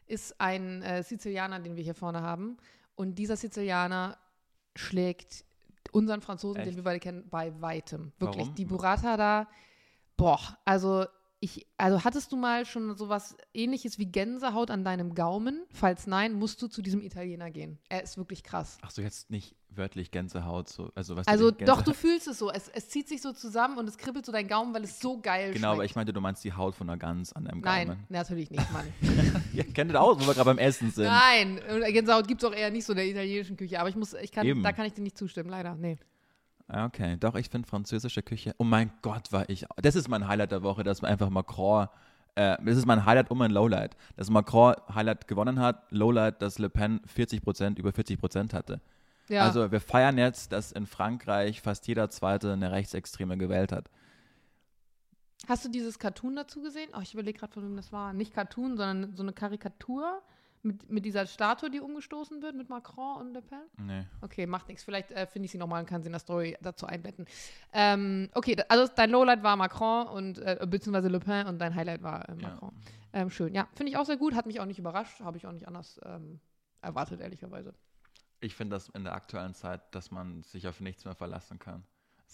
ist 0.06 0.40
ein 0.40 0.82
äh, 0.82 1.02
Sizilianer, 1.02 1.58
den 1.60 1.76
wir 1.76 1.82
hier 1.82 1.94
vorne 1.94 2.22
haben. 2.22 2.56
Und 2.94 3.16
dieser 3.16 3.36
Sizilianer 3.36 4.18
schlägt 4.74 5.44
unseren 5.92 6.20
Franzosen, 6.20 6.60
den 6.60 6.68
Echt? 6.68 6.76
wir 6.76 6.84
beide 6.84 7.00
kennen, 7.00 7.28
bei 7.30 7.52
weitem. 7.60 8.12
Wirklich. 8.18 8.46
Warum? 8.46 8.54
Die 8.54 8.64
Burrata 8.64 9.16
da, 9.16 9.48
boah, 10.16 10.40
also 10.64 11.06
ich, 11.40 11.66
also 11.76 12.02
hattest 12.02 12.32
du 12.32 12.36
mal 12.36 12.66
schon 12.66 12.96
sowas 12.96 13.36
ähnliches 13.54 13.98
wie 13.98 14.06
Gänsehaut 14.06 14.70
an 14.70 14.82
deinem 14.84 15.14
Gaumen? 15.14 15.64
Falls 15.72 16.06
nein, 16.08 16.34
musst 16.34 16.60
du 16.62 16.66
zu 16.66 16.82
diesem 16.82 17.00
Italiener 17.00 17.50
gehen. 17.50 17.78
Er 17.88 18.02
ist 18.02 18.18
wirklich 18.18 18.42
krass. 18.42 18.78
Ach 18.82 18.90
so, 18.90 19.02
jetzt 19.02 19.30
nicht 19.30 19.54
wörtlich 19.70 20.10
Gänsehaut. 20.10 20.68
So, 20.68 20.90
also 20.96 21.16
was 21.16 21.28
Also 21.28 21.52
die 21.52 21.64
doch, 21.64 21.82
du 21.82 21.94
fühlst 21.94 22.26
es 22.26 22.38
so. 22.38 22.50
Es, 22.50 22.68
es 22.68 22.88
zieht 22.88 23.08
sich 23.08 23.22
so 23.22 23.32
zusammen 23.32 23.78
und 23.78 23.88
es 23.88 23.96
kribbelt 23.98 24.26
so 24.26 24.32
deinen 24.32 24.48
Gaumen, 24.48 24.74
weil 24.74 24.82
es 24.82 24.98
so 24.98 25.20
geil 25.20 25.52
Genau, 25.52 25.68
aber 25.68 25.76
schmeckt. 25.76 25.90
ich 25.90 25.96
meinte, 25.96 26.12
du 26.12 26.20
meinst 26.20 26.42
die 26.42 26.52
Haut 26.54 26.74
von 26.74 26.90
einer 26.90 26.98
Gans 26.98 27.32
an 27.32 27.44
deinem 27.44 27.60
Nein, 27.60 27.86
Gaumen. 27.88 28.04
natürlich 28.08 28.50
nicht, 28.50 28.72
Mann. 28.72 28.86
Ja, 29.52 29.62
kennt 29.62 29.92
ihr 29.92 30.00
aus, 30.02 30.16
wo 30.20 30.26
wir 30.26 30.34
gerade 30.34 30.44
beim 30.46 30.58
Essen 30.58 30.90
sind. 30.90 31.04
Nein, 31.04 31.60
Gänsehaut 31.92 32.26
gibt 32.26 32.42
es 32.42 32.48
auch 32.48 32.54
eher 32.54 32.70
nicht 32.70 32.84
so 32.84 32.92
in 32.94 32.96
der 32.96 33.06
italienischen 33.06 33.56
Küche. 33.56 33.78
Aber 33.78 33.88
ich 33.88 33.96
muss, 33.96 34.12
ich 34.14 34.32
kann, 34.32 34.44
Eben. 34.46 34.62
da 34.64 34.72
kann 34.72 34.86
ich 34.86 34.94
dir 34.94 35.02
nicht 35.02 35.16
zustimmen, 35.16 35.50
leider. 35.50 35.76
Nee. 35.76 35.98
Okay, 36.68 37.16
doch, 37.18 37.34
ich 37.34 37.48
finde 37.48 37.66
französische 37.66 38.22
Küche. 38.22 38.54
Oh 38.58 38.64
mein 38.64 38.90
Gott, 39.00 39.32
war 39.32 39.48
ich. 39.48 39.64
Das 39.76 39.94
ist 39.94 40.08
mein 40.08 40.28
Highlight 40.28 40.52
der 40.52 40.62
Woche, 40.62 40.84
dass 40.84 41.02
einfach 41.02 41.30
Macron. 41.30 41.88
Äh, 42.34 42.58
das 42.62 42.76
ist 42.76 42.86
mein 42.86 43.06
Highlight 43.06 43.30
und 43.30 43.38
mein 43.38 43.50
Lowlight. 43.50 43.96
Dass 44.16 44.28
Macron 44.28 44.74
Highlight 44.94 45.26
gewonnen 45.28 45.60
hat, 45.60 45.90
Lowlight, 45.90 46.42
dass 46.42 46.58
Le 46.58 46.68
Pen 46.68 47.00
40 47.06 47.42
Prozent, 47.42 47.78
über 47.78 47.92
40 47.92 48.20
Prozent 48.20 48.52
hatte. 48.52 48.80
Ja. 49.28 49.44
Also 49.44 49.70
wir 49.72 49.80
feiern 49.80 50.18
jetzt, 50.18 50.52
dass 50.52 50.72
in 50.72 50.86
Frankreich 50.86 51.62
fast 51.62 51.86
jeder 51.86 52.10
Zweite 52.10 52.52
eine 52.52 52.70
Rechtsextreme 52.70 53.38
gewählt 53.38 53.72
hat. 53.72 53.90
Hast 55.46 55.64
du 55.64 55.70
dieses 55.70 55.98
Cartoon 55.98 56.36
dazu 56.36 56.60
gesehen? 56.60 56.90
Oh, 56.94 57.00
ich 57.00 57.14
überlege 57.14 57.38
gerade, 57.38 57.52
von 57.52 57.62
wem 57.62 57.76
das 57.76 57.92
war. 57.92 58.12
Nicht 58.12 58.34
Cartoon, 58.34 58.76
sondern 58.76 59.16
so 59.16 59.22
eine 59.22 59.32
Karikatur 59.32 60.20
mit, 60.62 60.90
mit 60.90 61.04
dieser 61.04 61.26
Statue, 61.26 61.70
die 61.70 61.80
umgestoßen 61.80 62.42
wird, 62.42 62.54
mit 62.54 62.68
Macron 62.68 63.20
und 63.20 63.32
Le 63.34 63.42
Pen. 63.42 63.60
Nee. 63.78 64.06
Okay, 64.20 64.46
macht 64.46 64.68
nichts. 64.68 64.84
Vielleicht 64.84 65.10
äh, 65.12 65.26
finde 65.26 65.46
ich 65.46 65.52
sie 65.52 65.58
nochmal 65.58 65.80
und 65.80 65.88
kann 65.88 66.02
sie 66.02 66.06
in 66.06 66.12
der 66.12 66.20
Story 66.20 66.56
dazu 66.60 66.86
einbetten. 66.86 67.26
Ähm, 67.72 68.28
okay, 68.34 68.56
also 68.68 68.92
dein 68.94 69.10
Lowlight 69.10 69.42
war 69.42 69.56
Macron 69.56 70.06
und 70.08 70.38
äh, 70.38 70.58
beziehungsweise 70.68 71.08
Le 71.08 71.20
Pen 71.20 71.46
und 71.46 71.58
dein 71.58 71.74
Highlight 71.74 72.02
war 72.02 72.28
äh, 72.28 72.32
Ja. 72.40 72.48
Macron. 72.50 72.72
Ähm, 73.12 73.30
schön, 73.30 73.54
ja. 73.54 73.68
Finde 73.74 73.90
ich 73.90 73.96
auch 73.96 74.04
sehr 74.04 74.16
gut, 74.18 74.34
hat 74.34 74.46
mich 74.46 74.60
auch 74.60 74.66
nicht 74.66 74.78
überrascht, 74.78 75.20
habe 75.20 75.36
ich 75.36 75.46
auch 75.46 75.52
nicht 75.52 75.66
anders 75.66 75.98
ähm, 76.04 76.40
erwartet, 76.82 77.20
ehrlicherweise. 77.20 77.74
Ich 78.40 78.54
finde 78.54 78.76
das 78.76 78.88
in 78.90 79.04
der 79.04 79.14
aktuellen 79.14 79.54
Zeit, 79.54 79.94
dass 79.94 80.10
man 80.10 80.42
sich 80.42 80.68
auf 80.68 80.80
nichts 80.80 81.04
mehr 81.04 81.14
verlassen 81.14 81.58
kann. 81.58 81.84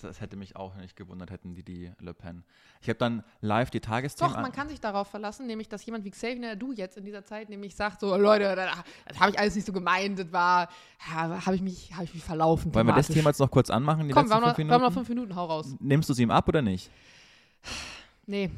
Das 0.02 0.20
hätte 0.20 0.36
mich 0.36 0.56
auch 0.56 0.74
nicht 0.76 0.96
gewundert, 0.96 1.30
hätten 1.30 1.54
die 1.54 1.62
die 1.62 1.92
Le 2.00 2.14
Pen. 2.14 2.44
Ich 2.80 2.88
habe 2.88 2.98
dann 2.98 3.22
live 3.40 3.70
die 3.70 3.80
Tagesthemen. 3.80 4.34
Doch, 4.34 4.42
man 4.42 4.52
kann 4.52 4.68
sich 4.68 4.80
darauf 4.80 5.08
verlassen, 5.08 5.46
nämlich, 5.46 5.68
dass 5.68 5.84
jemand 5.86 6.04
wie 6.04 6.10
Xavier 6.10 6.56
Du 6.56 6.72
jetzt 6.72 6.96
in 6.96 7.04
dieser 7.04 7.24
Zeit 7.24 7.48
nämlich 7.48 7.76
sagt, 7.76 8.00
so, 8.00 8.16
Leute, 8.16 8.56
das, 8.56 9.20
habe 9.20 9.30
ich 9.30 9.38
alles 9.38 9.54
nicht 9.54 9.66
so 9.66 9.72
gemeint, 9.72 10.18
das 10.18 10.32
war, 10.32 10.68
habe 10.98 11.54
ich, 11.54 11.62
mich, 11.62 11.94
hab 11.94 12.04
ich 12.04 12.14
mich 12.14 12.24
verlaufen. 12.24 12.74
Wollen 12.74 12.86
wir 12.86 12.94
das 12.94 13.08
Thema 13.08 13.30
jetzt 13.30 13.38
noch 13.38 13.50
kurz 13.50 13.70
anmachen? 13.70 14.08
Die 14.08 14.14
Komm, 14.14 14.28
wir 14.28 14.34
haben, 14.34 14.42
noch, 14.42 14.58
wir 14.58 14.68
haben 14.68 14.82
noch 14.82 14.92
fünf 14.92 15.08
Minuten, 15.08 15.36
hau 15.36 15.46
raus. 15.46 15.74
Nimmst 15.80 16.08
du 16.08 16.12
es 16.12 16.18
ihm 16.18 16.30
ab 16.30 16.48
oder 16.48 16.60
nicht? 16.60 16.90
Nee, 18.26 18.50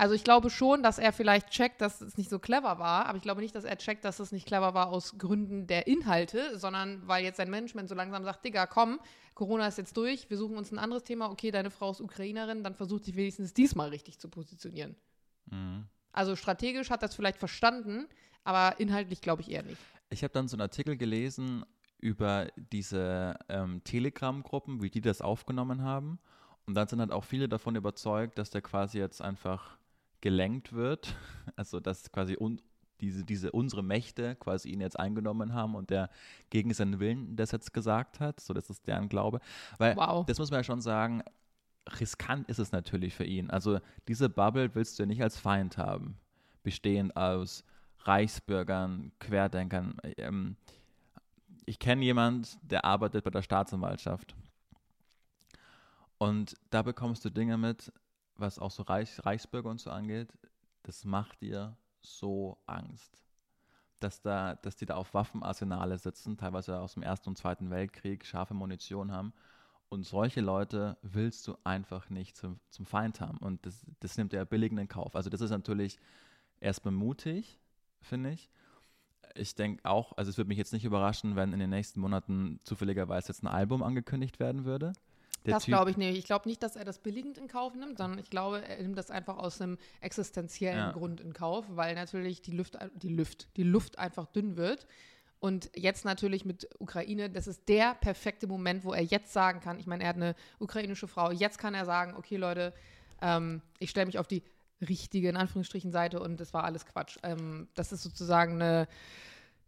also 0.00 0.14
ich 0.14 0.24
glaube 0.24 0.48
schon, 0.48 0.82
dass 0.82 0.98
er 0.98 1.12
vielleicht 1.12 1.50
checkt, 1.50 1.82
dass 1.82 2.00
es 2.00 2.16
nicht 2.16 2.30
so 2.30 2.38
clever 2.38 2.78
war, 2.78 3.04
aber 3.04 3.18
ich 3.18 3.22
glaube 3.22 3.42
nicht, 3.42 3.54
dass 3.54 3.64
er 3.64 3.76
checkt, 3.76 4.02
dass 4.06 4.18
es 4.18 4.32
nicht 4.32 4.46
clever 4.46 4.72
war 4.72 4.88
aus 4.88 5.18
Gründen 5.18 5.66
der 5.66 5.86
Inhalte, 5.86 6.58
sondern 6.58 7.06
weil 7.06 7.22
jetzt 7.22 7.36
sein 7.36 7.50
Management 7.50 7.90
so 7.90 7.94
langsam 7.94 8.24
sagt, 8.24 8.42
Digga, 8.42 8.64
komm, 8.64 8.98
Corona 9.40 9.66
ist 9.66 9.78
jetzt 9.78 9.96
durch, 9.96 10.28
wir 10.28 10.36
suchen 10.36 10.58
uns 10.58 10.70
ein 10.70 10.78
anderes 10.78 11.02
Thema, 11.02 11.30
okay, 11.30 11.50
deine 11.50 11.70
Frau 11.70 11.90
ist 11.92 12.02
Ukrainerin, 12.02 12.62
dann 12.62 12.74
versucht 12.74 13.06
sich 13.06 13.16
wenigstens 13.16 13.54
diesmal 13.54 13.88
richtig 13.88 14.18
zu 14.18 14.28
positionieren. 14.28 14.96
Mhm. 15.46 15.86
Also 16.12 16.36
strategisch 16.36 16.90
hat 16.90 17.02
es 17.02 17.14
vielleicht 17.14 17.38
verstanden, 17.38 18.06
aber 18.44 18.78
inhaltlich 18.78 19.22
glaube 19.22 19.40
ich 19.40 19.50
eher 19.50 19.62
nicht. 19.62 19.80
Ich 20.10 20.22
habe 20.22 20.34
dann 20.34 20.46
so 20.46 20.56
einen 20.56 20.60
Artikel 20.60 20.98
gelesen 20.98 21.64
über 21.96 22.48
diese 22.54 23.38
ähm, 23.48 23.82
Telegram-Gruppen, 23.82 24.82
wie 24.82 24.90
die 24.90 25.00
das 25.00 25.22
aufgenommen 25.22 25.84
haben. 25.84 26.18
Und 26.66 26.74
dann 26.74 26.86
sind 26.86 27.00
halt 27.00 27.10
auch 27.10 27.24
viele 27.24 27.48
davon 27.48 27.76
überzeugt, 27.76 28.36
dass 28.36 28.50
der 28.50 28.60
quasi 28.60 28.98
jetzt 28.98 29.22
einfach 29.22 29.78
gelenkt 30.20 30.74
wird. 30.74 31.16
Also 31.56 31.80
dass 31.80 32.12
quasi 32.12 32.36
un, 32.38 32.60
diese, 33.00 33.24
diese 33.24 33.52
unsere 33.52 33.82
Mächte 33.82 34.36
quasi 34.36 34.70
ihn 34.70 34.80
jetzt 34.80 34.98
eingenommen 34.98 35.54
haben 35.54 35.74
und 35.74 35.90
der 35.90 36.10
gegen 36.50 36.72
seinen 36.74 37.00
Willen 37.00 37.36
das 37.36 37.52
jetzt 37.52 37.72
gesagt 37.72 38.20
hat. 38.20 38.40
So, 38.40 38.54
das 38.54 38.70
ist 38.70 38.86
deren 38.86 39.08
Glaube. 39.08 39.40
Weil 39.78 39.96
wow. 39.96 40.24
das 40.26 40.38
muss 40.38 40.50
man 40.50 40.60
ja 40.60 40.64
schon 40.64 40.80
sagen, 40.80 41.22
riskant 41.98 42.48
ist 42.48 42.58
es 42.58 42.72
natürlich 42.72 43.14
für 43.14 43.24
ihn. 43.24 43.50
Also 43.50 43.80
diese 44.08 44.28
Bubble 44.28 44.74
willst 44.74 44.98
du 44.98 45.02
ja 45.02 45.06
nicht 45.06 45.22
als 45.22 45.38
Feind 45.38 45.78
haben. 45.78 46.16
Bestehend 46.62 47.16
aus 47.16 47.64
Reichsbürgern, 48.00 49.12
Querdenkern. 49.18 49.96
Ähm, 50.16 50.56
ich 51.66 51.78
kenne 51.78 52.04
jemanden, 52.04 52.46
der 52.62 52.84
arbeitet 52.84 53.24
bei 53.24 53.30
der 53.30 53.42
Staatsanwaltschaft. 53.42 54.34
Und 56.18 56.54
da 56.70 56.82
bekommst 56.82 57.24
du 57.24 57.30
Dinge 57.30 57.56
mit, 57.56 57.92
was 58.36 58.58
auch 58.58 58.70
so 58.70 58.82
Reich, 58.82 59.24
Reichsbürger 59.24 59.70
und 59.70 59.80
so 59.80 59.90
angeht, 59.90 60.32
das 60.82 61.04
macht 61.04 61.40
dir 61.40 61.76
so 62.02 62.58
Angst. 62.66 63.22
Dass, 64.00 64.22
da, 64.22 64.54
dass 64.54 64.76
die 64.76 64.86
da 64.86 64.94
auf 64.94 65.12
Waffenarsenale 65.12 65.98
sitzen, 65.98 66.38
teilweise 66.38 66.80
aus 66.80 66.94
dem 66.94 67.02
Ersten 67.02 67.28
und 67.28 67.36
Zweiten 67.36 67.70
Weltkrieg, 67.70 68.24
scharfe 68.24 68.54
Munition 68.54 69.12
haben. 69.12 69.34
Und 69.90 70.04
solche 70.04 70.40
Leute 70.40 70.96
willst 71.02 71.46
du 71.46 71.56
einfach 71.64 72.08
nicht 72.08 72.36
zum, 72.36 72.60
zum 72.70 72.86
Feind 72.86 73.20
haben. 73.20 73.38
Und 73.38 73.66
das, 73.66 73.84
das 73.98 74.16
nimmt 74.16 74.32
er 74.32 74.44
billigend 74.46 74.80
in 74.80 74.88
Kauf. 74.88 75.16
Also 75.16 75.28
das 75.28 75.42
ist 75.42 75.50
natürlich 75.50 75.98
erstmal 76.60 76.94
mutig, 76.94 77.58
finde 78.00 78.30
ich. 78.30 78.50
Ich 79.34 79.54
denke 79.54 79.84
auch, 79.84 80.16
also 80.16 80.30
es 80.30 80.38
würde 80.38 80.48
mich 80.48 80.58
jetzt 80.58 80.72
nicht 80.72 80.84
überraschen, 80.84 81.36
wenn 81.36 81.52
in 81.52 81.60
den 81.60 81.70
nächsten 81.70 82.00
Monaten 82.00 82.60
zufälligerweise 82.64 83.28
jetzt 83.28 83.42
ein 83.42 83.48
Album 83.48 83.82
angekündigt 83.82 84.40
werden 84.40 84.64
würde 84.64 84.92
das 85.44 85.64
glaube 85.64 85.90
ich 85.90 85.96
nicht. 85.96 86.18
Ich 86.18 86.24
glaube 86.24 86.48
nicht, 86.48 86.62
dass 86.62 86.76
er 86.76 86.84
das 86.84 86.98
billigend 86.98 87.38
in 87.38 87.48
Kauf 87.48 87.74
nimmt, 87.74 87.98
sondern 87.98 88.18
ich 88.18 88.30
glaube, 88.30 88.66
er 88.66 88.82
nimmt 88.82 88.98
das 88.98 89.10
einfach 89.10 89.38
aus 89.38 89.60
einem 89.60 89.78
existenziellen 90.00 90.78
ja. 90.78 90.92
Grund 90.92 91.20
in 91.20 91.32
Kauf, 91.32 91.64
weil 91.70 91.94
natürlich 91.94 92.42
die 92.42 92.52
Luft, 92.52 92.78
die 92.94 93.08
Luft, 93.08 93.48
die 93.56 93.62
Luft 93.62 93.98
einfach 93.98 94.26
dünn 94.26 94.56
wird. 94.56 94.86
Und 95.38 95.70
jetzt 95.74 96.04
natürlich 96.04 96.44
mit 96.44 96.68
Ukraine, 96.78 97.30
das 97.30 97.46
ist 97.46 97.66
der 97.68 97.94
perfekte 97.94 98.46
Moment, 98.46 98.84
wo 98.84 98.92
er 98.92 99.02
jetzt 99.02 99.32
sagen 99.32 99.60
kann, 99.60 99.78
ich 99.78 99.86
meine, 99.86 100.04
er 100.04 100.10
hat 100.10 100.16
eine 100.16 100.34
ukrainische 100.58 101.08
Frau, 101.08 101.30
jetzt 101.30 101.58
kann 101.58 101.72
er 101.72 101.86
sagen, 101.86 102.14
okay 102.16 102.36
Leute, 102.36 102.74
ähm, 103.22 103.62
ich 103.78 103.88
stelle 103.88 104.06
mich 104.06 104.18
auf 104.18 104.26
die 104.26 104.42
richtige, 104.86 105.30
in 105.30 105.36
Anführungsstrichen, 105.38 105.92
Seite 105.92 106.20
und 106.20 106.40
das 106.40 106.52
war 106.52 106.64
alles 106.64 106.84
Quatsch. 106.84 107.18
Ähm, 107.22 107.68
das 107.74 107.92
ist 107.92 108.02
sozusagen 108.02 108.54
eine 108.60 108.86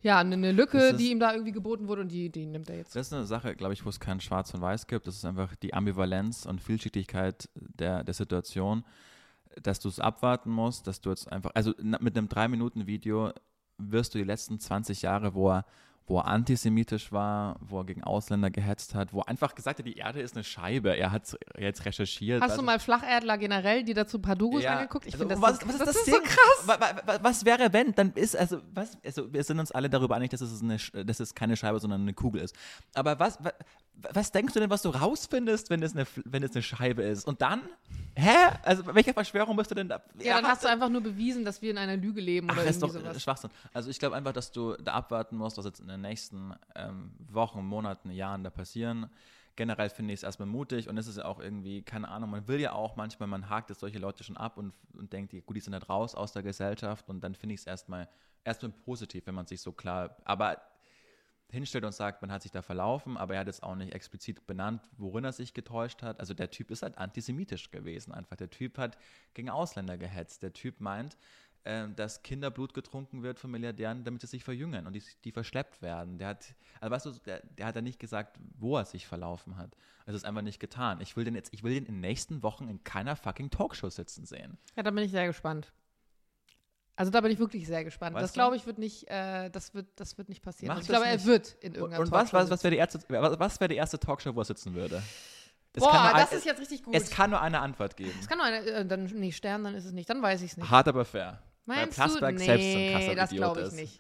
ja, 0.02 0.18
eine 0.18 0.52
Lücke, 0.52 0.78
ist, 0.78 0.98
die 0.98 1.10
ihm 1.10 1.20
da 1.20 1.32
irgendwie 1.32 1.52
geboten 1.52 1.88
wurde 1.88 2.02
und 2.02 2.08
die, 2.08 2.30
die 2.30 2.46
nimmt 2.46 2.68
er 2.68 2.76
jetzt. 2.76 2.96
Das 2.96 3.06
ist 3.06 3.12
eine 3.12 3.24
Sache, 3.24 3.54
glaube 3.54 3.72
ich, 3.72 3.84
wo 3.84 3.88
es 3.88 4.00
kein 4.00 4.20
Schwarz 4.20 4.52
und 4.52 4.60
Weiß 4.60 4.86
gibt. 4.86 5.06
Das 5.06 5.14
ist 5.14 5.24
einfach 5.24 5.54
die 5.56 5.74
Ambivalenz 5.74 6.44
und 6.44 6.60
Vielschichtigkeit 6.60 7.48
der, 7.54 8.02
der 8.02 8.14
Situation, 8.14 8.84
dass 9.62 9.80
du 9.80 9.88
es 9.88 10.00
abwarten 10.00 10.50
musst, 10.50 10.86
dass 10.86 11.00
du 11.00 11.10
jetzt 11.10 11.30
einfach, 11.30 11.52
also 11.54 11.72
mit 11.78 12.16
einem 12.16 12.28
Drei-Minuten-Video 12.28 13.32
wirst 13.78 14.14
du 14.14 14.18
die 14.18 14.24
letzten 14.24 14.58
20 14.58 15.02
Jahre, 15.02 15.34
wo 15.34 15.50
er 15.50 15.66
wo 16.06 16.18
er 16.18 16.26
antisemitisch 16.26 17.12
war, 17.12 17.56
wo 17.60 17.80
er 17.80 17.84
gegen 17.84 18.02
Ausländer 18.02 18.50
gehetzt 18.50 18.94
hat, 18.94 19.12
wo 19.12 19.20
er 19.20 19.28
einfach 19.28 19.54
gesagt 19.54 19.78
hat, 19.78 19.86
die 19.86 19.96
Erde 19.96 20.20
ist 20.20 20.34
eine 20.34 20.44
Scheibe. 20.44 20.96
Er 20.96 21.12
hat 21.12 21.36
jetzt 21.58 21.84
recherchiert. 21.84 22.42
Hast 22.42 22.50
also, 22.52 22.62
du 22.62 22.66
mal 22.66 22.78
Flacherdler 22.78 23.38
generell, 23.38 23.84
die 23.84 23.94
dazu 23.94 24.18
ein 24.18 24.22
paar 24.22 24.36
Dokus 24.36 24.62
ja, 24.62 24.78
angeguckt? 24.78 25.06
Ich 25.06 25.14
also, 25.14 25.28
finde 25.28 25.40
das, 25.40 25.60
was, 25.60 25.66
was, 25.66 25.74
ist 25.74 25.80
das, 25.80 25.88
das 25.88 25.96
ist 25.96 26.06
so 26.06 26.20
krass. 26.20 26.78
Was, 27.06 27.22
was, 27.22 27.44
wäre, 27.44 27.72
wenn? 27.72 27.94
Dann 27.94 28.12
ist, 28.12 28.36
also, 28.36 28.60
was, 28.74 28.98
also, 29.04 29.32
wir 29.32 29.44
sind 29.44 29.58
uns 29.60 29.72
alle 29.72 29.88
darüber 29.88 30.16
einig, 30.16 30.30
dass 30.30 30.40
es, 30.40 30.62
eine, 30.62 30.78
dass 31.04 31.20
es 31.20 31.34
keine 31.34 31.56
Scheibe, 31.56 31.78
sondern 31.78 32.02
eine 32.02 32.14
Kugel 32.14 32.42
ist. 32.42 32.56
Aber 32.94 33.18
was, 33.18 33.38
was 33.94 34.32
denkst 34.32 34.54
du 34.54 34.60
denn, 34.60 34.70
was 34.70 34.82
du 34.82 34.88
rausfindest, 34.90 35.70
wenn 35.70 35.82
es 35.82 35.94
eine, 35.94 36.06
wenn 36.24 36.42
es 36.42 36.52
eine 36.52 36.62
Scheibe 36.62 37.02
ist? 37.02 37.26
Und 37.26 37.40
dann? 37.40 37.62
Hä? 38.14 38.56
Also 38.62 38.84
welche 38.94 39.12
Verschwörung 39.12 39.56
bist 39.56 39.70
du 39.70 39.74
denn 39.74 39.88
da? 39.88 40.02
Ja, 40.18 40.36
dann 40.36 40.46
hast 40.46 40.64
du 40.64 40.68
einfach 40.68 40.88
nur 40.88 41.00
bewiesen, 41.00 41.44
dass 41.44 41.62
wir 41.62 41.70
in 41.70 41.78
einer 41.78 41.96
Lüge 41.96 42.20
leben 42.20 42.46
oder 42.46 42.54
Ach, 42.54 42.64
irgendwie 42.64 42.70
ist 42.70 42.82
doch 42.82 42.90
sowas. 42.90 43.22
Schwachsinn. 43.22 43.50
Also 43.72 43.90
ich 43.90 43.98
glaube 43.98 44.16
einfach, 44.16 44.32
dass 44.32 44.52
du 44.52 44.74
da 44.74 44.94
abwarten 44.94 45.36
musst, 45.36 45.58
was 45.58 45.64
jetzt 45.64 45.80
in 45.80 45.88
den 45.88 46.00
nächsten 46.00 46.52
ähm, 46.74 47.12
Wochen, 47.30 47.64
Monaten, 47.64 48.10
Jahren 48.10 48.44
da 48.44 48.50
passieren. 48.50 49.08
Generell 49.54 49.90
finde 49.90 50.14
ich 50.14 50.20
es 50.20 50.24
erstmal 50.24 50.48
mutig 50.48 50.88
und 50.88 50.96
es 50.96 51.06
ist 51.06 51.18
ja 51.18 51.26
auch 51.26 51.38
irgendwie, 51.38 51.82
keine 51.82 52.08
Ahnung, 52.08 52.30
man 52.30 52.48
will 52.48 52.58
ja 52.58 52.72
auch 52.72 52.96
manchmal, 52.96 53.28
man 53.28 53.50
hakt 53.50 53.68
jetzt 53.68 53.80
solche 53.80 53.98
Leute 53.98 54.24
schon 54.24 54.38
ab 54.38 54.56
und, 54.56 54.72
und 54.94 55.12
denkt, 55.12 55.34
gut, 55.44 55.56
die 55.56 55.60
sind 55.60 55.74
halt 55.74 55.90
raus 55.90 56.14
aus 56.14 56.32
der 56.32 56.42
Gesellschaft 56.42 57.08
und 57.10 57.20
dann 57.22 57.34
finde 57.34 57.54
ich 57.54 57.60
es 57.60 57.66
erstmal 57.66 58.08
erstmal 58.44 58.72
positiv, 58.72 59.26
wenn 59.26 59.34
man 59.34 59.46
sich 59.46 59.60
so 59.60 59.72
klar, 59.72 60.16
aber 60.24 60.60
hinstellt 61.52 61.84
und 61.84 61.92
sagt, 61.92 62.22
man 62.22 62.32
hat 62.32 62.42
sich 62.42 62.50
da 62.50 62.62
verlaufen, 62.62 63.16
aber 63.16 63.34
er 63.34 63.40
hat 63.40 63.46
jetzt 63.46 63.62
auch 63.62 63.74
nicht 63.74 63.92
explizit 63.92 64.46
benannt, 64.46 64.82
worin 64.96 65.24
er 65.24 65.32
sich 65.32 65.52
getäuscht 65.52 66.02
hat. 66.02 66.18
Also 66.18 66.32
der 66.32 66.50
Typ 66.50 66.70
ist 66.70 66.82
halt 66.82 66.96
antisemitisch 66.96 67.70
gewesen 67.70 68.12
einfach. 68.12 68.36
Der 68.36 68.48
Typ 68.48 68.78
hat 68.78 68.96
gegen 69.34 69.50
Ausländer 69.50 69.98
gehetzt. 69.98 70.42
Der 70.42 70.54
Typ 70.54 70.80
meint, 70.80 71.18
äh, 71.64 71.88
dass 71.94 72.22
Kinderblut 72.22 72.72
getrunken 72.72 73.22
wird 73.22 73.38
von 73.38 73.50
Milliardären, 73.50 74.02
damit 74.02 74.22
sie 74.22 74.26
sich 74.26 74.44
verjüngen 74.44 74.86
und 74.86 74.94
die, 74.94 75.02
die 75.24 75.32
verschleppt 75.32 75.82
werden. 75.82 76.18
Der 76.18 76.28
hat, 76.28 76.54
also 76.80 76.90
weißt 76.90 77.06
du, 77.06 77.10
der, 77.26 77.42
der 77.58 77.66
hat 77.66 77.76
ja 77.76 77.82
nicht 77.82 77.98
gesagt, 77.98 78.38
wo 78.58 78.78
er 78.78 78.86
sich 78.86 79.06
verlaufen 79.06 79.56
hat. 79.58 79.76
Es 80.06 80.14
ist 80.14 80.24
einfach 80.24 80.42
nicht 80.42 80.58
getan. 80.58 81.00
Ich 81.02 81.16
will 81.16 81.24
den 81.24 81.34
jetzt, 81.34 81.52
ich 81.52 81.62
will 81.62 81.74
den 81.74 81.84
in 81.84 81.94
den 81.96 82.00
nächsten 82.00 82.42
Wochen 82.42 82.68
in 82.68 82.82
keiner 82.82 83.14
fucking 83.14 83.50
Talkshow 83.50 83.90
sitzen 83.90 84.24
sehen. 84.24 84.56
Ja, 84.74 84.82
da 84.82 84.90
bin 84.90 85.04
ich 85.04 85.10
sehr 85.10 85.26
gespannt. 85.26 85.70
Also 87.02 87.10
da 87.10 87.20
bin 87.20 87.32
ich 87.32 87.38
wirklich 87.40 87.66
sehr 87.66 87.82
gespannt. 87.82 88.14
Weißt 88.14 88.22
das 88.22 88.32
glaube 88.32 88.54
ich 88.54 88.64
wird 88.64 88.78
nicht, 88.78 89.10
äh, 89.10 89.50
das 89.50 89.74
wird, 89.74 89.88
das 89.96 90.16
wird 90.18 90.28
nicht 90.28 90.40
passieren. 90.40 90.78
Ich 90.78 90.86
glaube, 90.86 91.04
er 91.04 91.24
wird 91.24 91.56
in 91.60 91.74
irgendeiner 91.74 92.00
Und 92.04 92.12
was, 92.12 92.32
was, 92.32 92.48
was 92.48 92.62
wäre 92.62 92.70
die, 92.70 92.76
erste, 92.76 93.00
was 93.08 93.58
wär 93.58 93.66
die 93.66 93.74
erste 93.74 93.98
Talkshow, 93.98 94.32
wo 94.36 94.40
er 94.40 94.44
sitzen 94.44 94.72
würde? 94.74 95.02
Es 95.72 95.82
Boah, 95.82 96.12
das 96.14 96.30
ein, 96.30 96.38
ist 96.38 96.46
jetzt 96.46 96.60
richtig 96.60 96.84
gut. 96.84 96.94
Es 96.94 97.10
kann 97.10 97.30
nur 97.30 97.40
eine 97.40 97.58
Antwort 97.58 97.96
geben. 97.96 98.16
Es 98.20 98.28
kann 98.28 98.38
nur 98.38 98.46
eine, 98.46 98.58
äh, 98.58 98.86
dann, 98.86 99.06
nee, 99.06 99.32
Stern, 99.32 99.64
dann 99.64 99.74
ist 99.74 99.84
es 99.84 99.90
nicht. 99.90 100.08
Dann 100.08 100.22
weiß 100.22 100.42
ich 100.42 100.52
es 100.52 100.56
nicht. 100.56 100.70
Hart, 100.70 100.86
aber 100.86 101.04
fair. 101.04 101.42
Meinst 101.64 101.98
Weil 101.98 102.06
Plasberg 102.06 102.36
du? 102.36 102.44
selbst 102.44 102.72
so 102.72 102.78
ein 102.78 102.92
krasser 102.92 103.14
das 103.16 103.30
glaube 103.30 103.62
ich 103.62 103.72
nicht. 103.72 103.98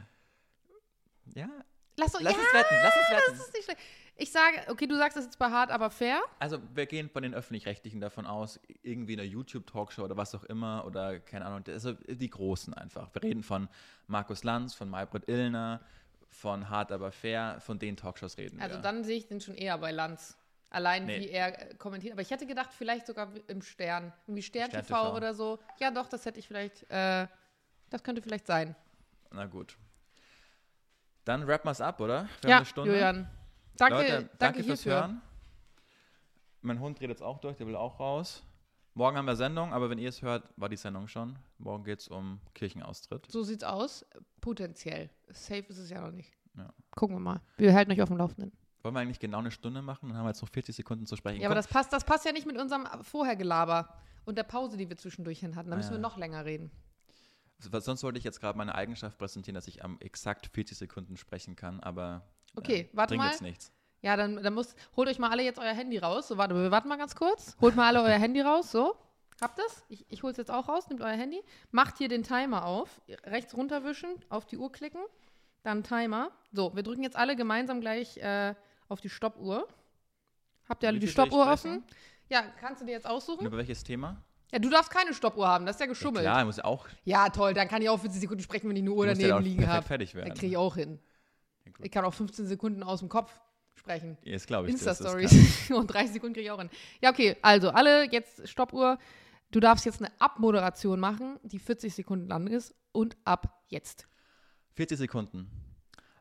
Ja. 1.34 1.48
Lass, 1.96 2.12
lass 2.12 2.22
ja, 2.22 2.28
uns 2.28 2.54
wetten, 2.54 2.74
lass 2.84 2.94
uns 2.96 3.10
wetten. 3.10 3.32
Das 3.36 3.46
ist 3.48 3.52
nicht 3.52 3.64
schlecht. 3.64 3.80
Ich 4.16 4.30
sage, 4.30 4.58
okay, 4.68 4.86
du 4.86 4.96
sagst 4.96 5.16
das 5.16 5.24
jetzt 5.24 5.38
bei 5.38 5.50
hart, 5.50 5.70
aber 5.70 5.90
fair. 5.90 6.20
Also 6.38 6.58
wir 6.74 6.86
gehen 6.86 7.08
von 7.08 7.22
den 7.22 7.34
Öffentlich-Rechtlichen 7.34 8.00
davon 8.00 8.26
aus, 8.26 8.60
irgendwie 8.82 9.14
eine 9.14 9.24
YouTube-Talkshow 9.24 10.02
oder 10.02 10.16
was 10.16 10.34
auch 10.34 10.44
immer 10.44 10.84
oder 10.86 11.18
keine 11.18 11.46
Ahnung, 11.46 11.64
also 11.66 11.92
die 11.92 12.30
Großen 12.30 12.74
einfach. 12.74 13.12
Wir 13.14 13.22
reden 13.22 13.42
von 13.42 13.68
Markus 14.06 14.44
Lanz, 14.44 14.74
von 14.74 14.90
Maybrit 14.90 15.28
Illner, 15.28 15.80
von 16.28 16.68
Hart, 16.68 16.92
aber 16.92 17.10
fair, 17.10 17.58
von 17.60 17.78
den 17.78 17.96
Talkshows 17.96 18.36
reden 18.38 18.60
also 18.60 18.74
wir. 18.74 18.76
Also 18.76 18.82
dann 18.82 19.04
sehe 19.04 19.16
ich 19.16 19.26
den 19.26 19.40
schon 19.40 19.54
eher 19.54 19.78
bei 19.78 19.92
Lanz. 19.92 20.36
Allein 20.70 21.04
nee. 21.04 21.20
wie 21.20 21.28
er 21.28 21.70
äh, 21.70 21.74
kommentiert. 21.74 22.14
Aber 22.14 22.22
ich 22.22 22.30
hätte 22.30 22.46
gedacht, 22.46 22.70
vielleicht 22.72 23.06
sogar 23.06 23.30
im 23.46 23.60
Stern. 23.60 24.12
Irgendwie 24.26 24.42
Stern, 24.42 24.70
Stern 24.70 24.86
TV, 24.86 25.02
TV, 25.02 25.16
oder 25.16 25.34
so. 25.34 25.58
Ja, 25.78 25.90
doch, 25.90 26.08
das 26.08 26.24
hätte 26.24 26.38
ich 26.38 26.48
vielleicht, 26.48 26.90
äh, 26.90 27.26
das 27.90 28.02
könnte 28.02 28.22
vielleicht 28.22 28.46
sein. 28.46 28.74
Na 29.30 29.44
gut. 29.44 29.76
Dann 31.26 31.42
rappen 31.42 31.66
wir 31.66 31.72
es 31.72 31.80
ab, 31.82 32.00
oder? 32.00 32.26
Wir 32.40 32.50
ja, 32.50 32.62
Julian. 32.76 33.28
Danke, 33.76 33.96
Leute, 33.96 34.12
danke, 34.12 34.36
danke 34.38 34.64
fürs 34.64 34.84
Hören. 34.84 35.22
Mein 36.60 36.80
Hund 36.80 37.00
dreht 37.00 37.08
jetzt 37.08 37.22
auch 37.22 37.38
durch, 37.40 37.56
der 37.56 37.66
will 37.66 37.76
auch 37.76 37.98
raus. 37.98 38.44
Morgen 38.94 39.16
haben 39.16 39.26
wir 39.26 39.36
Sendung, 39.36 39.72
aber 39.72 39.88
wenn 39.88 39.98
ihr 39.98 40.10
es 40.10 40.20
hört, 40.20 40.52
war 40.56 40.68
die 40.68 40.76
Sendung 40.76 41.08
schon. 41.08 41.38
Morgen 41.58 41.82
geht 41.84 42.00
es 42.00 42.08
um 42.08 42.40
Kirchenaustritt. 42.54 43.26
So 43.30 43.42
sieht's 43.42 43.64
aus. 43.64 44.04
Potenziell. 44.40 45.08
Safe 45.30 45.64
ist 45.68 45.78
es 45.78 45.88
ja 45.88 46.02
noch 46.02 46.12
nicht. 46.12 46.30
Ja. 46.56 46.68
Gucken 46.94 47.16
wir 47.16 47.20
mal. 47.20 47.40
Wir 47.56 47.72
halten 47.72 47.90
euch 47.90 48.02
auf 48.02 48.10
dem 48.10 48.18
Laufenden. 48.18 48.52
Wollen 48.82 48.94
wir 48.94 49.00
eigentlich 49.00 49.18
genau 49.18 49.38
eine 49.38 49.50
Stunde 49.50 49.80
machen? 49.80 50.08
Dann 50.08 50.18
haben 50.18 50.24
wir 50.24 50.30
jetzt 50.30 50.42
noch 50.42 50.50
40 50.50 50.76
Sekunden 50.76 51.06
zu 51.06 51.16
sprechen. 51.16 51.40
Ja, 51.40 51.48
Komm. 51.48 51.52
aber 51.52 51.54
das 51.54 51.68
passt, 51.68 51.92
das 51.92 52.04
passt 52.04 52.26
ja 52.26 52.32
nicht 52.32 52.46
mit 52.46 52.58
unserem 52.58 52.86
Vorhergelaber 53.02 53.88
und 54.24 54.36
der 54.36 54.42
Pause, 54.42 54.76
die 54.76 54.88
wir 54.88 54.98
zwischendurch 54.98 55.40
hin 55.40 55.56
hatten. 55.56 55.70
Da 55.70 55.76
müssen 55.76 55.92
ja. 55.92 55.98
wir 55.98 56.02
noch 56.02 56.18
länger 56.18 56.44
reden. 56.44 56.70
Sonst 57.58 58.02
wollte 58.02 58.18
ich 58.18 58.24
jetzt 58.24 58.40
gerade 58.40 58.58
meine 58.58 58.74
Eigenschaft 58.74 59.18
präsentieren, 59.18 59.54
dass 59.54 59.68
ich 59.68 59.84
am 59.84 59.98
exakt 60.00 60.48
40 60.48 60.76
Sekunden 60.76 61.16
sprechen 61.16 61.54
kann, 61.54 61.80
aber 61.80 62.26
Okay, 62.56 62.88
warte 62.92 63.10
bringt 63.12 63.24
mal. 63.24 63.30
jetzt 63.30 63.42
nichts. 63.42 63.72
Ja, 64.02 64.16
dann, 64.16 64.42
dann 64.42 64.52
muss, 64.54 64.74
holt 64.96 65.08
euch 65.08 65.18
mal 65.18 65.30
alle 65.30 65.42
jetzt 65.44 65.58
euer 65.58 65.72
Handy 65.72 65.98
raus. 65.98 66.28
So, 66.28 66.36
warte, 66.36 66.54
wir 66.54 66.70
warten 66.70 66.88
mal 66.88 66.98
ganz 66.98 67.14
kurz. 67.14 67.56
Holt 67.60 67.76
mal 67.76 67.86
alle 67.94 68.02
euer 68.02 68.18
Handy 68.18 68.40
raus, 68.40 68.70
so. 68.72 68.96
Habt 69.40 69.58
das? 69.58 69.84
Ich, 69.88 70.04
ich 70.08 70.22
hol's 70.22 70.36
jetzt 70.36 70.50
auch 70.50 70.68
raus, 70.68 70.88
nehmt 70.88 71.00
euer 71.00 71.16
Handy. 71.16 71.40
Macht 71.70 71.98
hier 71.98 72.08
den 72.08 72.22
Timer 72.22 72.64
auf. 72.66 73.00
Rechts 73.24 73.56
runterwischen, 73.56 74.10
auf 74.28 74.44
die 74.46 74.56
Uhr 74.58 74.70
klicken. 74.72 75.00
Dann 75.62 75.84
Timer. 75.84 76.30
So, 76.52 76.74
wir 76.74 76.82
drücken 76.82 77.04
jetzt 77.04 77.16
alle 77.16 77.36
gemeinsam 77.36 77.80
gleich 77.80 78.16
äh, 78.18 78.54
auf 78.88 79.00
die 79.00 79.08
Stoppuhr. 79.08 79.66
Habt 80.68 80.82
ihr 80.82 80.88
alle 80.88 80.96
Wie 80.96 81.00
die 81.00 81.08
Stoppuhr 81.08 81.46
offen? 81.46 81.84
Ja, 82.28 82.42
kannst 82.60 82.82
du 82.82 82.86
dir 82.86 82.92
jetzt 82.92 83.06
aussuchen? 83.06 83.46
Über 83.46 83.56
welches 83.58 83.84
Thema? 83.84 84.22
Ja, 84.52 84.58
du 84.58 84.68
darfst 84.68 84.90
keine 84.90 85.14
Stoppuhr 85.14 85.48
haben, 85.48 85.64
das 85.64 85.76
ist 85.76 85.80
ja 85.80 85.86
geschummelt. 85.86 86.24
Ja, 86.24 86.40
ich 86.40 86.46
muss 86.46 86.58
ja 86.58 86.64
auch 86.64 86.86
Ja, 87.04 87.28
toll, 87.30 87.54
dann 87.54 87.68
kann 87.68 87.80
ich 87.80 87.88
auch 87.88 87.98
40 87.98 88.20
Sekunden 88.20 88.42
sprechen, 88.42 88.68
wenn 88.68 88.76
ich 88.76 88.82
eine 88.82 88.90
Uhr 88.90 89.06
ja 89.06 89.12
daneben 89.14 89.32
auch 89.32 89.40
liegen 89.40 89.66
habe. 89.66 89.86
fertig 89.86 90.12
Dann 90.12 90.24
werden. 90.24 90.34
kriege 90.34 90.48
ich 90.48 90.56
auch 90.56 90.76
hin. 90.76 90.98
Ich 91.80 91.90
kann 91.90 92.04
auch 92.04 92.14
15 92.14 92.46
Sekunden 92.46 92.82
aus 92.82 93.00
dem 93.00 93.08
Kopf 93.08 93.40
sprechen. 93.74 94.16
Jetzt 94.22 94.46
glaube 94.46 94.68
ich 94.68 94.74
Insta-Stories. 94.74 95.70
Und 95.70 95.86
30 95.88 96.14
Sekunden 96.14 96.34
kriege 96.34 96.46
ich 96.46 96.50
auch 96.50 96.58
hin. 96.58 96.70
Ja, 97.00 97.10
okay, 97.10 97.36
also 97.42 97.70
alle 97.70 98.10
jetzt 98.10 98.48
Stoppuhr. 98.48 98.98
Du 99.50 99.60
darfst 99.60 99.84
jetzt 99.84 100.00
eine 100.00 100.10
Abmoderation 100.18 100.98
machen, 100.98 101.38
die 101.42 101.58
40 101.58 101.94
Sekunden 101.94 102.28
lang 102.28 102.46
ist. 102.46 102.74
Und 102.92 103.16
ab 103.24 103.62
jetzt. 103.68 104.06
40 104.74 104.98
Sekunden. 104.98 105.50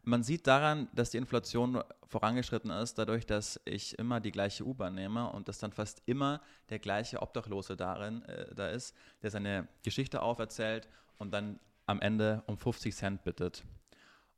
Man 0.04 0.24
sieht 0.24 0.48
daran, 0.48 0.90
dass 0.94 1.12
die 1.12 1.18
Inflation 1.18 1.84
vorangeschritten 2.08 2.72
ist, 2.72 2.98
dadurch, 2.98 3.26
dass 3.26 3.62
ich 3.66 3.98
immer 4.00 4.20
die 4.20 4.32
gleiche 4.32 4.66
U-Bahn 4.66 4.96
nehme 4.96 5.30
und 5.32 5.48
dass 5.48 5.60
dann 5.60 5.72
fast 5.72 6.02
immer 6.08 6.42
der 6.70 6.80
gleiche 6.80 7.22
Obdachlose 7.22 7.78
darin 7.78 8.24
äh, 8.24 8.54
da 8.56 8.70
ist, 8.70 8.96
der 9.22 9.30
seine 9.30 9.68
Geschichte 9.84 10.24
auferzählt 10.24 10.88
und 11.20 11.32
dann 11.32 11.60
am 11.86 12.02
Ende 12.02 12.42
um 12.48 12.58
50 12.58 12.96
Cent 12.96 13.24
bittet. 13.24 13.64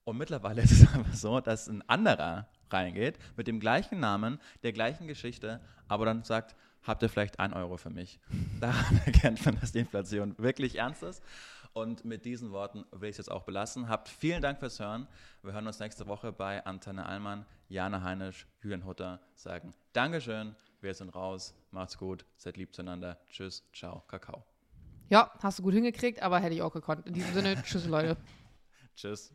Und 0.06 0.18
mittlerweile 0.18 0.62
ist 0.64 0.72
es 0.72 0.94
einfach 0.94 1.14
so, 1.14 1.40
dass 1.40 1.68
ein 1.68 1.88
anderer 1.90 2.48
reingeht 2.70 3.20
mit 3.38 3.48
dem 3.48 3.60
gleichen 3.60 4.00
Namen, 4.00 4.40
der 4.64 4.74
gleichen 4.74 5.08
Geschichte, 5.08 5.62
aber 5.88 6.06
dann 6.06 6.24
sagt, 6.24 6.56
habt 6.84 7.04
ihr 7.04 7.10
vielleicht 7.10 7.40
ein 7.40 7.54
Euro 7.54 7.78
für 7.78 7.90
mich? 7.90 8.20
Daran 8.60 9.02
erkennt 9.06 9.46
man, 9.46 9.60
dass 9.60 9.72
die 9.72 9.80
Inflation 9.80 10.36
wirklich 10.38 10.78
ernst 10.78 11.04
ist. 11.04 11.24
Und 11.74 12.06
mit 12.06 12.24
diesen 12.26 12.52
Worten 12.52 12.86
will 12.92 13.10
ich 13.10 13.14
es 13.14 13.18
jetzt 13.18 13.32
auch 13.32 13.44
belassen. 13.44 13.90
Habt 13.90 14.08
vielen 14.08 14.44
Dank 14.44 14.60
fürs 14.60 14.80
Hören. 14.80 15.08
Wir 15.42 15.54
hören 15.54 15.66
uns 15.66 15.80
nächste 15.80 16.06
Woche 16.06 16.32
bei 16.32 16.64
Antenne 16.66 17.08
Allmann, 17.08 17.48
Jana 17.68 18.04
Heinisch, 18.04 18.46
Julian 18.62 18.86
Hutter 18.86 19.20
sagen 19.34 19.74
Dankeschön, 19.92 20.56
wir 20.82 20.94
sind 20.94 21.16
raus, 21.16 21.56
macht's 21.72 21.98
gut, 21.98 22.26
seid 22.38 22.58
lieb 22.58 22.76
zueinander. 22.76 23.18
Tschüss, 23.28 23.64
ciao, 23.74 24.04
Kakao. 24.08 24.46
Ja, 25.10 25.32
hast 25.42 25.60
du 25.60 25.64
gut 25.64 25.74
hingekriegt, 25.74 26.22
aber 26.22 26.40
hätte 26.40 26.54
ich 26.54 26.62
auch 26.62 26.74
gekonnt. 26.74 27.08
In 27.08 27.14
diesem 27.14 27.34
Sinne, 27.34 27.62
tschüss, 27.64 27.88
Leute. 27.88 28.18
Tschüss. 28.96 29.34